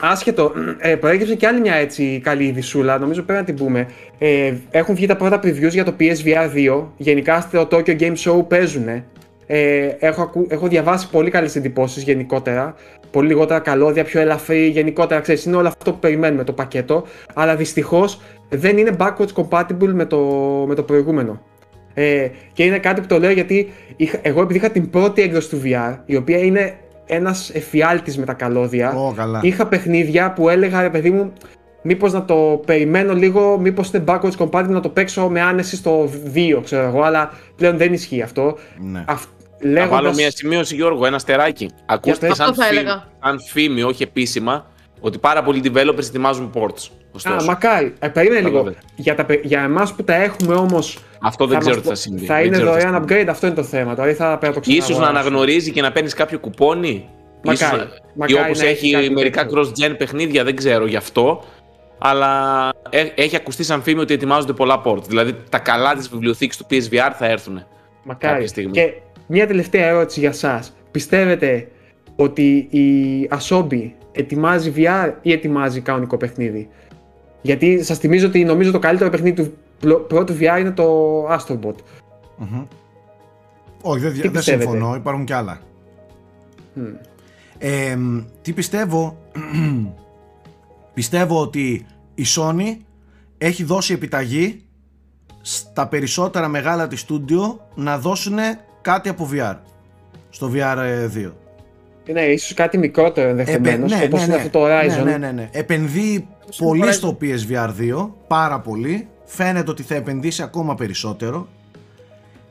Άσχετο, 0.00 0.52
ε, 0.78 0.94
προέκυψε 0.96 1.34
και 1.34 1.46
άλλη 1.46 1.60
μια 1.60 1.74
έτσι 1.74 2.20
καλή 2.24 2.44
ειδισούλα, 2.44 2.98
νομίζω 2.98 3.22
πρέπει 3.22 3.40
να 3.40 3.46
την 3.46 3.54
πούμε. 3.64 3.86
Ε, 4.18 4.52
έχουν 4.70 4.94
βγει 4.94 5.06
τα 5.06 5.16
πρώτα 5.16 5.40
previews 5.42 5.70
για 5.70 5.84
το 5.84 5.94
PSVR 6.00 6.50
2. 6.54 6.86
Γενικά 6.96 7.40
στο 7.40 7.68
Tokyo 7.70 8.00
Game 8.00 8.14
Show 8.16 8.48
παίζουν. 8.48 8.88
Ε, 9.46 9.86
έχω, 9.98 10.22
ακού- 10.22 10.52
έχω 10.52 10.68
διαβάσει 10.68 11.10
πολύ 11.10 11.30
καλές 11.30 11.56
εντυπώσεις 11.56 12.02
γενικότερα. 12.02 12.74
Πολύ 13.10 13.28
λιγότερα 13.28 13.58
καλώδια, 13.60 14.04
πιο 14.04 14.20
ελαφρύ. 14.20 14.66
Γενικότερα, 14.66 15.20
ξέρεις, 15.20 15.44
είναι 15.44 15.56
όλο 15.56 15.68
αυτό 15.68 15.92
που 15.92 15.98
περιμένουμε 15.98 16.44
το 16.44 16.52
πακέτο. 16.52 17.04
Αλλά 17.34 17.56
δυστυχώς 17.56 18.20
δεν 18.48 18.78
είναι 18.78 18.96
backwards 18.98 19.32
compatible 19.42 19.92
με 19.92 20.04
το, 20.04 20.18
με 20.68 20.74
το 20.74 20.82
προηγούμενο. 20.82 21.42
Ε, 21.94 22.28
και 22.52 22.64
είναι 22.64 22.78
κάτι 22.78 23.00
που 23.00 23.06
το 23.06 23.18
λέω 23.18 23.30
γιατί 23.30 23.72
είχα, 23.96 24.18
εγώ 24.22 24.40
επειδή 24.42 24.58
είχα 24.58 24.70
την 24.70 24.90
πρώτη 24.90 25.22
έκδοση 25.22 25.48
του 25.48 25.60
VR, 25.64 25.96
η 26.06 26.16
οποία 26.16 26.38
είναι 26.38 26.74
ένας 27.08 27.50
εφιάλτης 27.54 28.18
με 28.18 28.24
τα 28.24 28.32
καλώδια, 28.32 28.92
Ω, 28.94 29.12
καλά. 29.16 29.40
είχα 29.42 29.66
παιχνίδια 29.66 30.32
που 30.32 30.48
έλεγα 30.48 30.82
ρε 30.82 30.90
παιδί 30.90 31.10
μου, 31.10 31.32
μήπως 31.82 32.12
να 32.12 32.24
το 32.24 32.62
περιμένω 32.66 33.14
λίγο, 33.14 33.58
μήπως 33.58 33.90
είναι 33.90 34.04
backwards 34.06 34.36
compatible 34.38 34.68
να 34.68 34.80
το 34.80 34.88
παίξω 34.88 35.28
με 35.28 35.40
άνεση 35.40 35.76
στο 35.76 36.08
2, 36.34 36.60
ξέρω 36.64 36.82
εγώ, 36.82 37.02
αλλά 37.02 37.30
πλέον 37.56 37.76
δεν 37.76 37.92
ισχύει 37.92 38.22
αυτό. 38.22 38.56
Ναι. 38.78 39.04
Αυ- 39.08 39.28
Θα 39.60 39.68
λέγοντας- 39.68 39.88
βάλω 40.02 40.14
μια 40.14 40.30
σημείωση, 40.30 40.74
Γιώργο, 40.74 41.06
ένα 41.06 41.18
στεράκι. 41.18 41.70
Ακούστε 41.86 42.26
πες. 42.26 42.36
σαν, 42.36 42.48
Αυτό 42.48 42.62
θα 42.62 42.68
φήμη- 42.68 42.80
έλεγα. 42.82 43.04
σαν 43.22 43.38
φήμη, 43.40 43.82
όχι 43.82 44.02
επίσημα, 44.02 44.66
ότι 45.00 45.18
πάρα 45.18 45.42
πολλοί 45.42 45.60
developers 45.64 45.98
ετοιμάζουν 46.06 46.50
ports. 46.54 46.90
Α, 47.08 47.10
Ωστόσο, 47.14 47.46
μακάρι. 47.46 47.92
Ε, 47.98 48.08
περίμενε 48.08 48.40
Καλό, 48.40 48.52
λίγο. 48.58 48.64
δε. 48.64 48.72
Για, 48.96 49.14
τα, 49.14 49.24
παι- 49.24 49.44
για 49.44 49.60
εμάς 49.62 49.92
που 49.94 50.04
τα 50.04 50.14
έχουμε 50.14 50.54
όμως, 50.54 50.98
αυτό 51.20 51.46
δεν 51.46 51.54
θα 51.54 51.60
ξέρω 51.60 51.74
μας 51.74 51.82
τι 51.82 51.88
θα 51.88 51.94
το- 51.94 52.00
συμβεί. 52.00 52.26
Θα 52.26 52.34
Δεν 52.34 52.44
είναι 52.44 52.52
ξέρω 52.56 52.70
τι 52.70 52.72
δωρεάν 52.80 52.94
συμβεί. 52.94 53.22
upgrade, 53.24 53.28
αυτό 53.30 53.46
είναι 53.46 53.56
το 53.56 53.62
θέμα. 53.62 53.94
Δηλαδή 53.94 54.12
θα 54.12 54.38
πρέπει 54.38 54.54
να 54.56 54.60
το 54.62 54.70
Ίσως 54.70 54.78
να 54.88 54.94
ξαναγοράσω. 54.94 55.18
αναγνωρίζει 55.28 55.70
και 55.72 55.82
να 55.82 55.92
παίρνεις 55.92 56.14
κάποιο 56.14 56.38
κουπόνι. 56.38 57.08
Μακάρι. 57.44 57.54
Ίσως 57.54 57.70
να- 57.88 58.00
Μακάρι 58.14 58.32
ή 58.40 58.44
όπως 58.44 58.58
να 58.58 58.64
έχει 58.66 58.84
έχει 58.86 58.94
κάτι 58.94 59.10
μερικά 59.10 59.46
τέτοιο. 59.46 59.62
cross-gen 59.62 59.94
παιχνίδια, 59.98 60.44
δεν 60.44 60.56
ξέρω 60.56 60.86
γι' 60.86 60.96
αυτό. 60.96 61.44
Αλλά 61.98 62.68
ε- 62.90 63.06
έχει 63.14 63.36
ακουστεί 63.36 63.62
σαν 63.64 63.82
φήμη 63.82 64.00
ότι 64.00 64.14
ετοιμάζονται 64.14 64.52
πολλά 64.52 64.82
port. 64.84 65.02
Δηλαδή 65.08 65.34
τα 65.48 65.58
καλά 65.58 65.94
της 65.94 66.08
βιβλιοθήκης 66.08 66.56
του 66.56 66.66
PSVR 66.70 67.10
θα 67.18 67.26
έρθουν. 67.26 67.64
Μακάρι. 68.04 68.32
κάποια 68.32 68.48
στιγμή. 68.48 68.70
Και 68.72 68.92
μια 69.26 69.46
τελευταία 69.46 69.86
ερώτηση 69.86 70.20
για 70.20 70.32
σας. 70.32 70.72
Πιστεύετε 70.90 71.68
ότι 72.16 72.56
η 72.70 73.28
Asobi 73.38 73.90
ετοιμάζει 74.12 74.72
VR 74.76 75.12
ή 75.22 75.32
ετοιμάζει 75.32 75.80
κανονικό 75.80 76.16
παιχνίδι; 76.16 76.68
Γιατί 77.42 77.82
σας 77.84 77.98
θυμίζω 77.98 78.26
ότι 78.26 78.44
νομίζω 78.44 78.70
το 78.70 78.78
καλύτερο 78.78 79.10
παιχνίδι 79.10 79.42
του 79.42 79.54
πλο- 79.80 79.98
πρώτου 80.00 80.34
VR 80.40 80.56
είναι 80.60 80.70
το 80.70 80.86
Astrobot. 81.28 81.74
Μμμ. 82.36 82.64
Όχι, 83.82 84.00
δεν, 84.00 84.12
Τι 84.12 84.20
δεν 84.20 84.30
πιστεύετε; 84.30 84.70
συμφωνώ, 84.70 84.94
υπάρχουν 84.94 85.24
κι 85.24 85.32
άλλα. 85.32 85.60
Ε, 87.58 87.96
μ, 87.96 88.18
τι 88.42 88.52
πιστεύω, 88.52 89.18
πιστεύω 90.94 91.40
ότι 91.40 91.86
η 92.14 92.24
Sony 92.36 92.76
έχει 93.38 93.64
δώσει 93.64 93.92
επιταγή 93.92 94.62
στα 95.40 95.86
περισσότερα 95.88 96.48
μεγάλα 96.48 96.88
της 96.88 97.00
στούντιο 97.00 97.68
να 97.74 97.98
δώσουν 97.98 98.36
κάτι 98.80 99.08
από 99.08 99.28
VR 99.32 99.56
στο 100.30 100.50
VR 100.54 100.76
2. 101.26 101.32
Ναι, 102.12 102.20
ίσως 102.20 102.54
κάτι 102.54 102.78
μικρότερο 102.78 103.28
ενδεχομένως, 103.28 103.92
Επε- 103.92 104.06
όπως 104.12 104.24
είναι 104.24 104.34
αυτό 104.34 104.48
το 104.50 104.64
Horizon. 104.64 105.04
ναι, 105.04 105.10
ναι, 105.10 105.16
ναι, 105.18 105.32
ναι. 105.32 105.48
Επενδύει 105.52 106.26
Στο 106.37 106.37
πολύ 106.56 106.82
Horizon. 106.84 106.92
στο 106.92 107.18
PSVR 107.20 107.70
2, 107.78 108.10
πάρα 108.26 108.60
πολύ. 108.60 109.08
Φαίνεται 109.24 109.70
ότι 109.70 109.82
θα 109.82 109.94
επενδύσει 109.94 110.42
ακόμα 110.42 110.74
περισσότερο. 110.74 111.48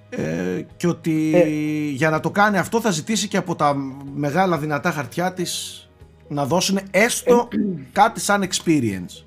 Ε, 0.10 0.66
και 0.78 0.88
ότι 0.88 1.32
Ε. 1.36 1.48
για 1.92 2.10
να 2.10 2.20
το 2.20 2.32
κάνει 2.32 2.58
αυτό 2.58 2.82
θα 2.82 2.92
ζητήσει 2.92 3.28
και 3.28 3.38
από 3.38 3.56
τα 3.56 3.76
μεγάλα 4.16 4.58
δυνατά 4.58 4.92
χαρτιά 4.92 5.34
της 5.34 5.82
να 6.28 6.46
δώσουν 6.46 6.80
έστω 6.92 7.48
κάτι 7.92 8.20
σαν 8.20 8.44
experience. 8.44 9.24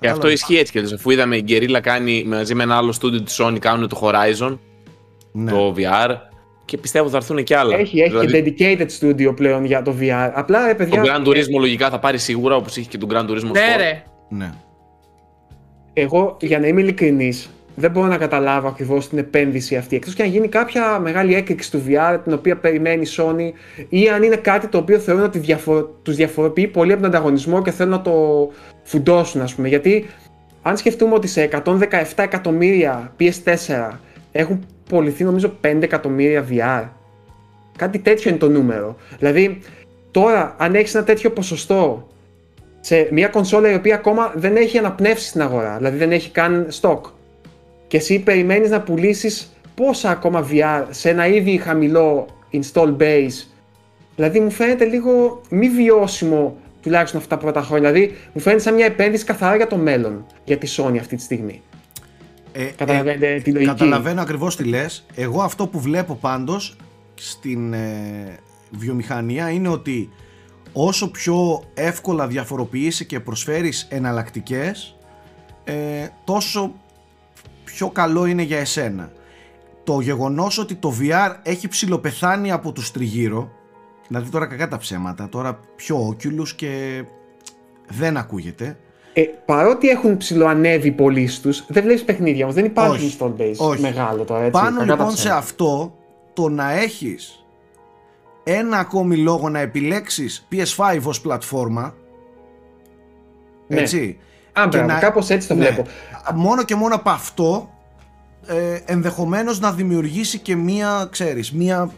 Και 0.00 0.08
αυτό 0.08 0.20
Κατάλαβες. 0.20 0.32
ισχύει 0.32 0.56
έτσι 0.56 0.72
και 0.72 0.94
αφού 0.94 1.10
είδαμε 1.10 1.36
η 1.36 1.44
Guerrilla 1.48 1.78
κάνει 1.82 2.24
μαζί 2.24 2.54
με 2.54 2.62
ένα 2.62 2.76
άλλο 2.76 2.92
στούντιο 2.92 3.22
της 3.22 3.40
Sony 3.42 3.56
κάνουν 3.60 3.88
το 3.88 4.00
Horizon, 4.02 4.58
Ναι. 5.32 5.50
το 5.50 5.74
VR 5.76 6.10
και 6.64 6.78
πιστεύω 6.78 7.08
θα 7.08 7.16
έρθουν 7.16 7.42
και 7.44 7.56
άλλα. 7.56 7.76
Έχει, 7.76 8.00
έχει 8.00 8.10
Δηλαδή, 8.26 8.52
και 8.52 8.76
dedicated 8.78 9.00
studio 9.00 9.36
πλέον 9.36 9.64
για 9.64 9.82
το 9.82 9.94
VR. 10.00 10.30
Απλά, 10.34 10.66
ρε 10.66 10.74
το 10.74 10.76
παιδιά, 10.76 11.02
Gran 11.04 11.28
Turismo 11.28 11.58
λογικά 11.60 11.90
θα 11.90 11.98
πάρει 11.98 12.18
σίγουρα 12.18 12.56
όπως 12.56 12.76
είχε 12.76 12.88
και 12.88 12.98
το 12.98 13.06
Gran 13.10 13.30
Turismo 13.30 13.50
Ναι, 13.52 13.60
Sport. 13.60 13.76
ρε. 13.78 14.02
ναι. 14.28 14.50
εγώ 15.92 16.36
για 16.40 16.58
να 16.58 16.66
είμαι 16.66 16.80
ειλικρινής, 16.80 17.50
δεν 17.74 17.90
μπορώ 17.90 18.06
να 18.06 18.16
καταλάβω 18.16 18.68
ακριβώς 18.68 19.08
την 19.08 19.18
επένδυση 19.18 19.76
αυτή. 19.76 19.96
Εκτός 19.96 20.14
και 20.14 20.22
αν 20.22 20.28
γίνει 20.28 20.48
κάποια 20.48 20.98
μεγάλη 20.98 21.34
έκρηξη 21.34 21.70
του 21.70 21.82
VR 21.88 22.18
την 22.24 22.32
οποία 22.32 22.56
περιμένει 22.56 23.02
η 23.02 23.08
Sony 23.16 23.50
ή 23.88 24.08
αν 24.08 24.22
είναι 24.22 24.36
κάτι 24.36 24.66
το 24.66 24.78
οποίο 24.78 24.98
θεωρούν 24.98 25.24
ότι 25.24 25.38
διαφο- 25.38 25.82
τους 26.02 26.16
διαφοροποιεί 26.16 26.66
πολύ 26.66 26.92
από 26.92 27.00
τον 27.02 27.10
ανταγωνισμό 27.10 27.62
και 27.62 27.70
θέλουν 27.70 27.92
να 27.92 28.00
το 28.02 28.48
φουντώσουν, 28.82 29.40
ας 29.40 29.54
πούμε. 29.54 29.68
Γιατί 29.68 30.06
αν 30.62 30.76
σκεφτούμε 30.76 31.14
ότι 31.14 31.26
σε 31.26 31.42
117 31.42 32.22
εκατομμύρια 32.22 33.12
PS4 33.20 33.98
έχουν 34.32 34.66
πωληθεί 34.92 35.24
νομίζω 35.24 35.52
5 35.64 35.82
εκατομμύρια 35.82 36.46
VR. 36.50 36.88
Κάτι 37.76 37.98
τέτοιο 37.98 38.30
είναι 38.30 38.38
το 38.38 38.48
νούμερο. 38.48 38.96
Δηλαδή, 39.18 39.58
τώρα, 40.10 40.54
αν 40.58 40.74
έχεις 40.74 40.94
ένα 40.94 41.04
τέτοιο 41.04 41.30
ποσοστό 41.30 42.08
σε 42.80 43.08
μια 43.10 43.28
κονσόλα 43.28 43.70
η 43.70 43.74
οποία 43.74 43.94
ακόμα 43.94 44.32
δεν 44.36 44.56
έχει 44.56 44.78
αναπνεύσει 44.78 45.28
στην 45.28 45.42
αγορά, 45.42 45.76
δηλαδή 45.76 45.96
δεν 45.96 46.12
έχει 46.12 46.30
καν 46.30 46.68
stock. 46.80 47.00
Και 47.86 47.96
εσύ 47.96 48.18
περιμένεις 48.18 48.70
να 48.70 48.80
πουλήσεις 48.80 49.52
πόσα 49.74 50.10
ακόμα 50.10 50.48
VR 50.50 50.84
σε 50.90 51.10
ένα 51.10 51.26
ήδη 51.26 51.56
χαμηλό 51.56 52.26
install 52.52 52.96
base. 52.98 53.46
Δηλαδή 54.16 54.40
μου 54.40 54.50
φαίνεται 54.50 54.84
λίγο 54.84 55.40
μη 55.50 55.68
βιώσιμο 55.68 56.56
τουλάχιστον 56.82 57.20
αυτά 57.20 57.36
τα 57.36 57.42
πρώτα 57.42 57.62
χρόνια. 57.62 57.92
Δηλαδή 57.92 58.16
μου 58.32 58.40
φαίνεται 58.40 58.62
σαν 58.62 58.74
μια 58.74 58.86
επένδυση 58.86 59.24
καθαρά 59.24 59.56
για 59.56 59.66
το 59.66 59.76
μέλλον 59.76 60.26
για 60.44 60.56
τη 60.56 60.74
Sony 60.76 60.96
αυτή 60.98 61.16
τη 61.16 61.22
στιγμή. 61.22 61.62
Ε, 62.52 62.64
Καταλαβαίνετε 62.64 63.40
τη 63.44 63.52
λογική. 63.52 63.70
Καταλαβαίνω 63.70 64.20
ακριβώς 64.20 64.56
τι 64.56 64.64
λες. 64.64 65.04
Εγώ 65.14 65.42
αυτό 65.42 65.66
που 65.66 65.80
βλέπω 65.80 66.14
πάντως 66.14 66.76
στην 67.14 67.72
ε, 67.72 68.38
βιομηχανία 68.70 69.50
είναι 69.50 69.68
ότι 69.68 70.10
όσο 70.72 71.10
πιο 71.10 71.62
εύκολα 71.74 72.26
διαφοροποιήσει 72.26 73.04
και 73.04 73.20
προσφέρεις 73.20 73.86
εναλλακτικές 73.90 74.96
ε, 75.64 76.08
τόσο 76.24 76.74
πιο 77.64 77.88
καλό 77.88 78.26
είναι 78.26 78.42
για 78.42 78.58
εσένα. 78.58 79.12
Το 79.84 80.00
γεγονός 80.00 80.58
ότι 80.58 80.74
το 80.74 80.94
VR 81.00 81.36
έχει 81.42 81.68
ψηλοπεθάνει 81.68 82.52
από 82.52 82.72
τους 82.72 82.90
τριγύρω 82.90 83.50
δηλαδή 84.12 84.30
τώρα 84.30 84.46
κακά 84.46 84.68
τα 84.68 84.78
ψέματα 84.78 85.28
τώρα 85.28 85.60
πιο 85.76 86.08
Oculus 86.08 86.48
και 86.48 87.04
δεν 87.88 88.16
ακούγεται 88.16 88.78
Ε, 89.12 89.22
παρότι 89.22 89.88
έχουν 89.88 90.16
ψηλοανέβει 90.16 90.88
οι 90.88 90.92
πωλήσει 90.92 91.42
του, 91.42 91.52
δεν 91.68 91.82
βλέπεις 91.82 92.04
παιχνίδια 92.04 92.42
όμως. 92.42 92.54
Δεν 92.54 92.64
υπάρχει 92.64 93.04
Όχι. 93.06 93.16
install 93.20 93.40
base 93.40 93.56
Όχι. 93.56 93.80
μεγάλο 93.80 94.24
τώρα. 94.24 94.40
Έτσι, 94.40 94.60
Πάνω 94.60 94.78
κακά 94.78 94.86
τα 94.86 94.92
λοιπόν 94.92 95.10
σε 95.10 95.16
ψέματα. 95.16 95.38
αυτό 95.38 95.94
το 96.32 96.48
να 96.48 96.72
έχεις 96.72 97.44
ένα 98.44 98.78
ακόμη 98.78 99.16
λόγο 99.16 99.48
να 99.48 99.58
επιλέξεις 99.58 100.46
PS5 100.52 100.98
ως 101.02 101.20
πλατφόρμα 101.20 101.94
Ναι. 103.66 103.80
έτσι 103.80 104.18
Α, 104.52 104.68
και 104.68 104.78
μπράβο, 104.78 105.00
κάπως 105.00 105.30
έτσι 105.30 105.48
το 105.48 105.54
ναι, 105.54 105.64
βλέπω. 105.64 105.84
μόνο 106.34 106.62
και 106.64 106.74
μόνο 106.74 106.94
από 106.94 107.10
αυτό 107.10 107.70
ε, 108.46 108.78
ενδεχομένως 108.84 109.60
να 109.60 109.72
δημιουργήσει 109.72 110.38
και 110.38 110.56
μία 110.56 111.08
ξέρεις 111.10 111.52
μία 111.52 111.90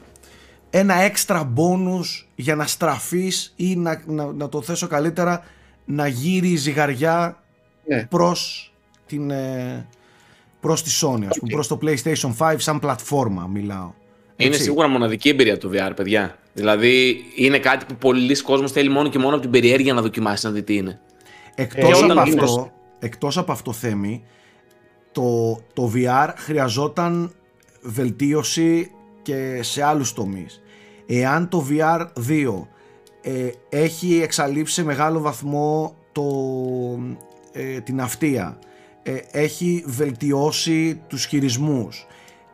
ένα 0.71 0.95
έξτρα 0.95 1.53
bonus 1.57 2.27
για 2.35 2.55
να 2.55 2.67
στραφείς 2.67 3.53
ή 3.57 3.77
να, 3.77 4.03
να, 4.07 4.25
να 4.33 4.49
το 4.49 4.63
θέσω 4.63 4.87
καλύτερα 4.87 5.43
να 5.85 6.07
γύρει 6.07 6.49
η 6.51 6.57
ζυγαριά 6.57 7.43
Ναι. 7.87 8.07
προς 8.11 8.73
την 9.07 9.31
ε, 9.31 9.87
προς 10.61 10.83
τη 10.83 10.91
Sony 11.03 11.25
ας 11.29 11.39
πούμε, 11.39 11.53
προς 11.53 11.69
το 11.69 11.79
PlayStation 11.83 12.35
5 12.39 12.55
σαν 12.59 12.79
πλατφόρμα 12.79 13.47
μιλάω 13.47 13.93
Είναι 14.37 14.51
Έτσι. 14.51 14.63
σίγουρα 14.63 14.89
μοναδική 14.89 15.29
εμπειρία 15.29 15.59
του 15.59 15.71
VR, 15.75 15.93
παιδιά. 15.97 16.39
Δηλαδή 16.53 17.25
είναι 17.37 17.59
κάτι 17.59 17.85
που 17.85 17.95
πολλοί 17.95 18.43
κόσμος 18.43 18.73
θέλει 18.73 18.89
μόνο 18.89 19.09
και 19.09 19.19
μόνο 19.19 19.33
από 19.33 19.43
την 19.43 19.51
περιέργεια 19.51 19.95
να 19.95 20.03
δοκιμάσει 20.03 20.47
να 20.47 20.53
δει 20.53 20.63
τι 20.63 20.77
είναι. 20.77 21.01
Εκτός, 21.55 21.91
Ε, 21.91 22.05
από 22.05 22.13
όταν 22.13 22.27
είναι 22.27 22.41
αυτό, 22.41 22.73
εκτός 22.99 23.39
από 23.39 23.53
αυτό 23.53 23.73
Θέμη, 23.73 24.25
το, 25.13 25.59
το 25.73 25.93
VR 25.95 26.29
χρειαζόταν 26.37 27.33
βελτίωση 27.83 28.91
και 29.23 29.63
σε 29.63 29.83
άλλους 29.83 30.13
τομείς. 30.13 30.63
Εάν 31.07 31.49
το 31.49 31.67
VR 31.71 32.07
2 32.29 32.69
ε, 33.27 33.51
έχει 33.69 34.21
εξαλείψει 34.23 34.75
σε 34.75 34.85
μεγάλο 34.85 35.21
βαθμό 35.21 35.95
το, 36.13 36.25
ε, 37.53 37.81
την 37.81 38.01
αυτεία, 38.01 38.59
ε, 39.03 39.13
έχει 39.31 39.85
βελτιώσει 39.87 41.01
τους 41.07 41.25
χειρισμούς 41.27 42.07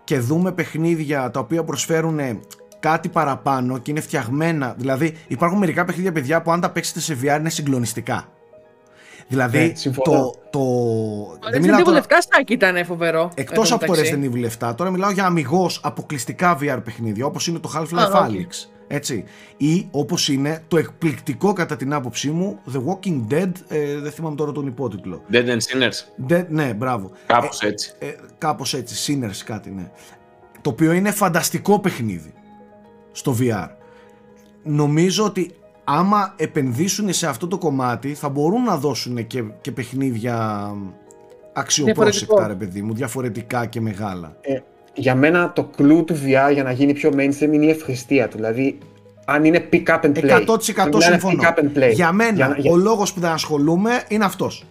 και 0.05 0.19
δούμε 0.19 0.53
παιχνίδια 0.53 1.31
τα 1.31 1.41
οποία 1.41 1.65
προσφέρουν 1.65 2.19
κάτι 2.81 3.09
παραπάνω 3.09 3.79
και 3.79 3.91
είναι 3.91 4.01
φτιαγμένα. 4.01 4.75
Δηλαδή, 4.79 5.15
υπάρχουν 5.29 5.59
μερικά 5.59 5.85
παιχνίδια, 5.85 6.13
παιδιά, 6.13 6.43
που 6.43 6.53
αν 6.53 6.61
τα 6.61 6.71
παίξετε 6.71 7.01
σε 7.01 7.19
VR 7.23 7.37
είναι 7.39 7.51
συγκλονιστικά. 7.51 8.29
Δηλαδή, 9.29 9.59
Ναι, 9.59 9.73
συμφωνώ. 9.75 10.17
το. 10.21 10.35
το 10.51 10.59
Το 11.41 11.49
δεν 11.51 11.59
Resident 11.61 11.65
μιλάω 11.65 11.81
Evil 11.81 11.85
τώρα, 11.85 12.01
7 12.01 12.07
στάκι 12.21 12.53
ήταν 12.53 12.85
φοβερό. 12.85 13.31
εκτός 13.35 13.71
εν 13.71 13.79
τω 13.79 13.85
από 13.85 13.93
το 13.95 14.01
μεταξύ. 14.01 14.31
Resident 14.33 14.35
Evil 14.65 14.69
7, 14.71 14.77
τώρα 14.77 14.91
μιλάω 14.91 15.11
για 15.11 15.25
αμυγός 15.25 15.81
αποκλειστικά 15.83 16.59
VR 16.61 16.79
παιχνίδια, 16.85 17.27
όπως 17.27 17.47
είναι 17.47 17.59
το 17.59 17.73
Half-Life 17.77 17.99
Α, 18.15 18.25
οκ. 18.25 18.31
Alyx. 18.31 18.69
Έτσι. 18.93 19.25
Ή 19.57 19.89
όπως 19.91 20.29
είναι 20.29 20.65
το 20.69 20.77
εκπληκτικό 20.77 21.53
κατά 21.53 21.77
την 21.77 21.93
άποψή 21.93 22.31
μου 22.31 22.59
The 22.73 22.79
Walking 22.79 23.33
Dead. 23.33 23.51
Ε, 23.69 23.99
δεν 23.99 24.13
θυμάμαι 24.13 24.37
τώρα 24.37 24.53
τον 24.53 24.67
υπότιτλο. 24.67 25.23
Dead 25.33 25.47
and 25.47 25.59
Sinners. 25.59 26.31
Dead, 26.33 26.47
ναι, 26.49 26.75
μπράβο. 26.75 27.11
Κάπως 27.27 27.61
έτσι. 27.61 27.93
Ε, 27.99 28.13
κάπως 28.39 28.75
έτσι, 28.75 29.19
Sinners 29.23 29.43
κάτι 29.45 29.71
ναι. 29.71 29.91
Το 30.61 30.71
οποίο 30.71 30.93
είναι 30.93 31.11
φανταστικό 31.11 31.81
παιχνίδι 31.81 32.33
στο 33.13 33.37
VR. 33.41 33.69
Νομίζω 34.63 35.25
ότι 35.25 35.51
άμα 35.85 36.35
επενδύσουν 36.37 37.13
σε 37.13 37.27
αυτό 37.27 37.47
το 37.47 37.59
κομμάτι 37.59 38.15
θα 38.15 38.29
μπορούν 38.29 38.63
να 38.63 38.77
δώσουν 38.77 39.27
και, 39.27 39.45
και 39.61 39.73
παιχνίδια 39.73 40.71
αξιοπρόσεκτα 41.53 42.13
Διαφορετικό. 42.13 42.47
ρε 42.47 42.55
παιδί 42.55 42.83
μου, 42.83 42.95
διαφορετικά 42.95 43.67
και 43.67 43.81
μεγάλα. 43.81 44.37
Ε, 44.41 44.59
για 44.95 45.15
μένα 45.15 45.53
το 45.53 45.65
κλου 45.77 46.05
του 46.05 46.15
VR 46.15 46.53
για 46.53 46.63
να 46.63 46.73
γίνει 46.73 46.93
πιο 46.93 47.11
mainstream 47.17 47.53
είναι 47.53 47.65
η 47.65 47.71
ευχριστία 47.71 48.29
του. 48.29 48.37
Δηλαδή, 48.37 48.79
αν 49.25 49.45
είναι 49.45 49.69
pick 49.73 49.85
up 49.87 50.01
and 50.01 50.13
play. 50.19 50.31
100% 50.31 50.75
Αν 50.77 50.89
μιλάνε 50.89 51.19
συμφωνώ. 51.19 51.43
Pick 51.43 51.47
up 51.47 51.59
and 51.63 51.79
play. 51.79 51.93
Για 51.93 52.13
μένα 52.13 52.33
Για- 52.33 52.55
για- 52.59 52.73
ο 52.73 52.77
λόγος 52.77 53.13
που 53.13 53.21
δεν 53.21 53.31
ασχολούμαι 53.31 54.03
είναι 54.09 54.25
αυτός. 54.25 54.65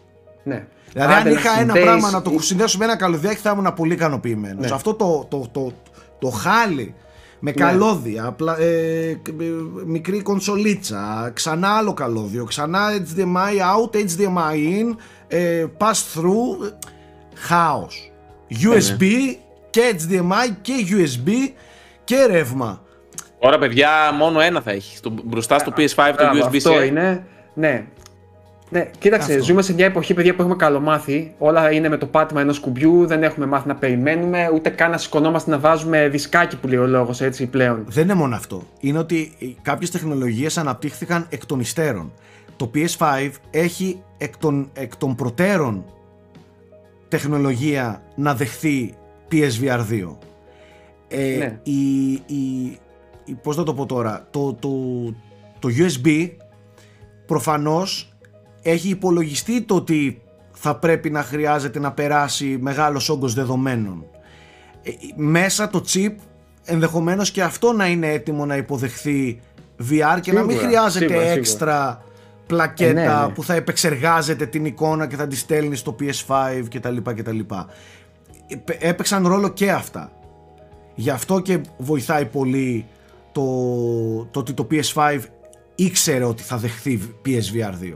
Ναι. 0.44 0.66
Δηλαδή, 0.94 1.14
Άντε 1.14 1.22
αν 1.30 1.34
να 1.34 1.40
είχα 1.40 1.50
ένα 1.52 1.60
συνδέεις- 1.60 1.86
πράγμα 1.86 2.10
να 2.12 2.22
το 2.22 2.32
συνδέσω 2.40 2.78
με 2.78 2.86
ένα 2.86 2.96
καλωδιάκι, 2.98 3.40
θα 3.42 3.56
ήμουν 3.58 3.74
πολύ 3.74 3.94
ικανοποιημένος. 3.94 4.70
Ναι. 4.70 4.76
Αυτό 4.76 4.94
το, 4.94 5.26
το, 5.30 5.48
το, 5.52 5.72
το 6.20 6.28
χάλι 6.30 6.94
με 7.40 7.52
καλώδια, 7.52 8.32
πλα- 8.32 8.60
ε, 8.60 9.14
κ- 9.22 9.28
ε, 9.42 9.44
μικρή 9.86 10.22
κονσολίτσα, 10.22 11.32
ξανά 11.34 11.70
άλλο 11.70 11.94
καλώδιο, 11.94 12.44
ξανά 12.46 12.80
HDMI 12.92 13.76
out, 13.76 13.96
HDMI 13.96 14.54
in, 14.56 14.96
ε, 15.28 15.66
pass 15.78 16.18
through, 16.20 16.66
ε, 16.66 16.70
χάος. 17.36 18.12
USB 18.50 19.04
και 19.70 19.96
HDMI 19.98 20.56
και 20.62 20.74
USB 20.90 21.30
και 22.04 22.26
ρεύμα. 22.26 22.82
Τώρα, 23.40 23.58
παιδιά, 23.58 23.90
μόνο 24.18 24.40
ένα 24.40 24.62
θα 24.62 24.72
έχει. 24.72 24.98
Στο, 24.98 25.14
μπροστά 25.24 25.60
στο 25.60 25.74
PS5 25.78 26.14
το 26.18 26.24
Μπράβο, 26.24 26.46
USB-C. 26.46 26.56
αυτό 26.56 26.84
είναι. 26.84 27.24
Ναι. 27.54 27.86
Ναι, 28.72 28.90
κοίταξε, 29.00 29.32
Αυτό. 29.32 29.44
ζούμε 29.44 29.62
σε 29.62 29.74
μια 29.74 29.86
εποχή, 29.86 30.14
παιδιά, 30.14 30.36
που 30.36 30.42
έχουμε 30.42 30.56
καλομάθει. 30.56 31.34
Όλα 31.38 31.72
είναι 31.72 31.90
με 31.90 31.98
το 31.98 32.06
πάτημα 32.06 32.42
ενός 32.42 32.60
κουμπιού, 32.60 33.06
δεν 33.06 33.24
έχουμε 33.24 33.46
μάθει 33.46 33.68
να 33.68 33.76
περιμένουμε, 33.76 34.50
ούτε 34.54 34.70
καν 34.70 34.92
να 34.92 34.98
σηκωνόμαστε 34.98 35.52
να 35.52 35.60
βάζουμε 35.60 36.08
δισκάκι 36.08 36.58
που 36.58 36.68
λέει 36.68 36.80
ο 36.80 36.88
λόγος 36.88 37.22
έτσι 37.22 37.46
πλέον. 37.46 37.84
Δεν 37.88 38.04
είναι 38.04 38.14
μόνο 38.14 38.36
αυτό. 38.36 38.64
Είναι 38.80 38.98
ότι 38.98 39.36
κάποιες 39.62 39.92
τεχνολογίες 39.92 40.58
αναπτύχθηκαν 40.58 41.26
εκ 41.30 41.46
των 41.46 41.60
υστέρων. 41.60 42.12
Το 42.56 42.72
PS5 42.76 43.30
έχει 43.52 44.04
εκ 44.18 44.38
των, 44.38 44.70
εκ 44.74 44.96
των 44.96 45.16
προτέρων 45.16 45.86
τεχνολογία 47.08 48.02
να 48.16 48.36
δεχθεί 48.36 48.94
PSVR 49.32 49.80
2. 49.90 50.18
Ε, 51.08 51.36
Ναι. 51.38 51.60
η, 51.64 52.12
η, 52.12 52.78
η- 53.26 53.34
πώς 53.44 53.58
να 53.58 53.64
το 53.64 53.74
πω 53.74 53.86
τώρα, 53.86 54.28
το, 54.32 54.54
το, 54.54 54.70
το 55.60 55.70
USB 55.78 56.30
προφανώς 57.26 58.14
έχει 58.62 58.90
υπολογιστεί 58.90 59.62
το 59.62 59.76
ότι 59.76 60.22
θα 60.52 60.76
πρέπει 60.76 61.10
να 61.10 61.24
χρειάζεται 61.24 61.80
να 61.80 61.92
περάσει 61.92 62.58
μεγάλος 62.62 63.10
όγκος 63.10 63.34
δεδομένων. 63.34 64.06
Ε, 64.84 64.92
μέσα 65.16 65.70
το 65.70 65.84
chip 65.94 66.14
ενδεχομένως 66.66 67.32
και 67.32 67.44
αυτό 67.44 67.72
να 67.74 67.88
είναι 67.88 68.08
έτοιμο 68.12 68.46
να 68.46 68.56
υποδεχθεί 68.58 69.40
VR 69.90 70.20
και 70.22 70.32
να 70.34 70.42
μην 70.42 70.50
Σίγουρα, 70.50 70.68
χρειάζεται 70.68 71.06
σίγουρα, 71.06 71.20
σίγουρα. 71.22 71.40
έξτρα 71.40 72.04
πλακέτα 72.48 72.90
Ε, 73.02 73.04
ναι, 73.20 73.26
ναι. 73.26 73.32
που 73.34 73.44
θα 73.44 73.54
επεξεργάζεται 73.54 74.46
την 74.46 74.66
εικόνα 74.66 75.08
και 75.08 75.16
θα 75.16 75.28
τη 75.28 75.36
στέλνει 75.36 75.76
στο 75.76 75.96
PS5 76.00 76.64
κτλ. 76.70 76.98
κτλ. 77.16 77.40
Επε- 78.50 78.84
Έπαιξαν 78.84 79.28
ρόλο 79.28 79.50
και 79.50 79.72
αυτά. 79.72 80.12
Γι' 80.96 81.10
αυτό 81.10 81.40
και 81.40 81.60
βοηθάει 81.78 82.26
πολύ 82.26 82.86
το, 83.32 83.42
το 84.32 84.40
ότι 84.40 84.54
το 84.54 84.68
PS5 84.72 85.20
ήξερε 85.76 86.24
ότι 86.24 86.44
θα 86.44 86.58
δεχθεί 86.58 87.00
PSVR 87.26 87.74
2. 87.84 87.96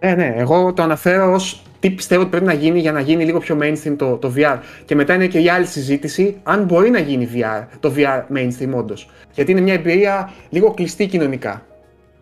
Ναι, 0.00 0.14
ναι, 0.14 0.34
εγώ 0.36 0.72
το 0.72 0.82
αναφέρω 0.82 1.32
ως 1.32 1.62
τι 1.80 1.90
πιστεύω 1.90 2.20
ότι 2.20 2.30
πρέπει 2.30 2.44
να 2.44 2.52
γίνει 2.52 2.80
για 2.80 2.92
να 2.92 3.00
γίνει 3.00 3.24
λίγο 3.24 3.38
πιο 3.38 3.58
mainstream 3.62 3.94
το, 3.98 4.16
το 4.16 4.32
VR. 4.36 4.58
Και 4.84 4.94
μετά 4.94 5.14
είναι 5.14 5.26
και 5.26 5.38
η 5.38 5.48
άλλη 5.48 5.66
συζήτηση 5.66 6.36
αν 6.42 6.64
μπορεί 6.64 6.90
να 6.90 6.98
γίνει 6.98 7.28
VR, 7.34 7.66
το 7.80 7.92
VR 7.96 8.22
mainstream 8.36 8.70
όντως. 8.74 9.10
Γιατί 9.32 9.50
είναι 9.50 9.60
μια 9.60 9.72
εμπειρία 9.74 10.32
λίγο 10.50 10.70
κλειστή 10.74 11.06
κοινωνικά. 11.06 11.62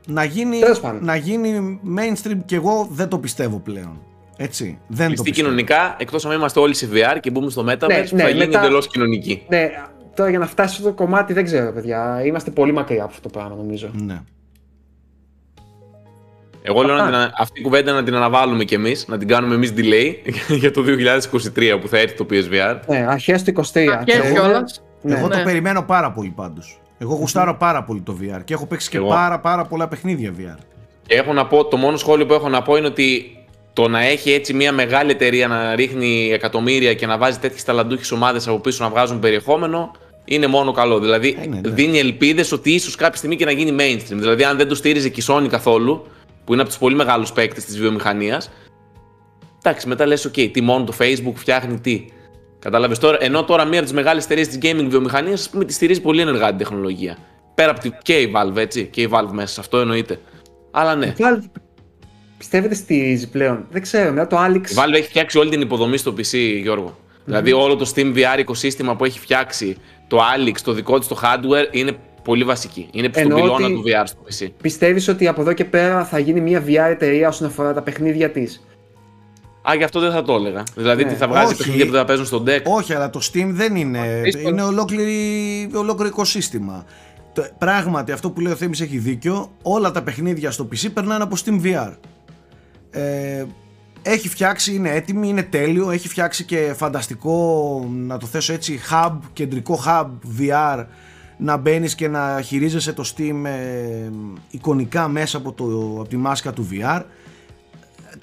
Να 0.06 0.24
γίνει, 0.24 0.58
Τέλος 0.58 0.80
πάντων. 0.80 1.04
να 1.04 1.16
γίνει 1.16 1.80
mainstream 1.98 2.36
και 2.44 2.56
εγώ 2.56 2.88
δεν 2.90 3.08
το 3.08 3.18
πιστεύω 3.18 3.56
πλέον. 3.58 4.00
Έτσι. 4.36 4.64
Δεν 4.86 4.98
το 4.98 5.04
Κλειστή 5.06 5.22
πιστεύω. 5.30 5.46
κοινωνικά, 5.48 5.96
εκτός 5.98 6.26
αν 6.26 6.32
είμαστε 6.32 6.60
όλοι 6.60 6.74
σε 6.74 6.88
VR 6.92 7.16
και 7.20 7.30
μπούμε 7.30 7.50
στο 7.50 7.62
Metaverse, 7.62 7.86
Ναι, 7.88 8.02
που 8.08 8.16
ναι, 8.16 8.22
θα 8.22 8.28
γίνει 8.28 8.46
μετά- 8.46 8.58
εντελώς 8.60 8.86
κοινωνική. 8.88 9.42
Ναι, 9.48 9.70
τώρα 10.14 10.30
για 10.30 10.38
να 10.38 10.46
φτάσει 10.46 10.74
σε 10.74 10.76
αυτό 10.80 10.88
το 10.94 11.04
κομμάτι 11.04 11.32
δεν 11.32 11.44
ξέρω, 11.44 11.72
παιδιά. 11.72 12.22
Είμαστε 12.24 12.50
πολύ 12.50 12.72
μακριά 12.72 13.02
από 13.02 13.10
αυτό 13.10 13.28
το 13.28 13.38
πράγμα, 13.38 13.56
νομίζω. 13.56 13.90
Ναι. 13.92 14.20
Εγώ 16.62 16.82
λέω 16.82 16.96
να 16.96 17.02
Αυτά. 17.04 17.24
την, 17.26 17.34
αυτή 17.38 17.60
η 17.60 17.62
κουβέντα 17.62 17.92
να 17.92 18.02
την 18.02 18.14
αναβάλουμε 18.14 18.64
κι 18.64 18.74
εμείς, 18.74 19.06
να 19.08 19.18
την 19.18 19.28
κάνουμε 19.28 19.54
εμείς 19.54 19.72
delay 19.76 20.14
για 20.60 20.70
το 20.70 20.82
2023 20.86 21.78
που 21.80 21.88
θα 21.88 21.98
έρθει 21.98 22.16
το 22.16 22.26
PSVR. 22.30 22.78
Ναι, 22.86 23.06
αρχές 23.08 23.42
του 23.42 23.50
23. 23.50 23.62
Και 23.72 24.12
ξέρετε. 24.12 24.32
κιόλας. 24.32 24.82
Ναι. 25.02 25.14
Εγώ 25.18 25.28
το 25.28 25.36
Ναι. 25.36 25.42
περιμένω 25.42 25.82
πάρα 25.82 26.12
πολύ 26.12 26.28
πάντως. 26.36 26.80
Εγώ 26.98 27.14
γουστάρω 27.14 27.54
πάρα 27.56 27.82
πολύ 27.84 28.00
το 28.00 28.16
VR 28.20 28.40
και 28.44 28.54
έχω 28.54 28.66
παίξει 28.66 28.90
και 28.90 28.96
Εγώ. 28.96 29.08
πάρα 29.08 29.40
πάρα 29.40 29.64
πολλά 29.64 29.88
παιχνίδια 29.88 30.32
VR. 30.38 30.58
Και 31.06 31.14
έχω 31.14 31.32
να 31.32 31.46
πω, 31.46 31.64
το 31.64 31.76
μόνο 31.76 31.96
σχόλιο 31.96 32.26
που 32.26 32.32
έχω 32.32 32.48
να 32.48 32.62
πω 32.62 32.76
είναι 32.76 32.86
ότι 32.86 33.35
το 33.76 33.88
να 33.88 34.00
έχει 34.00 34.32
έτσι 34.32 34.54
μια 34.54 34.72
μεγάλη 34.72 35.10
εταιρεία 35.10 35.48
να 35.48 35.74
ρίχνει 35.74 36.30
εκατομμύρια 36.32 36.94
και 36.94 37.06
να 37.06 37.18
βάζει 37.18 37.38
τέτοιες 37.38 37.64
ταλαντούχες 37.64 38.10
ομάδες 38.10 38.48
από 38.48 38.58
πίσω 38.58 38.84
να 38.84 38.90
βγάζουν 38.90 39.18
περιεχόμενο 39.18 39.90
είναι 40.24 40.46
μόνο 40.46 40.72
καλό. 40.72 40.98
Δηλαδή 40.98 41.38
Είναι, 41.44 41.60
ναι. 41.60 41.70
δίνει 41.70 41.98
ελπίδες 41.98 42.52
ότι 42.52 42.70
ίσως 42.70 42.94
κάποια 42.94 43.16
στιγμή 43.16 43.36
και 43.36 43.44
να 43.44 43.50
γίνει 43.50 43.76
mainstream. 43.78 44.16
Δηλαδή, 44.16 44.44
αν 44.44 44.56
δεν 44.56 44.68
το 44.68 44.74
στήριζε 44.74 45.08
και 45.08 45.20
η 45.20 45.24
Sony 45.28 45.46
καθόλου, 45.48 46.06
που 46.44 46.52
είναι 46.52 46.60
από 46.60 46.70
τους 46.70 46.78
πολύ 46.78 46.94
μεγάλους 46.94 47.32
παίκτες 47.32 47.64
της 47.64 47.78
βιομηχανίας, 47.78 48.50
εντάξει, 49.62 49.88
μετά 49.88 50.06
λες: 50.06 50.26
OK, 50.28 50.50
τι 50.52 50.60
μόνο 50.60 50.84
το 50.84 50.92
Facebook 50.98 51.34
φτιάχνει 51.34 51.80
τι. 51.80 52.04
Κατάλαβες 52.58 52.98
τώρα, 52.98 53.16
ενώ 53.20 53.44
τώρα 53.44 53.64
μία 53.64 53.78
από 53.78 53.86
τις 53.86 53.96
μεγάλες 53.96 54.24
εταιρείες 54.24 54.48
της 54.48 54.58
gaming 54.62 54.86
βιομηχανίας, 54.88 55.40
ας 55.40 55.50
πούμε, 55.50 55.64
τη 55.64 55.72
στηρίζει 55.72 56.00
πολύ 56.00 56.20
ενεργά 56.20 56.48
την 56.48 56.58
τεχνολογία. 56.58 57.16
Πέρα 57.54 57.70
από 57.70 57.80
τη. 57.80 57.90
και 58.02 58.20
η 58.20 58.32
Valve, 58.36 58.56
έτσι. 58.56 58.86
Και 58.86 59.00
η 59.00 59.08
Valve 59.12 59.30
μέσα 59.30 59.54
σε 59.54 59.60
αυτό 59.60 59.78
εννοείται. 59.78 60.20
Αλλά 60.70 60.94
ναι. 60.94 61.14
Valve 61.18 61.60
πιστεύετε 62.38 62.74
στηρίζει 62.74 63.28
πλέον; 63.30 63.66
Δεν 63.70 63.82
ξέρω, 63.82 64.12
μετά 64.12 64.26
το 64.26 64.36
Alex. 64.44 64.70
Η 64.70 64.74
Valve 64.74 64.92
έχει 64.94 65.08
φτιάξει 65.08 65.38
όλη 65.38 65.50
την 65.50 65.60
υποδομή 65.60 65.96
στο 65.96 66.14
PC, 66.16 66.36
Γιώργο. 66.62 66.98
Δηλαδή 67.24 67.52
όλο 67.52 67.76
το 67.76 67.92
Steam 67.94 68.14
VR 68.16 68.38
οικοσύστημα 68.38 68.96
που 68.96 69.04
έχει 69.04 69.18
φτιάξει 69.18 69.76
το 70.08 70.18
Alex, 70.18 70.54
το 70.64 70.72
δικό 70.72 70.98
της 70.98 71.08
το 71.08 71.20
hardware, 71.22 71.68
είναι 71.74 71.92
πολύ 72.24 72.44
βασική. 72.44 72.88
Είναι 72.92 73.08
στον 73.12 73.22
Εννοώ 73.22 73.40
πυλώνα 73.40 73.64
ότι- 73.64 73.74
του 73.74 73.82
VR 73.86 74.02
στο 74.06 74.18
PC. 74.28 74.48
Πιστεύεις 74.60 75.08
ότι 75.08 75.26
από 75.28 75.40
εδώ 75.40 75.52
και 75.52 75.64
πέρα 75.64 76.04
θα 76.04 76.18
γίνει 76.18 76.40
μια 76.40 76.64
VR 76.66 76.90
εταιρεία 76.90 77.28
όσον 77.28 77.46
αφορά 77.46 77.72
τα 77.74 77.82
παιχνίδια 77.82 78.30
της; 78.30 78.66
Α, 79.70 79.74
γι' 79.74 79.84
αυτό 79.84 80.00
δεν 80.00 80.10
θα 80.12 80.22
το 80.22 80.34
έλεγα. 80.34 80.62
Δηλαδή 80.76 81.04
Ναι. 81.04 81.10
τι 81.10 81.16
θα 81.16 81.28
βγάζει 81.28 81.46
Όχι. 81.52 81.56
παιχνίδια 81.56 81.86
που 81.86 81.92
θα 81.92 82.04
παίζουν 82.04 82.24
στο 82.26 82.42
deck. 82.46 82.62
Όχι, 82.64 82.92
αλλά 82.94 83.10
το 83.10 83.20
Steam 83.32 83.46
δεν 83.50 83.76
είναι. 83.76 84.20
Δύσκολο. 84.24 84.48
Είναι 84.48 84.62
ολόκληρη, 84.62 85.70
ολόκληρο 85.74 86.08
οικοσύστημα. 86.08 86.84
Το- 87.32 87.46
Πράγματι, 87.58 88.12
αυτό 88.12 88.30
που 88.30 88.40
λέει 88.40 88.52
ο 88.52 88.56
Θέμης 88.56 88.80
έχει 88.80 88.98
δίκιο. 88.98 89.50
Όλα 89.62 89.90
τα 89.90 90.02
παιχνίδια 90.02 90.50
στο 90.50 90.68
PC 90.72 90.88
περνάνε 90.94 91.22
από 91.22 91.36
Steam 91.44 91.60
VR. 91.64 91.92
Ε, 92.96 93.44
έχει 94.02 94.28
φτιάξει, 94.28 94.74
είναι 94.74 94.90
έτοιμη, 94.90 95.28
είναι 95.28 95.42
τέλειο. 95.42 95.90
Έχει 95.90 96.08
φτιάξει 96.08 96.44
και 96.44 96.72
φανταστικό, 96.76 97.88
να 97.92 98.18
το 98.18 98.26
θέσω 98.26 98.52
έτσι, 98.52 98.80
hub, 98.90 99.12
κεντρικό 99.32 99.80
hub 99.86 100.06
VR 100.38 100.84
να 101.38 101.56
μπαίνεις 101.56 101.94
και 101.94 102.08
να 102.08 102.40
χειρίζεσαι 102.44 102.92
το 102.92 103.12
Steam 103.16 103.44
ε, 103.44 104.10
εικονικά 104.50 105.08
μέσα 105.08 105.36
από, 105.36 105.52
το, 105.52 105.64
από 106.00 106.08
τη 106.08 106.16
μάσκα 106.16 106.52
του 106.52 106.68
VR 106.72 107.02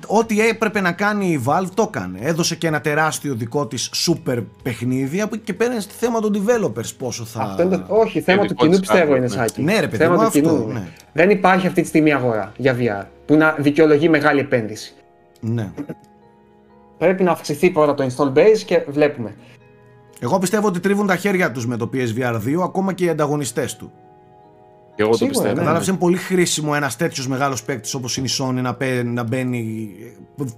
ό,τι 0.08 0.48
έπρεπε 0.48 0.82
να 0.82 0.92
κάνει 0.92 1.28
η 1.28 1.44
Valve 1.46 1.70
το 1.74 1.90
έκανε. 1.94 2.20
Έδωσε 2.22 2.56
και 2.56 2.68
ένα 2.68 2.82
τεράστιο 2.82 3.36
δικό 3.36 3.68
της 3.68 3.92
super 4.08 4.44
παιχνίδι 4.64 5.22
από 5.22 5.36
εκεί 5.36 5.44
και 5.44 5.54
πέρα 5.54 5.72
είναι 5.72 5.82
στη 5.82 5.94
θέμα 5.94 6.20
των 6.20 6.34
developers 6.34 6.96
πόσο 6.98 7.24
θα... 7.24 7.42
Αυτό 7.42 7.64
είναι 7.64 7.78
το... 7.78 7.86
Όχι, 7.88 8.22
θέμα 8.22 8.42
του 8.42 8.48
δικό 8.48 8.62
κοινού 8.62 8.80
της 8.80 8.80
πιστεύω 8.80 9.12
hardware, 9.12 9.18
είναι 9.18 9.26
ναι. 9.26 9.28
Σάκη. 9.28 9.62
Ναι, 9.62 9.80
ρε 9.80 9.88
παιδί 9.88 10.04
θέμα 10.04 10.14
μου, 10.16 10.20
του 10.20 10.26
αυτό, 10.26 10.40
κοινού. 10.40 10.68
ναι. 10.68 10.88
Δεν 11.14 11.30
υπάρχει 11.30 11.68
αυτή 11.68 11.82
τη 11.82 11.88
στιγμή 11.88 12.14
αγορά 12.14 12.52
για 12.58 12.78
VR 12.80 13.06
που 13.26 13.36
να 13.36 13.56
δικαιολογεί 13.60 14.10
μεγάλη 14.10 14.40
επένδυση. 14.40 14.94
Ναι. 15.40 15.72
Πρέπει 16.98 17.24
να 17.24 17.32
αυξηθεί 17.32 17.70
πρώτα 17.70 17.94
το 17.94 18.06
install 18.06 18.38
base 18.40 18.58
και 18.66 18.84
βλέπουμε. 18.88 19.36
Εγώ 20.20 20.38
πιστεύω 20.40 20.68
ότι 20.68 20.80
τρίβουν 20.80 21.08
τα 21.08 21.16
χέρια 21.16 21.52
τους 21.52 21.68
με 21.68 21.78
το 21.78 21.90
PSVR 21.94 22.36
2 22.36 22.62
ακόμα 22.64 22.94
και 22.94 23.06
οι 23.06 23.10
ανταγωνιστές 23.10 23.76
του. 23.76 23.92
Και 24.96 25.02
εγώ 25.02 25.12
το 25.12 25.18
Σίγουρα, 25.18 25.34
πιστεύω. 25.34 25.54
ναι. 25.54 25.60
Κατάλαβες, 25.60 25.88
είναι 25.88 25.98
πολύ 25.98 26.18
χρήσιμο 26.18 26.72
ένας 26.76 26.96
τέτοιος 26.96 27.28
μεγάλος 27.28 27.64
παίκτης 27.64 27.94
όπως 27.94 28.18
είναι 28.18 28.28
η 28.28 28.32
Sony 28.40 28.54
να, 28.62 28.74
πέ- 28.74 29.04
να 29.06 29.24
μπαίνει 29.24 29.92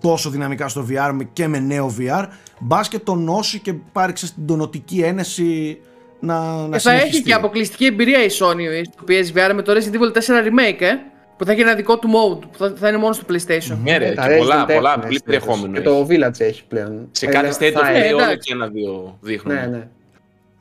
τόσο 0.01 0.29
δυναμικά 0.29 0.67
στο 0.67 0.85
VR 0.89 1.11
με- 1.13 1.29
και 1.33 1.47
με 1.47 1.59
νέο 1.59 1.93
VR. 1.99 2.25
Μπας 2.59 2.87
και 2.87 2.99
τον 2.99 3.23
νόσει 3.23 3.59
και 3.59 3.73
πάρει 3.73 4.13
ξέρεις, 4.13 4.35
την 4.35 4.45
τονωτική 4.45 4.99
ένεση 5.01 5.79
να, 6.19 6.67
να 6.67 6.75
Ε, 6.75 6.79
θα 6.79 6.91
έχει 6.91 6.99
συνεχιστεί. 6.99 7.23
και 7.23 7.33
αποκλειστική 7.33 7.85
εμπειρία 7.85 8.23
η 8.23 8.27
Sony 8.39 8.85
στο 8.91 9.03
PSVR 9.07 9.53
με 9.55 9.61
το 9.61 9.71
Resident 9.73 9.95
Evil 9.95 10.11
4 10.13 10.43
Remake, 10.45 10.81
ε, 10.81 10.93
που 11.37 11.45
θα 11.45 11.51
έχει 11.51 11.61
ένα 11.61 11.75
δικό 11.75 11.99
του 11.99 12.07
mode 12.09 12.39
που 12.51 12.57
θα, 12.57 12.73
θα 12.75 12.87
είναι 12.87 12.97
μόνο 12.97 13.13
στο 13.13 13.23
PlayStation. 13.29 13.77
Ναι, 13.83 13.97
ρε, 13.97 14.11
Τα 14.13 14.27
και 14.27 14.35
πολλά, 14.37 14.65
Resident 14.65 14.73
πολλά, 14.75 14.95
Evil, 14.97 15.01
πολύ 15.01 15.13
ναι, 15.13 15.19
περιεχόμενο. 15.19 15.73
Και 15.73 15.79
έχει. 15.79 15.87
το 15.87 16.07
Village 16.09 16.39
έχει 16.39 16.65
πλέον. 16.67 17.07
Σε 17.11 17.25
Ε, 17.25 17.29
κάθε 17.29 17.51
θα- 17.51 17.57
state 17.59 17.69
of 17.69 17.81
θα- 17.81 17.91
play 17.91 18.13
όλο 18.13 18.23
εντάξει. 18.23 18.37
και 18.47 18.53
ένα-δύο 18.53 19.17
δείχνουν. 19.21 19.55
Ναι, 19.55 19.65
ναι. 19.65 19.87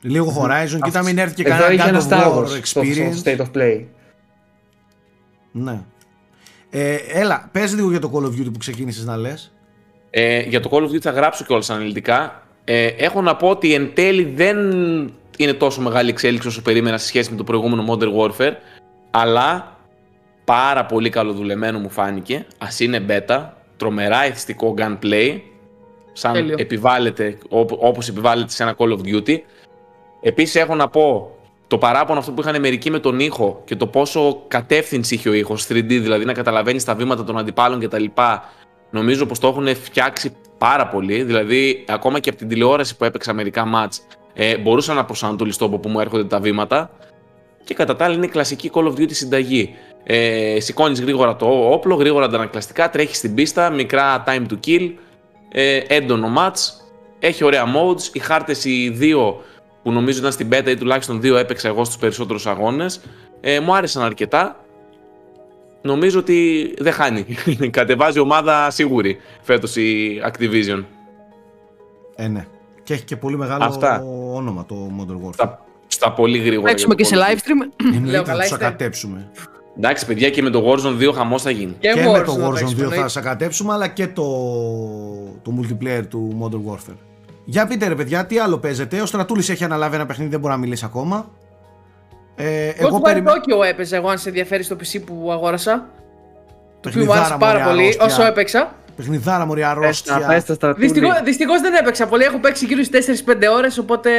Λίγο 0.01 0.41
Horizon, 0.41 0.79
κοίτα 0.83 1.03
μην 1.03 1.17
έρθει 1.17 1.35
και 1.35 1.41
Εδώ 1.49 1.51
κανένα 1.61 1.73
είχε 1.73 1.89
ένα 1.89 1.99
God 1.99 2.11
Star 2.11 2.31
of 2.31 2.37
Wars 2.37 2.43
War 2.43 2.47
στο, 2.47 2.65
στο 2.65 2.81
experience. 2.81 3.23
State 3.27 3.37
of 3.37 3.51
Play. 3.57 3.83
Ναι. 5.51 5.79
Ε, 6.69 6.95
έλα, 7.13 7.49
πες 7.51 7.73
λίγο 7.75 7.89
για 7.89 7.99
το 7.99 8.11
Call 8.13 8.23
of 8.25 8.29
Duty 8.41 8.51
που 8.53 8.57
ξεκίνησες 8.59 9.05
να 9.05 9.17
λες. 9.17 9.53
Ε, 10.09 10.39
για 10.41 10.59
το 10.59 10.69
Call 10.73 10.81
of 10.81 10.87
Duty 10.89 10.99
θα 11.01 11.11
γράψω 11.11 11.43
κιόλας 11.45 11.69
αναλυτικά. 11.69 12.43
Ε, 12.63 12.85
έχω 12.85 13.21
να 13.21 13.35
πω 13.35 13.49
ότι 13.49 13.73
εν 13.73 13.91
τέλει 13.93 14.23
δεν 14.23 14.57
είναι 15.37 15.53
τόσο 15.53 15.81
μεγάλη 15.81 16.09
εξέλιξη 16.09 16.47
όσο 16.47 16.61
περίμενα 16.61 16.97
σε 16.97 17.07
σχέση 17.07 17.31
με 17.31 17.37
το 17.37 17.43
προηγούμενο 17.43 17.85
Modern 17.89 18.15
Warfare, 18.17 18.53
αλλά 19.11 19.74
πάρα 20.45 20.85
πολύ 20.85 21.09
καλοδουλεμένο 21.09 21.79
μου 21.79 21.89
φάνηκε. 21.89 22.45
Α 22.57 22.67
είναι 22.79 23.05
beta, 23.09 23.45
τρομερά 23.77 24.23
εθιστικό 24.23 24.73
gunplay, 24.77 25.39
σαν 26.13 26.33
Τέλειο. 26.33 26.55
επιβάλλεται, 26.59 27.37
όπου- 27.49 27.77
όπως 27.81 28.07
επιβάλλεται 28.07 28.51
σε 28.51 28.63
ένα 28.63 28.75
Call 28.77 28.89
of 28.91 28.99
Duty. 29.05 29.37
Επίσης 30.21 30.55
έχω 30.55 30.75
να 30.75 30.87
πω 30.87 31.29
το 31.67 31.77
παράπονο 31.77 32.19
αυτό 32.19 32.31
που 32.31 32.41
είχαν 32.41 32.59
μερικοί 32.59 32.91
με 32.91 32.99
τον 32.99 33.19
ήχο 33.19 33.61
και 33.65 33.75
το 33.75 33.87
πόσο 33.87 34.43
κατεύθυνση 34.47 35.15
είχε 35.15 35.29
ο 35.29 35.33
ήχος 35.33 35.65
3D, 35.67 35.99
δηλαδή 35.99 36.25
να 36.25 36.33
καταλαβαίνεις 36.33 36.83
τα 36.83 36.95
βήματα 36.95 37.23
των 37.23 37.37
αντιπάλων 37.37 37.79
κτλ. 37.79 38.05
Νομίζω 38.89 39.25
πως 39.25 39.39
το 39.39 39.47
έχουν 39.47 39.75
φτιάξει 39.75 40.35
πάρα 40.57 40.87
πολύ. 40.87 41.23
Δηλαδή, 41.23 41.85
ακόμα 41.87 42.19
και 42.19 42.29
από 42.29 42.37
την 42.37 42.47
τηλεόραση 42.47 42.97
που 42.97 43.03
έπαιξα 43.03 43.33
μερικά 43.33 43.65
μάτς, 43.65 44.05
ε, 44.33 44.57
μπορούσα 44.57 44.93
να 44.93 45.05
προσανατολιστώ 45.05 45.65
από 45.65 45.77
πού 45.79 45.89
μου 45.89 45.99
έρχονται 45.99 46.23
τα 46.25 46.39
βήματα. 46.39 46.89
Και 47.63 47.73
κατά 47.73 47.95
τα 47.95 48.05
άλλα 48.05 48.13
είναι 48.13 48.25
η 48.25 48.29
κλασική 48.29 48.71
Call 48.73 48.83
of 48.83 48.91
Duty 48.91 49.11
συνταγή. 49.13 49.75
Ε, 50.07 50.59
Σηκώνεις 50.59 51.01
γρήγορα 51.01 51.35
το 51.35 51.45
όπλο, 51.71 51.95
γρήγορα 51.95 52.25
αντανακλαστικά, 52.25 52.89
τρέχεις 52.89 53.17
στην 53.17 53.33
πίστα, 53.33 53.69
μικρά 53.69 54.23
time 54.27 54.45
to 54.51 54.57
kill, 54.67 54.91
ε, 55.51 55.77
έντονο 55.87 56.33
match. 56.37 56.57
Έχει 57.19 57.43
ωραία 57.43 57.63
modes. 57.65 58.01
Οι 58.13 58.19
χάρτες 58.19 58.65
οι 58.65 58.89
δύο 58.89 59.43
που 59.83 59.91
νομίζω 59.91 60.19
ήταν 60.19 60.31
στην 60.31 60.49
beta 60.51 60.67
ή 60.67 60.75
τουλάχιστον 60.75 61.21
δύο 61.21 61.37
έπαιξα 61.37 61.67
εγώ 61.67 61.83
στους 61.83 61.97
περισσότερους 61.97 62.45
αγώνες. 62.47 63.01
Ε, 63.41 63.59
μου 63.59 63.75
άρεσαν 63.75 64.03
αρκετά. 64.03 64.59
Νομίζω 65.81 66.19
ότι 66.19 66.73
δεν 66.77 66.93
χάνει. 66.93 67.25
Κατεβάζει 67.71 68.19
ομάδα 68.19 68.69
σίγουρη 68.69 69.17
φέτος 69.41 69.75
η 69.75 70.21
Activision. 70.25 70.83
Ε, 72.15 72.27
ναι. 72.27 72.45
Και 72.83 72.93
έχει 72.93 73.03
και 73.03 73.15
πολύ 73.15 73.37
μεγάλο 73.37 73.63
Αυτά. 73.63 74.03
όνομα 74.33 74.65
το 74.65 74.75
Modern 74.99 75.27
Warfare. 75.27 75.33
Στα, 75.33 75.65
στα 75.87 76.11
πολύ 76.11 76.37
γρήγορα. 76.37 76.69
Παίξουμε 76.69 76.95
για 76.97 77.05
και 77.09 77.15
το 77.15 77.21
σε 77.21 77.25
Call 77.27 77.33
of 77.33 77.35
live 77.35 77.39
Duty. 77.39 77.51
stream. 77.51 77.93
Εννοείται 77.95 78.11
Λέω 78.11 78.23
θα 78.25 78.31
καλά 78.31 78.41
τους 78.43 78.51
είστε. 78.51 78.65
ακατέψουμε. 78.65 79.29
Εντάξει, 79.77 80.05
παιδιά, 80.05 80.29
και 80.29 80.41
με 80.41 80.49
το 80.49 80.63
Warzone 80.71 81.09
2 81.09 81.13
χαμός 81.15 81.41
θα 81.41 81.49
γίνει. 81.49 81.75
Και, 81.79 81.89
Και 81.89 81.99
με 81.99 82.05
το 82.21 82.33
Warzone 82.33 82.39
θα 82.39 82.47
Warzone 82.47 82.49
2 82.49 82.51
παίξουμε, 82.51 82.75
θα 82.77 82.83
εννοείται. 82.83 83.07
σακατέψουμε, 83.07 83.73
αλλά 83.73 83.87
και 83.87 84.07
το, 84.07 84.23
το 85.41 85.53
multiplayer 85.59 86.03
του 86.09 86.37
Modern 86.41 86.71
Warfare. 86.73 86.95
Για 87.45 87.67
πείτε 87.67 87.87
ρε 87.87 87.95
παιδιά, 87.95 88.25
τι 88.25 88.37
άλλο 88.39 88.57
παίζετε. 88.57 89.01
Ο 89.01 89.05
Στρατούλης 89.05 89.49
έχει 89.49 89.63
αναλάβει 89.63 89.95
ένα 89.95 90.05
παιχνίδι, 90.05 90.29
δεν 90.29 90.39
μπορεί 90.39 90.51
να 90.53 90.59
μιλήσει 90.59 90.85
ακόμα. 90.85 91.31
Ε, 92.35 92.67
εγώ 92.67 92.87
Εγώ 92.87 92.99
περιμένω. 93.01 93.35
Tokyo 93.37 93.65
έπαιζε 93.69 93.95
εγώ 93.95 94.09
αν 94.09 94.17
σε 94.17 94.29
ενδιαφέρει 94.29 94.63
στο 94.63 94.75
PC 94.75 94.99
που 95.05 95.29
αγόρασα. 95.31 95.89
Το 96.81 96.89
οποίο 96.89 97.01
μου 97.01 97.07
Παιχνιδάρα, 97.07 97.19
άρεσε 97.19 97.35
πάρα 97.39 97.59
μωρέ, 97.59 97.69
πολύ 97.69 97.81
αρρώστια. 97.83 98.05
όσο 98.05 98.23
έπαιξα. 98.23 98.75
Παιχνιδάρα 98.95 99.45
μωρή 99.45 99.61
Πες 99.61 99.69
τα, 99.69 99.75
αρρώστια. 99.75 100.25
πες 100.27 100.43
τα 100.45 100.53
στρατούλη. 100.53 100.85
Δυστυχώς, 100.87 101.21
δυστυχώς 101.23 101.61
δεν 101.61 101.73
έπαιξα 101.73 102.07
πολύ, 102.07 102.23
έχω 102.23 102.37
παίξει 102.39 102.65
γύρω 102.65 102.83
στις 102.83 103.23
4-5 103.25 103.33
ώρες, 103.55 103.77
οπότε... 103.77 104.09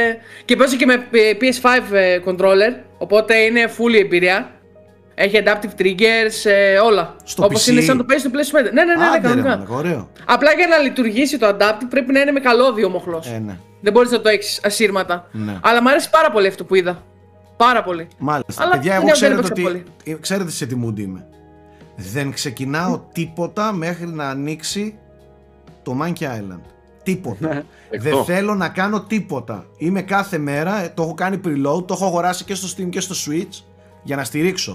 Και 0.45 0.55
παίζω 0.55 0.75
και 0.75 0.85
με 0.85 0.93
ε, 0.93 1.37
PS5 1.41 1.93
ε, 1.95 2.19
controller, 2.25 2.83
οπότε 2.97 3.35
είναι 3.37 3.65
full 3.77 3.93
η 3.93 3.97
εμπειρία. 3.97 4.51
Έχει 5.19 5.41
adaptive 5.45 5.81
triggers, 5.81 6.43
ε, 6.49 6.77
όλα. 6.77 7.15
Στο 7.23 7.43
Όπως 7.45 7.63
PC. 7.63 7.71
είναι 7.71 7.81
σαν 7.81 7.97
το 7.97 8.03
παίζει 8.03 8.27
στο 8.27 8.39
PS5. 8.39 8.53
Ναι, 8.63 8.69
ναι, 8.71 8.83
ναι, 8.83 8.95
ναι, 8.95 9.05
Άντε, 9.05 9.15
ρε, 9.15 9.21
κανονικά. 9.21 9.49
μαλάκα, 9.49 9.73
ωραίο. 9.73 10.09
Απλά 10.25 10.53
για 10.53 10.67
να 10.67 10.77
λειτουργήσει 10.77 11.37
το 11.37 11.47
adaptive 11.47 11.85
πρέπει 11.89 12.11
να 12.11 12.19
είναι 12.19 12.31
με 12.31 12.39
καλώδιο 12.39 12.89
μοχλός. 12.89 13.27
Ε, 13.27 13.37
ναι. 13.45 13.57
Δεν 13.81 13.93
μπορείς 13.93 14.11
να 14.11 14.21
το 14.21 14.29
έχεις 14.29 14.59
ασύρματα. 14.63 15.27
Ναι. 15.31 15.57
Αλλά 15.61 15.81
μου 15.81 15.89
αρέσει 15.89 16.09
πάρα 16.09 16.31
πολύ 16.31 16.47
αυτό 16.47 16.63
που 16.63 16.75
είδα. 16.75 17.03
Πάρα 17.57 17.83
πολύ. 17.83 18.07
Μάλιστα. 18.17 18.63
Αλλά 18.63 18.71
Παιδιά, 18.71 18.91
δεν 18.93 19.01
εγώ 19.01 19.11
ξέρετε 19.11 19.39
έπαιξα 19.39 19.53
ότι. 19.53 19.61
πολύ. 19.61 19.83
ε, 20.03 20.13
Ξέρετε 20.21 20.51
σε 20.51 20.65
τι 20.65 20.75
mood 20.85 20.99
είμαι. 20.99 21.25
Δεν 21.95 22.31
ξεκινάω 22.31 22.99
τίποτα 23.13 23.71
μέχρι 23.71 24.07
να 24.07 24.29
ανοίξει 24.29 24.97
το 25.83 25.97
Monkey 26.01 26.23
Island. 26.23 26.61
Τίποτα. 27.03 27.47
Δεν 27.49 27.65
Δεκτό. 28.01 28.23
θέλω 28.23 28.55
να 28.55 28.69
κάνω 28.69 29.01
τίποτα. 29.01 29.65
Είμαι 29.77 30.01
κάθε 30.01 30.37
μέρα, 30.37 30.83
ε, 30.83 30.91
το 30.95 31.03
έχω 31.03 31.13
κάνει 31.13 31.39
preload, 31.45 31.87
το 31.87 31.93
έχω 31.93 32.05
αγοράσει 32.05 32.43
και 32.43 32.55
στο 32.55 32.67
Steam 32.77 32.89
και 32.89 32.99
στο 32.99 33.15
Switch 33.27 33.61
για 34.07 34.15
να 34.15 34.23
στηρίξω. 34.23 34.73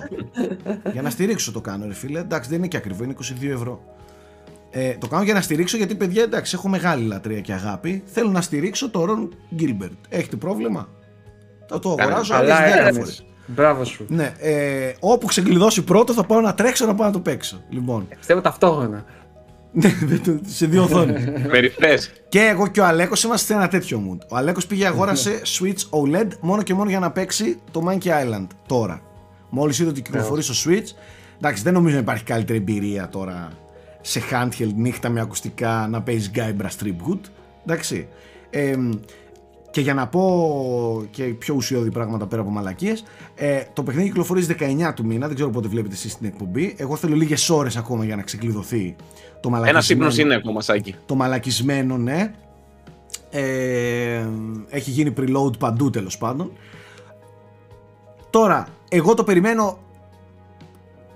για 0.92 1.02
να 1.02 1.10
στηρίξω 1.10 1.52
το 1.52 1.60
κάνω, 1.60 1.86
ρε 1.86 1.94
φίλε. 1.94 2.18
Εντάξει, 2.18 2.48
δεν 2.48 2.58
είναι 2.58 2.66
και 2.68 2.76
ακριβό, 2.76 3.04
είναι 3.04 3.14
22 3.42 3.50
ευρώ. 3.52 3.82
Ε, 4.70 4.94
το 4.98 5.06
κάνω 5.08 5.22
για 5.22 5.34
να 5.34 5.40
στηρίξω 5.40 5.76
γιατί, 5.76 5.94
παιδιά, 5.94 6.22
εντάξει, 6.22 6.52
έχω 6.58 6.68
μεγάλη 6.68 7.04
λατρεία 7.06 7.40
και 7.40 7.52
αγάπη. 7.52 8.02
Θέλω 8.06 8.30
να 8.30 8.40
στηρίξω 8.40 8.90
το 8.90 9.04
Ron 9.08 9.28
Gilbert. 9.60 9.96
Έχετε 10.08 10.36
πρόβλημα; 10.36 10.88
Θα 11.68 11.78
το 11.78 11.88
Κάνε- 11.94 12.02
αγοράζω 12.10 12.32
Καλά 12.34 12.54
άλλες 12.56 12.70
10 12.72 12.76
έκανες. 12.76 12.96
φορές. 12.96 13.24
Μπράβο 13.46 13.84
σου. 13.84 14.04
Ναι, 14.08 14.32
ε, 14.38 14.92
όπου 15.00 15.26
ξεκλειδώσει 15.26 15.82
πρώτο 15.82 16.12
θα 16.12 16.24
πάω 16.24 16.40
να 16.40 16.54
τρέξω 16.54 16.86
να 16.86 16.94
πάω 16.94 17.06
να 17.06 17.12
το 17.12 17.20
παίξω. 17.20 17.62
Λοιπόν, 17.68 18.08
Πιστεύω 18.16 18.40
ταυτόχρονα. 18.40 19.04
ναι, 19.72 19.90
σε 20.46 20.66
δύο 20.66 20.82
οθόνες. 20.82 21.24
Περιφρές. 21.50 22.10
και 22.28 22.40
εγώ 22.40 22.66
και 22.68 22.80
ο 22.80 22.84
Αλέκος 22.84 23.22
είμαστε 23.22 23.46
σε 23.52 23.58
ένα 23.58 23.68
τέτοιο 23.68 24.02
mood. 24.10 24.26
Ο 24.30 24.36
Αλέκος 24.36 24.66
πήγε 24.66 24.86
αγόρασε 24.86 25.42
Switch 25.58 25.80
OLED 25.90 26.28
μόνο 26.40 26.62
και 26.62 26.74
μόνο 26.74 26.90
για 26.90 26.98
να 26.98 27.10
παίξει 27.10 27.58
το 27.70 27.82
Monkey 27.88 28.06
Island 28.08 28.46
τώρα. 28.66 29.00
Μόλις 29.54 29.78
είδε 29.78 29.90
ότι 29.90 30.02
κυκλοφορεί 30.02 30.42
στο 30.42 30.70
Switch. 30.70 30.96
Εντάξει, 31.36 31.62
δεν 31.62 31.72
νομίζω 31.72 31.94
να 31.94 32.00
υπάρχει 32.00 32.24
καλύτερη 32.24 32.58
εμπειρία 32.58 33.08
τώρα 33.08 33.52
σε 34.00 34.20
handheld 34.30 34.72
νύχτα 34.74 35.08
με 35.08 35.20
ακουστικά 35.20 35.86
να 35.90 36.02
παίζεις 36.02 36.30
Guybrush 36.34 36.84
Tribute. 36.84 37.20
Εντάξει. 37.66 38.08
Ε, 38.50 38.76
και 39.70 39.80
για 39.80 39.94
να 39.94 40.06
πω 40.06 41.06
και 41.10 41.22
πιο 41.24 41.54
ουσιώδη 41.54 41.90
πράγματα 41.90 42.26
πέρα 42.26 42.42
από 42.42 42.50
μαλακίες 42.50 43.04
ε, 43.34 43.62
το 43.72 43.82
παιχνίδι 43.82 44.08
κυκλοφορεί 44.08 44.42
στις 44.42 44.56
19 44.60 44.92
του 44.94 45.06
μήνα 45.06 45.26
δεν 45.26 45.34
ξέρω 45.34 45.50
πότε 45.50 45.68
βλέπετε 45.68 45.94
εσείς 45.94 46.16
την 46.16 46.26
εκπομπή 46.26 46.74
εγώ 46.78 46.96
θέλω 46.96 47.14
λίγες 47.14 47.50
ώρες 47.50 47.76
ακόμα 47.76 48.04
για 48.04 48.16
να 48.16 48.22
ξεκλειδωθεί 48.22 48.96
το 49.40 49.48
Ένα 49.48 49.58
μαλακισμένο 49.58 50.00
ύπνος 50.00 50.18
είναι 50.18 50.34
ακόμα, 50.34 50.60
Σάκη. 50.60 50.94
το 51.06 51.14
μαλακισμένο 51.14 51.96
ναι 51.98 52.34
ε, 53.30 54.26
έχει 54.68 54.90
γίνει 54.90 55.12
preload 55.16 55.58
παντού 55.58 55.90
τέλος 55.90 56.18
πάντων 56.18 56.52
τώρα 58.30 58.68
εγώ 58.94 59.14
το 59.14 59.24
περιμένω 59.24 59.78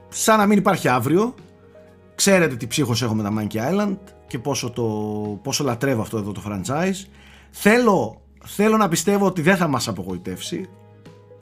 σαν 0.08 0.38
να 0.38 0.46
μην 0.46 0.58
υπάρχει 0.58 0.88
αύριο 0.88 1.34
ξέρετε 2.14 2.56
τι 2.56 2.66
ψύχος 2.66 3.02
έχω 3.02 3.14
με 3.14 3.22
τα 3.22 3.32
Monkey 3.38 3.56
Island 3.56 3.96
και 4.26 4.38
πόσο, 4.38 4.70
το, 4.70 4.82
πόσο 5.42 5.64
λατρεύω 5.64 6.02
αυτό 6.02 6.18
εδώ 6.18 6.32
το 6.32 6.42
franchise 6.48 7.06
θέλω, 7.50 8.20
θέλω 8.44 8.76
να 8.76 8.88
πιστεύω 8.88 9.26
ότι 9.26 9.42
δεν 9.42 9.56
θα 9.56 9.66
μας 9.66 9.88
απογοητεύσει 9.88 10.68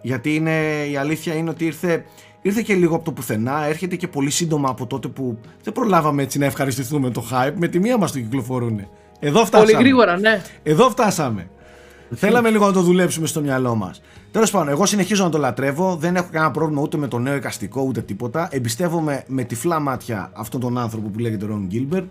γιατί 0.02 0.34
είναι, 0.34 0.84
η 0.90 0.96
αλήθεια 0.96 1.34
είναι 1.34 1.50
ότι 1.50 1.64
ήρθε, 1.64 2.04
ήρθε 2.42 2.62
και 2.62 2.74
λίγο 2.74 2.94
από 2.94 3.04
το 3.04 3.12
πουθενά, 3.12 3.64
έρχεται 3.64 3.96
και 3.96 4.08
πολύ 4.08 4.30
σύντομα 4.30 4.68
από 4.68 4.86
τότε 4.86 5.08
που 5.08 5.38
δεν 5.62 5.72
προλάβαμε 5.72 6.22
έτσι 6.22 6.38
να 6.38 6.44
ευχαριστηθούμε 6.44 7.10
το 7.10 7.24
hype, 7.32 7.52
με 7.56 7.68
τη 7.68 7.78
μία 7.78 7.98
μας 7.98 8.12
το 8.12 8.18
κυκλοφορούν. 8.18 8.88
Εδώ 9.20 9.44
φτάσαμε. 9.44 9.70
Πολύ 9.70 9.82
γρήγορα, 9.82 10.18
ναι. 10.18 10.42
Εδώ 10.62 10.90
φτάσαμε. 10.90 11.48
Θέλαμε 12.10 12.50
λίγο 12.50 12.66
να 12.66 12.72
το 12.72 12.82
δουλέψουμε 12.82 13.26
στο 13.26 13.40
μυαλό 13.40 13.74
μας. 13.74 14.02
Τέλος 14.30 14.50
πάντων, 14.50 14.68
εγώ 14.68 14.86
συνεχίζω 14.86 15.24
να 15.24 15.30
το 15.30 15.38
λατρεύω. 15.38 15.96
Δεν 15.96 16.16
έχω 16.16 16.28
κανένα 16.30 16.50
πρόβλημα 16.50 16.82
ούτε 16.82 16.96
με 16.96 17.08
το 17.08 17.18
νέο 17.18 17.34
εικαστικό 17.34 17.82
ούτε 17.82 18.00
τίποτα. 18.00 18.48
Εμπιστεύομαι 18.50 19.24
με 19.26 19.44
τυφλά 19.44 19.80
μάτια 19.80 20.30
αυτόν 20.34 20.60
τον 20.60 20.78
άνθρωπο 20.78 21.08
που 21.08 21.18
λέγεται 21.18 21.46
Ρον 21.46 21.66
Γκίλμπερτ. 21.66 22.06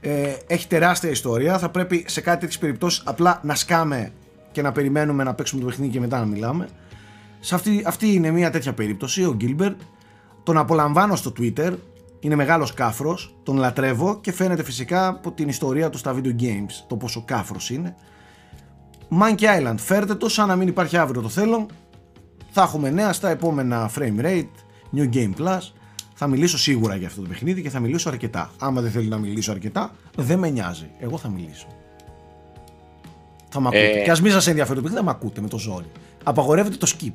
Ε, 0.00 0.34
έχει 0.46 0.66
τεράστια 0.66 1.10
ιστορία. 1.10 1.58
Θα 1.58 1.68
πρέπει 1.68 2.04
σε 2.08 2.20
κάτι 2.20 2.40
τέτοιες 2.40 2.58
περιπτώσεις 2.58 3.02
απλά 3.04 3.40
να 3.42 3.54
σκάμε 3.54 4.12
και 4.52 4.62
να 4.62 4.72
περιμένουμε 4.72 5.24
να 5.24 5.34
παίξουμε 5.34 5.60
το 5.60 5.66
παιχνίδι 5.66 5.92
και 5.92 6.00
μετά 6.00 6.18
να 6.18 6.24
μιλάμε. 6.24 6.68
Σε 7.40 7.54
αυτή, 7.54 7.82
αυτή 7.86 8.12
είναι 8.12 8.30
μια 8.30 8.50
τέτοια 8.50 8.72
περίπτωση. 8.72 9.24
Ο 9.24 9.34
Γκίλμπερτ 9.34 9.80
τον 10.42 10.56
απολαμβάνω 10.56 11.16
στο 11.16 11.32
Twitter. 11.38 11.72
Είναι 12.20 12.34
μεγάλος 12.34 12.74
κάφρος. 12.74 13.34
Τον 13.42 13.56
λατρεύω 13.56 14.20
και 14.20 14.32
φαίνεται 14.32 14.64
φυσικά 14.64 15.06
από 15.06 15.32
την 15.32 15.48
ιστορία 15.48 15.90
του 15.90 15.98
στα 15.98 16.14
video 16.14 16.42
games 16.42 16.84
το 16.86 16.96
πόσο 16.96 17.22
κάφρος 17.26 17.70
είναι. 17.70 17.94
Monkey 19.20 19.44
Island, 19.44 19.74
φέρτε 19.76 20.14
το 20.14 20.28
σαν 20.28 20.48
να 20.48 20.56
μην 20.56 20.68
υπάρχει 20.68 20.96
αύριο 20.96 21.22
το 21.22 21.28
θέλω. 21.28 21.66
Θα 22.50 22.62
έχουμε 22.62 22.90
νέα 22.90 23.12
στα 23.12 23.30
επόμενα 23.30 23.90
frame 23.98 24.24
rate, 24.24 24.48
New 24.96 25.14
Game 25.14 25.32
Plus. 25.38 25.60
Θα 26.14 26.26
μιλήσω 26.26 26.58
σίγουρα 26.58 26.96
για 26.96 27.06
αυτό 27.06 27.22
το 27.22 27.28
παιχνίδι 27.28 27.62
και 27.62 27.70
θα 27.70 27.80
μιλήσω 27.80 28.08
αρκετά. 28.08 28.50
Άμα 28.58 28.80
δεν 28.80 28.90
θέλει 28.90 29.08
να 29.08 29.18
μιλήσω 29.18 29.50
αρκετά, 29.52 29.90
δεν 30.16 30.38
με 30.38 30.50
νοιάζει. 30.50 30.90
Εγώ 30.98 31.18
θα 31.18 31.28
μιλήσω. 31.28 31.66
Θα 33.48 33.60
μ' 33.60 33.66
ακούτε. 33.66 34.00
Ε. 34.00 34.02
Και 34.02 34.10
ας 34.10 34.20
μην 34.20 34.32
σας 34.32 34.46
ενδιαφέρει 34.46 34.76
το 34.76 34.82
παιχνίδι, 34.82 35.04
θα 35.04 35.12
μ' 35.12 35.14
ακούτε 35.16 35.40
με 35.40 35.48
το 35.48 35.58
ζόρι. 35.58 35.86
Απαγορεύεται 36.22 36.76
το 36.76 36.92
skip. 36.96 37.14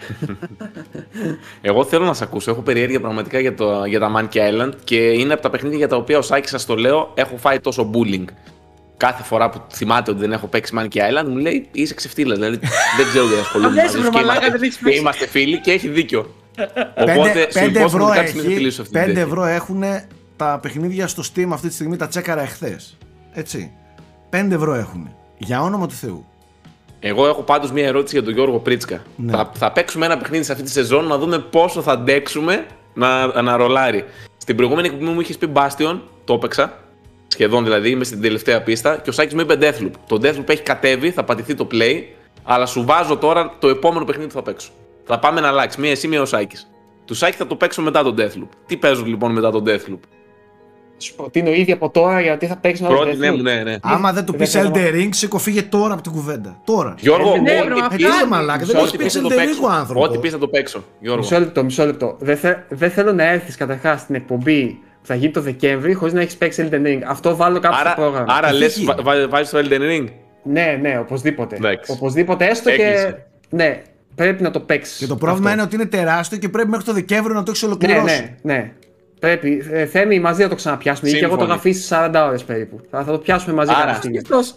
Εγώ 1.60 1.84
θέλω 1.84 2.04
να 2.04 2.14
σα 2.14 2.24
ακούσω. 2.24 2.50
Έχω 2.50 2.60
περιέργεια 2.60 3.00
πραγματικά 3.00 3.38
για, 3.38 3.54
το, 3.54 3.84
για 3.84 4.00
τα 4.00 4.12
Monkey 4.16 4.36
Island 4.36 4.72
και 4.84 4.96
είναι 4.96 5.32
από 5.32 5.42
τα 5.42 5.50
παιχνίδια 5.50 5.78
για 5.78 5.88
τα 5.88 5.96
οποία 5.96 6.18
ο 6.18 6.22
Σάκης 6.22 6.50
σας 6.50 6.66
το 6.66 6.76
λέω 6.76 7.12
έχω 7.14 7.36
φάει 7.36 7.60
τόσο 7.60 7.90
bullying. 7.94 8.24
Κάθε 9.06 9.22
φορά 9.22 9.50
που 9.50 9.60
θυμάται 9.72 10.10
ότι 10.10 10.20
δεν 10.20 10.32
έχω 10.32 10.46
παίξει 10.46 10.74
Monkey 10.78 10.96
Island, 10.96 11.24
μου 11.28 11.36
λέει 11.36 11.68
είσαι 11.72 11.94
ξεφτύλας. 11.94 12.38
Δηλαδή 12.38 12.56
δεν 12.96 13.06
ξέρω 13.08 13.26
τι 13.26 13.34
ασχολούμαι 13.40 13.74
Λες, 13.74 13.84
μαζί 13.84 13.96
βρε 13.96 14.04
σου 14.06 14.10
και 14.10 14.16
μαλάκα, 14.16 14.32
είμαστε- 14.38 14.52
δεν 14.52 14.62
έχεις 14.62 14.76
και 14.76 14.84
παίξει. 14.84 14.98
είμαστε 14.98 15.26
φίλοι 15.26 15.60
και 15.60 15.72
έχει 15.72 15.88
δίκιο. 15.88 16.34
Πέντε- 16.94 17.16
Οπότε 17.18 17.40
σου 17.40 17.58
πέντε 17.60 17.78
υπόσχομαι 17.78 18.02
ευρώ 18.04 18.06
κάτι 18.22 18.36
να 18.36 18.42
έχει, 18.42 18.54
κλείσω 18.54 18.82
αυτή 18.82 18.92
την 18.94 19.02
5 19.02 19.06
τέτοια. 19.06 19.22
ευρώ 19.22 19.44
έχουν 19.44 19.82
τα 20.36 20.58
παιχνίδια 20.62 21.06
στο 21.06 21.22
Steam 21.34 21.48
αυτή 21.52 21.68
τη 21.68 21.74
στιγμή, 21.74 21.96
τα 21.96 22.08
τσέκαρα 22.08 22.42
εχθές. 22.42 22.96
Έτσι. 23.32 23.72
5 24.30 24.54
ευρώ 24.54 24.74
έχουν. 24.74 25.10
Για 25.38 25.62
όνομα 25.62 25.86
του 25.86 25.94
Θεού. 25.94 26.26
Εγώ 27.00 27.26
έχω 27.26 27.42
πάντως 27.42 27.72
μία 27.72 27.86
ερώτηση 27.86 28.14
για 28.14 28.24
τον 28.24 28.34
Γιώργο 28.34 28.58
Πρίτσκα. 28.58 29.02
Ναι. 29.16 29.32
Θα, 29.32 29.50
θα 29.54 29.72
παίξουμε 29.72 30.06
ένα 30.06 30.16
παιχνίδι 30.16 30.44
σε 30.44 30.52
αυτή 30.52 30.64
τη 30.64 30.70
σεζόν 30.70 31.06
να 31.06 31.18
δούμε 31.18 31.38
πόσο 31.38 31.82
θα 31.82 31.92
αντέξουμε 31.92 32.66
να, 32.94 33.42
να 33.42 33.56
ρολάρει. 33.56 34.04
Στην 34.36 34.56
προηγούμενη 34.56 34.88
εκπομπή 34.88 35.04
μου 35.10 35.20
είχες 35.20 35.36
πει 35.38 35.48
Bastion, 35.54 35.98
το 36.24 36.34
έπαιξα. 36.34 36.81
Σχεδόν 37.32 37.64
δηλαδή, 37.64 37.90
είμαι 37.90 38.04
στην 38.04 38.20
τελευταία 38.22 38.62
πίστα. 38.62 38.96
Και 38.96 39.10
ο 39.10 39.12
Σάκης 39.12 39.34
μου 39.34 39.40
είπε 39.40 39.54
Deathloop. 39.60 39.90
Το 40.06 40.16
Deathloop 40.22 40.48
έχει 40.48 40.62
κατέβει, 40.62 41.10
θα 41.10 41.24
πατηθεί 41.24 41.54
το 41.54 41.66
play. 41.72 42.02
Αλλά 42.44 42.66
σου 42.66 42.84
βάζω 42.84 43.16
τώρα 43.16 43.54
το 43.58 43.68
επόμενο 43.68 44.04
παιχνίδι 44.04 44.28
που 44.28 44.34
θα 44.34 44.42
παίξω. 44.42 44.70
Θα 45.04 45.18
πάμε 45.18 45.40
να 45.40 45.48
αλλάξει. 45.48 45.80
Μία 45.80 45.90
εσύ, 45.90 46.08
μία 46.08 46.20
ο 46.22 46.24
Σάκης. 46.24 46.70
Του 47.04 47.14
Σάκη 47.14 47.36
θα 47.36 47.46
το 47.46 47.54
παίξω 47.56 47.82
μετά 47.82 48.02
τον 48.02 48.14
Deathloop. 48.18 48.48
Τι 48.66 48.76
παίζω 48.76 49.04
λοιπόν 49.04 49.32
μετά 49.32 49.50
τον 49.50 49.64
Deathloop; 49.66 49.98
Σου 50.98 51.14
προτείνω 51.14 51.50
ήδη 51.50 51.72
από 51.72 51.90
τώρα 51.90 52.20
γιατί 52.20 52.46
θα 52.46 52.56
παίξεις 52.56 52.86
ένα 52.86 52.94
Πρώτη, 52.94 53.16
ναι, 53.16 53.30
ναι, 53.30 53.62
ναι. 53.62 53.76
Άμα 53.82 54.12
δεν 54.12 54.24
του 54.24 54.34
πεις 54.34 54.52
δεν 54.52 54.62
θέλω- 54.72 54.74
Elden 54.74 54.94
Ring, 54.94 55.08
σήκω 55.10 55.38
φύγε 55.38 55.62
τώρα 55.62 55.92
από 55.92 56.02
την 56.02 56.12
κουβέντα. 56.12 56.60
Τώρα. 56.64 56.94
Γιώργο, 56.98 57.36
ναι, 57.36 57.58
ό,τι 57.58 57.64
βρε, 57.68 57.74
πεις- 57.74 57.80
μα 57.80 57.86
Ε, 57.86 57.88
τι 57.96 58.02
φτάνει. 58.02 58.18
είναι 58.20 58.28
μαλάκα, 58.28 58.64
δεν 58.64 58.76
Ό,τι 58.76 58.84
έχει 58.84 58.88
ό,τι 58.88 58.96
παίξει 58.96 59.18
πεις 59.20 59.28
θα 59.28 59.34
Elden 59.34 59.36
το 59.36 59.42
Ring 59.42 59.46
παίξω. 59.46 59.62
ο 59.66 59.70
άνθρωπος. 59.70 60.08
Ό,τι 60.08 60.18
πεις 60.18 60.30
θα 60.32 60.38
το 60.38 60.48
παίξω. 60.48 60.84
Γιώργο. 61.00 61.20
Μισό 61.22 61.38
λεπτό, 61.38 61.64
μισό 61.64 61.84
λεπτό. 61.86 62.16
Δεν, 62.18 62.36
θε, 62.36 62.54
δεν 62.68 62.90
θέλω 62.90 63.12
να 63.12 63.24
έρθεις 63.24 63.56
καταρχάς 63.56 64.00
στην 64.00 64.14
εκπομπή 64.14 64.66
που 64.66 64.78
θα 65.02 65.14
γίνει 65.14 65.32
το 65.32 65.40
Δεκέμβρη 65.40 65.92
χωρίς 65.94 66.14
να 66.14 66.20
έχεις 66.20 66.36
παίξει 66.36 66.68
Elden 66.70 66.86
Ring. 66.86 67.00
Αυτό 67.06 67.36
βάλω 67.36 67.58
κάπου 67.60 67.74
στο 67.76 67.84
Άρα, 67.86 67.94
πρόγραμμα. 67.94 68.26
άρα 68.34 68.48
Τι 68.50 68.56
λες, 68.56 68.76
έχει; 68.76 68.86
βάζεις 69.28 69.50
το 69.50 69.58
Elden 69.58 69.80
Ring; 69.80 70.04
Ναι, 70.42 70.78
ναι, 70.80 70.98
οπωσδήποτε. 70.98 71.56
Εντάξει. 71.56 71.92
Οπωσδήποτε 71.92 72.46
έστω 72.46 72.70
και. 72.70 72.82
Έκλεισε. 72.82 73.26
Ναι, 73.50 73.82
πρέπει 74.14 74.42
να 74.42 74.50
το 74.50 74.60
παίξεις. 74.60 74.98
Και 74.98 75.06
το 75.06 75.16
πρόβλημα 75.16 75.52
είναι 75.52 75.62
ότι 75.62 75.74
είναι 75.74 75.86
τεράστιο 75.86 76.38
και 76.38 76.48
πρέπει 76.48 76.68
μέχρι 76.68 76.84
το 76.84 76.92
Δεκέμβριο 76.92 77.34
να 77.34 77.42
το 77.42 77.50
έχεις 77.50 77.62
Ναι, 77.62 77.68
ολοκληρώσει. 77.68 78.36
ναι, 78.42 78.54
ναι. 78.54 78.72
Πρέπει. 79.20 79.66
Ε, 79.70 79.86
Θέμη, 79.86 80.20
μαζί 80.20 80.42
να 80.42 80.48
το 80.48 80.54
ξαναπιάσουμε. 80.54 81.08
Γιατί 81.08 81.24
και 81.24 81.30
εγώ 81.32 81.36
το 81.46 81.52
Σύμφωνοι. 81.52 81.70
είχα 81.70 81.70
αφήσει 81.70 82.20
40 82.24 82.26
ώρες 82.28 82.44
περίπου. 82.44 82.80
Θα, 82.90 83.04
θα 83.04 83.12
το 83.12 83.18
πιάσουμε 83.18 83.54
μαζί 83.54 83.70
Άρα. 83.70 83.80
κάποια 83.80 83.94
στιγμή. 83.96 84.16
Χριστός. 84.16 84.56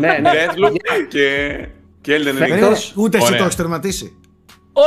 ναι, 0.00 0.18
ναι. 0.20 0.30
Deathloop 0.30 0.72
και, 1.08 1.56
και 2.00 2.16
Elden 2.16 2.28
Ring. 2.28 2.32
Δεν 2.38 2.46
είναι, 2.46 2.54
Εκτός- 2.56 2.92
ούτε 2.96 3.16
εσύ 3.16 3.26
Ωραία. 3.26 3.38
το 3.38 3.44
έχεις 3.44 3.56
τερματίσει. 3.56 4.19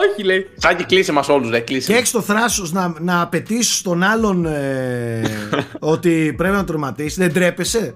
Όχι, 0.09 0.23
λέει. 0.23 0.47
Σάκη, 0.57 0.83
κλείσε 0.83 1.11
μας 1.11 1.27
όλους, 1.29 1.49
ρε, 1.49 1.59
κλείσε. 1.59 1.91
Και 1.91 1.97
έχεις 1.97 2.11
το 2.11 2.21
θράσος 2.21 2.71
να, 2.71 2.93
να 2.99 3.21
απαιτήσεις 3.21 3.81
τον 3.81 4.03
άλλον 4.03 4.45
ε, 4.45 5.21
ότι 5.93 6.33
πρέπει 6.37 6.55
να 6.55 6.63
τερματίσει. 6.63 7.19
Δεν 7.19 7.33
τρέπεσαι; 7.33 7.95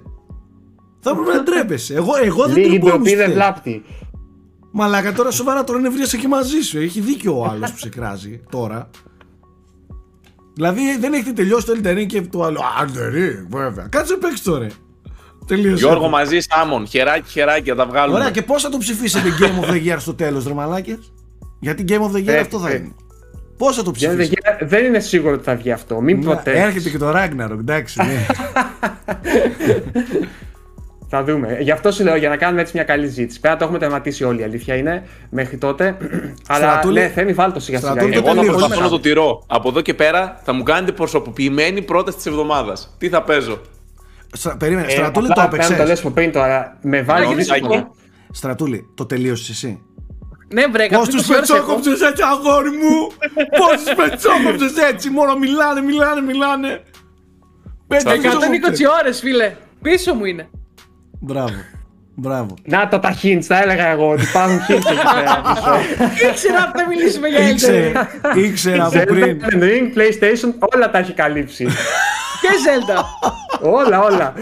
Θα 1.00 1.10
έπρεπε 1.10 1.34
να 1.34 1.44
τρέπεσαι. 1.44 1.94
Εγώ, 1.94 2.12
εγώ 2.24 2.46
δεν 2.46 2.56
Λίγη 2.56 2.68
τρεπόμουν 2.70 2.90
ντροπή 2.94 3.08
στη 3.08 3.16
δεν 3.18 3.26
θέση. 3.26 3.38
βλάπτει. 3.38 3.84
Μαλάκα 4.72 5.14
τώρα 5.14 5.32
σοβαρά 5.32 5.64
τώρα 5.64 5.80
νευρίασα 5.80 6.18
και 6.18 6.28
μαζί 6.28 6.62
σου. 6.62 6.78
Έχει 6.80 7.00
δίκιο 7.00 7.40
ο 7.40 7.46
άλλος 7.46 7.72
που 7.72 7.78
σε 7.78 7.90
κράζει 7.90 8.42
τώρα. 8.50 8.90
Δηλαδή 10.54 10.82
δεν 11.00 11.14
έχετε 11.14 11.32
τελειώσει 11.32 11.66
το 11.66 11.74
Elden 11.84 11.98
Ring 11.98 12.06
και 12.06 12.22
το 12.22 12.44
άλλο. 12.44 12.60
Α, 12.60 12.86
Elden 12.86 13.16
Ring, 13.16 13.46
βέβαια. 13.50 13.88
Κάτσε 13.88 14.16
παίξει 14.16 14.44
τώρα. 14.44 14.68
Τελείωσε. 15.48 15.86
Γιώργο 15.86 16.10
μαζί, 16.10 16.40
Σάμον, 16.40 16.88
χεράκι, 16.88 17.30
χεράκι, 17.30 17.70
θα 17.70 17.76
τα 17.76 17.86
βγάλουμε. 17.86 18.18
Ωραία, 18.18 18.32
και 18.32 18.42
πώς 18.42 18.62
θα 18.62 18.70
το 18.70 18.78
ψηφίσετε 18.78 19.30
Game 19.40 19.64
of 19.66 19.70
the 19.72 19.88
Year 19.94 19.96
στο 20.00 20.14
τέλος, 20.14 20.46
ρε 20.48 20.54
μαλάκες; 20.54 21.14
Γιατί 21.60 21.84
Game 21.88 22.02
of 22.02 22.12
the 22.16 22.24
Year 22.24 22.28
Ε, 22.28 22.40
αυτό 22.40 22.60
θα 22.60 22.70
ε. 22.70 22.76
είναι. 22.76 22.92
Πώς 23.58 23.76
θα 23.76 23.84
το 23.84 23.92
Δεν, 23.92 24.10
ψηφίσετε; 24.18 24.58
δεν 24.62 24.86
είναι 24.86 25.00
σίγουρο 25.00 25.34
ότι 25.34 25.44
θα 25.44 25.56
βγει 25.56 25.72
αυτό. 25.72 26.02
Μην 26.02 26.18
Ναι, 26.18 26.24
προτείνει. 26.24 26.58
Έρχεται 26.58 26.90
και 26.90 26.98
το 26.98 27.10
Ragnarok, 27.16 27.58
εντάξει. 27.60 28.02
Ναι. 28.02 28.26
Θα 31.10 31.24
δούμε. 31.24 31.58
Γι' 31.62 31.72
αυτό 31.72 31.92
σου 31.92 32.04
λέω 32.04 32.16
για 32.16 32.30
να 32.30 32.38
κάνουμε 32.38 32.62
έτσι 32.62 32.72
μια 32.76 32.84
καλή 32.86 33.08
ζήτηση. 33.08 33.40
Πέρα 33.40 33.56
το 33.58 33.64
έχουμε 33.64 33.80
τερματίσει 33.80 34.24
όλοι, 34.24 34.42
η 34.42 34.44
αλήθεια 34.44 34.76
είναι 34.76 35.04
μέχρι 35.30 35.58
τότε. 35.58 35.98
Αλλά 36.48 36.70
Στρατούλη- 36.70 37.00
ναι, 37.04 37.08
Θέμη, 37.08 37.34
βάλ 37.34 37.52
το 37.54 37.60
σιγά 37.60 37.78
σιγά. 37.78 37.92
Στρατούλη, 37.92 38.14
γιατί 38.14 38.26
το 38.28 38.32
Εγώ 38.34 38.40
θα 38.40 38.46
τελείωσε. 38.46 38.66
προσπαθώ 38.68 38.90
να 38.90 38.90
το 38.98 39.00
τηρώ. 39.00 39.44
Από 39.48 39.70
εδώ 39.70 39.82
και 39.82 39.94
πέρα 39.94 40.40
θα 40.44 40.54
μου 40.54 40.64
κάνετε 40.64 40.92
προσωποποιημένη 40.92 41.82
πρόταση 41.82 42.18
της 42.18 42.26
εβδομάδας. 42.26 42.96
Τι 42.98 43.10
θα 43.10 43.24
παίζω; 43.24 43.62
Στρα- 44.34 44.58
Περίμενε, 44.58 44.88
Ε, 44.88 44.90
Στρατούλη 44.90 45.28
το 45.28 45.34
απλά 45.34 45.48
πρέπει 45.48 45.64
να 45.64 45.68
το 45.70 45.74
έπαιξε. 45.74 45.92
λες 45.94 46.00
από 46.00 46.10
πριν 46.10 46.32
τώρα. 46.32 46.78
Με 46.82 47.02
βάλει 47.02 47.26
Όχι, 47.26 47.36
δύσκολο. 47.36 47.74
όχι. 47.74 47.86
Στρατούλη, 48.32 48.88
το 48.96 49.06
τελείωσες 49.06 49.50
εσύ. 49.50 49.82
Ναι, 50.54 50.68
βρε, 50.68 50.88
Πώ 50.88 51.08
του 51.08 51.20
120 51.22 51.30
ώρες 51.30 51.30
έχω. 51.30 51.40
πετσόκοψε 51.40 51.90
έτσι, 52.08 52.24
αγόρι 52.32 52.70
μου! 52.70 53.08
Πώ 53.60 53.90
του 53.90 53.96
πετσόκοψες 53.96 54.78
έτσι, 54.92 55.10
μόνο 55.10 55.36
μιλάνε, 55.38 55.82
μιλάνε, 55.82 56.22
μιλάνε. 56.22 56.82
Πέντε 57.88 58.10
120 58.10 58.22
πετσόκοψες. 58.22 58.88
ώρες, 59.02 59.20
φίλε. 59.20 59.54
Πίσω 59.82 60.14
μου 60.14 60.26
είναι. 60.26 60.50
Μπράβο. 61.20 61.54
Μπράβο. 62.20 62.54
Να 62.64 62.88
τα 62.88 63.00
τα 63.00 63.16
hints, 63.22 63.44
τα 63.48 63.62
έλεγα 63.62 63.88
εγώ 63.88 64.10
ότι 64.10 64.22
υπάρχουν 64.22 64.58
hints 64.60 64.70
εκεί 64.70 65.02
πέρα. 65.16 65.42
πίσω. 65.54 66.28
Ήξερα 66.30 66.68
ότι 66.70 66.80
θα 66.80 66.88
μιλήσουμε 66.88 67.28
για 67.28 67.40
Elden 67.40 67.52
Ήξερε, 67.52 67.92
Ring. 67.94 68.38
ήξερα 68.38 68.86
από 68.86 68.98
Zelda, 69.00 69.06
πριν. 69.06 69.40
Elden 69.42 69.64
Ring, 69.64 69.98
PlayStation, 69.98 70.68
όλα 70.76 70.90
τα 70.92 70.98
έχει 70.98 71.14
καλύψει. 71.14 71.66
Και 72.42 72.48
Zelda. 72.66 73.04
όλα, 73.62 74.00
όλα. 74.02 74.34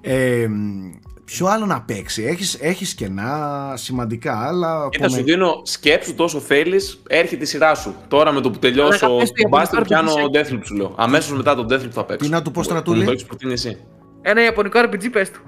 Ε, 0.00 0.46
μ, 0.48 0.90
ποιο 1.26 1.46
άλλο 1.46 1.66
να 1.66 1.80
παίξει, 1.80 2.24
έχεις, 2.24 2.56
έχεις 2.60 2.94
κενά 2.94 3.72
σημαντικά, 3.76 4.46
αλλά 4.46 4.88
Και 4.90 4.98
θα 4.98 5.08
σου 5.08 5.14
ακόμα- 5.14 5.30
δίνω 5.32 5.60
σκέψου 5.64 6.14
τόσο 6.14 6.40
θέλεις, 6.40 7.02
έρχεται 7.08 7.42
η 7.44 7.46
σειρά 7.46 7.74
σου. 7.74 7.94
Τώρα 8.08 8.32
με 8.32 8.40
το 8.40 8.50
που 8.50 8.58
τελειώσω 8.58 9.06
Αλλά 9.06 9.16
πες 9.18 9.28
το 9.28 9.34
το 9.34 9.40
Ιαπωνικό 9.42 9.78
Bastard 9.78 9.82
πιάνω 9.86 10.12
RPG. 10.12 10.36
Deathloop 10.36 10.60
σου 10.64 10.74
λέω. 10.74 10.94
Αμέσως 10.96 11.36
μετά 11.36 11.54
το 11.54 11.66
Deathloop 11.70 11.90
θα 11.92 12.04
παίξω. 12.04 12.26
Τι 12.26 12.32
να 12.34 12.42
του 12.42 12.50
πω, 12.50 12.58
Μου 12.58 12.64
Στρατούλη; 12.64 13.04
Το 13.04 13.10
έχεις 13.10 13.24
προτείνει 13.24 13.52
εσύ. 13.52 13.76
Ένα 14.22 14.42
ιαπωνικό 14.44 14.80
RPG, 14.80 15.10
πες 15.12 15.30
του. 15.30 15.40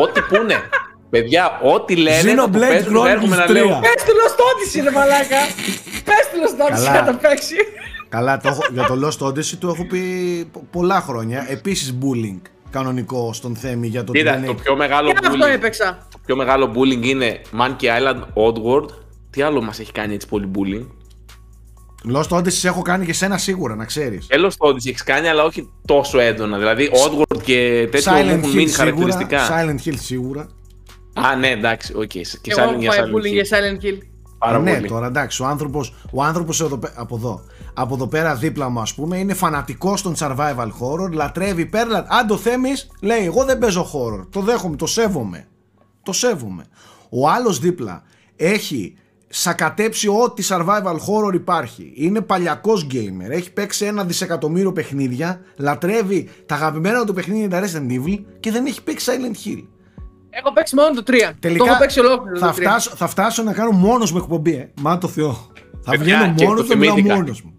Ό,τι 0.00 0.20
πούνε. 0.20 0.54
Παιδιά, 1.10 1.60
ό,τι 1.74 1.96
λένε. 1.96 2.16
θα 2.34 2.34
το 2.50 2.58
Xenoblade 2.58 2.58
παίζουμε, 2.58 3.00
θα 3.00 3.10
έρχομαι 3.10 3.36
να 3.36 3.44
Chronicles 3.46 3.50
λέω. 3.52 3.66
3. 3.66 3.80
Πες 3.80 4.04
του 4.04 4.12
Lost 4.20 4.40
Odyssey, 4.40 4.82
ρε 4.84 4.90
μαλάκα. 4.90 5.40
Πες 6.04 6.24
του 6.32 6.38
Lost 6.42 6.60
Odyssey 6.72 6.84
Καλά. 6.84 7.00
να 7.04 7.12
το 7.12 7.18
παίξει. 7.22 7.54
Καλά, 8.08 8.36
το 8.38 8.48
έχω, 8.48 8.60
για 8.72 8.84
το 8.84 8.94
Lost 9.08 9.26
Odyssey 9.28 9.56
του 9.58 9.68
έχω 9.68 9.86
πει 9.86 10.00
πο- 10.52 10.66
πολλά 10.70 11.00
χρόνια. 11.00 11.46
Επίσης 11.48 11.98
bullying 12.02 12.40
κανονικό 12.72 13.32
στον 13.32 13.56
Θέμη 13.56 13.86
για 13.86 14.04
το 14.04 14.10
ότι 14.10 14.18
Κοίτα, 14.18 14.32
δεν 14.32 14.44
το 14.44 14.50
έχει... 14.50 14.62
πιο 14.62 14.76
μεγάλο 14.76 15.08
Και 15.12 15.14
αυτό 15.26 15.32
bullying. 15.46 15.54
έπαιξα. 15.54 16.06
Το 16.10 16.18
πιο 16.26 16.36
μεγάλο 16.36 16.72
bullying 16.76 17.04
είναι 17.06 17.40
Monkey 17.60 17.84
Island, 17.84 18.20
Oddworld. 18.34 18.88
Τι 19.30 19.42
άλλο 19.42 19.62
μας 19.62 19.78
έχει 19.78 19.92
κάνει 19.92 20.14
έτσι 20.14 20.28
πολύ 20.28 20.50
bullying; 20.54 20.86
Lost 22.14 22.38
Odyssey 22.38 22.64
έχω 22.64 22.82
κάνει 22.82 23.04
και 23.04 23.12
σένα 23.12 23.38
σίγουρα, 23.38 23.74
να 23.74 23.84
ξέρεις. 23.84 24.26
Τέλο 24.26 24.48
το 24.48 24.66
ότι 24.68 24.88
έχεις 24.88 25.02
κάνει, 25.02 25.28
αλλά 25.28 25.44
όχι 25.44 25.72
τόσο 25.86 26.18
έντονα. 26.18 26.58
Δηλαδή, 26.58 26.90
Oddworld 26.92 27.42
και 27.42 27.88
τέτοιο 27.90 28.12
μου 28.12 28.18
Silent 28.18 28.26
έχουν 28.26 28.50
Hill 28.50 28.54
μείνει 28.54 28.68
σίγουρα. 28.68 28.72
χαρακτηριστικά. 28.76 29.48
Silent 29.48 29.88
Hill 29.88 29.94
σίγουρα. 29.98 30.46
Α, 31.14 31.36
ναι, 31.36 31.48
εντάξει, 31.48 31.92
οκ. 31.96 32.06
Και 32.06 32.20
Εγώ 32.44 32.62
Silent 32.62 32.70
έχω 32.70 32.80
για 32.80 32.92
φάει 32.92 33.00
Silent 33.04 33.14
bullying 33.16 33.32
για 33.32 33.44
Hill. 33.44 33.54
Silent 33.54 33.84
Hill. 33.84 33.98
Πάρα 34.38 34.58
ναι, 34.58 34.74
πολύ. 34.74 34.88
τώρα 34.88 35.06
εντάξει, 35.06 35.42
ο 35.42 35.46
άνθρωπος, 35.46 35.94
ο 36.12 36.22
άνθρωπος 36.22 36.60
εδώ, 36.60 36.76
πέ- 36.78 36.92
από 36.96 37.16
εδώ, 37.16 37.40
από 37.74 37.94
εδώ 37.94 38.06
πέρα 38.06 38.34
δίπλα 38.34 38.68
μου 38.68 38.80
ας 38.80 38.94
πούμε, 38.94 39.18
είναι 39.18 39.34
φανατικός 39.34 40.00
στον 40.00 40.14
survival 40.18 40.68
horror, 40.80 41.10
λατρεύει 41.12 41.66
πέρλα. 41.66 42.06
Αν 42.08 42.26
ο 42.26 42.36
Θέμης 42.36 42.90
λέει, 43.00 43.24
εγώ 43.24 43.44
δεν 43.44 43.58
παίζω 43.58 43.86
horror, 43.92 44.26
το 44.30 44.40
δέχομαι, 44.40 44.76
το 44.76 44.86
σέβομαι. 44.86 45.46
Το 46.02 46.12
σέβομαι. 46.12 46.64
Ο 47.10 47.28
άλλος 47.28 47.58
δίπλα 47.58 48.02
έχει 48.36 48.94
σακατέψει 49.28 50.08
ό,τι 50.08 50.44
survival 50.48 50.94
horror 50.94 51.34
υπάρχει. 51.34 51.92
Είναι 51.96 52.20
παλιακός 52.20 52.86
gamer, 52.90 53.30
έχει 53.30 53.52
παίξει 53.52 53.84
ένα 53.84 54.04
δισεκατομμύριο 54.04 54.72
παιχνίδια, 54.72 55.40
λατρεύει 55.56 56.28
τα 56.46 56.54
αγαπημένα 56.54 57.04
του 57.04 57.14
παιχνίδια 57.14 57.48
τα 57.48 57.60
Resident 57.60 57.90
Evil 57.90 58.18
και 58.40 58.50
δεν 58.50 58.66
έχει 58.66 58.82
παίξει 58.82 59.10
Silent 59.12 59.48
Hill. 59.48 59.64
Έχω 60.30 60.52
παίξει 60.52 60.74
μόνο 60.74 60.90
το 60.94 61.02
3. 61.06 61.12
Τελικά 61.38 61.64
το 61.64 61.70
έχω 61.70 61.78
παίξει 61.78 62.00
ολόκληρο 62.00 62.38
θα, 62.38 62.46
το 62.46 62.52
3. 62.52 62.60
φτάσω, 62.60 62.90
θα 62.96 63.06
φτάσω 63.06 63.42
να 63.42 63.52
κάνω 63.52 63.70
μόνος 63.70 64.12
μου 64.12 64.18
εκπομπή. 64.18 64.54
Ε. 64.54 64.70
Μα 64.80 64.98
το 64.98 65.08
Θεό. 65.08 65.50
Θα 65.84 65.90
Παιδιά, 65.90 66.18
βγαίνω 66.18 66.34
και 66.34 66.44
μόνος 66.44 66.58
το 66.60 66.62
μου, 66.66 66.68
θα 66.72 66.76
μιλάω 66.76 66.94
θυμήθηκα. 66.94 67.20
μόνος 67.20 67.42
μου. 67.42 67.52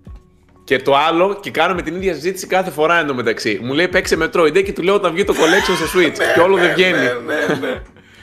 Και 0.64 0.80
το 0.80 0.96
άλλο, 0.98 1.40
και 1.42 1.52
κάνουμε 1.52 1.82
την 1.82 1.96
ίδια 1.96 2.14
συζήτηση 2.14 2.48
κάθε 2.48 2.72
φορά 2.72 3.00
εντωμεταξύ. 3.00 3.60
Μου 3.64 3.74
λέει 3.74 3.88
παίξε 3.88 4.18
Metroid 4.22 4.64
και 4.64 4.74
του 4.74 4.82
λέω 4.82 4.94
όταν 4.96 5.14
βγει 5.14 5.24
το 5.24 5.34
collection 5.34 5.88
στο 5.88 6.00
Switch. 6.00 6.18
και 6.34 6.40
όλο 6.40 6.58
δεν 6.58 6.74
βγαίνει. 6.74 6.98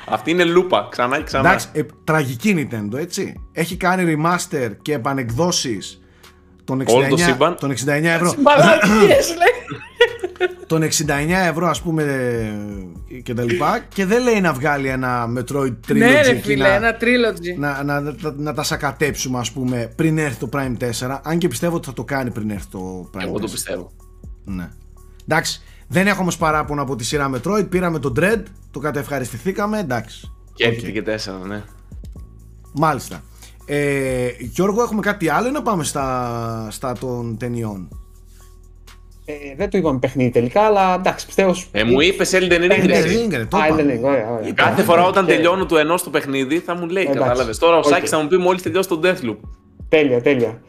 Αυτή 0.09 0.31
είναι 0.31 0.45
λούπα, 0.45 0.89
ξανά 0.91 1.17
και 1.17 1.23
ξανά. 1.23 1.49
Εντάξει, 1.49 1.69
ε, 1.73 1.83
τραγική 2.05 2.69
Nintendo, 2.71 2.99
έτσι. 2.99 3.41
Έχει 3.53 3.77
κάνει 3.77 4.17
remaster 4.17 4.71
και 4.83 4.93
επανεκδόσεις 4.95 6.01
των 6.65 6.81
69, 6.81 6.95
Όλο 6.95 7.07
το 7.09 7.17
σύμπαν. 7.17 7.57
των 7.61 7.71
69 7.71 7.75
ευρώ. 8.05 8.35
Μαλακίες 10.71 11.01
λέει. 11.01 11.09
των 11.09 11.47
69 11.47 11.49
ευρώ 11.49 11.67
ας 11.69 11.83
πούμε 11.83 12.03
ε, 13.09 13.21
και 13.21 13.35
τα 13.35 13.43
λοιπά 13.43 13.79
και 13.79 14.07
δεν 14.07 14.23
λέει 14.23 14.41
να 14.41 14.53
βγάλει 14.53 14.89
ένα 14.89 15.27
Metroid 15.37 15.75
Trilogy 15.89 15.97
Ναι, 15.97 16.23
ρε 16.23 16.35
και 16.35 16.41
φίλε, 16.41 16.69
να, 16.69 16.75
ένα 16.75 16.97
trilogy. 17.01 17.59
να, 17.59 17.83
να, 17.83 18.01
να, 18.01 18.15
να 18.37 18.55
τα 18.55 18.63
σακατέψουμε 18.63 19.39
ας 19.39 19.53
πούμε 19.53 19.93
πριν 19.97 20.19
έρθει 20.19 20.39
το 20.39 20.49
Prime 20.53 20.77
4 21.07 21.19
αν 21.23 21.39
και 21.39 21.49
πιστεύω 21.49 21.77
ότι 21.77 21.87
θα 21.87 21.93
το 21.93 22.05
κάνει 22.05 22.31
πριν 22.31 22.51
έρθει 22.51 22.67
το 22.71 23.11
Prime 23.15 23.21
4 23.21 23.23
Εγώ 23.27 23.39
το 23.39 23.49
πιστεύω. 23.49 23.93
Ναι. 24.45 24.69
Εντάξει, 25.29 25.63
δεν 25.89 26.07
έχω 26.07 26.21
όμως 26.21 26.37
παράπονο 26.37 26.83
από 26.83 26.97
τη 26.97 27.05
σειρά 27.05 27.31
Metroid. 27.35 27.67
Πήραμε 27.69 27.99
το 27.99 28.13
Dread, 28.17 28.43
το 28.71 28.79
κατευχαριστηθήκαμε. 28.79 29.79
Εντάξει. 29.79 30.33
Και 30.55 30.67
Οκ. 30.67 30.73
έρχεται 30.73 30.91
και 30.91 31.03
τέσσερα, 31.03 31.39
ναι. 31.47 31.63
Μάλιστα. 32.73 33.23
Ε, 33.67 34.29
Γιώργο, 34.39 34.83
έχουμε 34.83 35.01
κάτι 35.01 35.29
άλλο 35.29 35.49
ή 35.49 35.51
να 35.51 35.63
πάμε 35.63 35.85
στα, 35.85 36.67
στα 36.71 36.93
των 36.93 37.37
ταινιών; 37.39 37.89
Ε, 39.31 39.55
δεν 39.57 39.71
του 39.71 39.77
είπαμε 39.77 39.99
παιχνίδι 39.99 40.31
τελικά, 40.31 40.61
αλλά 40.61 40.95
εντάξει, 40.95 41.27
πιστεύω. 41.27 41.55
Ε, 41.73 41.85
μου 41.85 42.01
είπες 42.01 42.31
Elden 42.35 42.53
Ring. 42.53 42.71
Elden 42.71 42.89
εσύ. 42.89 43.27
Ring, 43.29 43.33
ρε, 43.37 43.45
το 43.45 43.57
Α, 43.57 43.67
είπα. 43.67 43.77
Elden 43.77 43.81
Ring, 43.81 44.03
ωραία, 44.03 44.31
ωραία. 44.31 44.53
Κάθε 44.53 44.83
φορά 44.83 45.05
όταν 45.07 45.27
Και- 45.27 45.33
τελειώνω 45.35 45.67
του 45.67 45.77
ενός 45.77 46.03
το 46.03 46.11
παιχνίδι 46.11 46.59
θα 46.59 46.75
μου 46.75 46.87
λέει, 46.89 47.03
Εντάξει. 47.03 47.21
κατάλαβες. 47.23 47.59
Τώρα 47.59 47.77
ο 47.77 47.79
Οκ. 47.79 47.85
Σάκης 47.85 48.11
θα 48.11 48.21
μου 48.23 48.29
πει 48.29 48.37
μόλις 48.37 48.63
τελειώσει 48.63 48.89
το 48.89 49.01
Deathloop. 49.05 49.37
Τέλεια, 49.89 50.23
τέλεια. 50.23 50.61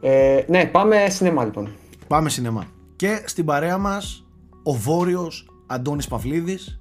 Ε, 0.00 0.40
ναι, 0.46 0.64
πάμε 0.64 1.06
σινεμά 1.08 1.44
λοιπόν. 1.44 1.68
Πάμε 2.06 2.28
σινεμά. 2.30 2.66
Και 2.96 3.22
στην 3.24 3.44
παρέα 3.44 3.78
μας 3.78 4.26
ο 4.62 4.72
βόρειος 4.72 5.46
Αντώνης 5.66 6.08
Παυλίδης 6.08 6.80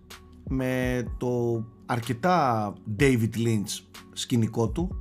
με 0.49 1.03
το 1.17 1.63
αρκετά 1.85 2.73
David 2.99 3.35
Lynch 3.37 3.81
σκηνικό 4.13 4.67
του. 4.69 4.95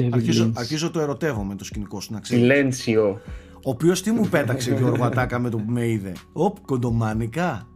David 0.00 0.08
Αρχίζω, 0.12 0.44
Lynch. 0.46 0.52
αρχίζω 0.54 0.90
το 0.90 1.00
ερωτεύομαι 1.00 1.54
το 1.54 1.64
σκηνικό 1.64 2.00
σου 2.00 2.12
να 2.12 2.20
ξέρεις. 2.20 2.42
Silencio. 2.44 3.20
Ο 3.66 3.70
οποίος 3.70 4.02
τι 4.02 4.10
μου 4.10 4.28
πέταξε 4.30 4.74
Γιώργο 4.74 5.04
Ατάκα 5.04 5.38
με 5.38 5.50
το 5.50 5.56
που 5.56 5.72
με 5.72 5.86
είδε; 5.88 6.12
Οπ, 6.32 6.56
κοντομάνικα. 6.66 7.68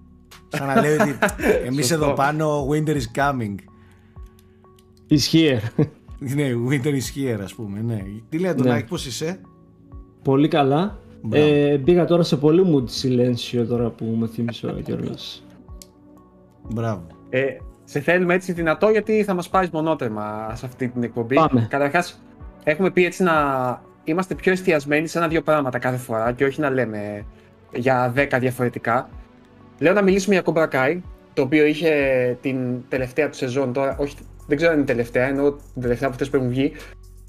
Σαν 0.49 0.67
να 0.67 0.81
λέει 0.81 0.95
ότι 0.95 1.15
εμείς 1.67 1.87
Σωστό. 1.87 2.05
εδώ 2.05 2.15
πάνω 2.15 2.69
winter 2.71 2.97
is 2.97 3.07
coming. 3.15 3.55
Is 5.11 5.33
here. 5.33 5.85
Ναι, 6.19 6.51
winter 6.69 6.93
is 6.93 7.17
here 7.17 7.41
ας 7.43 7.55
πούμε, 7.55 7.81
ναι. 7.81 8.03
Τι 8.29 8.39
λέει 8.39 8.51
Αντωνάκη, 8.51 8.89
πώς 8.89 9.07
είσαι; 9.07 9.41
Πολύ 10.23 10.49
καλά. 10.49 10.99
Μπράβο. 11.23 11.47
Ε, 11.47 11.79
μπήκα 11.79 12.05
τώρα 12.05 12.23
σε 12.23 12.37
πολύ 12.37 12.65
mood 12.75 13.03
silencio 13.03 13.65
τώρα 13.69 13.89
που 13.91 14.05
με 14.05 14.27
θύμισε 14.27 14.67
ο 14.67 14.79
Γιώργος. 14.85 15.43
Μπράβο. 16.71 17.07
Ε, 17.31 17.47
σε 17.85 18.01
θέλουμε 18.01 18.35
έτσι 18.35 18.53
δυνατό 18.53 18.89
γιατί 18.89 19.25
θα 19.25 19.35
μας 19.35 19.49
πάρεις 19.49 19.71
μονότερμα 19.71 20.53
σε 20.55 20.67
αυτή 20.67 20.89
την 20.89 21.03
εκπομπή. 21.03 21.35
Πάμε. 21.35 21.67
Καταρχάς, 21.71 22.23
έχουμε 22.65 22.91
πει 22.91 23.05
έτσι 23.05 23.23
να 23.23 23.33
είμαστε 24.05 24.35
πιο 24.35 24.53
εστιασμένοι 24.53 25.07
σε 25.07 25.19
ένα-δύο 25.19 25.43
πράγματα 25.43 25.79
κάθε 25.79 25.97
φορά 25.97 26.33
και 26.33 26.45
όχι 26.45 26.61
να 26.61 26.71
λέμε 26.71 27.25
για 27.73 28.11
δέκα 28.15 28.39
διαφορετικά. 28.39 29.09
Λέω 29.79 29.93
να 29.93 30.03
μιλήσουμε 30.03 30.35
για 30.35 30.45
Cobra 30.47 30.69
Kai, 30.69 31.01
το 31.35 31.43
οποίο 31.43 31.65
είχε 31.65 31.93
την 32.41 32.89
τελευταία 32.89 33.29
του 33.29 33.37
σεζόν 33.37 33.73
τώρα, 33.73 33.97
όχι, 33.99 34.17
δεν 34.47 34.57
ξέρω 34.57 34.73
αν 34.73 34.79
είναι 34.81 34.91
η 34.91 34.95
τελευταία, 34.95 35.27
εννοώ 35.27 35.53
την 35.53 35.83
τελευταία 35.83 36.09
από 36.09 36.11
αυτές 36.11 36.31
που 36.31 36.37
έχουν 36.37 36.49
βγει, 36.49 36.73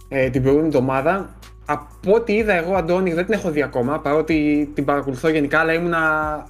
ε, 0.09 0.29
την 0.29 0.41
προηγούμενη 0.41 0.75
εβδομάδα. 0.75 1.35
Από 1.65 2.13
ό,τι 2.13 2.33
είδα 2.33 2.53
εγώ, 2.53 2.75
Αντώνη, 2.75 3.13
δεν 3.13 3.25
την 3.25 3.33
έχω 3.33 3.51
δει 3.51 3.61
ακόμα, 3.61 3.99
παρότι 3.99 4.69
την 4.73 4.85
παρακολουθώ 4.85 5.29
γενικά, 5.29 5.59
αλλά 5.59 5.73
ήμουνα 5.73 6.45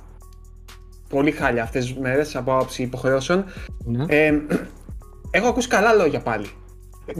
πολύ 1.09 1.31
χάλια 1.31 1.63
αυτές 1.63 1.85
τις 1.85 1.97
μέρες 1.97 2.35
από 2.35 2.53
άποψη 2.53 2.83
υποχρεώσεων. 2.83 3.45
Ναι. 3.85 4.05
Ε, 4.07 4.41
έχω 5.31 5.47
ακούσει 5.47 5.67
καλά 5.67 5.93
λόγια 5.93 6.19
πάλι. 6.19 6.47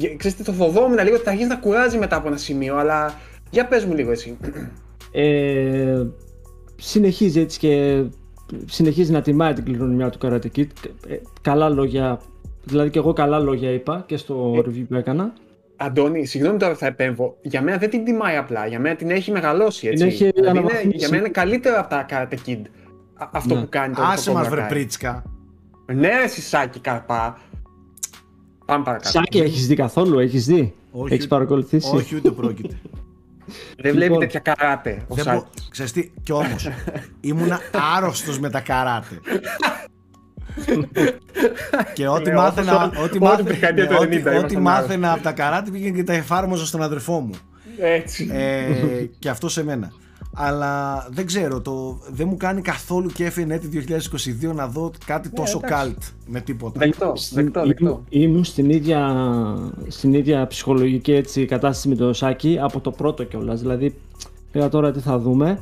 Ε, 0.02 0.16
Ξέρεις 0.16 0.38
τι, 0.38 0.44
το 0.44 0.52
φοβόμουν 0.52 1.00
λίγο 1.04 1.16
ότι 1.16 1.24
θα 1.24 1.30
αρχίσει 1.30 1.48
να 1.48 1.56
κουράζει 1.56 1.98
μετά 1.98 2.16
από 2.16 2.28
ένα 2.28 2.38
σημείο, 2.38 2.76
αλλά 2.78 3.14
για 3.50 3.68
πες 3.68 3.86
μου 3.86 3.94
λίγο 3.94 4.12
εσύ. 4.12 4.38
Ε, 5.12 6.04
συνεχίζει 6.76 7.40
έτσι 7.40 7.60
και 7.60 8.04
συνεχίζει 8.66 9.12
να 9.12 9.22
τιμάει 9.22 9.54
την 9.54 9.64
κληρονομιά 9.64 10.10
του 10.10 10.18
Karate 10.22 10.58
Kid. 10.58 10.68
Ε, 11.08 11.16
καλά 11.42 11.70
λόγια, 11.70 12.20
δηλαδή 12.64 12.90
και 12.90 13.00
εγώ 13.00 13.14
καλά 13.14 13.40
λόγια 13.40 13.72
είπα 13.72 14.04
και 14.08 14.18
στο 14.18 14.54
review 14.58 14.86
που 14.90 14.96
έκανα. 14.96 15.34
Αντώνη, 15.78 16.26
συγγνώμη 16.26 16.58
τώρα 16.58 16.72
που 16.72 16.78
θα 16.78 16.86
επέμβω. 16.86 17.38
Για 17.42 17.62
μένα 17.62 17.78
δεν 17.78 17.90
την 17.90 18.04
τιμάει 18.06 18.36
απλά. 18.36 18.68
Για 18.68 18.80
μένα 18.80 18.96
την 18.96 19.10
έχει 19.10 19.32
μεγαλώσει 19.32 19.88
έτσι. 19.88 19.98
Την 19.98 20.08
έχει 20.08 20.18
Δηλαδή 20.36 20.40
είναι- 20.50 20.60
αναβαθμίσει. 20.60 20.98
για 20.98 21.08
μένα 21.10 21.22
είναι 21.22 21.32
καλύτερο 21.32 21.80
από 21.80 21.90
τα 21.90 22.06
Karate 22.10 22.50
Kid. 22.50 22.62
Α- 23.18 23.28
Αυτό 23.32 23.56
Ναι. 23.56 23.62
που 23.62 23.68
κάνει 23.70 23.94
το 23.96 24.02
Άσε 24.04 24.30
το 24.30 24.36
μας 24.36 24.48
Cobra 24.48 24.50
βρε 24.50 24.66
Kai. 24.66 24.70
πρίτσκα. 24.70 25.24
Ναι, 25.94 26.08
ρε 26.08 26.28
Σισάκη 26.28 26.80
καρπά. 26.80 27.38
Πάμε 28.72 28.84
παρακάτω. 28.84 29.10
Σάκη, 29.10 29.40
έχεις 29.40 29.68
δει 29.68 29.76
καθόλου, 29.76 30.20
έχεις 30.20 30.46
δει; 30.46 30.74
Όχι, 30.92 31.14
έχεις 31.14 31.26
ούτε- 31.26 31.36
παρακολουθήσει; 31.36 31.96
Όχι 31.96 32.16
ούτε 32.16 32.32
πρόκειται. 32.32 32.76
Δεν 33.78 33.92
βλέπεις 33.92 34.02
Λοιπόν. 34.02 34.20
τέτοια 34.20 34.40
καράτε 34.40 35.06
ο 35.08 35.16
Δεν 35.16 35.26
μπο... 35.26 35.32
Σάκης. 35.32 35.68
Ξέρεις 35.72 35.92
τι, 35.92 36.12
κι 36.24 36.32
όμως 36.32 36.70
ήμουνα 37.22 37.60
άρρωστος 37.96 38.40
με 38.40 38.50
τα 38.50 38.60
καράτε. 38.60 39.20
και 41.94 42.08
ό,τι 42.08 42.30
Ναι, 42.30 42.36
μάθαινα, 42.36 42.84
όπως 42.86 42.98
ό,τι 43.04 43.18
όλη 43.18 43.20
μάθαινα, 43.20 43.48
τη 43.50 43.54
δεκαετία 43.54 43.84
ναι, 43.84 43.90
του 43.90 43.96
ό,τι- 44.02 44.18
90 44.18 44.20
ό,τι 44.20 44.28
ήμασταν 44.54 44.62
μάθαινα 44.62 45.12
από 45.14 45.24
τα 45.24 45.32
καράτε 45.32 45.72
πήγαινε 45.72 45.96
και 45.98 46.04
τα 46.04 46.14
εφάρμοζα 46.14 46.66
στον 46.66 46.82
αδερφό 46.82 47.20
μου. 47.20 47.34
Έτσι. 47.80 48.30
ε, 48.34 49.06
και 49.20 49.30
αυτό 49.30 49.50
σε 49.50 49.64
μένα. 49.64 49.92
Αλλά 50.34 51.08
δεν 51.12 51.26
ξέρω, 51.26 51.62
το, 51.62 52.00
δεν 52.12 52.28
μου 52.28 52.38
κάνει 52.38 52.62
καθόλου 52.62 53.10
κέφι 53.10 53.42
ενέτη 53.42 53.86
2022 54.50 54.54
να 54.56 54.68
δω 54.68 54.92
κάτι 55.06 55.30
τόσο 55.30 55.60
Ναι, 55.60 55.68
εντάξει. 55.68 55.84
καλτ 55.86 56.04
με 56.28 56.42
τίποτα. 56.42 56.80
Δεκτό, 56.80 57.14
δεκτό, 57.32 57.66
δεκτό. 57.66 57.86
Ήμουν- 57.86 58.06
Ήμουν 58.10 58.44
στην 58.44 58.70
ίδια, 58.70 59.16
στην 59.88 60.14
ίδια 60.14 60.48
ψυχολογική 60.48 61.12
έτσι, 61.12 61.46
κατάσταση 61.46 61.88
με 61.88 61.96
το 61.96 62.14
Σάκη 62.14 62.58
από 62.62 62.80
το 62.80 62.92
πρώτο 62.92 63.24
κιόλας. 63.24 63.60
Δηλαδή, 63.60 63.96
πήγα 64.52 64.70
τώρα 64.70 64.92
τι 64.92 65.00
θα 65.00 65.20
δούμε. 65.20 65.60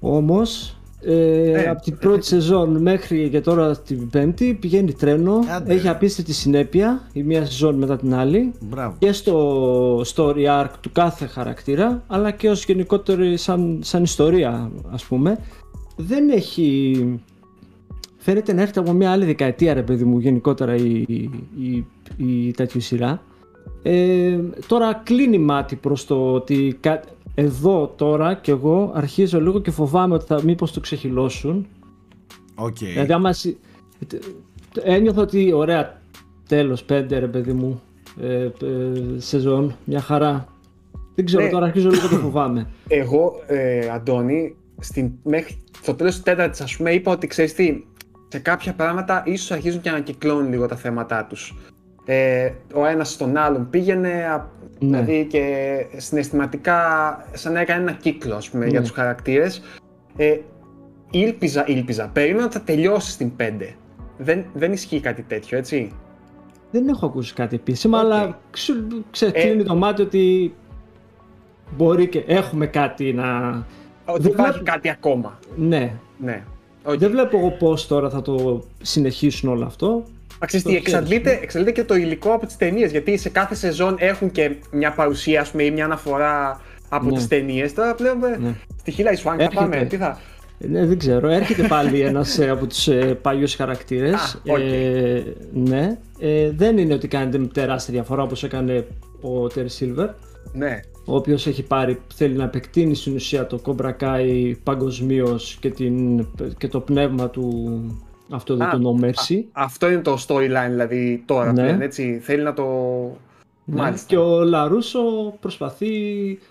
Όμως, 0.00 0.78
ε, 1.06 1.50
Ε. 1.50 1.68
από 1.68 1.82
την 1.82 1.98
πρώτη 1.98 2.26
σεζόν 2.26 2.82
μέχρι 2.82 3.28
και 3.28 3.40
τώρα 3.40 3.76
την 3.78 4.10
πέμπτη 4.10 4.54
πηγαίνει 4.60 4.92
τρένο. 4.92 5.38
Άντε. 5.56 5.74
Έχει 5.74 5.88
απίστευτη 5.88 6.32
συνέπεια 6.32 7.08
η 7.12 7.22
μία 7.22 7.44
σεζόν 7.44 7.74
μετά 7.74 7.96
την 7.96 8.14
άλλη. 8.14 8.52
Μπράβο. 8.60 8.96
Και 8.98 9.12
στο 9.12 10.00
story 10.14 10.62
arc 10.62 10.68
του 10.80 10.90
κάθε 10.92 11.26
χαρακτήρα, 11.26 12.02
αλλά 12.06 12.30
και 12.30 12.50
ως 12.50 12.64
γενικότερη 12.64 13.36
σαν, 13.36 13.78
σαν 13.82 14.02
ιστορία, 14.02 14.70
ας 14.90 15.04
πούμε. 15.04 15.38
Δεν 15.96 16.28
έχει... 16.30 17.20
Φαίνεται 18.16 18.52
να 18.52 18.60
έρχεται 18.60 18.80
από 18.80 18.92
μια 18.92 19.10
άλλη 19.10 19.24
δεκαετία, 19.24 19.74
ρε 19.74 19.82
παιδί 19.82 20.04
μου, 20.04 20.18
γενικότερα 20.18 20.74
η, 20.74 21.04
η, 21.58 21.84
η, 22.16 22.50
τέτοια 22.56 22.80
σειρά. 22.80 23.22
Ε, 23.82 24.38
τώρα 24.66 25.00
κλείνει 25.04 25.38
μάτι 25.38 25.76
προς 25.76 26.06
το 26.06 26.32
ότι 26.32 26.76
κα- 26.80 27.00
εδώ 27.34 27.92
τώρα 27.96 28.34
κι 28.34 28.50
εγώ 28.50 28.92
αρχίζω 28.94 29.40
λίγο 29.40 29.60
και 29.60 29.70
φοβάμαι 29.70 30.14
ότι 30.14 30.24
θα 30.24 30.42
μήπως 30.42 30.72
το 30.72 30.80
ξεχειλώσουν. 30.80 31.66
Οκ. 32.54 32.76
Δηλαδή 32.78 33.12
άμα... 33.12 33.32
συ- 33.32 33.56
τε- 34.06 34.22
τε- 34.72 34.84
Ένιωθα 34.86 35.20
ότι 35.22 35.52
ωραία, 35.52 36.00
τέλος, 36.48 36.84
πέντε 36.84 37.18
ρε 37.18 37.26
παιδί 37.26 37.52
μου, 37.52 37.82
ε, 38.20 38.42
ε, 38.44 38.50
σεζόν, 39.16 39.76
μια 39.84 40.00
χαρά. 40.00 40.46
Δεν 41.14 41.24
ξέρω, 41.24 41.42
Ναι. 41.44 41.50
τώρα 41.50 41.66
αρχίζω 41.66 41.88
λίγο 41.90 42.08
και 42.08 42.14
το 42.14 42.20
φοβάμαι. 42.20 42.66
Εγώ, 42.88 43.32
ε, 43.46 43.88
Αντώνη, 43.88 44.56
στην, 44.78 45.10
μέχρι 45.22 45.56
το 45.84 45.94
τέλος 45.94 46.14
της 46.14 46.22
τέταρτης, 46.22 46.60
ας 46.60 46.76
πούμε, 46.76 46.90
είπα 46.92 47.12
ότι 47.12 47.26
ξέρεις 47.26 47.54
τι, 47.54 47.84
σε 48.28 48.38
κάποια 48.38 48.72
πράγματα 48.74 49.22
ίσως 49.26 49.50
αρχίζουν 49.50 49.80
και 49.80 49.88
ανακυκλώνουν 49.88 50.50
λίγο 50.50 50.66
τα 50.66 50.76
θέματα 50.76 51.24
τους. 51.24 51.54
Ε, 52.04 52.50
ο 52.74 52.86
ένας 52.86 53.10
στον 53.10 53.36
άλλον 53.36 53.70
πήγαινε, 53.70 54.08
α- 54.24 54.48
Ναι. 54.78 54.98
δηλαδή 55.00 55.26
και 55.26 55.66
συναισθηματικά 55.96 56.80
σαν 57.32 57.52
να 57.52 57.60
έκανε 57.60 57.82
ένα 57.82 57.92
κύκλο, 57.92 58.34
ας 58.34 58.50
πούμε, 58.50 58.66
για 58.66 58.78
Ναι. 58.80 58.86
τους 58.86 58.94
χαρακτήρες. 58.94 59.62
Ε, 60.16 60.36
ήλπιζα, 61.10 61.64
ήλπιζα, 61.68 62.08
περίμενα 62.12 62.44
ότι 62.44 62.52
θα 62.56 62.62
τελειώσει 62.62 63.10
στην 63.10 63.36
5. 63.36 63.74
Δεν, 64.18 64.44
δεν 64.54 64.72
ισχύει 64.72 65.00
κάτι 65.00 65.22
τέτοιο, 65.22 65.58
έτσι; 65.58 65.92
Δεν 66.70 66.88
έχω 66.88 67.06
ακούσει 67.06 67.34
κάτι 67.34 67.54
επίσημα, 67.56 67.98
Οκ. 67.98 68.04
αλλά 68.04 68.38
σου 69.10 69.25
κλείνει 69.25 69.60
Ε. 69.60 69.64
το 69.64 69.74
μάτι 69.76 70.02
ότι 70.02 70.54
μπορεί 71.76 72.08
και 72.08 72.24
έχουμε 72.26 72.66
κάτι 72.66 73.12
να... 73.12 73.48
Ότι 74.04 74.22
Δεν 74.22 74.32
υπάρχει 74.32 74.52
βλέπω- 74.52 74.70
κάτι 74.70 74.88
ακόμα. 74.88 75.38
Ναι. 75.56 75.92
Ναι. 76.18 76.42
Οκ. 76.84 76.98
Δεν 76.98 77.10
βλέπω 77.10 77.38
εγώ 77.38 77.50
πώς 77.50 77.86
τώρα 77.86 78.10
θα 78.10 78.22
το 78.22 78.62
συνεχίσουν 78.82 79.48
όλο 79.50 79.64
αυτό. 79.64 80.02
Μα 80.40 80.46
ξέρεις 80.46 80.64
Το 80.64 80.70
τι, 80.70 80.80
ξέρεις, 80.80 80.92
εξαντλείται, 81.00 81.38
εξαντλείται 81.42 81.72
και 81.80 81.84
το 81.84 81.94
υλικό 81.94 82.32
από 82.32 82.46
τις 82.46 82.56
ταινίες, 82.56 82.90
γιατί 82.90 83.16
σε 83.16 83.28
κάθε 83.28 83.54
σεζόν 83.54 83.96
έχουν 83.98 84.30
και 84.30 84.54
μια 84.70 84.92
παρουσία, 84.92 85.40
ας 85.40 85.50
πούμε, 85.50 85.62
ή 85.62 85.70
μια 85.70 85.84
αναφορά 85.84 86.60
από 86.88 87.10
Ναι. 87.10 87.16
τις 87.16 87.28
ταινίες. 87.28 87.74
Τώρα 87.74 87.94
πλέον 87.94 88.24
ε, 88.24 88.36
Ναι. 88.40 88.54
στη 88.80 88.90
Hilary 88.90 89.12
Swank 89.12 89.38
θα 89.38 89.44
Έρχεται. 89.44 89.64
πάμε, 89.64 89.84
τι 89.84 89.96
θα... 89.96 90.18
Ε, 90.58 90.66
Ναι, 90.66 90.86
δεν 90.86 90.98
ξέρω. 90.98 91.28
Έρχεται 91.28 91.66
πάλι 91.66 92.00
ένας 92.00 92.38
ε, 92.38 92.48
από 92.50 92.66
τους 92.66 92.88
ε, 92.88 93.18
παλιούς 93.22 93.54
χαρακτήρες. 93.54 94.14
Α, 94.14 94.40
οκ. 94.52 94.58
Ε, 94.58 95.22
ναι. 95.52 95.98
Ε, 96.18 96.50
δεν 96.50 96.78
είναι 96.78 96.94
ότι 96.94 97.08
κάνετε 97.08 97.38
τεράστια 97.38 97.94
διαφορά 97.94 98.22
όπως 98.22 98.42
έκανε 98.44 98.86
ο 99.20 99.44
Terry 99.54 99.78
Silver. 99.80 100.08
Ναι. 100.52 100.80
ο 101.04 101.16
οποίος 101.16 101.46
έχει 101.46 101.62
πάρει, 101.62 102.00
θέλει 102.14 102.34
να 102.36 102.44
επεκτείνει 102.44 102.94
στην 102.94 103.14
ουσία 103.14 103.46
το 103.46 103.60
Cobra 103.66 103.90
Kai 104.00 104.52
παγκοσμίως 104.62 105.56
και, 105.60 105.70
την, 105.70 106.26
και 106.58 106.68
το 106.68 106.80
πνεύμα 106.80 107.30
του 107.30 107.80
αυτό 108.30 108.52
εδώ 108.52 108.64
Α, 108.64 108.70
το 108.70 108.96
No 109.00 109.04
Mercy. 109.04 109.42
Αυτό 109.52 109.90
είναι 109.90 110.00
το 110.02 110.24
storyline, 110.28 110.68
δηλαδή, 110.70 111.22
τώρα 111.26 111.52
Ναι. 111.52 111.62
πλέον, 111.62 111.80
έτσι. 111.80 112.20
Θέλει 112.22 112.42
να 112.42 112.52
το... 112.54 112.64
Ναι, 113.64 113.80
Μάλιστα. 113.80 114.06
Και 114.08 114.16
ο 114.16 114.42
Λαρούσο 114.44 115.00
προσπαθεί 115.40 115.88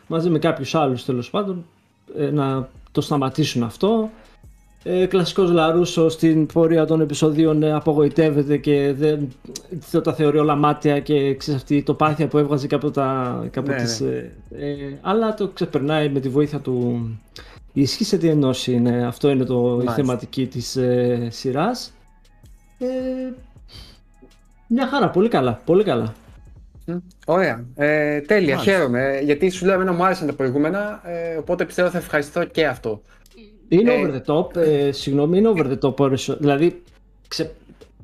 μαζί 0.08 0.30
με 0.30 0.40
κάποιους 0.40 0.76
άλλους 0.76 1.06
τέλος 1.06 1.30
πάντων 1.30 1.66
ε, 2.18 2.30
να 2.32 2.70
το 2.92 3.02
σταματήσουν 3.02 3.64
αυτό. 3.64 4.10
Ε, 4.84 5.06
κλασικός 5.06 5.52
Λαρούσο 5.52 6.10
στην 6.10 6.46
πορεία 6.46 6.86
των 6.86 7.02
επεισοδίων 7.02 7.64
ε, 7.64 7.74
απογοητεύεται 7.74 8.58
και 8.58 8.94
δεν 8.98 9.28
το 9.92 10.02
τα 10.02 10.14
θεωρεί 10.14 10.38
όλα 10.38 10.56
μάτια 10.56 11.00
και 11.00 11.36
ξέρεις 11.36 11.62
αυτή 11.62 11.76
η 11.76 11.84
τοπάθεια 11.84 12.28
που 12.28 12.38
έβγαζε 12.38 12.68
και 12.68 12.76
από, 12.76 12.92
τα, 12.92 13.40
και 13.52 13.60
από 13.60 13.70
Ναι, 13.72 13.76
τις, 13.76 14.00
ναι. 14.00 14.10
ε, 14.10 14.70
ε, 14.70 14.98
αλλά 15.02 15.34
το 15.34 15.48
ξεπερνάει 15.48 16.10
με 16.10 16.20
τη 16.20 16.30
βοήθεια 16.30 16.60
του 16.60 17.08
η 17.74 17.82
ισχύ 17.82 18.04
σε 18.04 18.18
τι 18.18 18.28
ενώσει 18.28 18.72
είναι, 18.72 19.06
αυτό 19.06 19.30
είναι 19.30 19.44
το, 19.44 19.56
η 19.56 19.70
Μάλιστα. 19.70 19.94
θεματική 19.94 20.48
της 20.48 20.76
ε, 20.76 21.28
σειράς. 21.32 21.94
Ε, 22.78 22.86
μια 24.68 24.88
χαρά, 24.88 25.10
πολύ 25.10 25.30
καλά, 25.30 25.62
πολύ 25.66 25.84
καλά. 25.84 26.14
Μμ, 26.86 26.96
Ωραία. 27.26 27.66
Ε, 27.76 28.20
τέλεια, 28.22 28.56
Μάλιστα. 28.56 28.72
χαίρομαι. 28.78 29.20
Γιατί 29.24 29.50
σου 29.50 29.66
λέω, 29.66 29.74
εμένα 29.74 29.92
μου 29.94 30.06
άρεσαν 30.06 30.28
τα 30.28 30.34
προηγούμενα, 30.34 31.02
ε, 31.06 31.36
οπότε 31.36 31.66
πιστεύω 31.66 31.90
θα 31.90 31.98
ευχαριστώ 31.98 32.46
και 32.46 32.66
αυτό. 32.68 33.02
Είναι 33.68 33.94
Ε, 33.94 33.98
over 34.02 34.12
the 34.22 34.36
top, 34.36 34.56
ε, 34.56 34.92
συγγνώμη, 34.92 35.38
είναι 35.38 35.48
over 35.50 35.66
the 35.72 35.80
top. 35.88 35.96
περισσο- 35.96 36.36
Δηλαδή, 36.40 36.82
ξε, 37.28 37.52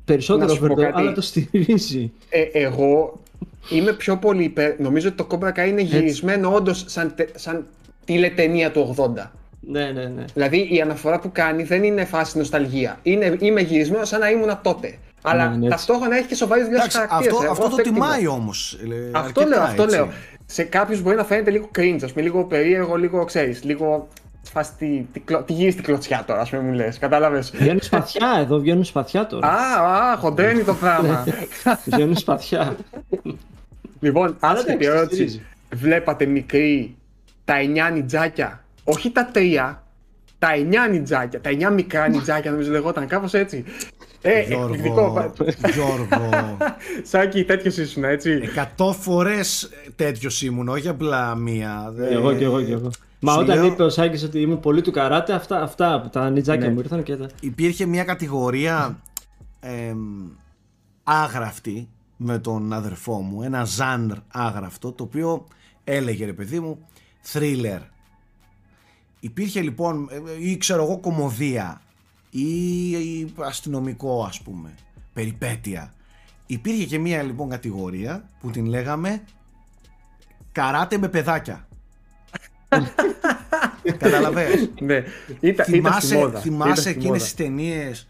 περισσότερο 0.04 0.46
Να 0.46 0.52
σου 0.54 0.58
over 0.64 0.68
πω 0.68 0.74
the 0.74 0.78
top, 0.78 0.82
κάτι. 0.90 1.00
αλλά 1.00 1.12
το 1.12 1.20
στηρίζει. 1.20 2.12
Ε, 2.28 2.42
εγώ 2.52 3.20
είμαι 3.70 3.92
πιο 3.92 4.16
πολύ 4.16 4.44
υπέρ. 4.44 4.80
Νομίζω 4.80 5.08
ότι 5.08 5.16
το 5.16 5.26
Cobra 5.30 5.52
Kai 5.58 5.68
είναι 5.68 5.80
γυρισμένο 5.82 6.54
όντως 6.54 6.84
σαν, 6.86 7.12
τε- 7.14 7.38
σαν 7.38 7.66
τηλετενία 8.04 8.70
του 8.70 8.94
80. 8.96 9.32
Ναι, 9.60 9.84
ναι, 9.90 10.04
ναι. 10.04 10.24
Δηλαδή 10.34 10.68
η 10.74 10.80
αναφορά 10.80 11.18
που 11.18 11.30
κάνει 11.32 11.62
δεν 11.62 11.82
είναι 11.84 12.04
φάση 12.04 12.38
νοσταλγία. 12.38 12.98
Είναι, 13.02 13.36
είμαι 13.40 13.60
γυρισμένος 13.60 14.08
σαν 14.08 14.20
να 14.20 14.30
ήμουν 14.30 14.58
τότε. 14.62 14.94
Αλλά 15.22 15.42
Ναι, 15.44 15.48
ναι, 15.56 15.66
έτσι. 15.66 15.68
ταυτόχρονα 15.68 16.16
έχει 16.16 16.26
και 16.26 16.34
σοβαρή 16.34 16.62
δουλειά 16.62 16.80
στου 16.80 16.98
Εντάξει, 16.98 17.14
χαρακτήρες. 17.14 17.50
αυτό, 17.50 17.64
αυτό 17.66 17.76
το 17.76 17.82
τιμάει 17.82 18.26
όμως. 18.26 18.78
Αυτό 19.12 19.44
λέω, 19.46 19.60
αυτό 19.62 19.84
λέω. 19.84 20.08
Σε 20.46 20.62
κάποιους 20.62 21.02
μπορεί 21.02 21.16
να 21.16 21.24
φαίνεται 21.24 21.50
λίγο 21.50 21.70
cringe, 21.78 21.98
ας 22.04 22.12
πούμε, 22.12 22.24
λίγο 22.24 22.44
περίεργο, 22.44 22.96
λίγο 22.96 23.24
ξέρεις, 23.24 23.64
λίγο. 23.64 24.08
Φάση 24.52 24.70
τι, 24.78 25.06
τι, 25.12 25.20
κλω- 25.20 25.42
τι 25.46 25.52
γύρει 25.52 25.70
στην 25.70 25.84
κλωτσιά 25.84 26.24
τώρα, 26.26 26.40
ας 26.40 26.50
πούμε, 26.50 26.62
μου 26.62 26.72
λες. 26.72 26.98
Κατάλαβες. 26.98 27.50
Βγαίνουν 27.54 27.80
σπαθιά 27.82 28.28
εδώ, 28.40 28.58
βγαίνουν 28.58 28.84
σπαθιά 28.84 29.26
τώρα. 29.26 29.48
Α, 29.48 30.12
α, 30.12 30.16
χοντρένει 30.16 30.62
το 30.62 30.74
πράγμα. 30.74 31.24
Βγαίνουν 31.90 32.16
σπαθιά. 32.16 32.76
λοιπόν, 34.00 34.36
άσχετη 34.40 34.72
εντάξει, 34.72 34.88
ερώτηση. 34.88 35.14
στηρίζει. 35.14 35.42
Βλέπατε 35.74 36.24
μικρή 36.26 36.96
τα 37.44 37.54
9 37.88 37.92
νιτζάκια, 37.92 38.64
όχι 38.90 39.10
τα 39.10 39.30
3, 39.34 39.76
τα 40.38 40.48
9 40.86 40.90
νιτζάκια, 40.90 41.40
τα 41.40 41.50
9 41.50 41.72
μικρά 41.72 42.08
νιτζάκια, 42.08 42.50
νομίζω 42.50 42.70
λεγόταν 42.70 43.06
κάπως 43.06 43.34
έτσι. 43.34 43.64
Ε, 44.22 44.38
εκπληκτικό. 44.38 45.32
Γιώργο, 45.74 46.06
Γιώργο, 46.16 46.56
Σάκη, 47.10 47.44
τέτοιος 47.44 47.76
ήσουν, 47.76 48.04
έτσι. 48.04 48.30
εκατό 48.42 48.92
φορές 48.92 49.70
τέτοιος 49.96 50.42
ήμουν, 50.42 50.68
όχι 50.68 50.88
απλά 50.88 51.34
μία. 51.34 51.90
Δεν- 51.94 52.12
εγώ 52.12 52.34
και 52.34 52.44
εγώ 52.44 52.62
και 52.62 52.72
εγώ. 52.72 52.90
Μα 53.20 53.32
σου 53.32 53.40
όταν 53.40 53.56
λέω- 53.56 53.66
είπε 53.66 53.82
ο 53.82 53.88
Σάκης 53.88 54.22
ότι 54.22 54.40
ήμουν 54.40 54.60
πολύ 54.60 54.80
του 54.82 54.90
καράτε, 54.90 55.32
αυτά, 55.32 55.62
αυτά 55.62 56.08
τα 56.12 56.30
νιτζάκια 56.30 56.66
Ναι. 56.66 56.72
μου 56.72 56.78
ήρθαν 56.80 57.02
και 57.02 57.16
τα. 57.16 57.26
υπήρχε 57.40 57.86
μια 57.86 58.04
κατηγορία 58.04 58.98
εμ, 59.60 59.98
άγραφτη 61.02 61.88
με 62.16 62.38
τον 62.38 62.72
αδερφό 62.72 63.20
μου, 63.20 63.42
ένα 63.42 63.64
ζάνρ 63.64 64.16
άγραφτο, 64.32 64.92
το 64.92 65.02
οποίο 65.02 65.46
έλεγε 65.84 66.24
ρε 66.24 66.32
παιδί 66.32 66.60
μου 66.60 66.78
thriller. 67.32 67.78
Υπήρχε 69.20 69.60
λοιπόν, 69.60 70.08
ε, 70.38 70.48
ή 70.48 70.56
ξέρω 70.56 70.82
εγώ 70.82 70.98
κομμωδία 70.98 71.80
ή, 72.30 72.90
ή 72.90 73.34
αστυνομικό 73.38 74.24
ας 74.24 74.40
πούμε, 74.40 74.74
περιπέτεια. 75.12 75.92
Υπήρχε 76.46 76.84
και 76.84 76.98
μια 76.98 77.22
λοιπόν 77.22 77.48
κατηγορία 77.48 78.28
που 78.40 78.50
την 78.50 78.66
λέγαμε 78.66 79.22
καράτε 80.52 80.98
με 80.98 81.08
παιδάκια. 81.08 81.68
Καταλαβαίνεις. 83.98 84.70
Ναι, 84.80 84.94
ήταν, 84.94 85.06
ήταν 85.40 85.64
στη 85.64 85.74
θυμάσαι 85.74 86.14
μόδα. 86.14 86.28
Ήταν 86.28 86.42
θυμάσαι 86.42 86.80
στη 86.80 86.90
εκείνες 86.90 87.06
μόδα. 87.08 87.18
τις 87.24 87.34
ταινίες 87.34 88.08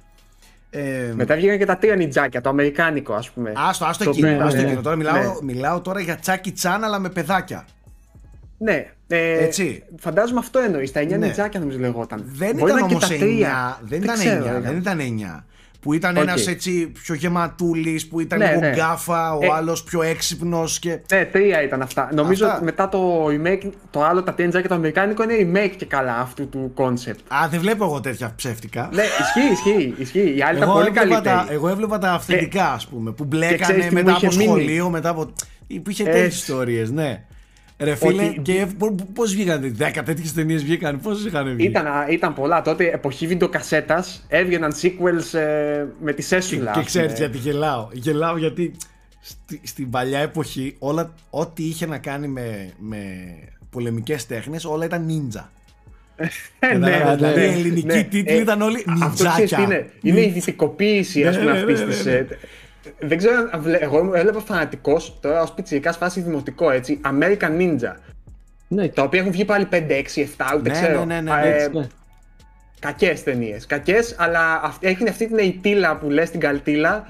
ε, 0.70 1.12
Μετά 1.14 1.34
βγήκαν 1.34 1.58
και 1.58 1.64
τα 1.64 1.76
τρία 1.76 1.96
νιτζάκια, 1.96 2.40
το 2.40 2.48
αμερικάνικο, 2.48 3.14
ας 3.14 3.30
πούμε. 3.30 3.52
Άστο, 3.56 3.84
άστο 3.84 4.04
Το- 4.04 4.10
εκείνο, 4.10 4.28
ναι, 4.28 4.42
άστο 4.42 4.56
ναι, 4.56 4.62
εκείνο. 4.62 4.80
Τώρα 4.80 4.96
μιλάω, 4.96 5.22
ναι. 5.22 5.34
μιλάω 5.42 5.80
τώρα 5.80 6.00
για 6.00 6.16
τσάκι 6.16 6.52
τσάν 6.52 6.84
αλλά 6.84 6.98
με 6.98 7.08
παιδάκια. 7.08 7.66
Ναι, 8.62 8.86
ε, 9.08 9.44
Έτσι. 9.44 9.82
Φαντάζομαι 9.98 10.38
αυτό 10.38 10.58
εννοείς. 10.58 10.92
Τα 10.92 11.00
9 11.00 11.06
Ναι. 11.18 11.26
νιτζάκια 11.26 11.60
νομίζω 11.60 11.78
λεγόταν. 11.78 12.24
Δεν 12.26 12.56
Μπορεί 12.56 12.70
ήταν 12.72 12.80
να 12.80 12.86
είναι 12.86 12.94
όμως 12.94 13.08
και 13.08 13.14
τα 13.18 13.24
9, 13.24 13.26
τρία. 13.28 13.78
δεν 13.82 14.02
ήταν 14.02 14.14
ξέρω, 14.14 14.44
9, 14.46 14.52
ρε. 14.52 14.60
δεν 14.60 14.76
ήταν 14.76 14.98
9. 15.00 15.44
Που 15.80 15.92
ήταν 15.92 16.16
Οκ. 16.16 16.22
ένας 16.22 16.46
έτσι 16.46 16.86
πιο 17.02 17.14
γεματούλης, 17.14 18.08
που 18.08 18.20
ήταν 18.20 18.38
Ναι, 18.38 18.48
λίγο 18.48 18.60
ναι. 18.60 18.72
γκάφα, 18.74 19.34
ο 19.34 19.38
Ε, 19.44 19.48
άλλος 19.52 19.82
πιο 19.82 20.02
έξυπνος 20.02 20.78
και... 20.78 21.00
Ναι, 21.12 21.24
τρία 21.24 21.62
ήταν 21.62 21.82
αυτά. 21.82 22.08
Νομίζω 22.12 22.44
Αυτά. 22.44 22.56
ότι 22.56 22.64
μετά 22.64 22.88
το 22.88 23.26
remake, 23.26 23.70
το 23.90 24.04
άλλο, 24.04 24.22
τα 24.22 24.34
τέντζα 24.34 24.60
και 24.62 24.68
το 24.68 24.74
αμερικάνικο 24.74 25.22
είναι 25.22 25.34
remake 25.64 25.74
και 25.76 25.84
καλά 25.86 26.18
αυτού 26.18 26.48
του 26.48 26.72
concept. 26.76 27.18
Α, 27.28 27.48
δεν 27.50 27.60
βλέπω 27.60 27.84
εγώ 27.84 28.00
τέτοια 28.00 28.32
ψεύτικα. 28.36 28.88
Ναι, 28.92 29.02
ισχύει, 29.02 29.52
ισχύει, 29.52 29.94
ισχύει. 29.98 30.34
Οι 30.36 30.42
άλλοι 30.42 30.56
ήταν 30.56 30.68
εγώ, 30.68 30.72
πολύ 30.72 30.86
έβλεπα 30.86 31.08
καλύτεροι. 31.08 31.36
τα, 31.36 31.46
εγώ 31.50 31.68
έβλεπα 31.68 31.98
τα 31.98 32.12
αυθεντικά, 32.12 32.72
ας 32.72 32.86
πούμε, 32.86 33.10
που 33.12 33.24
μπλέκανε 33.24 33.56
ξέρεις 33.56 33.86
τι 33.86 33.94
μου 33.94 34.02
μετά 34.02 34.16
από 34.16 34.26
είχε 34.26 34.36
μείνει; 34.36 34.48
σχολείο, 34.48 34.90
μετά 34.90 35.08
από... 35.08 35.32
Υπήρχε 35.66 36.04
τέτοιες 36.04 36.24
Έτσι. 36.24 36.36
ιστορίες, 36.38 36.90
ναι. 36.90 37.24
Ρε 37.82 37.94
φίλε, 37.94 38.24
Ότι- 38.24 38.40
και 38.42 38.66
πώς 39.14 39.32
βγήκαν, 39.34 39.76
10 39.78 40.02
τέτοιες 40.04 40.32
ταινίες 40.32 40.62
βγήκαν, 40.64 41.00
πώ 41.00 41.10
είχαν 41.26 41.54
βγει; 41.56 41.64
Ήταν, 41.66 41.86
α, 41.86 42.06
ήταν 42.10 42.34
πολλά. 42.34 42.62
Τότε 42.62 42.90
εποχή 42.90 43.26
βιντεοκασέτας 43.26 44.24
έβγαιναν 44.28 44.72
sequels 44.82 45.38
ε, 45.38 45.84
με 46.00 46.10
τη 46.10 46.14
Και, 46.16 46.22
σέσουλα. 46.22 46.62
και 46.62 46.68
ας 46.68 46.74
πούμε. 46.74 47.04
ξέρει 47.06 47.12
γιατί 47.16 47.38
γελάω. 47.38 47.88
Γελάω 47.92 48.36
γιατί 48.36 48.72
στη, 49.20 49.60
στην 49.62 49.90
παλιά 49.90 50.18
εποχή 50.18 50.76
όλα, 50.78 51.14
ό,τι 51.30 51.64
είχε 51.64 51.86
να 51.86 51.98
κάνει 51.98 52.28
με, 52.28 52.70
με 52.78 52.98
πολεμικές 53.70 54.26
τέχνες 54.26 54.64
όλα 54.64 54.84
ήταν 54.84 55.06
ninja. 55.08 55.44
Ε, 56.58 56.76
ναι, 56.76 56.90
Κατάλαβες, 56.90 57.20
ναι, 57.20 57.26
δηλαδή 57.32 57.40
ναι, 57.40 57.46
οι 57.46 57.58
ελληνικοί 57.60 57.86
ναι. 57.86 58.02
τίτλοι 58.02 58.36
ήταν 58.40 58.62
όλοι 58.62 58.84
Αυτό 59.02 59.14
ξέρεις 59.14 59.34
τι 59.34 59.40
νιτζάκια. 59.40 59.64
είναι. 59.64 59.90
Είναι 60.02 60.20
η 60.20 60.30
δυτικοποίηση 60.30 61.26
ας 61.26 61.36
Ναι, 61.36 61.40
πούμε 61.42 61.52
ναι, 61.52 61.58
αυτής 61.58 62.06
ναι, 62.84 62.90
της, 62.90 62.94
ναι, 63.00 63.04
ε, 63.04 63.08
Δεν 63.08 63.18
ξέρω 63.18 63.48
αν 63.52 63.62
βλέ- 63.62 63.82
εγώ 63.82 63.98
ήμουν- 63.98 64.14
έβλεπα 64.14 64.40
φανατικός 64.40 65.18
τώρα 65.20 65.42
ως 65.42 65.52
πιτσιρικάς 65.52 65.96
φάση 65.96 66.20
δημοτικό 66.20 66.70
έτσι 66.70 67.00
American 67.04 67.58
Ninja 67.60 67.94
Ναι, 68.68 68.88
τα 68.88 69.02
οποία 69.02 69.20
έχουν 69.20 69.32
βγει 69.32 69.44
πάλι 69.44 69.64
5, 69.70 69.94
6, 69.94 70.20
7 70.20 70.54
ούτε 70.56 70.68
Ναι, 70.70 70.80
ξέρω 70.80 71.04
ναι, 71.04 71.20
ναι, 71.20 71.32
Α, 71.32 71.40
ναι, 71.40 71.48
ε, 71.48 71.54
έτσι, 71.64 71.78
ναι. 71.78 71.86
Κακές 72.80 73.22
ταινίες, 73.22 73.66
κακές 73.66 74.14
αλλά 74.18 74.60
αυ- 74.64 74.84
έχουν 74.84 75.08
αυτή 75.08 75.26
την 75.26 75.38
ειτήλα 75.38 75.96
που 75.96 76.10
λες 76.10 76.30
την 76.30 76.40
καλτήλα 76.40 77.06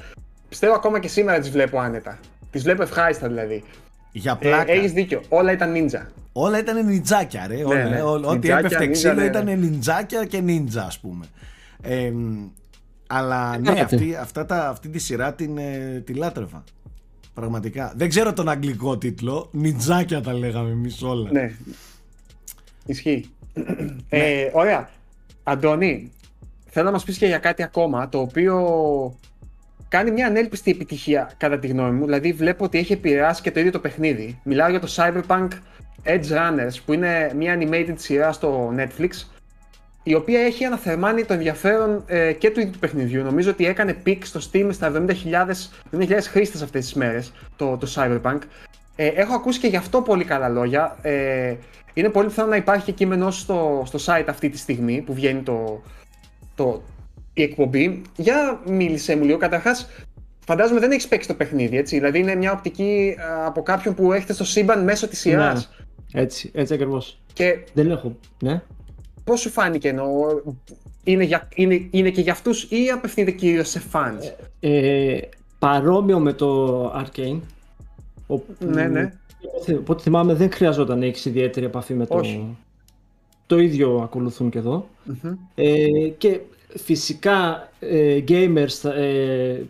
Πιστεύω 0.49 0.75
ακόμα 0.75 0.99
και 0.99 1.09
σήμερα 1.09 1.39
τις 1.39 1.51
βλέπω 1.51 1.79
άνετα 1.81 2.19
Τις 2.51 2.63
βλέπω 2.63 2.83
ευχάριστα 2.83 3.29
δηλαδή 3.29 3.65
Για 4.13 4.39
ε, 4.41 4.47
πλάκα. 4.49 4.73
Έχεις 4.73 4.93
δίκιο, 4.93 5.23
όλα 5.29 5.53
ήταν 5.53 5.73
ninja 5.75 6.07
Όλα 6.33 6.59
ήταν 6.59 6.87
νιτζάκια, 6.87 7.47
ρε. 7.47 7.65
όλα, 7.65 7.85
ναι. 7.85 8.03
ό- 8.03 8.11
Ό,τι 8.15 8.29
Νιτζάκια, 8.29 8.59
έπεφτε 8.59 8.79
νίτζα, 8.87 9.09
ξύλο 9.09 9.15
ναι, 9.23 9.25
ήταν 9.29 9.45
ναι. 9.45 9.55
νιτζάκια 9.55 10.25
και 10.25 10.41
νίτζα, 10.41 10.83
ας 10.83 10.99
πούμε. 10.99 11.25
Ε, 11.83 12.11
μ, 12.11 12.49
αλλά 13.13 13.59
ναι, 13.59 13.65
Κάθεται. 13.67 13.85
αυτή, 13.85 14.15
αυτά 14.15 14.47
τα, 14.47 14.69
αυτή 14.69 14.89
τη 14.89 14.99
σειρά 14.99 15.35
την, 15.35 15.59
ε, 15.59 16.03
τη 16.07 16.13
λάτρευα. 16.15 16.65
Πραγματικά. 17.35 17.93
Δεν 17.97 18.09
ξέρω 18.09 18.33
τον 18.33 18.49
αγγλικό 18.49 18.99
τίτλο. 18.99 19.49
Νιτζάκια 19.53 20.21
τα 20.21 20.33
λέγαμε 20.33 20.71
εμείς 20.71 21.03
όλα. 21.03 21.29
Ναι. 21.33 21.53
Ισχύει. 22.87 23.31
ε, 24.09 24.51
ωραία. 24.53 24.89
Αντώνη, 25.43 26.13
θέλω 26.67 26.87
να 26.87 26.93
μας 26.93 27.05
πεις 27.05 27.19
και 27.19 27.27
για 27.27 27.39
κάτι 27.39 27.63
ακόμα, 27.63 28.09
το 28.09 28.19
οποίο 28.21 28.57
κάνει 29.89 30.11
μια 30.11 30.27
ανέλπιστη 30.27 30.71
επιτυχία 30.71 31.31
κατά 31.37 31.59
τη 31.59 31.67
γνώμη 31.67 31.91
μου. 31.99 32.05
Δηλαδή 32.05 32.33
βλέπω 32.33 32.65
ότι 32.65 32.79
έχει 32.79 32.93
επηρεάσει 32.93 33.43
και 33.43 33.51
το 33.51 33.59
ίδιο 33.61 33.73
το 33.73 33.79
παιχνίδι. 33.79 34.41
Μιλάω 34.45 34.71
για 34.71 34.81
το 34.81 34.89
Cyberpunk 34.97 35.49
Edge 36.05 36.29
Runners, 36.31 36.75
που 36.85 36.93
είναι 36.93 37.33
μια 37.37 37.59
animated 37.61 37.95
σειρά 37.97 38.33
στο 38.33 38.75
Netflix, 38.77 39.09
η 40.03 40.15
οποία 40.15 40.41
έχει 40.41 40.65
αναθερμάνει 40.65 41.25
το 41.25 41.33
ενδιαφέρον 41.33 42.05
ε, 42.07 42.33
και 42.33 42.51
του 42.51 42.61
ίδιου 42.61 42.73
του 42.73 42.79
παιχνιδιού. 42.79 43.23
Νομίζω 43.23 43.51
ότι 43.51 43.67
έκανε 43.67 43.97
peak 44.07 44.19
στο 44.23 44.41
Steam 44.53 44.69
στα 44.73 44.93
70.000 44.95 45.13
70.000 45.99 46.19
χρήστες 46.21 46.63
αυτές 46.63 46.85
τις 46.85 46.95
μέρες, 46.95 47.33
το, 47.57 47.77
το 47.77 47.93
Cyberpunk. 47.95 48.39
Ε, 48.97 49.07
έχω 49.07 49.35
ακούσει 49.35 49.61
και 49.61 49.67
γι' 49.67 49.77
αυτό 49.77 50.03
πολύ 50.03 50.25
καλά 50.25 50.49
λόγια. 50.49 50.97
Ε, 51.03 51.55
είναι 51.95 52.09
πολύ 52.09 52.29
πιθανό 52.29 52.49
να 52.49 52.57
υπάρχει 52.57 52.85
και 52.85 52.93
κείμενο 52.93 53.31
στο, 53.31 53.83
στο 53.87 53.99
site 54.07 54.27
αυτή 54.29 54.49
τη 54.49 54.59
στιγμή 54.59 55.01
που 55.01 55.15
βγαίνει 55.15 55.41
το, 55.41 55.83
το, 56.55 56.83
η 57.35 57.43
εκπομπή. 57.43 58.03
Για 58.17 58.61
μίλησε 58.67 59.17
μου 59.17 59.25
λίγο. 59.25 59.39
Καταρχάς, 59.39 59.89
φαντάζομαι 60.47 60.81
δεν 60.81 60.91
έχεις 60.91 61.09
παίξει 61.09 61.29
το 61.29 61.35
παιχνίδι, 61.35 61.77
έτσι. 61.77 61.97
Δηλαδή 61.97 62.19
είναι 62.19 62.35
μια 62.35 62.53
οπτική 62.53 63.17
α, 63.19 63.47
από 63.47 63.63
κάποιον 63.63 63.95
που 63.95 64.13
έχετε 64.13 64.33
στο 64.33 64.45
σύμπαν 64.45 64.85
μέσω 64.85 65.09
της 65.09 65.19
σειράς. 65.19 65.71
Ναι. 66.13 66.21
Έτσι, 66.21 66.51
έτσι 66.55 66.75
ακριβώς. 66.75 67.21
Και 67.33 67.59
Δεν 67.73 67.91
έχω. 67.91 68.17
Ναι. 68.43 68.63
Πώς 69.31 69.41
σου 69.41 69.51
φάνηκε 69.51 69.89
εννοώ, 69.89 70.41
είναι, 71.05 71.25
για, 71.25 71.49
είναι, 71.55 71.89
είναι 71.91 72.11
και 72.11 72.21
για 72.21 72.33
αυτούς 72.33 72.63
ή 72.63 72.91
απευθύνεται 72.95 73.31
κυρίως 73.31 73.69
σε 73.69 73.83
fans; 73.93 74.33
Ε, 74.61 75.19
παρόμοιο 75.59 76.19
με 76.19 76.33
το 76.33 76.93
Arcane. 76.93 77.41
Όπου, 78.27 78.55
Ναι, 78.59 78.85
ναι. 78.85 79.13
Από 79.69 79.93
ό,τι 79.93 80.03
θυμάμαι 80.03 80.35
δεν 80.35 80.53
χρειαζόταν 80.53 80.99
να 80.99 81.05
έχεις 81.07 81.25
ιδιαίτερη 81.25 81.67
επαφή 81.67 81.95
με 81.95 82.07
το. 82.07 82.17
Όχι. 82.17 82.57
Το 83.47 83.59
ίδιο 83.59 84.01
ακολουθούν 84.03 84.51
και 84.51 84.59
εδώ. 84.59 84.89
Μμμ. 85.05 85.33
Ε, 85.55 85.87
και 86.19 86.41
φυσικά 86.77 87.69
ε, 87.81 88.25
gamers 88.29 88.69
θα, 88.69 88.95
ε, 88.95 89.67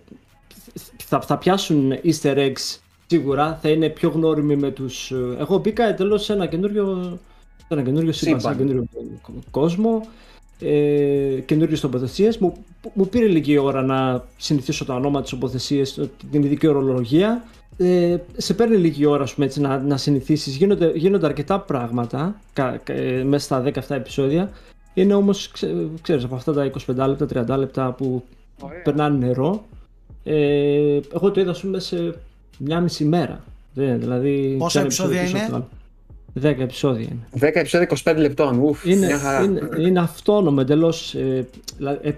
θα, 0.97 1.21
θα 1.21 1.39
πιάσουν 1.39 1.93
easter 2.05 2.37
eggs 2.37 2.79
σίγουρα, 3.07 3.59
θα 3.63 3.69
είναι 3.69 3.89
πιο 3.89 4.09
γνώριμοι 4.09 4.57
με 4.57 4.71
τους... 4.71 5.11
ε, 5.11 5.37
Εγώ 5.39 5.59
μπήκα 5.59 5.85
εντελώς 5.85 6.25
σε 6.25 6.33
ένα 6.33 6.47
καινούριο, 6.47 7.03
σε 7.03 7.19
ένα 7.75 7.83
καινούριο 7.83 8.13
σύμπαν, 8.13 8.41
σε 8.41 8.47
ένα 8.47 8.55
Σύμπαν. 8.57 8.69
καινούριο 8.69 8.89
κόσμο, 9.51 10.01
ε, 10.61 11.41
καινούριες 11.47 11.81
τοποθεσίες. 11.81 12.39
Μου, 12.39 12.53
μου 12.95 13.09
πήρε 13.09 13.27
λίγη 13.27 13.59
ώρα 13.59 13.83
να 13.83 14.25
συνηθίσω 14.37 14.85
τα 14.85 14.95
ονόματα, 14.95 15.21
τις 15.23 15.31
τοποθεσίες, 15.31 16.09
την 16.31 16.43
ειδική 16.43 16.67
ορολογία. 16.67 17.45
Ε, 17.77 18.17
σε 18.37 18.55
παίρνει 18.55 18.77
λίγη 18.77 19.07
ώρα 19.07 19.23
ας 19.23 19.35
πούμε, 19.35 19.47
έτσι, 19.47 19.61
να, 19.61 19.79
να 19.79 19.97
συνηθίσεις. 19.97 20.57
Γίνονται, 20.57 20.93
γίνονται 20.95 21.27
αρκετά 21.27 21.61
πράγματα 21.61 22.41
κα, 22.53 22.81
κα- 22.85 22.93
ε, 22.93 23.25
μέσα 23.25 23.45
στα 23.45 23.61
17 23.89 23.95
επεισόδια. 23.95 24.51
Είναι 24.95 25.15
όμως, 25.15 25.51
ξέ, 25.51 25.75
ξέρεις, 26.03 26.25
από 26.25 26.35
αυτά 26.35 26.53
τα 26.53 26.65
25 26.65 27.07
λεπτά, 27.09 27.27
30 27.27 27.59
λεπτά 27.59 27.93
που 27.93 28.23
Ωραία. 28.61 28.83
περνάνε 28.83 29.27
νερό. 29.27 29.65
Ε, 30.25 31.01
εγώ 31.15 31.31
το 31.31 31.41
είδα 31.41 31.51
ας 31.51 31.61
πούμε 31.61 31.79
σε 31.79 32.15
μια 32.59 32.81
μισή 32.81 33.05
μέρα. 33.05 33.45
Δεν, 33.75 34.01
δηλαδή, 34.01 34.57
Πόσα 34.59 34.79
ένα 34.79 34.87
επεισόδια 34.87 35.21
επεισόδιο 35.21 35.47
είναι; 35.47 35.65
Πίσω 36.41 36.49
από 36.49 36.57
το 36.57 36.63
10 36.63 36.63
επεισόδια 36.63 37.09
είναι. 37.11 37.51
10 37.51 37.55
επεισόδια 37.55 37.89
25 38.05 38.15
λεπτών. 38.17 38.59
Ουφ, 38.59 38.85
Είναι, 38.85 39.07
μια 39.07 39.19
χαρά. 39.19 39.43
είναι, 39.45 39.61
είναι 39.79 40.01
αυτόνομο 40.01 40.59
εντελώς. 40.61 41.15
Ε, 41.15 41.47
δηλαδή, 41.77 42.09
ε, 42.09 42.13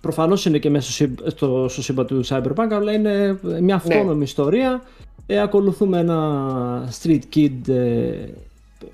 Προφανώς 0.00 0.44
είναι 0.46 0.58
και 0.58 0.70
μέσα 0.70 0.84
στο, 0.84 0.92
σύμπ- 0.92 1.28
στο, 1.28 1.66
στο 1.68 1.82
σύμπαν 1.82 2.06
του 2.06 2.24
Cyberpunk, 2.26 2.68
αλλά 2.70 2.92
είναι 2.92 3.38
μια 3.60 3.74
αυτόνομη 3.74 4.22
ιστορία. 4.22 4.82
Ε, 5.26 5.40
ακολουθούμε 5.40 5.98
ένα 5.98 6.88
street 7.02 7.20
kid, 7.34 7.68
ε, 7.68 8.12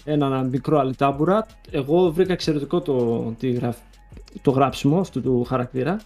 ένα 0.04 0.42
μικρό 0.42 0.78
αλυτάμπουρα. 0.78 1.46
Εγώ 1.70 2.10
βρήκα 2.12 2.32
εξαιρετικό 2.32 2.80
το, 2.80 3.22
τη 3.38 3.50
γραφ- 3.50 3.78
το 4.42 4.50
γράψιμο 4.50 4.98
αυτού 5.00 5.20
του 5.22 5.44
χαρακτήρα. 5.48 6.00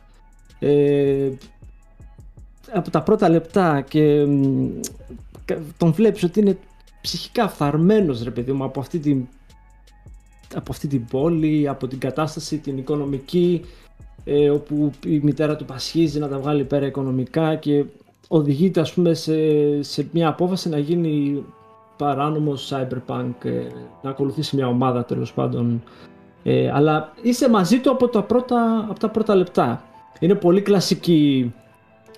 Ε, 0.59 1.28
από 2.73 2.90
τα 2.90 3.02
πρώτα 3.02 3.28
λεπτά 3.28 3.81
και 3.89 4.24
μ, 4.24 4.66
κα- 5.44 5.59
τον 5.78 5.93
βλέπεις 5.93 6.23
ότι 6.23 6.40
είναι 6.40 6.59
ψυχικά 7.01 7.49
φθαρμένος 7.49 8.23
ρε 8.23 8.31
παιδί 8.31 8.53
μου 8.53 8.65
από 8.65 8.81
αυτή 8.81 8.99
την 8.99 9.27
από 10.55 10.73
αυτή 10.73 10.87
την 10.87 11.05
πόλη, 11.05 11.69
από 11.69 11.87
την 11.87 11.99
κατάσταση 11.99 12.59
την 12.59 12.79
οικονομική 12.79 13.65
ε, 14.25 14.51
όπου 14.51 14.91
η 15.07 15.21
μητέρα 15.23 15.57
του 15.57 15.65
πασχίζει 15.65 16.19
να 16.19 16.29
τα 16.29 16.39
βγάλει 16.39 16.65
πέρα 16.65 16.87
οικονομικά 16.87 17.55
και 17.55 17.85
οδηγείται 18.29 18.81
ας 18.81 18.93
πούμε 18.93 19.15
σε, 19.15 19.33
σε 19.83 20.09
μια 20.13 20.29
απόφαση 20.29 20.69
να 20.69 20.79
γίνει 20.79 21.45
παράνομος 21.97 22.73
cyberpunk, 22.73 23.45
ε, 23.45 23.67
να 24.03 24.11
ακολουθήσει 24.11 24.57
μια 24.57 24.67
ομάδα 24.67 25.05
τέλος 25.05 25.33
πάντων. 25.33 25.83
Ε, 26.43 26.71
αλλά 26.71 27.13
είσαι 27.23 27.49
μαζί 27.51 27.79
του 27.79 27.91
από 27.91 28.09
τα 28.09 28.23
πρώτα, 28.23 28.87
από 28.91 28.99
τα 28.99 29.09
πρώτα 29.09 29.35
λεπτά. 29.35 29.85
Είναι 30.21 30.35
πολύ 30.35 30.61
κλασική. 30.63 31.55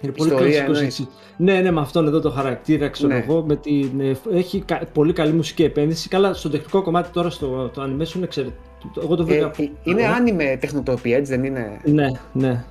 Είναι 0.03 0.13
πολύ 0.13 0.29
Ιστορία 0.31 0.47
κλασικός 0.51 0.77
εννοείς. 0.77 0.99
έτσι. 1.01 1.09
Ναι, 1.37 1.61
ναι, 1.61 1.71
με 1.71 1.81
αυτόν 1.81 2.07
εδώ 2.07 2.21
το 2.21 2.31
χαρακτήρα, 2.31 2.89
ξέρω 2.89 3.09
Ναι. 3.13 3.19
εγώ. 3.19 3.45
Με 3.47 3.57
την, 3.57 4.01
ε, 4.01 4.17
έχει 4.33 4.61
κα- 4.61 4.83
πολύ 4.93 5.13
καλή 5.13 5.33
μουσική 5.33 5.63
επένδυση. 5.63 6.09
Καλά, 6.09 6.35
στο 6.35 6.49
τεχνικό 6.51 6.83
κομμάτι 6.83 7.11
τώρα 7.13 7.31
στο 7.31 7.71
το 7.75 7.83
animation 7.83 8.15
είναι 8.15 8.25
εξαιρετικό. 8.25 8.61
Εγώ 9.03 9.17
το 9.17 9.23
Ε, 9.23 9.27
βρήκα. 9.27 9.47
ε, 9.57 9.71
είναι 9.83 10.03
καλό. 10.03 10.15
άνιμε 10.15 10.57
τεχνοτροπία, 10.61 11.17
έτσι 11.17 11.33
δεν 11.37 11.45
είναι; 11.45 11.81
Ναι, 11.85 12.07
ναι. 12.33 12.65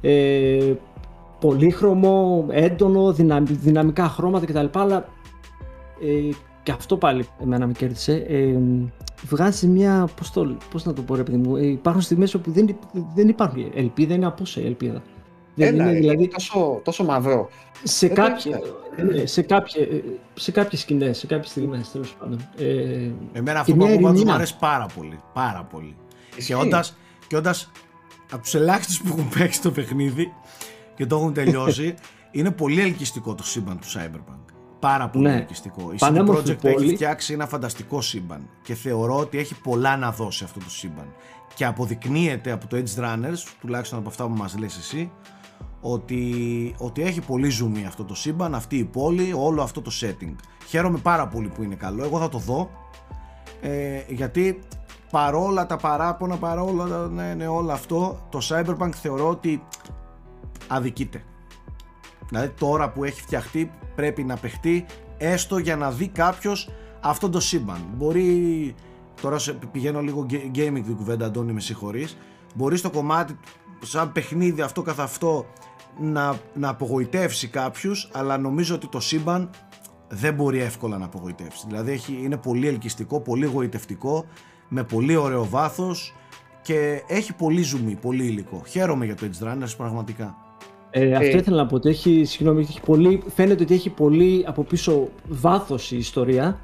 Ε, 0.00 0.72
πολύχρωμο, 1.40 2.46
έντονο, 2.50 3.12
δυναμ, 3.12 3.44
δυναμικά 3.48 4.08
χρώματα 4.08 4.46
κτλ. 4.46 4.78
Αλλά 4.78 4.96
ε, 6.02 6.34
και 6.62 6.72
αυτό 6.72 6.96
πάλι 6.96 7.24
εμένα 7.42 7.66
με 7.66 7.72
κέρδισε. 7.72 8.24
Ε, 8.28 8.58
βγάζει 9.28 9.66
μια. 9.66 10.08
Πώς, 10.16 10.30
το, 10.30 10.56
πώς 10.70 10.84
να 10.84 10.92
το 10.92 11.02
πω, 11.02 11.14
ρε 11.14 11.22
παιδί 11.22 11.36
μου. 11.36 11.56
Ε, 11.56 11.66
υπάρχουν 11.66 12.02
στιγμές 12.02 12.34
όπου 12.34 12.50
δεν, 12.50 12.76
δεν 13.14 13.28
υπάρχει 13.28 13.70
ελπίδα, 13.74 14.14
είναι 14.14 14.26
απόσα 14.26 14.60
η 14.60 14.66
ελπίδα. 14.66 15.02
Δεν 15.54 15.74
Έλα, 15.74 15.82
είναι, 15.82 15.90
είναι 15.90 16.00
δηλαδή, 16.00 16.28
τόσο, 16.28 16.80
τόσο 16.84 17.04
μαύρο. 17.04 17.48
σε, 17.82 18.06
δεν 18.06 18.16
το 18.16 18.22
κάποια, 18.22 18.60
ναι, 19.12 19.26
σε, 19.26 19.42
κάποια, 19.42 19.86
σε 20.34 20.50
κάποιες 20.50 20.80
σκηνές, 20.80 21.18
σε 21.18 21.26
κάποιες 21.26 21.50
στιγμές 21.50 21.90
τέλος 21.90 22.14
πάντων. 22.18 22.48
Ε, 22.58 22.64
Εμένα 23.32 23.52
Και 23.52 23.58
αυτό 23.58 23.72
που 23.72 23.76
μια 23.78 23.86
ακούω 23.86 23.96
πάντως 23.96 24.10
μου 24.10 24.14
ειρηνιά. 24.16 24.34
αρέσει 24.34 24.56
πάρα 24.58 24.86
πολύ. 24.96 25.20
Πάρα 25.32 25.62
πολύ. 25.64 25.96
Και 26.30 26.36
Ισχύει. 26.36 26.54
όντας, 26.54 26.96
και 27.26 27.36
όντας 27.36 27.70
από 28.32 28.42
τους 28.42 28.54
ελάχιστους 28.54 29.00
που 29.02 29.08
έχουν 29.08 29.28
παίξει 29.28 29.62
το 29.62 29.70
παιχνίδι 29.70 30.32
και 30.94 31.06
το 31.06 31.16
έχουν 31.16 31.32
τελειώσει, 31.32 31.94
είναι 32.30 32.50
πολύ 32.50 32.80
ελκυστικό 32.80 33.34
το 33.34 33.42
σύμπαν 33.44 33.78
του 33.80 33.86
Cyberpunk. 33.88 34.52
Πάρα 34.80 35.08
πολύ 35.08 35.24
Ναι. 35.28 35.34
ελκυστικό. 35.34 35.82
Η 35.92 35.94
CD 35.94 35.98
Πανέμορφη 35.98 36.42
Projekt 36.42 36.64
έχει 36.64 36.74
πόλη. 36.74 36.94
φτιάξει 36.94 37.32
ένα 37.32 37.46
φανταστικό 37.46 38.00
σύμπαν 38.00 38.48
και 38.62 38.74
θεωρώ 38.74 39.16
ότι 39.18 39.38
έχει 39.38 39.54
πολλά 39.60 39.96
να 39.96 40.10
δώσει 40.12 40.44
αυτό 40.44 40.58
το 40.58 40.70
σύμπαν. 40.70 41.12
Και 41.54 41.64
αποδεικνύεται 41.64 42.50
από 42.50 42.66
το 42.66 42.76
Edge 42.76 43.00
Runners, 43.04 43.36
τουλάχιστον 43.60 43.98
από 43.98 44.08
αυτά 44.08 44.24
που 44.26 44.34
μας 44.34 44.58
λες 44.58 44.76
εσύ, 44.78 45.10
ότι, 45.80 46.74
ότι 46.78 47.02
έχει 47.02 47.20
πολύ 47.20 47.48
ζουμί 47.48 47.86
αυτό 47.86 48.04
το 48.04 48.14
σύμπαν, 48.14 48.54
αυτή 48.54 48.76
η 48.76 48.84
πόλη, 48.84 49.32
όλο 49.36 49.62
αυτό 49.62 49.80
το 49.82 49.90
setting. 50.00 50.34
Χαίρομαι 50.66 50.98
πάρα 50.98 51.28
πολύ 51.28 51.48
που 51.48 51.62
είναι 51.62 51.74
καλό. 51.74 52.04
Εγώ 52.04 52.18
θα 52.18 52.28
το 52.28 52.38
δω. 52.38 52.70
Ε, 53.60 54.02
γιατί 54.08 54.58
παρόλα 55.10 55.66
τα 55.66 55.76
παράπονα, 55.76 56.36
παρόλα 56.36 56.86
τα- 56.88 57.08
ναι, 57.08 57.34
ναι, 57.34 57.46
όλο 57.46 57.72
αυτό, 57.72 58.26
το 58.28 58.38
Cyberpunk 58.48 58.90
θεωρώ 58.94 59.28
ότι 59.28 59.62
αδικείται. 60.68 61.22
Δηλαδή 62.28 62.48
τώρα 62.48 62.90
που 62.90 63.04
έχει 63.04 63.20
φτιαχτεί 63.20 63.70
πρέπει 63.94 64.24
να 64.24 64.36
παιχτεί 64.36 64.84
έστω 65.18 65.58
για 65.58 65.76
να 65.76 65.90
δει 65.90 66.08
κάποιος 66.08 66.68
αυτό 67.00 67.28
το 67.30 67.40
σύμπαν. 67.40 67.78
Μπορεί, 67.96 68.74
τώρα 69.20 69.38
σε 69.38 69.52
πηγαίνω 69.72 70.00
λίγο 70.00 70.24
γκέ- 70.24 70.44
gaming 70.54 70.82
την 70.84 70.96
κουβέντα 70.96 71.26
Αντώνη 71.26 71.52
με 71.52 71.60
συγχωρείς, 71.60 72.16
μπορεί 72.54 72.76
στο 72.76 72.90
κομμάτι 72.90 73.36
σαν 73.82 74.12
παιχνίδι 74.12 74.60
αυτό 74.60 74.82
καθ' 74.82 75.00
αυτό 75.00 75.46
να, 75.98 76.38
να 76.54 76.68
απογοητεύσει 76.68 77.48
κάποιους 77.48 78.10
αλλά 78.12 78.38
νομίζω 78.38 78.74
ότι 78.74 78.88
το 78.88 79.00
σύμπαν 79.00 79.50
δεν 80.08 80.34
μπορεί 80.34 80.60
εύκολα 80.60 80.98
να 80.98 81.04
απογοητεύσει. 81.04 81.64
Δηλαδή 81.68 81.92
έχει, 81.92 82.20
είναι 82.22 82.36
πολύ 82.36 82.68
ελκυστικό, 82.68 83.20
πολύ 83.20 83.46
γοητευτικό, 83.46 84.24
με 84.68 84.84
πολύ 84.84 85.16
ωραίο 85.16 85.44
βάθος 85.44 86.14
και 86.62 87.02
έχει 87.06 87.34
πολύ 87.34 87.62
ζουμί, 87.62 87.94
πολύ 87.94 88.24
υλικό. 88.24 88.62
Χαίρομαι 88.68 89.04
για 89.04 89.14
το 89.14 89.26
Edge 89.26 89.46
Runners 89.46 89.74
πραγματικά. 89.76 90.36
Ε, 90.90 91.14
αυτό 91.14 91.36
Ε, 91.36 91.36
ήθελα 91.36 91.56
να 91.56 91.66
πω 91.66 91.74
ότι 91.74 91.88
έχει, 91.88 92.24
συγγνώμη, 92.24 92.60
έχει 92.60 92.80
πολύ, 92.80 93.22
φαίνεται 93.34 93.62
ότι 93.62 93.74
έχει 93.74 93.90
πολύ 93.90 94.44
από 94.48 94.62
πίσω 94.62 95.08
βάθος 95.28 95.90
η 95.90 95.96
ιστορία 95.96 96.58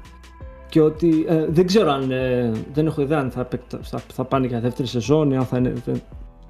και 0.69 0.81
ότι 0.81 1.25
ε, 1.27 1.45
δεν 1.49 1.65
ξέρω 1.65 1.91
αν, 1.91 2.11
ε, 2.11 2.51
δεν 2.73 2.85
έχω 2.85 3.01
ιδέα 3.01 3.19
αν 3.19 3.31
θα, 3.31 3.41
επεκτα- 3.41 3.79
θα, 3.83 4.01
θα 4.13 4.23
πάνε 4.23 4.47
για 4.47 4.59
δεύτερη 4.59 4.87
σεζόν 4.87 5.31
ή 5.31 5.37
αν 5.37 5.45
θα 5.45 5.57
είναι, 5.57 5.73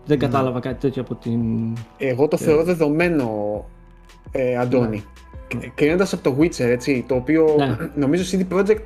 δεν, 0.07 0.19
δεν 0.19 0.29
κατάλαβα 0.29 0.59
κάτι 0.59 0.79
τέτοιο 0.79 1.01
από 1.01 1.15
την... 1.15 1.41
Εγώ 1.97 2.27
το 2.27 2.38
θεωρώ 2.38 2.63
δεδομένο, 2.63 3.65
ε, 4.31 4.57
Αντώνη. 4.57 5.03
Ναι. 5.55 5.67
Κρίνοντα 5.75 6.03
από 6.03 6.17
το 6.23 6.35
Witcher, 6.39 6.59
έτσι, 6.65 7.05
το 7.07 7.15
οποίο 7.15 7.55
Ναι. 7.57 7.77
νομίζω 7.95 8.38
CD 8.38 8.53
Projekt 8.57 8.81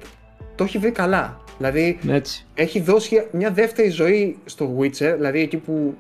το 0.56 0.64
έχει 0.64 0.78
βρει 0.78 0.92
καλά. 0.92 1.40
Δηλαδή, 1.58 2.00
Έτσι. 2.08 2.46
έχει 2.54 2.80
δώσει 2.82 3.28
μια 3.32 3.52
δεύτερη 3.52 3.90
ζωή 3.90 4.38
στο 4.46 4.76
Witcher, 4.80 5.14
δηλαδή 5.16 5.40
εκεί 5.42 5.58
που 5.58 5.96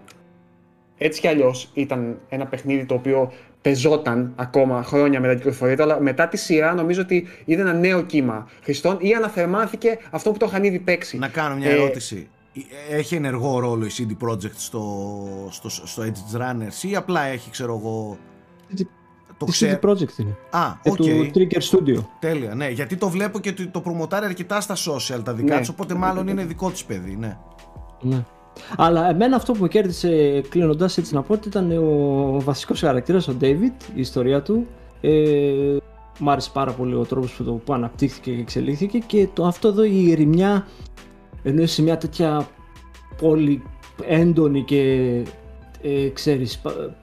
έτσι 0.97 1.21
κι 1.21 1.27
αλλιώς 1.27 1.69
ήταν 1.73 2.17
ένα 2.29 2.45
παιχνίδι 2.45 2.85
το 2.85 2.93
οποίο 2.93 3.31
πεζόταν 3.61 4.33
ακόμα 4.35 4.83
χρόνια 4.83 5.19
μετά 5.19 5.31
την 5.31 5.41
κυκλοφορία 5.41 5.75
του, 5.75 5.83
αλλά 5.83 5.99
μετά 6.01 6.27
τη 6.27 6.37
σειρά 6.37 6.73
νομίζω 6.73 7.01
ότι 7.01 7.27
είδε 7.45 7.61
ένα 7.61 7.73
νέο 7.73 8.01
κύμα 8.01 8.47
χρηστών 8.63 8.97
ή 8.99 9.13
αναθερμάθηκε 9.13 9.97
αυτό 10.09 10.31
που 10.31 10.37
το 10.37 10.45
είχαν 10.49 10.63
ήδη 10.63 10.79
παίξει. 10.79 11.17
Να 11.17 11.27
κάνω 11.27 11.55
μια 11.55 11.69
Ε, 11.69 11.73
ερώτηση. 11.73 12.27
Έχει 12.89 13.15
ενεργό 13.15 13.59
ρόλο 13.59 13.85
η 13.85 13.89
CD 13.97 14.27
Projekt 14.27 14.55
στο, 14.55 15.03
στο, 15.49 15.69
στο 15.69 16.03
Edgerunners 16.03 16.83
ή 16.89 16.95
απλά 16.95 17.21
έχει, 17.23 17.49
ξέρω 17.49 17.77
εγώ, 17.83 18.17
το 19.37 19.45
Τη 19.45 19.51
ξέρω. 19.51 19.79
CD 19.83 19.89
Projekt 19.89 20.17
είναι. 20.17 20.37
Α, 20.49 20.67
Ε, 20.83 20.89
οκ. 20.89 20.95
του 20.95 21.31
Trigger 21.35 21.59
Studio. 21.71 22.03
Τέλεια, 22.19 22.55
ναι. 22.55 22.69
Γιατί 22.69 22.95
το 22.95 23.09
βλέπω 23.09 23.39
και 23.39 23.53
το, 23.53 23.67
το 23.71 23.81
προμοτάρει 23.81 24.25
αρκετά 24.25 24.61
στα 24.61 24.75
social 24.75 25.21
τα 25.23 25.33
δικά 25.33 25.53
Ναι. 25.53 25.59
της, 25.59 25.69
οπότε 25.69 25.93
μάλλον 25.93 26.27
είναι 26.27 26.45
δικό 26.45 26.69
της 26.69 26.85
παιδί, 26.85 27.15
ναι. 27.19 27.37
Ναι. 28.01 28.25
Αλλά 28.77 29.09
εμένα 29.09 29.35
αυτό 29.35 29.53
που 29.53 29.61
με 29.61 29.67
κέρδισε 29.67 30.41
κλείνοντας 30.49 30.97
έτσι 30.97 31.13
να 31.13 31.21
πω 31.21 31.33
ότι 31.33 31.47
ήταν 31.47 31.71
ο 31.77 32.39
βασικός 32.43 32.79
χαρακτήρας, 32.79 33.27
ο 33.27 33.35
David, 33.41 33.71
η 33.95 33.99
ιστορία 33.99 34.41
του. 34.41 34.67
Ε, 35.01 35.77
μ' 36.19 36.29
άρεσε 36.29 36.49
πάρα 36.53 36.71
πολύ 36.71 36.95
ο 36.95 37.05
τρόπος 37.05 37.31
που, 37.33 37.43
το- 37.43 37.51
που 37.53 37.73
αναπτύχθηκε 37.73 38.31
και 38.33 38.41
εξελίχθηκε 38.41 38.97
και 38.97 39.27
το, 39.33 39.45
αυτό 39.45 39.67
εδώ 39.67 39.83
η 39.83 40.11
ερημιά 40.11 40.67
ενώ 41.43 41.61
είσαι 41.61 41.73
σε 41.73 41.81
μια 41.81 41.97
τέτοια 41.97 42.47
πόλη 43.17 43.63
έντονη 44.07 44.63
και 44.63 44.81
ε, 45.81 46.09
ξέρεις 46.13 46.57
πα- 46.59 46.95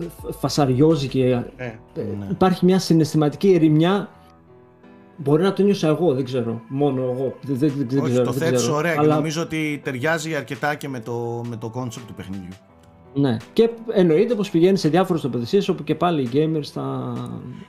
ε, 0.00 0.32
φασαριόζει 0.38 1.08
και 1.08 1.24
Ε, 1.24 1.34
ε, 1.56 1.74
Ναι. 2.18 2.26
υπάρχει 2.30 2.64
μια 2.64 2.78
συναισθηματική 2.78 3.52
ερημιά 3.52 4.08
Μπορεί 5.16 5.42
να 5.42 5.52
το 5.52 5.62
νιώσα 5.62 5.88
εγώ, 5.88 6.14
δεν 6.14 6.24
ξέρω. 6.24 6.60
Μόνο 6.68 7.02
εγώ. 7.02 7.34
Δεν, 7.42 7.56
δεν, 7.58 7.72
δεν 7.88 7.98
Όχι, 8.00 8.10
ξέρω, 8.10 8.24
το 8.24 8.30
δεν 8.32 8.40
θέτεις 8.42 8.60
ξέρω. 8.60 8.76
ωραία 8.76 8.92
και 8.92 8.98
Αλλά- 8.98 9.14
νομίζω 9.14 9.42
ότι 9.42 9.80
ταιριάζει 9.84 10.34
αρκετά 10.34 10.74
και 10.74 10.88
με 10.88 11.00
το, 11.00 11.42
με 11.48 11.56
το 11.56 11.72
concept 11.74 12.02
του 12.06 12.14
παιχνιδιού. 12.14 12.48
Ναι. 13.16 13.36
Και 13.52 13.70
εννοείται 13.92 14.34
πως 14.34 14.50
πηγαίνει 14.50 14.76
σε 14.76 14.88
διάφορες 14.88 15.22
τοποθεσίες 15.22 15.68
όπου 15.68 15.84
και 15.84 15.94
πάλι 15.94 16.22
οι 16.22 16.28
gamers 16.32 16.64
θα. 16.72 17.12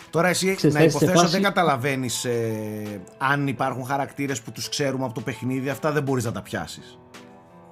Τώρα 0.10 0.28
εσύ 0.28 0.56
Ξέρεις, 0.56 0.74
να 0.76 0.80
θα 0.80 0.86
είσαι 0.86 0.98
σε 0.98 1.04
υποθέσω 1.04 1.24
φάση- 1.26 1.42
δεν 1.42 1.44
καταλαβαίνεις 1.54 2.26
ε, 2.26 3.02
αν 3.18 3.48
υπάρχουν 3.48 3.86
χαρακτήρες 3.86 4.42
που 4.42 4.52
τους 4.52 4.70
ξέρουμε 4.70 5.06
από 5.06 5.14
το 5.14 5.22
παιχνίδι, 5.22 5.70
αυτά 5.70 5.92
δεν 5.92 6.04
μπορείς 6.04 6.26
να 6.26 6.32
τα 6.32 6.42
πιάσεις. 6.42 7.00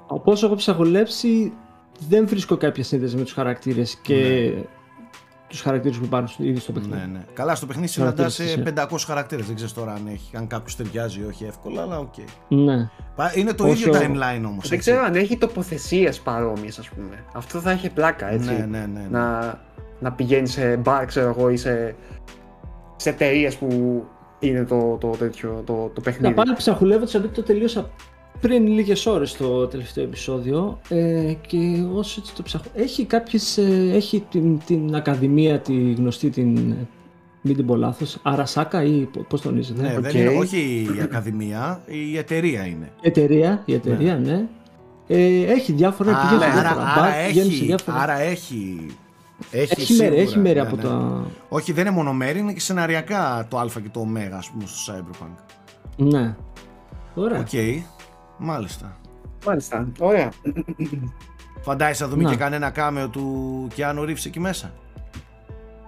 Από 0.08 0.32
όσο 0.32 0.46
έχω 0.46 0.56
ψαχουλέψει, 0.56 1.54
δεν 2.10 2.28
βρίσκω 2.28 2.58
κάποια 2.58 2.84
σύνδεση 2.84 3.16
με 3.16 3.22
τους 3.24 3.34
χαρακτήρες 3.34 3.96
και 4.02 4.52
τους 5.54 5.62
χαρακτήρες 5.62 5.98
που 5.98 6.04
υπάρχουν 6.06 6.28
στο- 6.30 6.44
ήδη 6.44 6.60
στο 6.60 6.72
παιχνίδι. 6.72 6.98
Ναι, 7.00 7.06
ναι. 7.12 7.20
Καλά, 7.34 7.56
στο 7.56 7.66
παιχνίδι 7.66 7.92
Χαρακτήρες, 7.92 8.34
συναντάς 8.34 8.56
ε, 8.58 8.72
ναι. 8.72 8.86
500 8.92 9.06
χαρακτήρες, 9.06 9.46
δεν 9.46 9.56
ξέρεις 9.56 9.74
τώρα 9.74 9.92
αν, 9.94 10.08
έχει, 10.08 10.38
αν 10.38 10.48
κάποιος 10.48 10.76
ταιριάζει 10.76 11.20
ή 11.20 11.26
όχι 11.26 11.44
εύκολα, 11.46 11.82
αλλά 11.82 12.00
οκ. 12.00 12.14
Ναι. 12.48 12.90
Πα- 13.16 13.32
Είναι 13.36 13.54
το 13.54 13.64
Όσο- 13.64 13.74
ίδιο 13.74 13.92
timeline 13.94 14.44
όμως. 14.46 14.68
δεν 14.70 14.78
έτσι. 14.78 14.78
ξέρω 14.78 15.04
αν 15.04 15.16
έχει 15.16 15.38
τοποθεσίες 15.38 16.20
παρόμοιες, 16.20 16.80
ας 16.80 16.90
πούμε. 16.90 17.24
Αυτό 17.34 17.60
θα 17.60 17.72
έχει 17.72 17.90
πλάκα, 17.90 18.32
έτσι. 18.32 18.50
Ναι, 18.50 18.66
ναι, 18.70 18.78
ναι. 18.78 19.00
ναι. 19.00 19.08
Να, 19.10 19.60
να 20.00 20.12
πηγαίνει 20.12 20.48
σε 20.48 20.76
μπαρ, 20.78 21.06
ξέρω 21.06 21.30
εγώ, 21.38 21.50
ή 21.50 21.58
σε, 21.58 21.96
σε 22.96 23.10
εταιρείες 23.10 23.56
που 23.56 24.04
είναι 24.40 24.64
το, 24.64 24.98
το, 25.00 25.08
τέτοιο, 25.08 25.62
το, 25.66 25.74
το 25.74 25.92
Να 25.96 26.02
παιχνίδι. 26.04 26.34
πάλι 26.34 26.54
ψαχουλεύω 26.54 27.06
γιατί 27.06 27.28
το 27.28 27.44
τελείωσα 27.44 27.90
πριν 28.44 28.68
λίγες 28.68 29.06
ώρες 29.06 29.34
το 29.34 29.68
τελευταίο 29.68 30.04
επεισόδιο 30.04 30.80
ε, 30.90 31.34
και 31.48 31.86
όσο 31.94 32.20
έτσι 32.20 32.36
το 32.36 32.44
ψαχω... 32.44 32.66
Έχει 32.74 33.06
κάποιες, 33.06 33.58
ε, 33.58 33.90
έχει 33.94 34.24
την, 34.30 34.60
την 34.66 34.96
Ακαδημία, 34.96 35.60
τη 35.60 35.94
γνωστή 35.94 36.30
την 36.30 36.76
μην 37.42 37.56
την 37.56 37.66
πω 37.66 37.76
λάθος, 37.76 38.20
Arasaka 38.22 38.84
ή 38.84 39.06
πο- 39.06 39.26
πώς 39.30 39.42
τονίζετε. 39.42 39.82
Ναι, 39.82 40.00
δεν 40.00 40.06
οκ. 40.06 40.14
είναι, 40.14 40.28
όχι 40.28 40.88
η 40.98 41.02
Ακαδημία, 41.02 41.82
η 41.86 42.18
εταιρεία 42.18 42.66
είναι. 42.66 42.92
Η 43.02 43.08
εταιρεία, 43.08 43.62
η 43.66 43.74
εταιρεία, 43.74 44.18
ναι. 44.18 44.46
Ε, 45.08 45.44
έχει 45.46 45.72
διάφορα, 45.72 46.18
Α, 46.18 46.22
πηγαίνει 46.22 46.52
σε 46.52 46.60
άρα, 46.60 46.62
διάφορα 46.62 46.86
άρα, 46.86 47.02
μπαρ, 47.02 47.28
πηγαίνει 47.28 47.50
σε 47.50 47.56
έχει, 47.56 47.66
διάφορα... 47.66 47.98
άρα 47.98 48.20
έχει. 48.20 48.86
Έχει, 49.52 49.74
έχει 49.82 49.94
μέρη, 49.94 50.04
σίγουρα, 50.04 50.22
έχει 50.22 50.40
μέρη 50.40 50.60
ναι, 50.60 50.66
από 50.66 50.76
ναι. 50.76 50.82
τα... 50.82 51.26
Όχι, 51.50 51.72
δεν 51.72 51.86
είναι 51.86 51.96
μόνο 51.96 52.14
μέρη, 52.14 52.40
είναι 52.40 52.54
και 52.54 52.60
σεναριακά 52.60 53.48
το 53.50 53.58
Α 53.58 53.66
και 53.66 53.90
το 53.92 54.00
Ω, 54.00 54.08
ας 54.38 54.50
πούμε, 54.50 54.64
στο 54.66 54.94
Cyberpunk. 54.94 55.36
Ναι. 55.98 56.36
Ωραία. 57.16 57.40
Οκ, 57.40 57.54
μάλιστα. 58.44 58.98
Μάλιστα. 59.46 59.88
Ωραία. 60.00 60.32
Φαντάζεσαι 61.62 62.04
να 62.04 62.10
δούμε 62.10 62.24
Να. 62.24 62.30
και 62.30 62.36
κανένα 62.36 62.70
κάμεο 62.70 63.08
του 63.10 63.68
Κιάνου 63.74 64.06
Ριβς 64.06 64.26
εκεί 64.26 64.40
μέσα; 64.40 64.74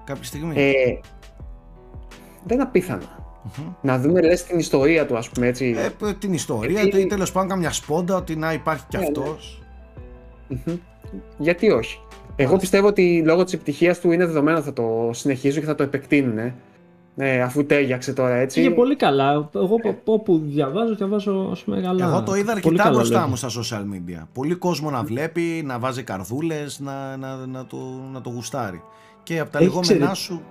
Κάποια 0.06 0.23
στιγμή. 0.23 0.53
Ε, 0.57 0.72
δεν 2.45 2.57
είναι 2.57 2.61
απίθανο. 2.64 3.03
Μμμ. 3.57 3.68
Να 3.82 3.99
δούμε 3.99 4.22
λες 4.22 4.44
την 4.44 4.60
ιστορία 4.60 5.06
του, 5.06 5.18
ας 5.18 5.30
πούμε 5.30 5.48
έτσι. 5.48 5.76
Ε, 5.77 5.90
π- 5.90 6.18
την 6.19 6.34
ιστορία, 6.34 6.82
Γιατί- 6.82 7.02
ή 7.02 7.06
τέλος 7.07 7.32
πάντων 7.32 7.49
καμιά 7.49 7.72
σπόντα 7.72 8.15
ότι 8.15 8.36
να 8.36 8.53
υπάρχει 8.53 8.84
κι 8.90 8.98
Ναι, 8.98 9.02
ναι. 9.03 9.07
αυτός. 9.07 9.61
Μμμ. 10.48 10.76
Γιατί 11.38 11.69
όχι. 11.72 11.99
Εγώ 12.36 12.57
πιστεύω 12.57 12.88
ότι 12.88 13.23
λόγω 13.26 13.44
της 13.44 13.53
επιτυχίας 13.53 13.99
του 13.99 14.11
είναι 14.11 14.26
δεδομένο 14.26 14.57
ότι 14.57 14.65
θα 14.65 14.73
το 14.73 15.10
συνεχίσουν 15.14 15.60
και 15.61 15.68
θα 15.68 15.76
το 15.76 15.84
επεκτείνουν. 15.84 16.38
Ε, 16.38 16.56
αφού 17.44 17.66
τέριαξε 17.66 18.14
τώρα 18.14 18.36
έτσι. 18.36 18.62
Πήγε 18.62 18.74
πολύ 18.76 18.96
καλά. 18.96 19.50
Εγώ 19.56 19.76
πο- 20.04 20.14
όπου 20.14 20.42
διαβάζω, 20.46 20.96
διαβάζω 20.96 21.48
ως 21.50 21.66
μεγάλα. 21.66 22.06
Εγώ 22.06 22.24
το 22.24 22.36
είδα 22.36 22.46
Πολύ 22.46 22.56
αρκετά 22.66 22.84
καλά 22.84 22.96
μπροστά 22.96 23.14
λόγια. 23.14 23.30
μου 23.30 23.36
στα 23.36 23.50
social 23.62 23.84
media. 23.96 24.24
Πολύ 24.34 24.56
κόσμο 24.56 24.90
να 24.90 25.04
βλέπει, 25.04 25.62
να 25.66 25.80
βάζει 25.80 26.04
καρδούλες, 26.04 26.80
να, 26.80 27.18
να, 27.18 27.36
να, 27.46 27.66
το, 27.66 27.78
να 28.14 28.22
το 28.22 28.30
γουστάρει. 28.30 28.82
Και 29.24 29.40
από 29.40 29.52
τα 29.52 29.58
Έχει 29.58 29.68
λεγόμενά 29.68 29.94
ξέρει- 29.94 30.16
σου. 30.16 30.42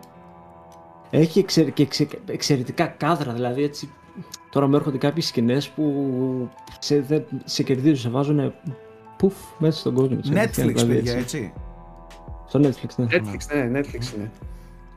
Έχει 1.10 1.38
εξαιρε- 1.38 1.72
και 1.72 1.82
εξε- 1.82 2.18
εξαιρετικά 2.26 2.86
κάδρα, 2.86 3.32
δηλαδή 3.32 3.62
έτσι. 3.62 3.90
Τώρα 4.50 4.66
μου 4.66 4.74
έρχονται 4.76 4.98
κάποιες 4.98 5.26
σκηνές 5.26 5.68
που 5.68 6.48
σε, 6.78 7.00
δεν- 7.00 7.24
σε 7.44 7.62
κερδίζουν, 7.62 7.96
σε 7.96 8.08
βάζουν 8.08 8.52
πουφ 9.16 9.34
μέσα 9.58 9.78
στον 9.78 9.94
κόσμο. 9.94 10.16
της 10.16 10.30
αλήθειας, 10.30 10.56
Netflix, 10.66 10.72
δηλαδή, 10.74 10.94
παιδιά, 10.94 11.12
έτσι. 11.12 11.36
έτσι. 11.38 11.52
Στο 12.48 12.60
Netflix, 12.60 12.88
ναι. 12.96 13.06
Netflix, 13.10 13.70
ναι, 13.70 13.80
Netflix 13.80 14.14
είναι. 14.16 14.30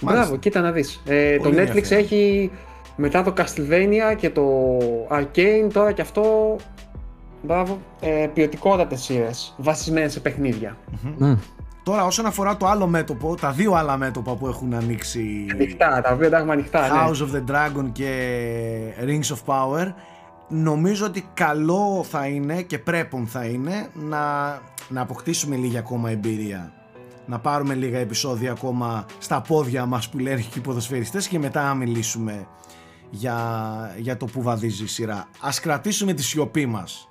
Μάλιστα. 0.02 0.26
Μπράβο, 0.26 0.38
κοίτα 0.38 0.62
να 0.62 0.72
δεις. 0.72 1.02
Ε, 1.06 1.38
το 1.38 1.44
Πολύ 1.44 1.56
Netflix 1.56 1.68
ενδιαφέρον. 1.68 2.04
έχει 2.04 2.52
μετά 2.96 3.24
το 3.24 3.34
Castlevania 3.38 4.16
και 4.18 4.30
το 4.30 4.78
Arcane 5.12 5.70
τώρα 5.74 5.92
και 5.92 6.02
αυτό. 6.02 6.56
Μπράβο, 7.42 7.80
ε, 8.00 8.28
ποιοτικότατες 8.34 9.02
σειρές 9.02 9.56
βασισμένες 9.58 10.12
σε 10.12 10.20
παιχνίδια. 10.20 10.78
Ναι. 11.18 11.36
Τώρα, 11.84 12.06
όσον 12.06 12.26
αφορά 12.26 12.58
το 12.58 12.68
άλλο 12.68 12.88
μέτωπο, 12.88 13.36
τα 13.36 13.52
δύο 13.52 13.74
άλλα 13.74 13.98
μέτωπα 13.98 14.36
που 14.36 14.48
έχουν 14.48 14.74
ανοίξει. 14.74 15.46
Ανοιχτά, 15.52 16.02
τα 16.04 16.12
οποία 16.14 16.30
τα 16.30 16.38
έχουμε 16.38 16.54
ανοιχτά, 16.54 16.82
ναι. 16.82 16.88
House 16.88 17.28
of 17.28 17.36
the 17.36 17.52
Dragon 17.52 17.86
και 17.92 18.12
Rings 19.06 19.36
of 19.36 19.54
Power 19.54 19.94
νομίζω 20.48 21.06
ότι 21.06 21.30
καλό 21.34 22.06
θα 22.10 22.26
είναι 22.28 22.62
και 22.62 22.80
πρέπον 22.80 23.28
θα 23.28 23.46
είναι 23.46 23.88
να, 23.94 24.18
να 24.90 25.02
αποκτήσουμε 25.02 25.56
λίγη 25.56 25.78
ακόμα 25.78 26.10
εμπειρία 26.10 26.72
να 27.28 27.40
πάρουμε 27.40 27.74
λίγα 27.74 27.98
επεισόδια 27.98 28.52
ακόμα 28.52 29.06
στα 29.20 29.42
πόδια 29.42 29.86
μας 29.86 30.10
που 30.10 30.20
λένε 30.20 30.42
και 30.42 30.60
οι 30.60 30.62
ποδοσφαιριστές 30.62 31.28
και 31.28 31.40
μετά 31.40 31.64
να 31.64 31.74
μιλήσουμε 31.74 32.48
για, 33.10 33.96
για 33.98 34.18
το 34.18 34.26
που 34.26 34.42
βαδίζει 34.42 34.84
η 34.84 34.88
σειρά 34.88 35.30
ας 35.42 35.60
κρατήσουμε 35.60 36.14
τη 36.14 36.24
σιωπή 36.24 36.66
μας 36.66 37.10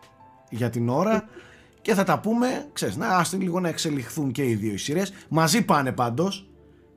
για 0.51 0.71
την 0.71 0.89
ώρα 0.89 1.29
και 1.87 1.95
θα 1.95 2.05
τα 2.05 2.21
πούμε, 2.21 2.69
ξέρεις, 2.73 2.97
να 2.97 3.09
άστε 3.09 3.37
λίγο 3.37 3.61
να 3.61 3.69
εξελιχθούν 3.69 4.33
και 4.33 4.49
οι 4.49 4.55
δύο 4.55 4.73
οι 4.73 4.77
σειρές. 4.77 5.13
Μαζί 5.29 5.65
πάνε 5.65 5.93
πάντως, 5.93 6.49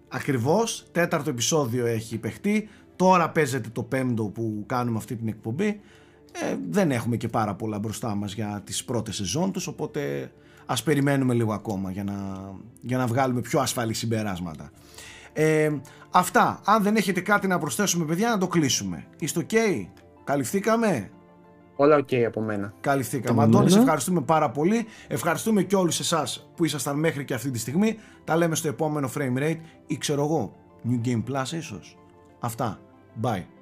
ακριβώς, 0.07 0.85
τέταρτο 0.91 1.29
επεισόδιο 1.29 1.85
έχει 1.85 2.17
παιχτεί, 2.17 2.69
τώρα 2.95 3.29
παίζεται 3.29 3.69
το 3.69 3.83
πέμπτο 3.83 4.23
που 4.23 4.63
κάνουμε 4.67 4.97
αυτή 4.97 5.15
την 5.15 5.27
εκπομπή. 5.27 5.79
Ε, 6.31 6.55
δεν 6.69 6.91
έχουμε 6.91 7.17
και 7.17 7.27
πάρα 7.27 7.55
πολλά 7.55 7.79
μπροστά 7.79 8.15
μας 8.15 8.33
για 8.33 8.61
τις 8.65 8.83
πρώτες 8.83 9.15
σεζόν 9.15 9.51
τους, 9.51 9.67
οπότε 9.67 10.31
ας 10.71 10.83
περιμένουμε 10.83 11.33
λίγο 11.33 11.53
ακόμα 11.53 11.91
για 11.91 12.03
να, 12.03 12.13
για 12.81 12.97
να 12.97 13.07
βγάλουμε 13.07 13.41
πιο 13.41 13.59
ασφαλή 13.59 13.93
συμπεράσματα. 13.93 14.71
Ε, 15.33 15.71
αυτά, 16.11 16.61
αν 16.65 16.83
δεν 16.83 16.95
έχετε 16.95 17.21
κάτι 17.21 17.47
να 17.47 17.59
προσθέσουμε 17.59 18.05
παιδιά 18.05 18.29
να 18.29 18.37
το 18.37 18.47
κλείσουμε. 18.47 19.05
Είστε 19.19 19.45
OK, 19.49 19.85
καλυφθήκαμε; 20.23 21.09
Όλα 21.75 21.97
οκ 21.97 22.09
από 22.27 22.41
μένα. 22.41 22.73
Καλυφθήκαμε. 22.81 23.43
Από 23.43 23.49
Αντώνη, 23.49 23.63
σε 23.63 23.69
μένα. 23.69 23.81
ευχαριστούμε 23.81 24.21
πάρα 24.21 24.49
πολύ. 24.49 24.85
Ευχαριστούμε 25.07 25.63
και 25.63 25.75
όλους 25.75 25.99
εσάς 25.99 26.49
που 26.55 26.65
ήσασταν 26.65 26.99
μέχρι 26.99 27.25
και 27.25 27.33
αυτή 27.33 27.51
τη 27.51 27.59
στιγμή. 27.59 27.97
Τα 28.23 28.35
λέμε 28.35 28.55
στο 28.55 28.67
επόμενο 28.67 29.09
frame 29.17 29.37
rate 29.37 29.59
ή 29.87 29.97
ξέρω 29.97 30.23
εγώ, 30.23 30.55
New 30.89 31.07
Game 31.07 31.23
Plus 31.29 31.51
ίσως. 31.51 31.97
Αυτά. 32.39 32.79
Bye. 33.21 33.58